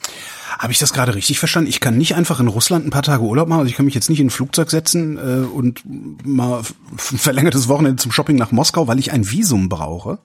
Habe 0.60 0.72
ich 0.72 0.80
das 0.80 0.94
gerade 0.94 1.16
richtig 1.16 1.40
verstanden? 1.40 1.70
Ich 1.70 1.80
kann 1.80 1.98
nicht 1.98 2.16
einfach 2.16 2.40
in 2.40 2.48
Russland 2.48 2.86
ein 2.86 2.92
paar 2.92 3.02
Tage 3.02 3.24
Urlaub 3.24 3.48
machen. 3.48 3.62
Also 3.62 3.70
ich 3.70 3.76
kann 3.76 3.86
mich 3.86 3.96
jetzt 3.96 4.10
nicht 4.10 4.20
in 4.20 4.28
ein 4.28 4.30
Flugzeug 4.30 4.70
setzen 4.70 5.18
äh, 5.18 5.46
und 5.46 5.82
mal 6.26 6.62
verlängertes 6.96 7.68
Wochenende 7.68 8.02
zum 8.02 8.12
Shopping 8.12 8.38
nach 8.38 8.52
Moskau, 8.52 8.88
weil 8.88 9.00
ich 9.00 9.12
ein 9.12 9.30
Visum 9.30 9.68
brauche. 9.68 10.20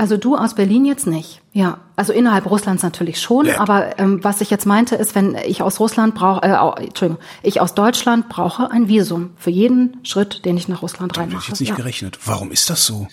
Also 0.00 0.16
du 0.16 0.34
aus 0.34 0.54
Berlin 0.54 0.86
jetzt 0.86 1.06
nicht. 1.06 1.42
Ja, 1.52 1.76
also 1.94 2.14
innerhalb 2.14 2.50
Russlands 2.50 2.82
natürlich 2.82 3.20
schon. 3.20 3.44
Ja. 3.44 3.60
Aber 3.60 3.98
ähm, 3.98 4.24
was 4.24 4.40
ich 4.40 4.48
jetzt 4.48 4.64
meinte, 4.64 4.96
ist, 4.96 5.14
wenn 5.14 5.34
ich 5.34 5.60
aus 5.60 5.78
Russland 5.78 6.14
brauche, 6.14 6.40
äh, 6.42 6.84
Entschuldigung, 6.86 7.22
ich 7.42 7.60
aus 7.60 7.74
Deutschland 7.74 8.30
brauche 8.30 8.70
ein 8.70 8.88
Visum 8.88 9.32
für 9.36 9.50
jeden 9.50 9.98
Schritt, 10.02 10.46
den 10.46 10.56
ich 10.56 10.68
nach 10.68 10.80
Russland 10.80 11.18
reinmache. 11.18 11.34
Habe 11.34 11.42
ich 11.42 11.48
jetzt 11.48 11.60
nicht 11.60 11.68
ja. 11.68 11.74
gerechnet. 11.74 12.18
Warum 12.24 12.50
ist 12.50 12.70
das 12.70 12.86
so? 12.86 13.08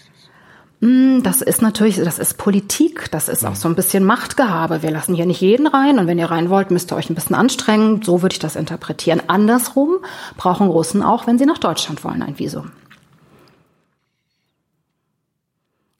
Hm, 0.79 1.23
das 1.23 1.41
ist 1.41 1.61
natürlich, 1.61 1.97
das 1.97 2.19
ist 2.19 2.37
Politik, 2.37 3.11
das 3.11 3.27
ist 3.27 3.43
auch 3.43 3.55
so 3.55 3.67
ein 3.67 3.75
bisschen 3.75 4.05
Machtgehabe. 4.05 4.81
Wir 4.81 4.91
lassen 4.91 5.13
hier 5.13 5.25
nicht 5.25 5.41
jeden 5.41 5.67
rein 5.67 5.99
und 5.99 6.07
wenn 6.07 6.17
ihr 6.17 6.31
rein 6.31 6.49
wollt, 6.49 6.71
müsst 6.71 6.93
ihr 6.93 6.95
euch 6.95 7.09
ein 7.09 7.15
bisschen 7.15 7.35
anstrengen. 7.35 8.01
So 8.01 8.21
würde 8.21 8.31
ich 8.31 8.39
das 8.39 8.55
interpretieren. 8.55 9.21
Andersrum 9.27 9.97
brauchen 10.37 10.69
Russen 10.69 11.03
auch, 11.03 11.27
wenn 11.27 11.37
sie 11.37 11.45
nach 11.45 11.57
Deutschland 11.57 12.05
wollen, 12.05 12.21
ein 12.21 12.39
Visum. 12.39 12.71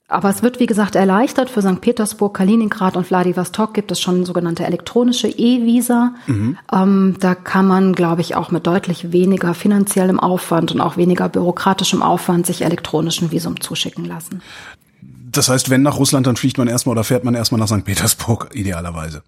Aber 0.10 0.30
es 0.30 0.42
wird, 0.42 0.62
wie 0.62 0.68
gesagt, 0.68 0.96
erleichtert. 0.96 1.50
Für 1.50 1.62
St. 1.62 1.82
Petersburg, 1.82 2.34
Kaliningrad 2.34 2.96
und 2.96 3.06
Vladivostok 3.06 3.74
gibt 3.74 3.92
es 3.92 4.00
schon 4.00 4.26
sogenannte 4.26 4.66
elektronische 4.66 5.28
E-Visa. 5.28 6.14
Mhm. 6.28 6.58
Ähm, 6.72 7.18
da 7.20 7.36
kann 7.36 7.68
man, 7.68 7.92
glaube 7.92 8.22
ich, 8.22 8.36
auch 8.36 8.50
mit 8.50 8.66
deutlich 8.66 9.12
weniger 9.12 9.54
finanziellem 9.54 10.20
Aufwand 10.20 10.72
und 10.72 10.80
auch 10.80 10.96
weniger 10.96 11.28
bürokratischem 11.28 12.02
Aufwand 12.02 12.46
sich 12.46 12.62
elektronischen 12.62 13.32
Visum 13.32 13.60
zuschicken 13.60 14.06
lassen. 14.06 14.42
Das 15.30 15.50
heißt, 15.50 15.70
wenn 15.70 15.82
nach 15.82 15.98
Russland, 15.98 16.26
dann 16.26 16.38
fliegt 16.38 16.58
man 16.58 16.70
erstmal 16.70 16.94
oder 16.94 17.04
fährt 17.04 17.26
man 17.26 17.36
erstmal 17.36 17.60
nach 17.60 17.68
St. 17.68 17.84
Petersburg, 17.84 18.50
idealerweise. 18.54 19.24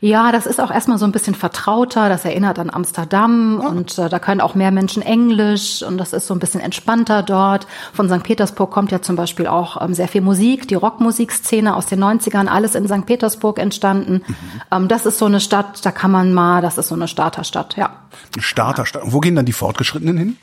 Ja, 0.00 0.30
das 0.30 0.46
ist 0.46 0.60
auch 0.60 0.70
erstmal 0.70 0.98
so 0.98 1.04
ein 1.04 1.12
bisschen 1.12 1.34
vertrauter, 1.34 2.08
das 2.08 2.24
erinnert 2.24 2.58
an 2.58 2.70
Amsterdam 2.70 3.60
ja. 3.60 3.68
und 3.68 3.98
äh, 3.98 4.08
da 4.08 4.18
können 4.20 4.40
auch 4.40 4.54
mehr 4.54 4.70
Menschen 4.70 5.02
Englisch 5.02 5.82
und 5.82 5.98
das 5.98 6.12
ist 6.12 6.28
so 6.28 6.34
ein 6.34 6.38
bisschen 6.38 6.60
entspannter 6.60 7.22
dort. 7.24 7.66
Von 7.92 8.08
St. 8.08 8.22
Petersburg 8.22 8.70
kommt 8.70 8.92
ja 8.92 9.02
zum 9.02 9.16
Beispiel 9.16 9.48
auch 9.48 9.82
ähm, 9.82 9.94
sehr 9.94 10.06
viel 10.06 10.20
Musik, 10.20 10.68
die 10.68 10.76
Rockmusikszene 10.76 11.74
aus 11.74 11.86
den 11.86 12.02
90ern, 12.02 12.46
alles 12.46 12.76
in 12.76 12.86
St. 12.86 13.06
Petersburg 13.06 13.58
entstanden. 13.58 14.22
Mhm. 14.26 14.34
Ähm, 14.70 14.88
das 14.88 15.04
ist 15.04 15.18
so 15.18 15.26
eine 15.26 15.40
Stadt, 15.40 15.84
da 15.84 15.90
kann 15.90 16.12
man 16.12 16.32
mal, 16.32 16.62
das 16.62 16.78
ist 16.78 16.88
so 16.88 16.94
eine 16.94 17.08
Starterstadt, 17.08 17.76
ja. 17.76 17.90
Starterstadt. 18.38 19.02
Wo 19.06 19.18
gehen 19.18 19.34
dann 19.34 19.46
die 19.46 19.52
Fortgeschrittenen 19.52 20.16
hin? 20.16 20.36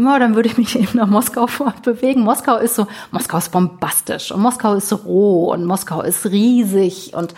Ja, 0.00 0.18
dann 0.18 0.34
würde 0.34 0.48
ich 0.48 0.58
mich 0.58 0.78
eben 0.80 0.96
nach 0.98 1.06
Moskau 1.06 1.46
fortbewegen. 1.46 2.22
Moskau 2.22 2.56
ist 2.56 2.74
so, 2.74 2.86
Moskau 3.10 3.38
ist 3.38 3.52
bombastisch 3.52 4.32
und 4.32 4.40
Moskau 4.40 4.74
ist 4.74 4.92
roh 5.04 5.52
und 5.52 5.64
Moskau 5.64 6.02
ist 6.02 6.26
riesig 6.26 7.12
und 7.14 7.34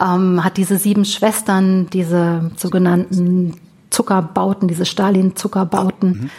ähm, 0.00 0.44
hat 0.44 0.56
diese 0.56 0.76
sieben 0.76 1.04
Schwestern, 1.04 1.88
diese 1.90 2.50
sogenannten 2.56 3.60
Zuckerbauten, 3.90 4.68
diese 4.68 4.86
Stalin-Zuckerbauten. 4.86 6.10
Mhm. 6.10 6.30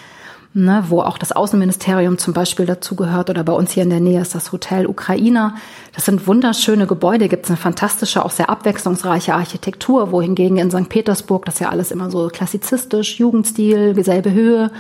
Ne, 0.58 0.86
wo 0.88 1.02
auch 1.02 1.18
das 1.18 1.34
Außenministerium 1.34 2.18
zum 2.18 2.34
Beispiel 2.34 2.66
dazugehört 2.66 3.30
oder 3.30 3.44
bei 3.44 3.52
uns 3.52 3.74
hier 3.74 3.84
in 3.84 3.90
der 3.90 4.00
Nähe 4.00 4.22
ist 4.22 4.36
das 4.36 4.54
Hotel 4.54 4.88
Ukrainer. 4.88 5.56
Das 5.94 6.06
sind 6.06 6.28
wunderschöne 6.28 6.88
Gebäude, 6.88 7.28
gibt 7.28 7.44
es 7.44 7.50
eine 7.50 7.58
fantastische, 7.58 8.24
auch 8.24 8.32
sehr 8.32 8.50
abwechslungsreiche 8.50 9.34
Architektur, 9.34 10.14
wohingegen 10.14 10.56
in 10.56 10.72
St. 10.72 10.88
Petersburg 10.88 11.44
das 11.44 11.60
ja 11.60 11.68
alles 11.72 11.92
immer 11.92 12.10
so 12.10 12.30
klassizistisch, 12.30 13.20
Jugendstil, 13.20 13.96
dieselbe 13.96 14.32
Höhe 14.32 14.72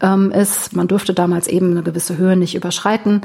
ähm, 0.00 0.30
ist. 0.32 0.74
Man 0.74 0.88
durfte 0.88 1.14
damals 1.14 1.46
eben 1.46 1.70
eine 1.72 1.82
gewisse 1.82 2.16
Höhe 2.16 2.36
nicht 2.36 2.54
überschreiten. 2.54 3.22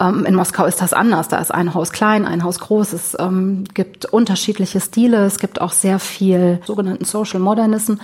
Ähm, 0.00 0.24
in 0.24 0.34
Moskau 0.34 0.64
ist 0.64 0.80
das 0.80 0.92
anders. 0.92 1.28
Da 1.28 1.38
ist 1.38 1.52
ein 1.52 1.74
Haus 1.74 1.92
klein, 1.92 2.24
ein 2.24 2.44
Haus 2.44 2.60
groß. 2.60 2.92
Es 2.92 3.16
ähm, 3.18 3.64
gibt 3.74 4.04
unterschiedliche 4.04 4.80
Stile. 4.80 5.24
Es 5.24 5.38
gibt 5.38 5.60
auch 5.60 5.72
sehr 5.72 5.98
viel 5.98 6.60
sogenannten 6.64 7.04
Social 7.04 7.40
Modernism. 7.40 7.94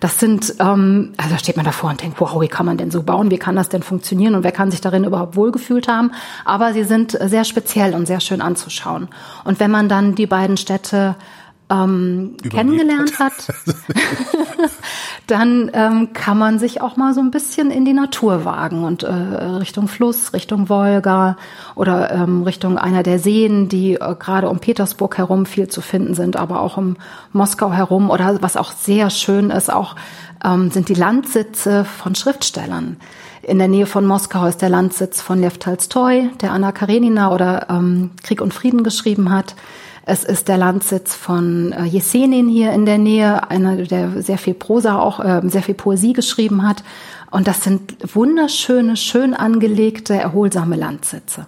Das 0.00 0.18
sind, 0.18 0.54
ähm, 0.60 1.12
also 1.16 1.30
da 1.30 1.38
steht 1.38 1.56
man 1.56 1.64
davor 1.64 1.90
und 1.90 2.02
denkt, 2.02 2.20
wow, 2.20 2.40
wie 2.40 2.48
kann 2.48 2.66
man 2.66 2.76
denn 2.76 2.90
so 2.90 3.02
bauen? 3.02 3.30
Wie 3.30 3.38
kann 3.38 3.56
das 3.56 3.68
denn 3.68 3.82
funktionieren? 3.82 4.34
Und 4.34 4.44
wer 4.44 4.52
kann 4.52 4.70
sich 4.70 4.80
darin 4.80 5.04
überhaupt 5.04 5.36
wohlgefühlt 5.36 5.88
haben? 5.88 6.12
Aber 6.44 6.72
sie 6.72 6.84
sind 6.84 7.12
sehr 7.12 7.44
speziell 7.44 7.94
und 7.94 8.06
sehr 8.06 8.20
schön 8.20 8.40
anzuschauen. 8.40 9.08
Und 9.44 9.60
wenn 9.60 9.70
man 9.70 9.88
dann 9.88 10.14
die 10.14 10.26
beiden 10.26 10.56
Städte 10.56 11.16
ähm, 11.70 12.36
kennengelernt 12.50 13.18
hat, 13.18 13.32
dann 15.26 15.70
ähm, 15.72 16.12
kann 16.12 16.36
man 16.36 16.58
sich 16.58 16.80
auch 16.82 16.96
mal 16.96 17.14
so 17.14 17.20
ein 17.20 17.30
bisschen 17.30 17.70
in 17.70 17.84
die 17.84 17.92
Natur 17.92 18.44
wagen 18.44 18.84
und 18.84 19.04
äh, 19.04 19.12
Richtung 19.12 19.86
Fluss, 19.86 20.32
Richtung 20.32 20.68
Wolga 20.68 21.36
oder 21.76 22.10
ähm, 22.10 22.42
Richtung 22.42 22.76
einer 22.76 23.02
der 23.02 23.18
Seen, 23.18 23.68
die 23.68 23.94
äh, 23.94 24.16
gerade 24.18 24.48
um 24.48 24.58
Petersburg 24.58 25.16
herum 25.16 25.46
viel 25.46 25.68
zu 25.68 25.80
finden 25.80 26.14
sind, 26.14 26.36
aber 26.36 26.60
auch 26.60 26.76
um 26.76 26.96
Moskau 27.32 27.72
herum 27.72 28.10
oder 28.10 28.42
was 28.42 28.56
auch 28.56 28.72
sehr 28.72 29.08
schön 29.10 29.50
ist, 29.50 29.72
auch 29.72 29.94
ähm, 30.44 30.70
sind 30.70 30.88
die 30.88 30.94
Landsitze 30.94 31.84
von 31.84 32.14
Schriftstellern. 32.14 32.96
In 33.42 33.58
der 33.58 33.68
Nähe 33.68 33.86
von 33.86 34.06
Moskau 34.06 34.46
ist 34.46 34.60
der 34.60 34.68
Landsitz 34.68 35.20
von 35.20 35.40
Lev 35.40 35.58
Tolstoi, 35.58 36.28
der 36.40 36.52
Anna 36.52 36.72
Karenina 36.72 37.32
oder 37.32 37.68
ähm, 37.70 38.10
Krieg 38.22 38.40
und 38.42 38.52
Frieden 38.52 38.84
geschrieben 38.84 39.30
hat. 39.30 39.54
Es 40.06 40.24
ist 40.24 40.48
der 40.48 40.56
Landsitz 40.56 41.14
von 41.14 41.72
äh, 41.72 41.84
Jesenin 41.84 42.48
hier 42.48 42.72
in 42.72 42.86
der 42.86 42.98
Nähe, 42.98 43.50
einer, 43.50 43.76
der 43.76 44.22
sehr 44.22 44.38
viel 44.38 44.54
Prosa, 44.54 44.98
auch 44.98 45.20
äh, 45.20 45.42
sehr 45.44 45.62
viel 45.62 45.74
Poesie 45.74 46.12
geschrieben 46.12 46.66
hat. 46.66 46.82
Und 47.30 47.46
das 47.46 47.62
sind 47.62 47.96
wunderschöne, 48.14 48.96
schön 48.96 49.34
angelegte, 49.34 50.14
erholsame 50.14 50.76
Landsitze. 50.76 51.46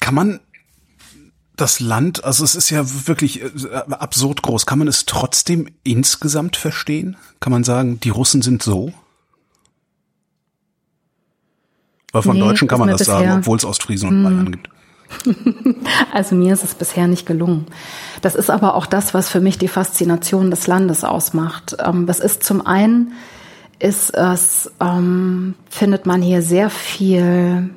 Kann 0.00 0.14
man 0.14 0.40
das 1.56 1.80
Land, 1.80 2.22
also 2.24 2.44
es 2.44 2.54
ist 2.54 2.70
ja 2.70 2.84
wirklich 3.06 3.42
äh, 3.42 3.48
absurd 3.90 4.42
groß, 4.42 4.66
kann 4.66 4.78
man 4.78 4.88
es 4.88 5.06
trotzdem 5.06 5.68
insgesamt 5.84 6.56
verstehen? 6.56 7.16
Kann 7.40 7.50
man 7.50 7.64
sagen, 7.64 7.98
die 8.00 8.10
Russen 8.10 8.42
sind 8.42 8.62
so? 8.62 8.92
Weil 12.12 12.22
von 12.22 12.36
nee, 12.36 12.42
Deutschen 12.42 12.68
kann 12.68 12.78
man 12.78 12.88
das 12.88 13.04
sagen, 13.04 13.30
obwohl 13.38 13.56
es 13.56 13.64
Ostfriesen 13.64 14.08
und 14.08 14.22
Bayern 14.22 14.46
hm. 14.46 14.52
gibt. 14.52 14.68
Also 16.12 16.34
mir 16.34 16.52
ist 16.52 16.64
es 16.64 16.74
bisher 16.74 17.06
nicht 17.06 17.26
gelungen. 17.26 17.66
Das 18.22 18.34
ist 18.34 18.50
aber 18.50 18.74
auch 18.74 18.86
das, 18.86 19.14
was 19.14 19.28
für 19.28 19.40
mich 19.40 19.58
die 19.58 19.68
Faszination 19.68 20.50
des 20.50 20.66
Landes 20.66 21.04
ausmacht. 21.04 21.76
Ähm, 21.84 22.06
es 22.08 22.20
ist 22.20 22.42
zum 22.42 22.66
einen, 22.66 23.12
ist 23.78 24.14
es, 24.14 24.70
ähm, 24.80 25.54
findet 25.68 26.06
man 26.06 26.22
hier 26.22 26.42
sehr 26.42 26.70
viel, 26.70 27.70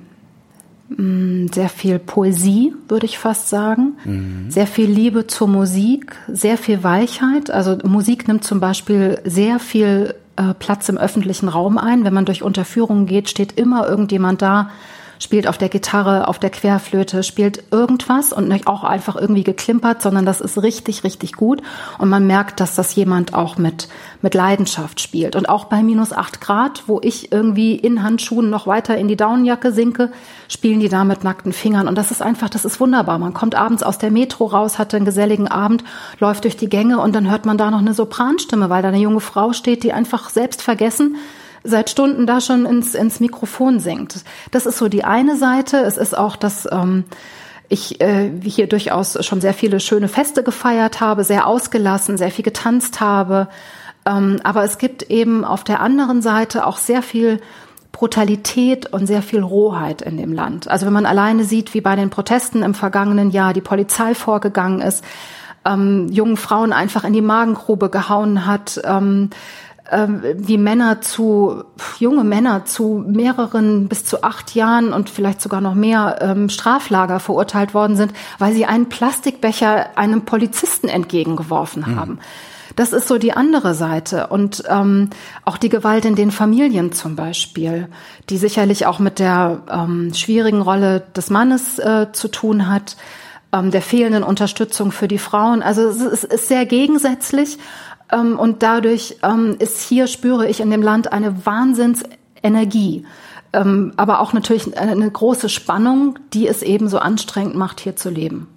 mm, 0.89 1.47
sehr 1.53 1.69
viel 1.69 1.99
Poesie, 1.99 2.73
würde 2.87 3.05
ich 3.05 3.17
fast 3.17 3.49
sagen. 3.49 3.97
Mhm. 4.05 4.45
Sehr 4.49 4.67
viel 4.67 4.89
Liebe 4.89 5.27
zur 5.27 5.47
Musik, 5.47 6.15
sehr 6.27 6.57
viel 6.57 6.83
Weichheit. 6.83 7.51
Also 7.51 7.77
Musik 7.83 8.27
nimmt 8.27 8.43
zum 8.43 8.59
Beispiel 8.59 9.19
sehr 9.25 9.59
viel 9.59 10.15
äh, 10.37 10.53
Platz 10.53 10.87
im 10.87 10.97
öffentlichen 10.97 11.49
Raum 11.49 11.77
ein. 11.77 12.05
Wenn 12.05 12.13
man 12.13 12.25
durch 12.25 12.43
Unterführungen 12.43 13.05
geht, 13.05 13.29
steht 13.29 13.59
immer 13.59 13.87
irgendjemand 13.87 14.41
da, 14.41 14.69
spielt 15.19 15.47
auf 15.47 15.57
der 15.57 15.69
Gitarre, 15.69 16.27
auf 16.27 16.39
der 16.39 16.49
Querflöte, 16.49 17.23
spielt 17.23 17.63
irgendwas 17.71 18.33
und 18.33 18.47
nicht 18.47 18.67
auch 18.67 18.83
einfach 18.83 19.17
irgendwie 19.17 19.43
geklimpert, 19.43 20.01
sondern 20.01 20.25
das 20.25 20.41
ist 20.41 20.61
richtig, 20.63 21.03
richtig 21.03 21.33
gut. 21.33 21.61
Und 21.97 22.09
man 22.09 22.25
merkt, 22.25 22.61
dass 22.61 22.75
das 22.75 22.95
jemand 22.95 23.33
auch 23.33 23.57
mit, 23.57 23.89
mit 24.21 24.33
Leidenschaft 24.33 25.01
spielt. 25.01 25.35
Und 25.35 25.49
auch 25.49 25.65
bei 25.65 25.83
minus 25.83 26.13
acht 26.13 26.39
Grad, 26.39 26.83
wo 26.87 26.99
ich 27.03 27.31
irgendwie 27.33 27.75
in 27.75 28.01
Handschuhen 28.01 28.49
noch 28.49 28.65
weiter 28.65 28.97
in 28.97 29.09
die 29.09 29.17
Daunenjacke 29.17 29.73
sinke, 29.73 30.11
spielen 30.47 30.79
die 30.79 30.89
da 30.89 31.03
mit 31.03 31.23
nackten 31.25 31.51
Fingern. 31.51 31.89
Und 31.89 31.97
das 31.97 32.11
ist 32.11 32.21
einfach, 32.21 32.49
das 32.49 32.63
ist 32.63 32.79
wunderbar. 32.79 33.19
Man 33.19 33.33
kommt 33.33 33.55
abends 33.55 33.83
aus 33.83 33.97
der 33.97 34.11
Metro 34.11 34.45
raus, 34.45 34.79
hatte 34.79 34.95
einen 34.95 35.05
geselligen 35.05 35.49
Abend, 35.49 35.83
läuft 36.19 36.45
durch 36.45 36.55
die 36.55 36.69
Gänge 36.69 36.99
und 36.99 37.13
dann 37.13 37.29
hört 37.29 37.45
man 37.45 37.57
da 37.57 37.69
noch 37.69 37.79
eine 37.79 37.93
Sopranstimme, 37.93 38.69
weil 38.69 38.81
da 38.81 38.87
eine 38.87 38.97
junge 38.97 39.19
Frau 39.19 39.51
steht, 39.51 39.83
die 39.83 39.91
einfach 39.91 40.29
selbst 40.29 40.61
vergessen 40.61 41.17
seit 41.63 41.89
Stunden 41.89 42.25
da 42.25 42.41
schon 42.41 42.65
ins, 42.65 42.95
ins 42.95 43.19
Mikrofon 43.19 43.79
singt. 43.79 44.23
Das 44.51 44.65
ist 44.65 44.77
so 44.77 44.87
die 44.87 45.03
eine 45.03 45.35
Seite. 45.35 45.77
Es 45.77 45.97
ist 45.97 46.17
auch, 46.17 46.35
dass 46.35 46.67
ähm, 46.71 47.05
ich 47.69 48.01
äh, 48.01 48.31
hier 48.43 48.67
durchaus 48.67 49.23
schon 49.25 49.41
sehr 49.41 49.53
viele 49.53 49.79
schöne 49.79 50.07
Feste 50.07 50.43
gefeiert 50.43 51.01
habe, 51.01 51.23
sehr 51.23 51.47
ausgelassen, 51.47 52.17
sehr 52.17 52.31
viel 52.31 52.45
getanzt 52.45 52.99
habe. 52.99 53.47
Ähm, 54.05 54.39
aber 54.43 54.63
es 54.63 54.77
gibt 54.77 55.03
eben 55.03 55.45
auf 55.45 55.63
der 55.63 55.79
anderen 55.79 56.21
Seite 56.21 56.65
auch 56.65 56.77
sehr 56.77 57.01
viel 57.01 57.39
Brutalität 57.91 58.91
und 58.91 59.07
sehr 59.07 59.21
viel 59.21 59.41
Rohheit 59.41 60.01
in 60.01 60.17
dem 60.17 60.33
Land. 60.33 60.67
Also 60.67 60.85
wenn 60.85 60.93
man 60.93 61.05
alleine 61.05 61.43
sieht, 61.43 61.73
wie 61.73 61.81
bei 61.81 61.95
den 61.95 62.09
Protesten 62.09 62.63
im 62.63 62.73
vergangenen 62.73 63.31
Jahr 63.31 63.53
die 63.53 63.61
Polizei 63.61 64.15
vorgegangen 64.15 64.81
ist, 64.81 65.03
ähm, 65.65 66.07
jungen 66.09 66.37
Frauen 66.37 66.71
einfach 66.71 67.03
in 67.03 67.13
die 67.13 67.21
Magengrube 67.21 67.89
gehauen 67.89 68.45
hat, 68.45 68.79
ähm, 68.83 69.29
wie 69.91 70.57
Männer 70.57 71.01
zu, 71.01 71.63
junge 71.97 72.23
Männer 72.23 72.65
zu 72.65 73.03
mehreren 73.07 73.87
bis 73.87 74.05
zu 74.05 74.23
acht 74.23 74.55
Jahren 74.55 74.93
und 74.93 75.09
vielleicht 75.09 75.41
sogar 75.41 75.61
noch 75.61 75.73
mehr 75.73 76.19
ähm, 76.21 76.49
Straflager 76.49 77.19
verurteilt 77.19 77.73
worden 77.73 77.95
sind, 77.95 78.13
weil 78.37 78.53
sie 78.53 78.65
einen 78.65 78.89
Plastikbecher 78.89 79.97
einem 79.97 80.25
Polizisten 80.25 80.87
entgegengeworfen 80.87 81.83
mhm. 81.87 81.95
haben. 81.95 82.19
Das 82.75 82.93
ist 82.93 83.07
so 83.07 83.17
die 83.17 83.33
andere 83.33 83.73
Seite. 83.73 84.27
Und 84.27 84.63
ähm, 84.69 85.09
auch 85.43 85.57
die 85.57 85.69
Gewalt 85.69 86.05
in 86.05 86.15
den 86.15 86.31
Familien 86.31 86.91
zum 86.91 87.15
Beispiel, 87.15 87.89
die 88.29 88.37
sicherlich 88.37 88.85
auch 88.85 88.99
mit 88.99 89.19
der 89.19 89.63
ähm, 89.69 90.13
schwierigen 90.13 90.61
Rolle 90.61 91.03
des 91.15 91.29
Mannes 91.29 91.79
äh, 91.79 92.07
zu 92.13 92.29
tun 92.29 92.69
hat, 92.69 92.95
ähm, 93.51 93.71
der 93.71 93.81
fehlenden 93.81 94.23
Unterstützung 94.23 94.91
für 94.91 95.07
die 95.07 95.17
Frauen. 95.17 95.61
Also 95.61 95.81
es 95.81 95.97
ist, 95.97 96.05
es 96.05 96.23
ist 96.23 96.47
sehr 96.47 96.65
gegensätzlich. 96.65 97.57
Ähm, 98.11 98.37
und 98.37 98.63
dadurch 98.63 99.17
ähm, 99.23 99.55
ist 99.59 99.81
hier, 99.81 100.07
spüre 100.07 100.47
ich 100.47 100.59
in 100.59 100.71
dem 100.71 100.81
Land 100.81 101.11
eine 101.11 101.45
Wahnsinnsenergie. 101.45 103.05
Ähm, 103.51 103.93
aber 103.97 104.19
auch 104.19 104.33
natürlich 104.33 104.77
eine 104.77 105.09
große 105.09 105.49
Spannung, 105.49 106.19
die 106.33 106.47
es 106.47 106.61
eben 106.61 106.87
so 106.87 106.99
anstrengend 106.99 107.55
macht, 107.55 107.79
hier 107.79 107.95
zu 107.95 108.09
leben. 108.09 108.47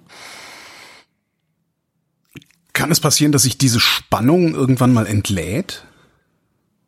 Kann 2.73 2.91
es 2.91 2.99
passieren, 2.99 3.31
dass 3.31 3.43
sich 3.43 3.57
diese 3.57 3.79
Spannung 3.79 4.55
irgendwann 4.55 4.93
mal 4.93 5.07
entlädt? 5.07 5.83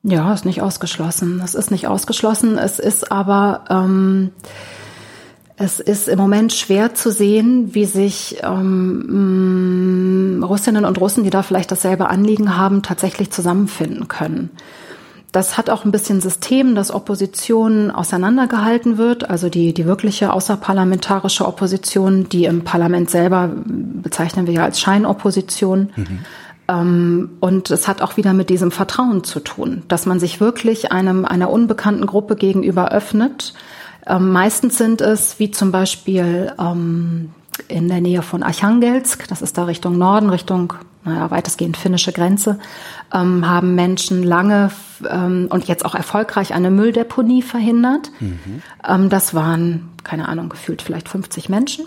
Ja, 0.03 0.33
ist 0.33 0.45
nicht 0.45 0.61
ausgeschlossen. 0.61 1.39
Das 1.39 1.55
ist 1.55 1.71
nicht 1.71 1.87
ausgeschlossen. 1.87 2.59
Es 2.59 2.77
ist 2.77 3.11
aber 3.11 3.65
ähm, 3.69 4.31
es 5.57 5.79
ist 5.79 6.09
im 6.09 6.19
Moment 6.19 6.51
schwer 6.51 6.95
zu 6.95 7.11
sehen, 7.11 7.73
wie 7.73 7.85
sich 7.85 8.37
ähm, 8.43 10.43
Russinnen 10.45 10.83
und 10.83 10.99
Russen, 10.99 11.23
die 11.23 11.29
da 11.29 11.43
vielleicht 11.43 11.71
dasselbe 11.71 12.09
Anliegen 12.09 12.57
haben, 12.57 12.81
tatsächlich 12.81 13.31
zusammenfinden 13.31 14.09
können. 14.09 14.49
Das 15.31 15.57
hat 15.57 15.69
auch 15.69 15.83
ein 15.83 15.91
bisschen 15.91 16.21
System, 16.21 16.75
dass 16.75 16.91
Opposition 16.91 17.91
auseinandergehalten 17.91 18.97
wird, 18.97 19.29
also 19.29 19.49
die, 19.49 19.73
die 19.73 19.85
wirkliche 19.85 20.31
außerparlamentarische 20.31 21.45
Opposition, 21.45 22.29
die 22.29 22.45
im 22.45 22.63
Parlament 22.63 23.09
selber 23.09 23.51
bezeichnen 23.53 24.47
wir 24.47 24.53
ja 24.53 24.63
als 24.63 24.79
Scheinopposition. 24.79 25.91
Mhm. 25.95 26.19
Ähm, 26.67 27.29
und 27.39 27.69
es 27.69 27.87
hat 27.87 28.01
auch 28.01 28.17
wieder 28.17 28.33
mit 28.33 28.49
diesem 28.49 28.71
Vertrauen 28.71 29.23
zu 29.23 29.39
tun, 29.39 29.83
dass 29.87 30.05
man 30.05 30.19
sich 30.19 30.39
wirklich 30.39 30.91
einem, 30.91 31.25
einer 31.25 31.49
unbekannten 31.49 32.05
Gruppe 32.05 32.35
gegenüber 32.35 32.91
öffnet, 32.91 33.53
ähm, 34.07 34.31
meistens 34.31 34.77
sind 34.77 35.01
es, 35.01 35.39
wie 35.39 35.51
zum 35.51 35.71
Beispiel 35.71 36.53
ähm, 36.59 37.31
in 37.67 37.87
der 37.87 38.01
Nähe 38.01 38.21
von 38.21 38.43
Archangelsk, 38.43 39.27
das 39.27 39.41
ist 39.41 39.57
da 39.57 39.65
Richtung 39.65 39.97
Norden, 39.97 40.29
Richtung 40.29 40.73
naja, 41.03 41.29
weitestgehend 41.29 41.77
finnische 41.77 42.11
Grenze, 42.11 42.59
ähm, 43.13 43.47
haben 43.47 43.75
Menschen 43.75 44.23
lange 44.23 44.71
ähm, 45.07 45.47
und 45.49 45.67
jetzt 45.67 45.85
auch 45.85 45.95
erfolgreich 45.95 46.53
eine 46.53 46.71
Mülldeponie 46.71 47.43
verhindert. 47.43 48.11
Mhm. 48.19 48.61
Ähm, 48.87 49.09
das 49.09 49.33
waren, 49.33 49.89
keine 50.03 50.27
Ahnung, 50.27 50.49
gefühlt 50.49 50.81
vielleicht 50.81 51.07
50 51.07 51.47
Menschen. 51.49 51.85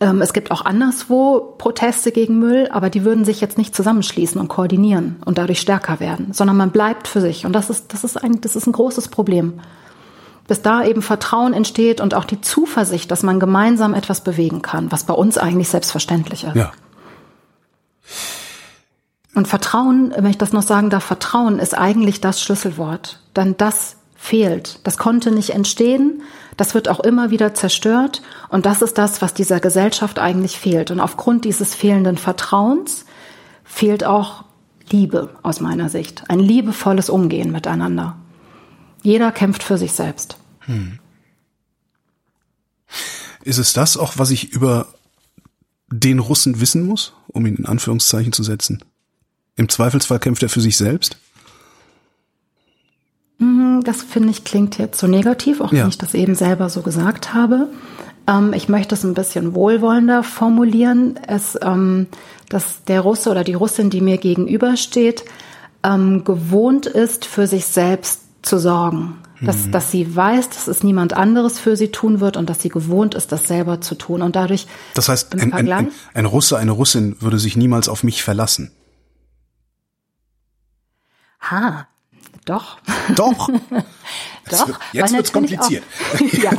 Ähm, 0.00 0.22
es 0.22 0.32
gibt 0.32 0.50
auch 0.50 0.64
anderswo 0.64 1.54
Proteste 1.58 2.12
gegen 2.12 2.38
Müll, 2.38 2.68
aber 2.70 2.90
die 2.90 3.04
würden 3.04 3.24
sich 3.24 3.40
jetzt 3.40 3.58
nicht 3.58 3.74
zusammenschließen 3.74 4.40
und 4.40 4.48
koordinieren 4.48 5.16
und 5.24 5.38
dadurch 5.38 5.60
stärker 5.60 6.00
werden, 6.00 6.32
sondern 6.32 6.56
man 6.56 6.70
bleibt 6.70 7.08
für 7.08 7.20
sich. 7.20 7.44
Und 7.44 7.54
das 7.54 7.70
ist, 7.70 7.92
das 7.92 8.04
ist 8.04 8.22
ein, 8.22 8.40
das 8.40 8.56
ist 8.56 8.66
ein 8.66 8.72
großes 8.72 9.08
Problem 9.08 9.54
bis 10.46 10.62
da 10.62 10.84
eben 10.84 11.02
Vertrauen 11.02 11.52
entsteht 11.52 12.00
und 12.00 12.14
auch 12.14 12.24
die 12.24 12.40
Zuversicht, 12.40 13.10
dass 13.10 13.22
man 13.22 13.40
gemeinsam 13.40 13.94
etwas 13.94 14.22
bewegen 14.22 14.62
kann, 14.62 14.92
was 14.92 15.04
bei 15.04 15.14
uns 15.14 15.38
eigentlich 15.38 15.68
selbstverständlich 15.68 16.44
ist. 16.44 16.56
Ja. 16.56 16.72
Und 19.34 19.46
Vertrauen, 19.46 20.14
wenn 20.16 20.30
ich 20.30 20.38
das 20.38 20.52
noch 20.52 20.62
sagen 20.62 20.88
darf, 20.88 21.04
Vertrauen 21.04 21.58
ist 21.58 21.76
eigentlich 21.76 22.20
das 22.22 22.40
Schlüsselwort. 22.40 23.20
Denn 23.36 23.54
das 23.58 23.96
fehlt. 24.14 24.80
Das 24.84 24.96
konnte 24.96 25.30
nicht 25.30 25.50
entstehen. 25.50 26.22
Das 26.56 26.74
wird 26.74 26.88
auch 26.88 27.00
immer 27.00 27.30
wieder 27.30 27.52
zerstört. 27.52 28.22
Und 28.48 28.64
das 28.64 28.80
ist 28.80 28.96
das, 28.96 29.20
was 29.20 29.34
dieser 29.34 29.60
Gesellschaft 29.60 30.18
eigentlich 30.18 30.58
fehlt. 30.58 30.90
Und 30.90 31.00
aufgrund 31.00 31.44
dieses 31.44 31.74
fehlenden 31.74 32.16
Vertrauens 32.16 33.04
fehlt 33.62 34.04
auch 34.04 34.44
Liebe 34.88 35.30
aus 35.42 35.60
meiner 35.60 35.90
Sicht. 35.90 36.24
Ein 36.28 36.38
liebevolles 36.38 37.10
Umgehen 37.10 37.52
miteinander. 37.52 38.16
Jeder 39.06 39.30
kämpft 39.30 39.62
für 39.62 39.78
sich 39.78 39.92
selbst. 39.92 40.36
Hm. 40.62 40.98
Ist 43.44 43.58
es 43.58 43.72
das 43.72 43.96
auch, 43.96 44.14
was 44.16 44.32
ich 44.32 44.50
über 44.50 44.88
den 45.86 46.18
Russen 46.18 46.60
wissen 46.60 46.84
muss, 46.84 47.12
um 47.28 47.46
ihn 47.46 47.54
in 47.54 47.66
Anführungszeichen 47.66 48.32
zu 48.32 48.42
setzen? 48.42 48.82
Im 49.54 49.68
Zweifelsfall 49.68 50.18
kämpft 50.18 50.42
er 50.42 50.48
für 50.48 50.60
sich 50.60 50.76
selbst? 50.76 51.18
Mhm, 53.38 53.84
das 53.84 54.02
finde 54.02 54.30
ich 54.30 54.42
klingt 54.42 54.76
jetzt 54.76 54.98
so 54.98 55.06
negativ, 55.06 55.60
auch 55.60 55.72
ja. 55.72 55.82
wenn 55.82 55.90
ich 55.90 55.98
das 55.98 56.14
eben 56.14 56.34
selber 56.34 56.68
so 56.68 56.82
gesagt 56.82 57.32
habe. 57.32 57.68
Ähm, 58.26 58.54
ich 58.54 58.68
möchte 58.68 58.96
es 58.96 59.04
ein 59.04 59.14
bisschen 59.14 59.54
wohlwollender 59.54 60.24
formulieren. 60.24 61.16
Es, 61.28 61.56
ähm, 61.62 62.08
dass 62.48 62.82
der 62.82 63.02
Russe 63.02 63.30
oder 63.30 63.44
die 63.44 63.54
Russin, 63.54 63.88
die 63.88 64.00
mir 64.00 64.18
gegenübersteht, 64.18 65.24
ähm, 65.84 66.24
gewohnt 66.24 66.86
ist, 66.86 67.24
für 67.24 67.46
sich 67.46 67.66
selbst 67.66 68.25
zu 68.46 68.58
sorgen. 68.58 69.18
Dass, 69.42 69.66
mhm. 69.66 69.72
dass 69.72 69.90
sie 69.90 70.16
weiß, 70.16 70.48
dass 70.48 70.66
es 70.66 70.82
niemand 70.82 71.12
anderes 71.12 71.58
für 71.58 71.76
sie 71.76 71.88
tun 71.88 72.20
wird 72.20 72.38
und 72.38 72.48
dass 72.48 72.62
sie 72.62 72.70
gewohnt 72.70 73.14
ist, 73.14 73.32
das 73.32 73.44
selber 73.44 73.82
zu 73.82 73.94
tun. 73.94 74.22
Und 74.22 74.34
dadurch. 74.34 74.66
Das 74.94 75.10
heißt, 75.10 75.34
ein, 75.34 75.52
ein, 75.52 75.70
ein, 75.70 75.92
ein 76.14 76.24
Russe, 76.24 76.56
eine 76.56 76.70
Russin 76.70 77.20
würde 77.20 77.38
sich 77.38 77.54
niemals 77.54 77.90
auf 77.90 78.02
mich 78.02 78.22
verlassen. 78.22 78.72
Ha, 81.42 81.86
Doch. 82.46 82.78
Doch. 83.14 83.50
Doch. 84.50 84.68
Wird, 84.68 84.78
jetzt 84.92 85.12
wird's 85.12 85.32
kompliziert. 85.32 85.82
Auch, 86.14 86.20
ja, 86.42 86.52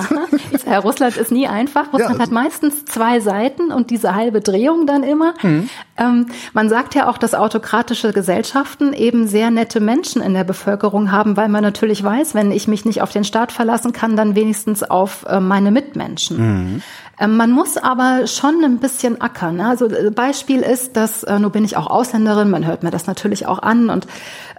äh, 0.66 0.76
Russland 0.76 1.18
ist 1.18 1.32
nie 1.32 1.48
einfach. 1.48 1.94
Russland 1.94 2.16
ja. 2.16 2.22
hat 2.22 2.32
meistens 2.32 2.86
zwei 2.86 3.20
Seiten 3.20 3.72
und 3.72 3.90
diese 3.90 4.16
halbe 4.16 4.42
Drehung 4.42 4.86
dann 4.86 5.04
immer. 5.04 5.34
Mhm. 5.42 5.70
Ähm, 5.98 6.28
man 6.54 6.70
sagt 6.70 6.96
ja 6.96 7.10
auch, 7.10 7.18
dass 7.18 7.34
autokratische 7.34 8.14
Gesellschaften 8.14 8.94
eben 8.94 9.28
sehr 9.28 9.52
nette 9.52 9.80
Menschen 9.80 10.22
in 10.22 10.34
der 10.34 10.44
Bevölkerung 10.44 11.12
haben, 11.12 11.38
weil 11.38 11.50
man 11.50 11.64
natürlich 11.64 12.04
weiß, 12.04 12.36
wenn 12.36 12.52
ich 12.52 12.68
mich 12.68 12.86
nicht 12.86 13.02
auf 13.02 13.12
den 13.12 13.24
Staat 13.24 13.52
verlassen 13.52 13.94
kann, 13.94 14.16
dann 14.16 14.36
wenigstens 14.36 14.84
auf 14.84 15.26
äh, 15.28 15.40
meine 15.40 15.72
Mitmenschen. 15.72 16.38
Mhm. 16.38 16.82
Ähm, 17.20 17.36
man 17.38 17.52
muss 17.52 17.78
aber 17.78 18.28
schon 18.28 18.64
ein 18.64 18.78
bisschen 18.78 19.22
ackern. 19.22 19.58
Ne? 19.58 19.68
Also 19.68 19.88
äh, 19.88 20.12
Beispiel 20.12 20.62
ist, 20.62 20.96
dass, 20.96 21.24
äh, 21.24 21.40
nur 21.40 21.52
bin 21.52 21.66
ich 21.66 21.78
auch 21.78 21.88
Ausländerin, 21.88 22.50
man 22.50 22.66
hört 22.66 22.84
mir 22.84 22.92
das 22.92 23.08
natürlich 23.08 23.48
auch 23.48 23.60
an 23.60 23.90
und 23.90 24.08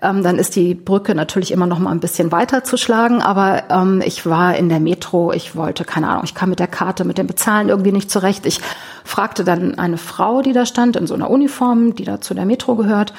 ähm, 0.03 0.23
dann 0.23 0.39
ist 0.39 0.57
die 0.57 0.75
Brücke 0.75 1.15
natürlich 1.15 1.53
immer 1.53 1.67
noch 1.67 1.79
mal 1.79 1.91
ein 1.91 2.01
bisschen 2.01 2.33
weiter 2.33 2.65
zu 2.65 2.77
schlagen. 2.77 3.18
Aber 3.23 3.65
ähm, 3.71 4.03
ich 4.05 4.27
war 4.27 4.57
in 4.57 4.69
der 4.69 4.81
Metro, 4.81 5.33
ich 5.33 5.57
wollte, 5.57 5.85
keine 5.85 6.09
Ahnung, 6.09 6.25
ich 6.25 6.35
kam 6.35 6.51
mit 6.51 6.59
der 6.59 6.67
Karte, 6.67 7.05
mit 7.05 7.19
dem 7.19 7.27
Bezahlen 7.27 7.69
irgendwie 7.69 7.93
nicht 7.93 8.11
zurecht. 8.11 8.47
Ich 8.47 8.61
fragte 9.05 9.45
dann 9.45 9.79
eine 9.79 9.99
Frau, 9.99 10.43
die 10.43 10.53
da 10.53 10.67
stand, 10.67 10.97
in 10.97 11.07
so 11.07 11.15
einer 11.15 11.31
Uniform, 11.31 11.95
die 11.95 12.05
da 12.05 12.21
zu 12.21 12.35
der 12.35 12.47
Metro 12.47 12.77
gehört 12.77 13.13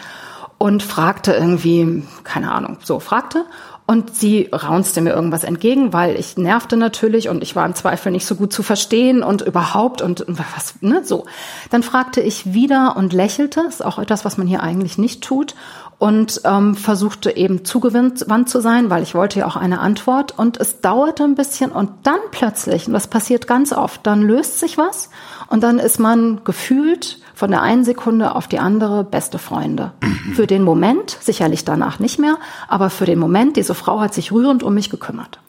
und 0.57 0.83
fragte 0.83 1.33
irgendwie, 1.33 2.03
keine 2.23 2.51
Ahnung, 2.51 2.77
so 2.83 2.99
fragte. 2.99 3.45
Und 3.87 4.15
sie 4.15 4.49
raunzte 4.53 5.01
mir 5.01 5.13
irgendwas 5.13 5.43
entgegen, 5.43 5.93
weil 5.93 6.15
ich 6.15 6.37
nervte 6.37 6.77
natürlich 6.77 7.27
und 7.27 7.41
ich 7.41 7.55
war 7.55 7.65
im 7.65 7.73
Zweifel 7.73 8.11
nicht 8.11 8.27
so 8.27 8.35
gut 8.35 8.53
zu 8.53 8.61
verstehen 8.61 9.23
und 9.23 9.41
überhaupt 9.41 10.03
und 10.03 10.25
was, 10.27 10.75
ne, 10.81 11.01
so. 11.03 11.25
Dann 11.71 11.81
fragte 11.81 12.21
ich 12.21 12.53
wieder 12.53 12.95
und 12.97 13.13
lächelte, 13.13 13.61
ist 13.61 13.83
auch 13.83 13.97
etwas, 13.97 14.25
was 14.25 14.37
man 14.37 14.45
hier 14.45 14.61
eigentlich 14.61 14.99
nicht 14.99 15.23
tut 15.23 15.55
und 15.99 16.41
ähm, 16.45 16.75
versuchte 16.75 17.35
eben 17.35 17.65
zugewandt 17.65 18.49
zu 18.49 18.61
sein, 18.61 18.89
weil 18.89 19.03
ich 19.03 19.13
wollte 19.13 19.39
ja 19.39 19.47
auch 19.47 19.57
eine 19.57 19.79
Antwort 19.79 20.37
und 20.37 20.57
es 20.57 20.79
dauerte 20.79 21.25
ein 21.25 21.35
bisschen 21.35 21.71
und 21.71 21.91
dann 22.03 22.19
plötzlich, 22.31 22.87
und 22.87 22.93
das 22.93 23.07
passiert 23.07 23.47
ganz 23.47 23.73
oft, 23.73 24.07
dann 24.07 24.21
löst 24.21 24.59
sich 24.59 24.77
was 24.77 25.09
und 25.49 25.61
dann 25.61 25.77
ist 25.77 25.99
man 25.99 26.41
gefühlt 26.45 27.19
von 27.35 27.51
der 27.51 27.61
einen 27.61 27.83
Sekunde 27.83 28.33
auf 28.33 28.47
die 28.47 28.59
andere 28.59 29.03
beste 29.03 29.39
Freunde. 29.39 29.91
Mhm. 30.01 30.33
Für 30.35 30.47
den 30.47 30.63
Moment, 30.63 31.17
sicherlich 31.21 31.65
danach 31.65 31.99
nicht 31.99 32.17
mehr, 32.17 32.37
aber 32.69 32.89
für 32.89 33.05
den 33.05 33.19
Moment, 33.19 33.57
diese 33.57 33.75
Frau 33.75 33.99
hat 33.99 34.13
sich 34.13 34.31
rührend 34.31 34.63
um 34.63 34.73
mich 34.73 34.89
gekümmert. 34.89 35.39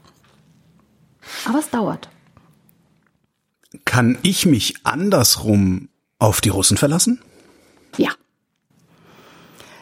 Aber 1.47 1.61
es 1.61 1.71
dauert. 1.71 2.09
Kann 3.85 4.19
ich 4.23 4.47
mich 4.47 4.75
andersrum 4.83 5.89
auf 6.19 6.41
die 6.41 6.49
Russen 6.49 6.77
verlassen? 6.77 7.23
Ja. 7.97 8.11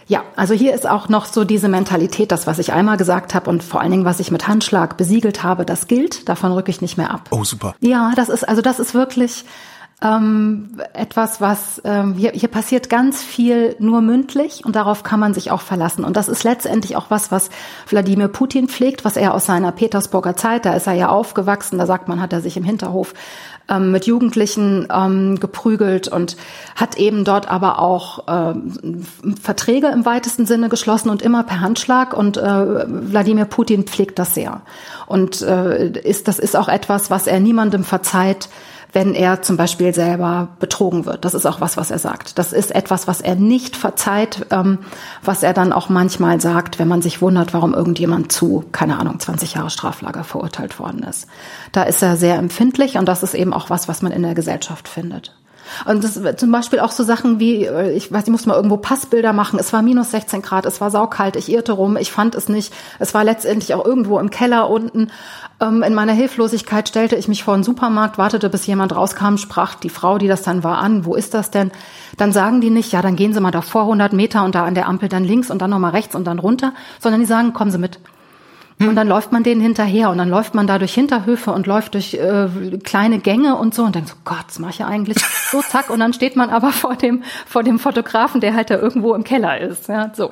Ja, 0.08 0.24
also 0.36 0.54
hier 0.54 0.74
ist 0.74 0.88
auch 0.88 1.10
noch 1.10 1.26
so 1.26 1.44
diese 1.44 1.68
Mentalität, 1.68 2.32
das, 2.32 2.46
was 2.46 2.58
ich 2.58 2.72
einmal 2.72 2.96
gesagt 2.96 3.34
habe 3.34 3.50
und 3.50 3.62
vor 3.62 3.82
allen 3.82 3.90
Dingen, 3.90 4.04
was 4.06 4.20
ich 4.20 4.30
mit 4.30 4.48
Handschlag 4.48 4.96
besiegelt 4.96 5.42
habe, 5.42 5.66
das 5.66 5.86
gilt, 5.86 6.28
davon 6.28 6.50
rücke 6.52 6.70
ich 6.70 6.80
nicht 6.80 6.96
mehr 6.96 7.10
ab. 7.10 7.28
Oh, 7.30 7.44
super. 7.44 7.74
Ja, 7.80 8.12
das 8.16 8.30
ist, 8.30 8.48
also 8.48 8.62
das 8.62 8.80
ist 8.80 8.94
wirklich, 8.94 9.44
ähm, 10.00 10.80
etwas, 10.92 11.40
was 11.40 11.82
ähm, 11.84 12.14
hier, 12.14 12.30
hier 12.30 12.48
passiert 12.48 12.88
ganz 12.88 13.22
viel 13.22 13.74
nur 13.80 14.00
mündlich 14.00 14.64
und 14.64 14.76
darauf 14.76 15.02
kann 15.02 15.18
man 15.18 15.34
sich 15.34 15.50
auch 15.50 15.60
verlassen. 15.60 16.04
Und 16.04 16.16
das 16.16 16.28
ist 16.28 16.44
letztendlich 16.44 16.96
auch 16.96 17.06
was, 17.08 17.32
was 17.32 17.50
Wladimir 17.88 18.28
Putin 18.28 18.68
pflegt, 18.68 19.04
was 19.04 19.16
er 19.16 19.34
aus 19.34 19.46
seiner 19.46 19.72
Petersburger 19.72 20.36
Zeit, 20.36 20.66
da 20.66 20.74
ist 20.74 20.86
er 20.86 20.92
ja 20.92 21.08
aufgewachsen, 21.08 21.78
da 21.78 21.86
sagt 21.86 22.06
man, 22.06 22.20
hat 22.20 22.32
er 22.32 22.40
sich 22.40 22.56
im 22.56 22.62
Hinterhof 22.64 23.12
ähm, 23.68 23.90
mit 23.90 24.06
Jugendlichen 24.06 24.88
ähm, 24.92 25.38
geprügelt 25.40 26.08
und 26.08 26.36
hat 26.74 26.96
eben 26.96 27.24
dort 27.24 27.48
aber 27.48 27.78
auch 27.78 28.24
ähm, 28.28 29.04
Verträge 29.40 29.88
im 29.88 30.04
weitesten 30.04 30.46
Sinne 30.46 30.68
geschlossen 30.68 31.10
und 31.10 31.22
immer 31.22 31.42
per 31.44 31.60
Handschlag. 31.60 32.16
Und 32.16 32.36
äh, 32.36 32.42
Wladimir 32.42 33.44
Putin 33.44 33.84
pflegt 33.84 34.18
das 34.18 34.34
sehr. 34.34 34.62
Und 35.06 35.42
äh, 35.42 35.88
ist, 36.00 36.28
das 36.28 36.38
ist 36.38 36.56
auch 36.56 36.68
etwas, 36.68 37.10
was 37.10 37.26
er 37.26 37.40
niemandem 37.40 37.84
verzeiht, 37.84 38.48
wenn 38.92 39.14
er 39.14 39.42
zum 39.42 39.56
Beispiel 39.56 39.94
selber 39.94 40.48
betrogen 40.60 41.06
wird. 41.06 41.24
Das 41.24 41.34
ist 41.34 41.46
auch 41.46 41.60
was, 41.60 41.76
was 41.76 41.90
er 41.90 41.98
sagt. 41.98 42.38
Das 42.38 42.52
ist 42.52 42.74
etwas, 42.74 43.06
was 43.06 43.20
er 43.20 43.34
nicht 43.34 43.76
verzeiht, 43.76 44.46
ähm, 44.50 44.78
was 45.22 45.42
er 45.42 45.52
dann 45.52 45.72
auch 45.72 45.88
manchmal 45.88 46.40
sagt, 46.40 46.78
wenn 46.78 46.88
man 46.88 47.02
sich 47.02 47.20
wundert, 47.20 47.54
warum 47.54 47.74
irgendjemand 47.74 48.32
zu, 48.32 48.64
keine 48.72 48.98
Ahnung, 48.98 49.20
20 49.20 49.54
Jahre 49.54 49.70
Straflager 49.70 50.24
verurteilt 50.24 50.78
worden 50.78 51.02
ist. 51.02 51.26
Da 51.72 51.82
ist 51.82 52.02
er 52.02 52.16
sehr 52.16 52.36
empfindlich 52.36 52.96
und 52.96 53.06
das 53.06 53.22
ist 53.22 53.34
eben 53.34 53.52
auch 53.52 53.70
was, 53.70 53.88
was 53.88 54.02
man 54.02 54.12
in 54.12 54.22
der 54.22 54.34
Gesellschaft 54.34 54.88
findet. 54.88 55.37
Und 55.84 56.04
das 56.04 56.20
zum 56.36 56.52
Beispiel 56.52 56.80
auch 56.80 56.92
so 56.92 57.04
Sachen 57.04 57.40
wie, 57.40 57.64
äh, 57.64 57.92
ich 57.92 58.12
weiß, 58.12 58.24
ich 58.24 58.30
musste 58.30 58.48
mal 58.48 58.56
irgendwo 58.56 58.76
Passbilder 58.76 59.32
machen. 59.32 59.58
Es 59.58 59.72
war 59.72 59.82
minus 59.82 60.10
16 60.10 60.42
Grad, 60.42 60.66
es 60.66 60.80
war 60.80 60.90
saukalt, 60.90 61.36
ich 61.36 61.50
irrte 61.50 61.72
rum, 61.72 61.96
ich 61.96 62.12
fand 62.12 62.34
es 62.34 62.48
nicht. 62.48 62.72
Es 62.98 63.14
war 63.14 63.24
letztendlich 63.24 63.74
auch 63.74 63.84
irgendwo 63.84 64.18
im 64.18 64.30
Keller 64.30 64.70
unten. 64.70 65.10
Ähm, 65.60 65.82
in 65.82 65.94
meiner 65.94 66.12
Hilflosigkeit 66.12 66.88
stellte 66.88 67.16
ich 67.16 67.28
mich 67.28 67.44
vor 67.44 67.54
einen 67.54 67.64
Supermarkt, 67.64 68.18
wartete, 68.18 68.48
bis 68.48 68.66
jemand 68.66 68.94
rauskam, 68.94 69.36
sprach 69.36 69.74
die 69.74 69.90
Frau, 69.90 70.18
die 70.18 70.28
das 70.28 70.42
dann 70.42 70.62
war, 70.64 70.78
an, 70.78 71.04
wo 71.04 71.14
ist 71.14 71.34
das 71.34 71.50
denn? 71.50 71.70
Dann 72.16 72.32
sagen 72.32 72.60
die 72.60 72.70
nicht, 72.70 72.92
ja, 72.92 73.02
dann 73.02 73.16
gehen 73.16 73.32
Sie 73.32 73.40
mal 73.40 73.50
davor 73.50 73.82
100 73.82 74.12
Meter 74.12 74.44
und 74.44 74.54
da 74.54 74.64
an 74.64 74.74
der 74.74 74.88
Ampel 74.88 75.08
dann 75.08 75.24
links 75.24 75.50
und 75.50 75.60
dann 75.62 75.70
nochmal 75.70 75.92
rechts 75.92 76.14
und 76.14 76.26
dann 76.26 76.38
runter, 76.38 76.72
sondern 77.00 77.20
die 77.20 77.26
sagen, 77.26 77.52
kommen 77.52 77.70
Sie 77.70 77.78
mit. 77.78 77.98
Und 78.80 78.94
dann 78.94 79.08
läuft 79.08 79.32
man 79.32 79.42
denen 79.42 79.60
hinterher 79.60 80.10
und 80.10 80.18
dann 80.18 80.28
läuft 80.28 80.54
man 80.54 80.66
da 80.66 80.78
durch 80.78 80.94
Hinterhöfe 80.94 81.50
und 81.50 81.66
läuft 81.66 81.94
durch 81.94 82.14
äh, 82.14 82.48
kleine 82.84 83.18
Gänge 83.18 83.56
und 83.56 83.74
so 83.74 83.82
und 83.84 83.94
denkt 83.94 84.08
so, 84.08 84.14
Gott, 84.24 84.44
das 84.46 84.60
mache 84.60 84.70
ich 84.70 84.78
ja 84.78 84.86
eigentlich 84.86 85.18
so 85.50 85.62
zack 85.62 85.90
und 85.90 85.98
dann 85.98 86.12
steht 86.12 86.36
man 86.36 86.50
aber 86.50 86.70
vor 86.70 86.94
dem 86.94 87.24
vor 87.46 87.64
dem 87.64 87.78
Fotografen, 87.78 88.40
der 88.40 88.54
halt 88.54 88.70
da 88.70 88.78
irgendwo 88.78 89.14
im 89.14 89.24
Keller 89.24 89.60
ist, 89.60 89.88
ja, 89.88 90.12
so. 90.14 90.30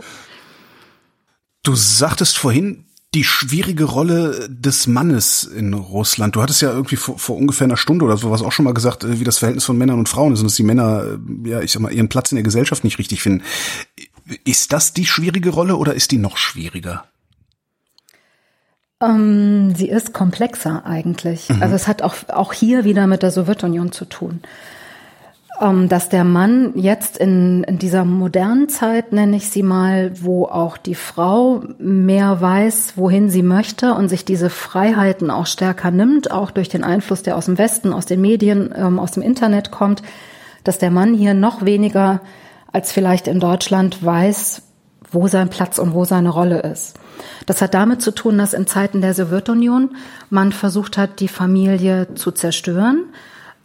Du 1.64 1.74
sagtest 1.74 2.39
vorhin, 2.39 2.86
die 3.14 3.24
schwierige 3.24 3.85
Rolle 3.85 4.47
des 4.48 4.86
Mannes 4.86 5.43
in 5.43 5.74
Russland. 5.74 6.36
Du 6.36 6.43
hattest 6.43 6.60
ja 6.60 6.70
irgendwie 6.70 6.97
vor, 6.97 7.18
vor 7.18 7.36
ungefähr 7.36 7.64
einer 7.64 7.77
Stunde 7.77 8.05
oder 8.05 8.16
sowas 8.16 8.43
auch 8.43 8.52
schon 8.52 8.64
mal 8.64 8.74
gesagt, 8.74 9.05
äh, 9.05 9.18
wie 9.18 9.24
das 9.24 9.39
Verhältnis 9.39 9.64
von 9.64 9.78
Männern 9.78 9.98
und 9.98 10.09
Frauen 10.09 10.32
ist 10.35 10.40
und 10.40 10.47
dass 10.47 10.55
die 10.55 10.62
Männer, 10.62 11.18
äh, 11.44 11.48
ja, 11.48 11.60
ich 11.62 11.73
sag 11.73 11.81
mal, 11.81 11.93
ihren 11.93 12.09
Platz 12.09 12.31
in 12.31 12.36
der 12.36 12.44
Gesellschaft 12.44 12.85
nicht 12.85 12.98
richtig 12.98 13.23
finden. 13.23 13.43
Ist 14.44 14.73
das 14.73 14.93
die 14.93 15.06
schwierige 15.06 15.51
Rolle 15.51 15.77
oder 15.77 15.94
ist 15.94 16.10
die 16.10 16.18
noch 16.18 16.36
schwieriger? 16.36 17.05
Ähm, 19.02 19.74
sie 19.74 19.89
ist 19.89 20.12
komplexer 20.14 20.86
eigentlich. 20.86 21.48
Mhm. 21.48 21.62
Also 21.62 21.74
es 21.74 21.86
hat 21.86 22.02
auch, 22.02 22.14
auch 22.28 22.52
hier 22.52 22.85
wieder 22.85 23.06
mit 23.06 23.23
der 23.23 23.31
Sowjetunion 23.31 23.93
zu 23.93 24.05
tun 24.05 24.40
ähm, 25.60 25.89
dass 25.89 26.09
der 26.09 26.24
Mann 26.24 26.73
jetzt 26.74 27.16
in, 27.16 27.64
in 27.64 27.78
dieser 27.78 28.05
modernen 28.05 28.68
Zeit, 28.68 29.12
nenne 29.12 29.36
ich 29.36 29.48
sie 29.48 29.62
mal, 29.62 30.12
wo 30.20 30.44
auch 30.44 30.77
die 30.77 30.94
Frau 30.94 31.62
mehr 31.78 32.40
weiß, 32.40 32.94
wohin 32.97 33.31
sie 33.31 33.43
möchte 33.43 33.94
und 33.94 34.09
sich 34.09 34.24
diese 34.24 34.51
Freiheiten 34.51 35.31
auch 35.31 35.47
stärker 35.47 35.90
nimmt, 35.90 36.31
auch 36.31 36.51
durch 36.51 36.68
den 36.68 36.85
Einfluss, 36.85 37.23
der 37.23 37.36
aus 37.36 37.47
dem 37.47 37.59
Westen, 37.59 37.93
aus 37.93 38.06
den 38.06 38.20
Medien, 38.20 38.74
ähm, 38.77 38.98
aus 38.98 39.12
dem 39.12 39.23
Internet 39.23 39.70
kommt, 39.70 40.02
dass 40.64 40.78
der 40.78 40.90
Mann 40.90 41.14
hier 41.14 41.35
noch 41.35 41.64
weniger 41.64 42.20
als 42.73 42.93
vielleicht 42.93 43.28
in 43.28 43.40
Deutschland 43.40 44.05
weiß, 44.05 44.62
wo 45.16 45.28
sein 45.28 45.48
Platz 45.48 45.78
und 45.78 45.94
wo 45.94 46.05
seine 46.05 46.28
Rolle 46.28 46.60
ist. 46.60 46.94
Das 47.47 47.62
hat 47.62 47.72
damit 47.72 48.02
zu 48.02 48.12
tun, 48.12 48.36
dass 48.36 48.52
in 48.52 48.66
Zeiten 48.66 49.01
der 49.01 49.14
Sowjetunion 49.14 49.97
man 50.28 50.52
versucht 50.52 50.98
hat, 50.98 51.20
die 51.20 51.28
Familie 51.28 52.14
zu 52.14 52.32
zerstören 52.32 53.05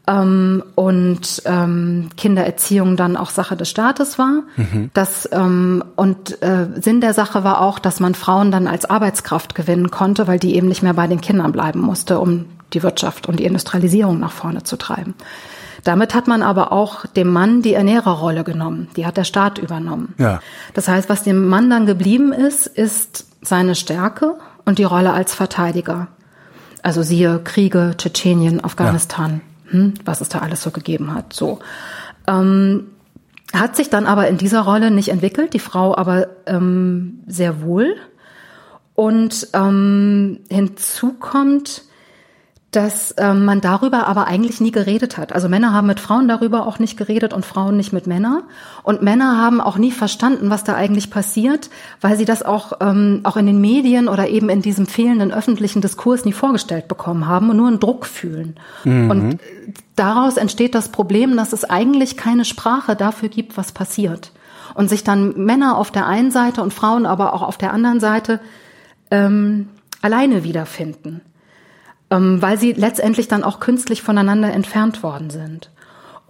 ähm, 0.08 0.64
und 0.76 1.42
ähm, 1.46 2.10
Kindererziehung 2.16 2.96
dann 2.96 3.18
auch 3.18 3.30
Sache 3.30 3.58
des 3.58 3.70
Staates 3.70 4.18
war. 4.18 4.44
Mhm. 4.56 4.92
Das, 4.94 5.28
ähm, 5.34 5.84
und 5.98 6.42
äh, 6.42 6.68
Sinn 6.80 7.02
der 7.02 7.14
Sache 7.14 7.44
war 7.44 7.60
auch, 7.60 7.80
dass 7.80 8.00
man 8.00 8.16
Frauen 8.16 8.52
dann 8.52 8.68
als 8.68 8.86
Arbeitskraft 8.86 9.54
gewinnen 9.54 9.92
konnte, 9.92 10.28
weil 10.28 10.40
die 10.40 10.56
eben 10.56 10.70
nicht 10.70 10.84
mehr 10.84 10.94
bei 10.94 11.08
den 11.08 11.20
Kindern 11.20 11.52
bleiben 11.52 11.82
musste, 11.82 12.20
um 12.20 12.46
die 12.72 12.82
Wirtschaft 12.82 13.28
und 13.28 13.42
die 13.42 13.46
Industrialisierung 13.46 14.20
nach 14.20 14.32
vorne 14.32 14.64
zu 14.64 14.78
treiben. 14.78 15.16
Damit 15.84 16.14
hat 16.14 16.28
man 16.28 16.44
aber 16.44 16.72
auch 16.72 17.06
dem 17.06 17.28
Mann 17.28 17.62
die 17.62 17.74
Ernährerrolle 17.74 18.44
genommen. 18.44 18.90
Die 18.96 19.06
hat 19.06 19.18
der 19.18 19.24
Staat 19.24 19.58
übernommen. 19.58 20.14
Ja. 20.18 20.40
Das 20.74 20.88
heißt, 20.88 21.10
was 21.10 21.24
dem 21.24 21.48
Mann 21.48 21.70
dann 21.70 21.86
geblieben 21.86 22.34
ist, 22.34 22.68
ist 22.68 23.26
seine 23.42 23.76
Stärke 23.76 24.36
und 24.66 24.78
die 24.78 24.84
Rolle 24.84 25.14
als 25.14 25.34
Verteidiger. 25.34 26.08
Also 26.84 27.02
siehe 27.02 27.40
Kriege, 27.44 27.96
Tschetschenien, 27.98 28.64
Afghanistan. 28.64 29.42
Ja 29.46 29.52
hm, 29.72 29.94
was 30.06 30.22
es 30.22 30.30
da 30.30 30.40
alles 30.40 30.62
so 30.62 30.72
gegeben 30.72 31.14
hat. 31.14 31.34
So. 31.34 31.60
Ähm, 32.28 32.88
hat 33.54 33.76
sich 33.76 33.90
dann 33.90 34.06
aber 34.06 34.28
in 34.28 34.38
dieser 34.38 34.62
Rolle 34.62 34.92
nicht 34.92 35.10
entwickelt, 35.10 35.54
die 35.54 35.60
Frau 35.60 35.96
aber 35.96 36.28
ähm, 36.46 37.24
sehr 37.28 37.62
wohl. 37.62 37.96
Und 38.94 39.48
ähm, 39.54 40.42
hinzu 40.50 41.14
kommt, 41.14 41.84
dass 42.72 43.14
ähm, 43.18 43.44
man 43.44 43.60
darüber 43.60 44.08
aber 44.08 44.28
eigentlich 44.28 44.62
nie 44.62 44.72
geredet 44.72 45.18
hat. 45.18 45.34
Also 45.34 45.50
Männer 45.50 45.74
haben 45.74 45.88
mit 45.88 46.00
Frauen 46.00 46.30
darüber 46.30 46.66
auch 46.66 46.80
nicht 46.80 46.98
geredet 46.98 47.34
und 47.34 47.46
Frauen 47.46 47.76
nicht 47.76 47.92
mit 47.92 48.08
Männern. 48.08 48.44
Und 48.84 49.02
Männer 49.02 49.38
haben 49.38 49.60
auch 49.60 49.78
nie 49.78 49.92
verstanden, 49.92 50.50
was 50.50 50.64
da 50.64 50.74
eigentlich 50.76 51.10
passiert, 51.10 51.70
weil 52.00 52.18
sie 52.18 52.24
das 52.24 52.44
auch, 52.44 52.74
ähm, 52.80 53.22
auch 53.24 53.36
in 53.36 53.46
den 53.46 53.60
Medien 53.60 54.08
oder 54.08 54.30
eben 54.30 54.48
in 54.48 54.62
diesem 54.62 54.86
fehlenden 54.86 55.34
öffentlichen 55.34 55.82
Diskurs 55.82 56.24
nie 56.24 56.32
vorgestellt 56.32 56.88
bekommen 56.88 57.28
haben 57.28 57.50
und 57.50 57.58
nur 57.58 57.68
einen 57.68 57.82
Druck 57.82 58.06
fühlen. 58.06 58.56
Mhm. 58.86 59.12
Und 59.12 59.40
daraus 59.98 60.38
entsteht 60.38 60.74
das 60.74 60.90
Problem, 60.90 61.36
dass 61.36 61.52
es 61.52 61.66
eigentlich 61.66 62.16
keine 62.16 62.46
Sprache 62.46 62.96
dafür 62.96 63.28
gibt, 63.28 63.58
was 63.58 63.74
passiert. 63.74 64.32
Und 64.76 64.90
sich 64.90 65.04
dann 65.04 65.34
Männer 65.36 65.78
auf 65.78 65.92
der 65.92 66.08
einen 66.08 66.32
Seite 66.32 66.62
und 66.64 66.74
Frauen 66.74 67.06
aber 67.06 67.34
auch 67.34 67.42
auf 67.42 67.58
der 67.58 67.74
anderen 67.74 68.00
Seite 68.00 68.40
ähm, 69.12 69.68
alleine 70.02 70.46
wiederfinden, 70.46 71.20
weil 72.42 72.60
sie 72.60 72.74
letztendlich 72.74 73.28
dann 73.28 73.44
auch 73.44 73.60
künstlich 73.60 74.02
voneinander 74.02 74.52
entfernt 74.52 75.02
worden 75.02 75.30
sind. 75.30 75.72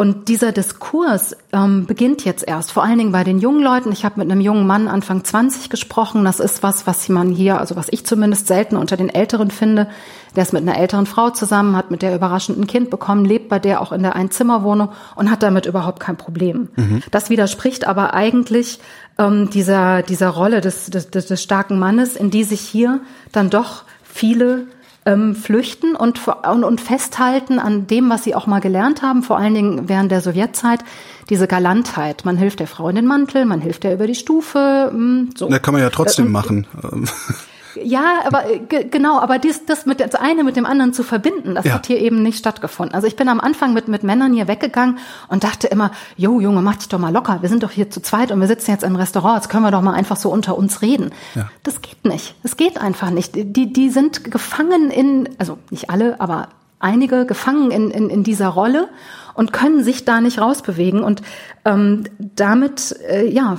Und 0.02 0.30
dieser 0.30 0.52
Diskurs 0.52 1.38
ähm, 1.54 1.86
beginnt 1.86 2.26
jetzt 2.26 2.48
erst, 2.48 2.72
vor 2.72 2.84
allen 2.84 2.98
Dingen 2.98 3.12
bei 3.12 3.24
den 3.24 3.38
jungen 3.38 3.62
Leuten. 3.62 3.92
Ich 3.92 4.04
habe 4.04 4.20
mit 4.20 4.32
einem 4.32 4.42
jungen 4.42 4.66
Mann 4.66 4.88
Anfang 4.88 5.24
20 5.24 5.70
gesprochen. 5.70 6.26
Das 6.26 6.40
ist 6.40 6.64
was, 6.64 6.88
was 6.88 7.08
man 7.08 7.30
hier, 7.30 7.60
also 7.60 7.76
was 7.76 7.88
ich 7.92 8.04
zumindest 8.04 8.48
selten 8.48 8.78
unter 8.78 8.98
den 8.98 9.10
Älteren 9.10 9.52
finde. 9.52 9.88
Der 10.36 10.42
ist 10.42 10.54
mit 10.54 10.64
einer 10.64 10.76
älteren 10.80 11.06
Frau 11.06 11.30
zusammen, 11.30 11.76
hat 11.76 11.92
mit 11.92 12.02
der 12.02 12.16
überraschend 12.16 12.58
ein 12.58 12.66
Kind 12.66 12.90
bekommen, 12.90 13.26
lebt 13.26 13.48
bei 13.48 13.60
der 13.60 13.80
auch 13.80 13.92
in 13.92 14.02
der 14.02 14.16
Einzimmerwohnung 14.16 14.90
und 15.16 15.30
hat 15.30 15.44
damit 15.44 15.68
überhaupt 15.68 16.00
kein 16.00 16.18
Problem. 16.18 16.70
Mhm. 16.78 17.04
Das 17.12 17.30
widerspricht 17.30 17.86
aber 17.86 18.16
eigentlich 18.16 18.80
ähm, 19.20 19.52
dieser, 19.52 20.02
dieser 20.02 20.30
Rolle 20.30 20.62
des, 20.62 20.90
des, 20.90 21.12
des 21.12 21.44
starken 21.44 21.78
Mannes, 21.78 22.16
in 22.16 22.32
die 22.32 22.44
sich 22.44 22.62
hier 22.62 23.02
dann 23.32 23.52
doch 23.52 23.84
viele 24.02 24.66
ähm, 25.06 25.36
flüchten 25.36 25.96
und, 25.96 26.28
und, 26.28 26.64
und 26.64 26.82
festhalten 26.82 27.60
an 27.60 27.88
dem, 27.88 28.10
was 28.10 28.24
sie 28.24 28.36
auch 28.36 28.48
mal 28.48 28.60
gelernt 28.60 29.02
haben, 29.02 29.24
vor 29.24 29.38
allen 29.38 29.54
Dingen 29.54 29.90
während 29.90 30.12
der 30.12 30.22
Sowjetzeit, 30.22 30.82
diese 31.30 31.48
Galantheit. 31.48 32.26
Man 32.26 32.38
hilft 32.38 32.60
der 32.60 32.68
Frau 32.68 32.90
in 32.90 32.96
den 32.96 33.08
Mantel, 33.08 33.46
man 33.46 33.62
hilft 33.62 33.84
der 33.84 33.94
über 33.94 34.08
die 34.08 34.16
Stufe. 34.16 34.90
Hm, 34.92 35.30
so. 35.36 35.50
Da 35.50 35.60
kann 35.60 35.74
man 35.74 35.82
ja 35.82 35.90
trotzdem 35.90 36.28
äh, 36.28 36.30
machen. 36.30 36.68
Ja, 37.76 38.22
aber 38.26 38.50
äh, 38.50 38.60
genau, 38.60 39.20
aber 39.20 39.40
dies, 39.40 39.66
das 39.66 39.86
mit 39.86 40.00
das 40.00 40.16
eine 40.16 40.44
mit 40.44 40.56
dem 40.56 40.66
anderen 40.66 40.94
zu 40.94 41.04
verbinden, 41.04 41.56
das 41.56 41.66
ja. 41.66 41.74
hat 41.74 41.88
hier 41.88 42.00
eben 42.00 42.22
nicht 42.24 42.38
stattgefunden. 42.38 42.96
Also 42.96 43.08
ich 43.08 43.16
bin 43.16 43.30
am 43.30 43.40
Anfang 43.40 43.74
mit 43.74 43.88
mit 43.88 44.04
Männern 44.04 44.34
hier 44.34 44.48
weggegangen 44.48 44.98
und 45.28 45.44
dachte 45.44 45.68
immer, 45.68 45.92
Jo 46.18 46.40
Junge, 46.40 46.62
mach 46.62 46.78
dich 46.78 46.90
doch 46.90 47.00
mal 47.00 47.14
locker. 47.14 47.42
Wir 47.42 47.50
sind 47.50 47.64
doch 47.64 47.72
hier 47.72 47.90
zu 47.90 48.02
zweit 48.02 48.32
und 48.32 48.40
wir 48.40 48.48
sitzen 48.48 48.72
jetzt 48.72 48.84
im 48.84 48.96
Restaurant. 48.96 49.38
Jetzt 49.38 49.50
können 49.50 49.64
wir 49.64 49.72
doch 49.72 49.82
mal 49.82 49.94
einfach 49.94 50.18
so 50.18 50.30
unter 50.30 50.58
uns 50.58 50.82
reden. 50.82 51.12
Ja. 51.36 51.50
Das 51.64 51.82
geht 51.82 52.06
nicht. 52.06 52.36
Das 52.44 52.58
geht 52.58 52.80
einfach 52.80 53.10
nicht. 53.10 53.36
Die 53.36 53.72
die 53.74 53.90
sind 53.90 54.32
gefangen 54.32 54.92
in, 54.92 55.30
also 55.38 55.58
nicht 55.70 55.90
alle, 55.90 56.20
aber 56.20 56.50
einige 56.80 57.26
gefangen 57.26 57.72
in 57.72 57.92
in, 57.92 58.10
in 58.10 58.24
dieser 58.24 58.50
Rolle 58.50 58.90
und 59.34 59.54
können 59.54 59.84
sich 59.84 60.06
da 60.06 60.22
nicht 60.22 60.40
rausbewegen 60.40 61.04
und 61.04 61.22
ähm, 61.66 62.04
damit 62.18 62.96
äh, 63.10 63.28
ja 63.28 63.58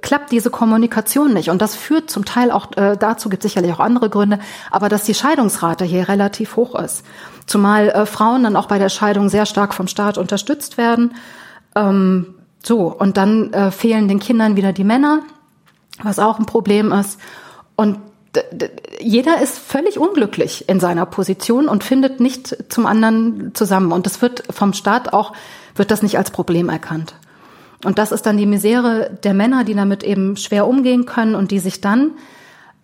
klappt 0.00 0.32
diese 0.32 0.50
Kommunikation 0.50 1.34
nicht. 1.34 1.50
Und 1.50 1.60
das 1.60 1.74
führt 1.74 2.10
zum 2.10 2.24
Teil 2.24 2.50
auch 2.50 2.72
äh, 2.76 2.96
dazu, 2.96 3.28
gibt 3.28 3.42
sicherlich 3.42 3.72
auch 3.72 3.80
andere 3.80 4.08
Gründe, 4.08 4.38
aber 4.70 4.88
dass 4.88 5.04
die 5.04 5.14
Scheidungsrate 5.14 5.84
hier 5.84 6.08
relativ 6.08 6.56
hoch 6.56 6.74
ist. 6.74 7.04
Zumal 7.46 7.90
äh, 7.90 8.06
Frauen 8.06 8.44
dann 8.44 8.56
auch 8.56 8.66
bei 8.66 8.78
der 8.78 8.88
Scheidung 8.88 9.28
sehr 9.28 9.46
stark 9.46 9.74
vom 9.74 9.86
Staat 9.86 10.18
unterstützt 10.18 10.78
werden. 10.78 11.14
Ähm, 11.74 12.34
so, 12.62 12.92
und 12.92 13.16
dann 13.16 13.52
äh, 13.52 13.70
fehlen 13.70 14.08
den 14.08 14.18
Kindern 14.18 14.56
wieder 14.56 14.72
die 14.72 14.84
Männer, 14.84 15.20
was 16.02 16.18
auch 16.18 16.38
ein 16.38 16.46
Problem 16.46 16.90
ist. 16.92 17.20
Und 17.76 17.98
jeder 19.00 19.40
ist 19.40 19.58
völlig 19.58 19.98
unglücklich 19.98 20.68
in 20.68 20.80
seiner 20.80 21.06
Position 21.06 21.68
und 21.68 21.84
findet 21.84 22.20
nicht 22.20 22.70
zum 22.70 22.86
anderen 22.86 23.54
zusammen. 23.54 23.92
Und 23.92 24.06
das 24.06 24.20
wird 24.20 24.42
vom 24.50 24.72
Staat 24.72 25.12
auch, 25.12 25.32
wird 25.74 25.90
das 25.90 26.02
nicht 26.02 26.18
als 26.18 26.30
Problem 26.30 26.68
erkannt. 26.68 27.14
Und 27.84 27.98
das 27.98 28.12
ist 28.12 28.26
dann 28.26 28.36
die 28.36 28.46
Misere 28.46 29.10
der 29.22 29.34
Männer, 29.34 29.64
die 29.64 29.74
damit 29.74 30.02
eben 30.02 30.36
schwer 30.36 30.66
umgehen 30.66 31.06
können 31.06 31.34
und 31.34 31.50
die 31.50 31.58
sich 31.58 31.80
dann 31.80 32.12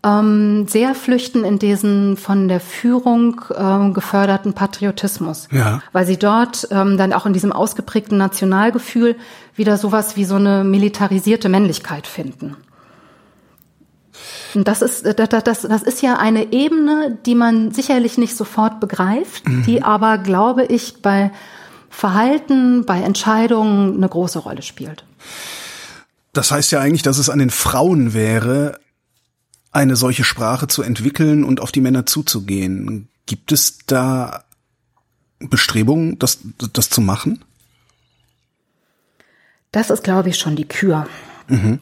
ähm, 0.05 0.66
sehr 0.69 0.94
flüchten 0.94 1.44
in 1.44 1.59
diesen 1.59 2.16
von 2.16 2.48
der 2.48 2.60
Führung 2.60 3.40
ähm, 3.56 3.94
geförderten 3.94 4.52
Patriotismus. 4.52 5.48
Ja. 5.52 5.81
Weil 5.93 6.06
sie 6.06 6.19
dort 6.19 6.69
ähm, 6.70 6.97
dann 6.98 7.12
auch 7.12 7.27
in 7.27 7.32
diesem 7.32 7.52
ausgeprägten 7.52 8.19
Nationalgefühl 8.19 9.16
wieder 9.55 9.77
sowas 9.77 10.16
wie 10.16 10.24
so 10.24 10.36
eine 10.36 10.64
militarisierte 10.64 11.48
Männlichkeit 11.48 12.06
finden. 12.06 12.56
Und 14.55 14.69
das 14.69 14.82
ist, 14.82 15.06
das, 15.19 15.28
das, 15.28 15.62
das 15.62 15.82
ist 15.82 16.02
ja 16.02 16.16
eine 16.19 16.52
Ebene, 16.52 17.19
die 17.24 17.35
man 17.35 17.73
sicherlich 17.73 18.19
nicht 18.19 18.36
sofort 18.36 18.81
begreift, 18.81 19.48
mhm. 19.48 19.62
die 19.64 19.82
aber, 19.82 20.19
glaube 20.19 20.64
ich, 20.64 21.01
bei 21.01 21.31
Verhalten, 21.93 22.85
bei 22.86 23.01
Entscheidungen 23.02 23.97
eine 23.97 24.09
große 24.09 24.40
Rolle 24.40 24.62
spielt. 24.62 25.05
Das 26.32 26.51
heißt 26.51 26.73
ja 26.73 26.81
eigentlich, 26.81 27.02
dass 27.02 27.19
es 27.19 27.28
an 27.28 27.39
den 27.39 27.51
Frauen 27.51 28.14
wäre, 28.14 28.81
eine 29.70 29.94
solche 29.94 30.24
Sprache 30.24 30.66
zu 30.66 30.82
entwickeln 30.82 31.44
und 31.44 31.60
auf 31.60 31.70
die 31.70 31.82
Männer 31.82 32.06
zuzugehen. 32.06 33.09
Gibt 33.27 33.52
es 33.52 33.78
da 33.86 34.44
Bestrebungen, 35.39 36.19
das, 36.19 36.40
das 36.73 36.89
zu 36.89 37.02
machen? 37.02 37.44
Das 39.70 39.90
ist, 39.90 40.02
glaube 40.02 40.31
ich, 40.31 40.39
schon 40.39 40.56
die 40.56 40.66
Kür. 40.66 41.06
Mhm. 41.48 41.81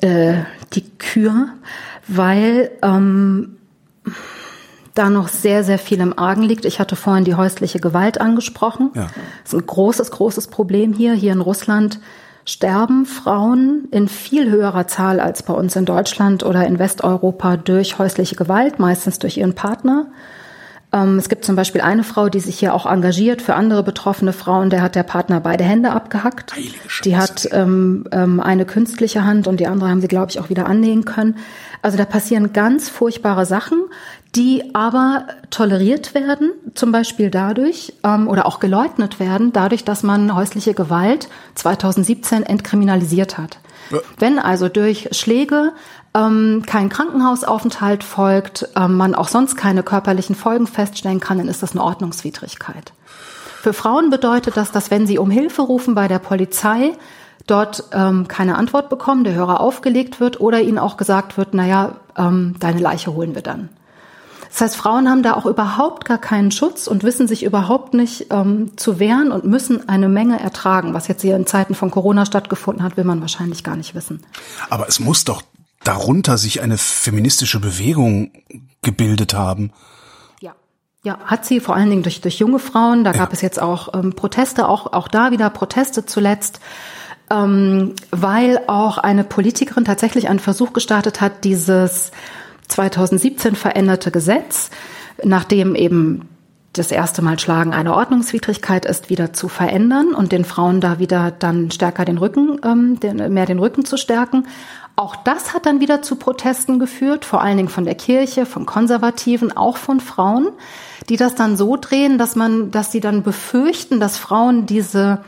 Äh, 0.00 0.44
die 0.72 0.88
Kür, 0.98 1.48
weil 2.08 2.70
ähm, 2.82 3.56
da 4.94 5.10
noch 5.10 5.28
sehr, 5.28 5.64
sehr 5.64 5.78
viel 5.78 6.00
im 6.00 6.18
Argen 6.18 6.42
liegt. 6.42 6.64
Ich 6.64 6.78
hatte 6.78 6.96
vorhin 6.96 7.24
die 7.24 7.34
häusliche 7.34 7.80
Gewalt 7.80 8.20
angesprochen. 8.20 8.90
Ja. 8.94 9.08
Das 9.42 9.52
ist 9.52 9.54
ein 9.54 9.66
großes, 9.66 10.10
großes 10.12 10.46
Problem 10.48 10.92
hier. 10.92 11.14
Hier 11.14 11.32
in 11.32 11.40
Russland 11.40 11.98
sterben 12.44 13.06
Frauen 13.06 13.88
in 13.90 14.06
viel 14.06 14.50
höherer 14.50 14.86
Zahl 14.86 15.18
als 15.18 15.42
bei 15.42 15.54
uns 15.54 15.76
in 15.76 15.84
Deutschland 15.84 16.44
oder 16.44 16.66
in 16.66 16.78
Westeuropa 16.78 17.56
durch 17.56 17.98
häusliche 17.98 18.36
Gewalt, 18.36 18.78
meistens 18.78 19.18
durch 19.18 19.38
ihren 19.38 19.54
Partner. 19.54 20.06
Ähm, 20.92 21.18
es 21.18 21.28
gibt 21.28 21.44
zum 21.44 21.56
Beispiel 21.56 21.80
eine 21.80 22.04
Frau, 22.04 22.28
die 22.28 22.40
sich 22.40 22.58
hier 22.58 22.72
auch 22.74 22.86
engagiert 22.86 23.42
für 23.42 23.54
andere 23.54 23.82
betroffene 23.82 24.32
Frauen. 24.32 24.70
Der 24.70 24.82
hat 24.82 24.94
der 24.94 25.02
Partner 25.02 25.40
beide 25.40 25.64
Hände 25.64 25.90
abgehackt. 25.90 26.52
Die 27.04 27.16
hat 27.16 27.48
ähm, 27.50 28.04
ähm, 28.12 28.40
eine 28.40 28.64
künstliche 28.64 29.24
Hand 29.24 29.48
und 29.48 29.58
die 29.58 29.66
andere 29.66 29.88
haben 29.90 30.00
sie, 30.00 30.08
glaube 30.08 30.30
ich, 30.30 30.38
auch 30.38 30.50
wieder 30.50 30.66
annähen 30.66 31.04
können. 31.04 31.36
Also 31.82 31.98
da 31.98 32.04
passieren 32.04 32.52
ganz 32.52 32.88
furchtbare 32.88 33.44
Sachen, 33.44 33.84
die 34.36 34.74
aber 34.74 35.26
toleriert 35.50 36.14
werden, 36.14 36.50
zum 36.74 36.90
Beispiel 36.90 37.30
dadurch 37.30 37.92
ähm, 38.02 38.26
oder 38.28 38.46
auch 38.46 38.58
geleugnet 38.58 39.20
werden, 39.20 39.52
dadurch, 39.52 39.84
dass 39.84 40.02
man 40.02 40.34
häusliche 40.34 40.74
Gewalt 40.74 41.28
2017 41.54 42.42
entkriminalisiert 42.42 43.38
hat. 43.38 43.58
Ja. 43.90 43.98
Wenn 44.18 44.38
also 44.38 44.68
durch 44.68 45.08
Schläge 45.12 45.72
ähm, 46.14 46.64
kein 46.66 46.88
Krankenhausaufenthalt 46.88 48.02
folgt, 48.02 48.68
ähm, 48.76 48.96
man 48.96 49.14
auch 49.14 49.28
sonst 49.28 49.56
keine 49.56 49.82
körperlichen 49.82 50.34
Folgen 50.34 50.66
feststellen 50.66 51.20
kann, 51.20 51.38
dann 51.38 51.48
ist 51.48 51.62
das 51.62 51.72
eine 51.72 51.84
Ordnungswidrigkeit. 51.84 52.92
Für 53.62 53.72
Frauen 53.72 54.10
bedeutet 54.10 54.56
das, 54.56 54.72
dass 54.72 54.90
wenn 54.90 55.06
sie 55.06 55.18
um 55.18 55.30
Hilfe 55.30 55.62
rufen 55.62 55.94
bei 55.94 56.08
der 56.08 56.18
Polizei, 56.18 56.92
dort 57.46 57.84
ähm, 57.92 58.26
keine 58.26 58.56
Antwort 58.56 58.88
bekommen, 58.88 59.24
der 59.24 59.34
Hörer 59.34 59.60
aufgelegt 59.60 60.18
wird 60.18 60.40
oder 60.40 60.60
ihnen 60.60 60.78
auch 60.78 60.96
gesagt 60.96 61.36
wird, 61.36 61.54
naja, 61.54 61.96
ähm, 62.16 62.56
deine 62.58 62.80
Leiche 62.80 63.14
holen 63.14 63.34
wir 63.34 63.42
dann. 63.42 63.68
Das 64.54 64.60
heißt, 64.60 64.76
Frauen 64.76 65.08
haben 65.08 65.24
da 65.24 65.34
auch 65.34 65.46
überhaupt 65.46 66.04
gar 66.04 66.18
keinen 66.18 66.52
Schutz 66.52 66.86
und 66.86 67.02
wissen 67.02 67.26
sich 67.26 67.42
überhaupt 67.42 67.92
nicht 67.92 68.28
ähm, 68.30 68.76
zu 68.76 69.00
wehren 69.00 69.32
und 69.32 69.44
müssen 69.44 69.88
eine 69.88 70.08
Menge 70.08 70.38
ertragen. 70.38 70.94
Was 70.94 71.08
jetzt 71.08 71.22
hier 71.22 71.34
in 71.34 71.44
Zeiten 71.44 71.74
von 71.74 71.90
Corona 71.90 72.24
stattgefunden 72.24 72.84
hat, 72.84 72.96
will 72.96 73.02
man 73.02 73.20
wahrscheinlich 73.20 73.64
gar 73.64 73.74
nicht 73.74 73.96
wissen. 73.96 74.22
Aber 74.70 74.86
es 74.86 75.00
muss 75.00 75.24
doch 75.24 75.42
darunter 75.82 76.38
sich 76.38 76.62
eine 76.62 76.78
feministische 76.78 77.58
Bewegung 77.58 78.30
gebildet 78.80 79.34
haben. 79.34 79.72
Ja. 80.40 80.52
Ja, 81.02 81.18
hat 81.24 81.44
sie 81.44 81.58
vor 81.58 81.74
allen 81.74 81.90
Dingen 81.90 82.04
durch, 82.04 82.20
durch 82.20 82.38
junge 82.38 82.60
Frauen. 82.60 83.02
Da 83.02 83.10
ja. 83.10 83.18
gab 83.18 83.32
es 83.32 83.40
jetzt 83.40 83.60
auch 83.60 83.92
ähm, 83.92 84.12
Proteste, 84.12 84.68
auch, 84.68 84.92
auch 84.92 85.08
da 85.08 85.32
wieder 85.32 85.50
Proteste 85.50 86.06
zuletzt, 86.06 86.60
ähm, 87.28 87.96
weil 88.12 88.60
auch 88.68 88.98
eine 88.98 89.24
Politikerin 89.24 89.84
tatsächlich 89.84 90.28
einen 90.28 90.38
Versuch 90.38 90.72
gestartet 90.72 91.20
hat, 91.20 91.42
dieses 91.42 92.12
2017 92.68 93.54
veränderte 93.54 94.10
Gesetz, 94.10 94.70
nachdem 95.22 95.74
eben 95.74 96.28
das 96.72 96.90
erste 96.90 97.22
Mal 97.22 97.38
Schlagen 97.38 97.72
eine 97.72 97.94
Ordnungswidrigkeit 97.94 98.84
ist, 98.84 99.08
wieder 99.08 99.32
zu 99.32 99.48
verändern 99.48 100.12
und 100.12 100.32
den 100.32 100.44
Frauen 100.44 100.80
da 100.80 100.98
wieder 100.98 101.30
dann 101.30 101.70
stärker 101.70 102.04
den 102.04 102.18
Rücken, 102.18 102.60
ähm, 102.64 102.98
mehr 103.32 103.46
den 103.46 103.60
Rücken 103.60 103.84
zu 103.84 103.96
stärken. 103.96 104.46
Auch 104.96 105.16
das 105.16 105.54
hat 105.54 105.66
dann 105.66 105.80
wieder 105.80 106.02
zu 106.02 106.16
Protesten 106.16 106.78
geführt, 106.78 107.24
vor 107.24 107.42
allen 107.42 107.56
Dingen 107.56 107.68
von 107.68 107.84
der 107.84 107.94
Kirche, 107.94 108.46
von 108.46 108.66
Konservativen, 108.66 109.56
auch 109.56 109.76
von 109.76 110.00
Frauen, 110.00 110.48
die 111.08 111.16
das 111.16 111.34
dann 111.34 111.56
so 111.56 111.76
drehen, 111.76 112.18
dass 112.18 112.36
man, 112.36 112.70
dass 112.70 112.92
sie 112.92 113.00
dann 113.00 113.22
befürchten, 113.22 114.00
dass 114.00 114.18
Frauen 114.18 114.66
diese 114.66 115.20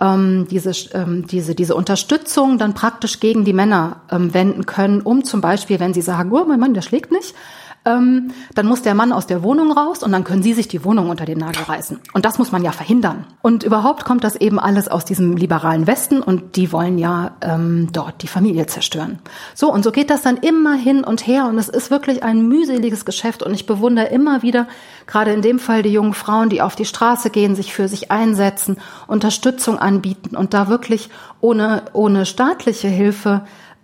ähm, 0.00 0.46
diese, 0.50 0.72
ähm, 0.94 1.26
diese, 1.26 1.54
diese 1.54 1.74
Unterstützung 1.74 2.58
dann 2.58 2.74
praktisch 2.74 3.20
gegen 3.20 3.44
die 3.44 3.52
Männer 3.52 4.00
ähm, 4.10 4.34
wenden 4.34 4.66
können, 4.66 5.00
um 5.00 5.24
zum 5.24 5.40
Beispiel, 5.40 5.80
wenn 5.80 5.94
sie 5.94 6.02
sagen, 6.02 6.32
oh, 6.32 6.44
mein 6.44 6.60
Mann, 6.60 6.74
der 6.74 6.82
schlägt 6.82 7.12
nicht, 7.12 7.34
ähm, 7.84 8.30
dann 8.54 8.66
muss 8.66 8.82
der 8.82 8.94
Mann 8.94 9.12
aus 9.12 9.26
der 9.26 9.42
Wohnung 9.42 9.72
raus 9.72 10.02
und 10.02 10.12
dann 10.12 10.24
können 10.24 10.42
sie 10.42 10.52
sich 10.52 10.68
die 10.68 10.84
Wohnung 10.84 11.10
unter 11.10 11.24
den 11.24 11.38
Nagel 11.38 11.62
reißen. 11.64 11.98
Und 12.12 12.24
das 12.24 12.38
muss 12.38 12.52
man 12.52 12.62
ja 12.62 12.72
verhindern. 12.72 13.26
Und 13.42 13.64
überhaupt 13.64 14.04
kommt 14.04 14.24
das 14.24 14.36
eben 14.36 14.60
alles 14.60 14.88
aus 14.88 15.04
diesem 15.04 15.36
liberalen 15.36 15.86
Westen 15.86 16.22
und 16.22 16.56
die 16.56 16.72
wollen 16.72 16.98
ja 16.98 17.32
ähm, 17.40 17.88
dort 17.92 18.22
die 18.22 18.28
Familie 18.28 18.66
zerstören. 18.66 19.18
So, 19.54 19.72
und 19.72 19.82
so 19.82 19.90
geht 19.90 20.10
das 20.10 20.22
dann 20.22 20.36
immer 20.36 20.74
hin 20.74 21.02
und 21.02 21.26
her 21.26 21.46
und 21.46 21.58
es 21.58 21.68
ist 21.68 21.90
wirklich 21.90 22.22
ein 22.22 22.46
mühseliges 22.46 23.04
Geschäft 23.04 23.42
und 23.42 23.54
ich 23.54 23.66
bewundere 23.66 24.06
immer 24.06 24.42
wieder, 24.42 24.68
gerade 25.06 25.32
in 25.32 25.42
dem 25.42 25.58
Fall 25.58 25.82
die 25.82 25.92
jungen 25.92 26.14
Frauen, 26.14 26.48
die 26.48 26.62
auf 26.62 26.76
die 26.76 26.84
Straße 26.84 27.30
gehen, 27.30 27.56
sich 27.56 27.74
für 27.74 27.88
sich 27.88 28.10
einsetzen, 28.10 28.76
Unterstützung 29.08 29.78
anbieten 29.78 30.36
und 30.36 30.54
da 30.54 30.68
wirklich 30.68 31.10
ohne, 31.40 31.82
ohne 31.92 32.26
staatliche 32.26 32.88
Hilfe 32.88 33.42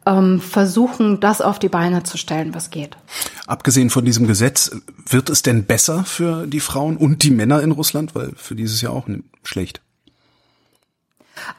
ähm, 0.08 0.40
versuchen, 0.40 1.20
das 1.20 1.40
auf 1.40 1.58
die 1.58 1.68
Beine 1.68 2.02
zu 2.02 2.16
stellen, 2.16 2.54
was 2.54 2.70
geht. 2.70 2.96
Abgesehen 3.46 3.90
von 3.90 4.04
diesem 4.04 4.26
Gesetz, 4.26 4.70
wird 5.06 5.30
es 5.30 5.42
denn 5.42 5.64
besser 5.64 6.04
für 6.04 6.46
die 6.46 6.60
Frauen 6.60 6.96
und 6.96 7.22
die 7.22 7.30
Männer 7.30 7.62
in 7.62 7.72
Russland? 7.72 8.14
Weil 8.14 8.32
für 8.36 8.54
dieses 8.54 8.80
Jahr 8.80 8.92
auch 8.92 9.06
schlecht. 9.42 9.80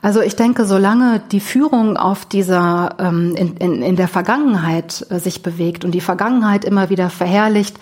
Also 0.02 0.22
ich 0.22 0.36
denke, 0.36 0.66
solange 0.66 1.22
die 1.32 1.40
Führung 1.40 1.96
auf 1.96 2.26
dieser 2.26 2.96
ähm, 3.00 3.34
in, 3.36 3.56
in, 3.58 3.82
in 3.82 3.96
der 3.96 4.10
Vergangenheit 4.10 5.06
äh, 5.10 5.20
sich 5.20 5.42
bewegt 5.42 5.86
und 5.86 5.92
die 5.92 6.02
Vergangenheit 6.02 6.66
immer 6.66 6.90
wieder 6.90 7.10
verherrlicht 7.10 7.80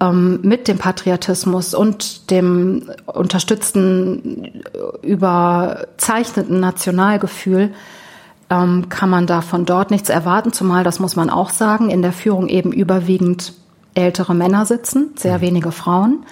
ähm, 0.00 0.40
mit 0.42 0.68
dem 0.68 0.78
Patriotismus 0.78 1.72
und 1.74 2.30
dem 2.30 2.90
unterstützten, 3.06 4.62
überzeichneten 5.02 6.60
Nationalgefühl, 6.60 7.72
ähm, 8.50 8.88
kann 8.88 9.08
man 9.08 9.26
da 9.26 9.40
von 9.40 9.64
dort 9.64 9.90
nichts 9.90 10.08
erwarten, 10.10 10.52
zumal, 10.52 10.84
das 10.84 10.98
muss 10.98 11.16
man 11.16 11.30
auch 11.30 11.50
sagen, 11.50 11.88
in 11.88 12.02
der 12.02 12.12
Führung 12.12 12.48
eben 12.48 12.72
überwiegend 12.72 13.54
ältere 13.94 14.34
Männer 14.34 14.66
sitzen, 14.66 15.10
sehr 15.16 15.38
mhm. 15.38 15.42
wenige 15.42 15.72
Frauen. 15.72 16.24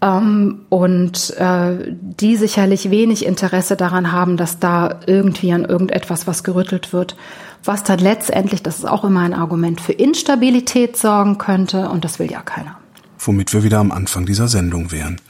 Ähm, 0.00 0.60
und 0.68 1.36
äh, 1.36 1.92
die 2.00 2.36
sicherlich 2.36 2.90
wenig 2.90 3.26
Interesse 3.26 3.76
daran 3.76 4.12
haben, 4.12 4.36
dass 4.36 4.58
da 4.58 5.00
irgendwie 5.06 5.52
an 5.52 5.64
irgendetwas 5.64 6.26
was 6.26 6.44
gerüttelt 6.44 6.92
wird, 6.92 7.16
was 7.64 7.82
dann 7.82 7.98
letztendlich, 7.98 8.62
das 8.62 8.78
ist 8.78 8.84
auch 8.84 9.04
immer 9.04 9.20
ein 9.20 9.34
Argument, 9.34 9.80
für 9.80 9.92
Instabilität 9.92 10.96
sorgen 10.96 11.36
könnte 11.36 11.88
und 11.88 12.04
das 12.04 12.18
will 12.18 12.30
ja 12.30 12.40
keiner. 12.40 12.78
Womit 13.18 13.52
wir 13.52 13.64
wieder 13.64 13.80
am 13.80 13.90
Anfang 13.90 14.24
dieser 14.24 14.46
Sendung 14.46 14.92
wären. 14.92 15.20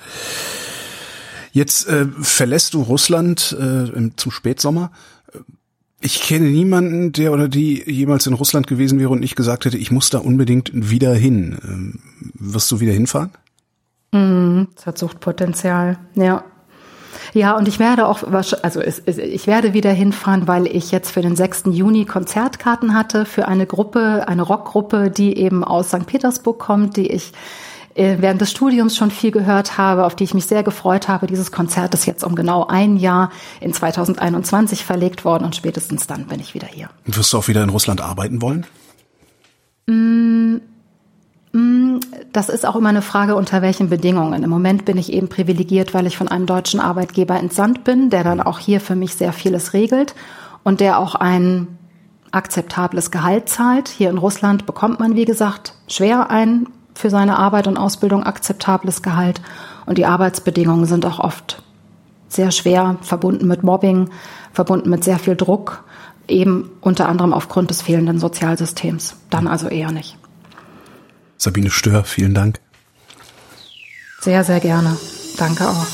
Jetzt 1.53 1.89
äh, 1.89 2.07
verlässt 2.21 2.75
du 2.75 2.83
Russland 2.83 3.57
äh, 3.59 3.89
im, 3.89 4.17
zum 4.17 4.31
Spätsommer. 4.31 4.91
Ich 6.01 6.21
kenne 6.23 6.49
niemanden, 6.49 7.13
der 7.13 7.33
oder 7.33 7.49
die 7.49 7.83
jemals 7.91 8.27
in 8.27 8.35
Russland 8.35 8.67
gewesen 8.67 9.01
wäre 9.01 9.11
und 9.11 9.21
nicht 9.21 9.35
gesagt 9.35 9.65
hätte, 9.65 9.79
ich 9.79 9.91
muss 9.91 10.11
da 10.11 10.19
unbedingt 10.19 10.71
wieder 10.73 11.13
hin. 11.15 11.59
Ähm, 11.65 12.01
wirst 12.35 12.71
du 12.71 12.81
wieder 12.81 12.93
hinfahren? 12.93 13.31
Mhm, 14.13 14.69
das 14.77 14.87
hat 14.87 14.99
Suchtpotenzial, 14.99 15.99
ja. 16.15 16.45
Ja, 17.35 17.57
und 17.57 17.69
ich 17.69 17.79
werde 17.79 18.07
auch, 18.07 18.23
also 18.23 18.81
ich 18.81 19.47
werde 19.47 19.75
wieder 19.75 19.93
hinfahren, 19.93 20.49
weil 20.49 20.67
ich 20.67 20.93
jetzt 20.93 21.11
für 21.11 21.21
den 21.21 21.37
6. 21.37 21.65
Juni 21.67 22.05
Konzertkarten 22.05 22.95
hatte 22.95 23.25
für 23.27 23.49
eine 23.49 23.67
Gruppe, 23.67 24.27
eine 24.27 24.43
Rockgruppe, 24.43 25.11
die 25.11 25.37
eben 25.37 25.65
aus 25.65 25.89
St. 25.89 26.07
Petersburg 26.07 26.59
kommt, 26.59 26.97
die 26.97 27.09
ich 27.09 27.33
während 27.99 28.41
des 28.41 28.51
Studiums 28.51 28.97
schon 28.97 29.11
viel 29.11 29.31
gehört 29.31 29.79
habe, 29.79 30.05
auf 30.05 30.15
die 30.15 30.25
ich 30.25 30.35
mich 30.35 30.47
sehr 30.47 30.63
gefreut 30.63 31.09
habe. 31.09 31.27
Dieses 31.27 31.53
Konzert 31.53 31.95
ist 31.95 32.07
jetzt 32.07 32.25
um 32.25 32.35
genau 32.35 32.67
ein 32.67 32.97
Jahr 32.97 33.31
in 33.61 33.73
2021 33.73 34.85
verlegt 34.85 35.25
worden 35.25 35.45
und 35.45 35.57
spätestens 35.57 36.07
dann 36.07 36.27
bin 36.27 36.41
ich 36.41 36.55
wieder 36.55 36.69
hier. 36.69 36.91
Und 37.07 37.17
wirst 37.17 37.33
du 37.33 37.39
auch 37.39 37.49
wieder 37.49 37.63
in 37.63 37.71
Russland 37.71 38.01
arbeiten 38.01 38.41
wollen? 38.41 38.67
Mm 39.87 40.39
Mm, 41.53 41.99
das 42.33 42.49
ist 42.49 42.67
auch 42.67 42.77
immer 42.77 42.91
eine 42.91 43.03
Frage, 43.03 43.35
unter 43.35 43.63
welchen 43.63 43.89
Bedingungen. 43.89 44.43
Im 44.43 44.51
Moment 44.51 44.85
bin 44.85 44.97
ich 44.97 45.13
eben 45.13 45.29
privilegiert, 45.29 45.95
weil 45.95 46.07
ich 46.07 46.17
von 46.17 46.29
einem 46.29 46.47
deutschen 46.47 46.81
Arbeitgeber 46.81 47.39
entsandt 47.39 47.85
bin, 47.85 48.11
der 48.11 48.25
dann 48.25 48.41
auch 48.41 48.59
hier 48.59 48.81
für 48.81 48.97
mich 48.97 49.15
sehr 49.15 49.33
vieles 49.33 49.73
regelt 49.73 50.15
und 50.63 50.81
der 50.81 50.99
auch 50.99 51.15
ein 51.15 51.67
akzeptables 52.31 53.11
Gehalt 53.11 53.49
zahlt. 53.49 53.89
Hier 53.89 54.11
in 54.11 54.19
Russland 54.19 54.67
bekommt 54.67 55.01
man, 55.01 55.15
wie 55.17 55.25
gesagt, 55.25 55.75
schwer 55.89 56.31
ein 56.31 56.69
für 56.99 57.11
seine 57.11 57.39
Arbeit 57.39 57.69
und 57.69 57.77
Ausbildung 57.77 58.25
akzeptables 58.25 59.03
Gehalt. 59.03 59.41
Und 59.87 59.99
die 59.99 60.07
Arbeitsbedingungen 60.07 60.85
sind 60.85 61.07
auch 61.07 61.21
oft 61.21 61.63
sehr 62.27 62.51
schwer, 62.51 62.99
verbunden 63.03 63.47
mit 63.47 63.63
Mobbing, 63.63 64.11
verbunden 64.53 64.91
mit 64.91 65.05
sehr 65.05 65.21
viel 65.21 65.37
Druck, 65.37 65.85
eben 66.27 66.71
unter 66.81 67.09
anderem 67.09 67.33
aufgrund 67.33 67.71
des 67.71 67.83
fehlenden 67.83 68.19
Sozialsystems. 68.19 69.15
Dann 69.31 69.47
also 69.47 69.69
eher 69.69 69.93
nicht. 69.93 70.19
Sabine 71.37 71.71
Stör, 71.71 72.03
vielen 72.03 72.35
Dank. 72.35 72.59
Sehr, 74.21 74.43
sehr 74.43 74.59
gerne. 74.59 74.97
Danke 75.39 75.69
auch. 75.69 75.87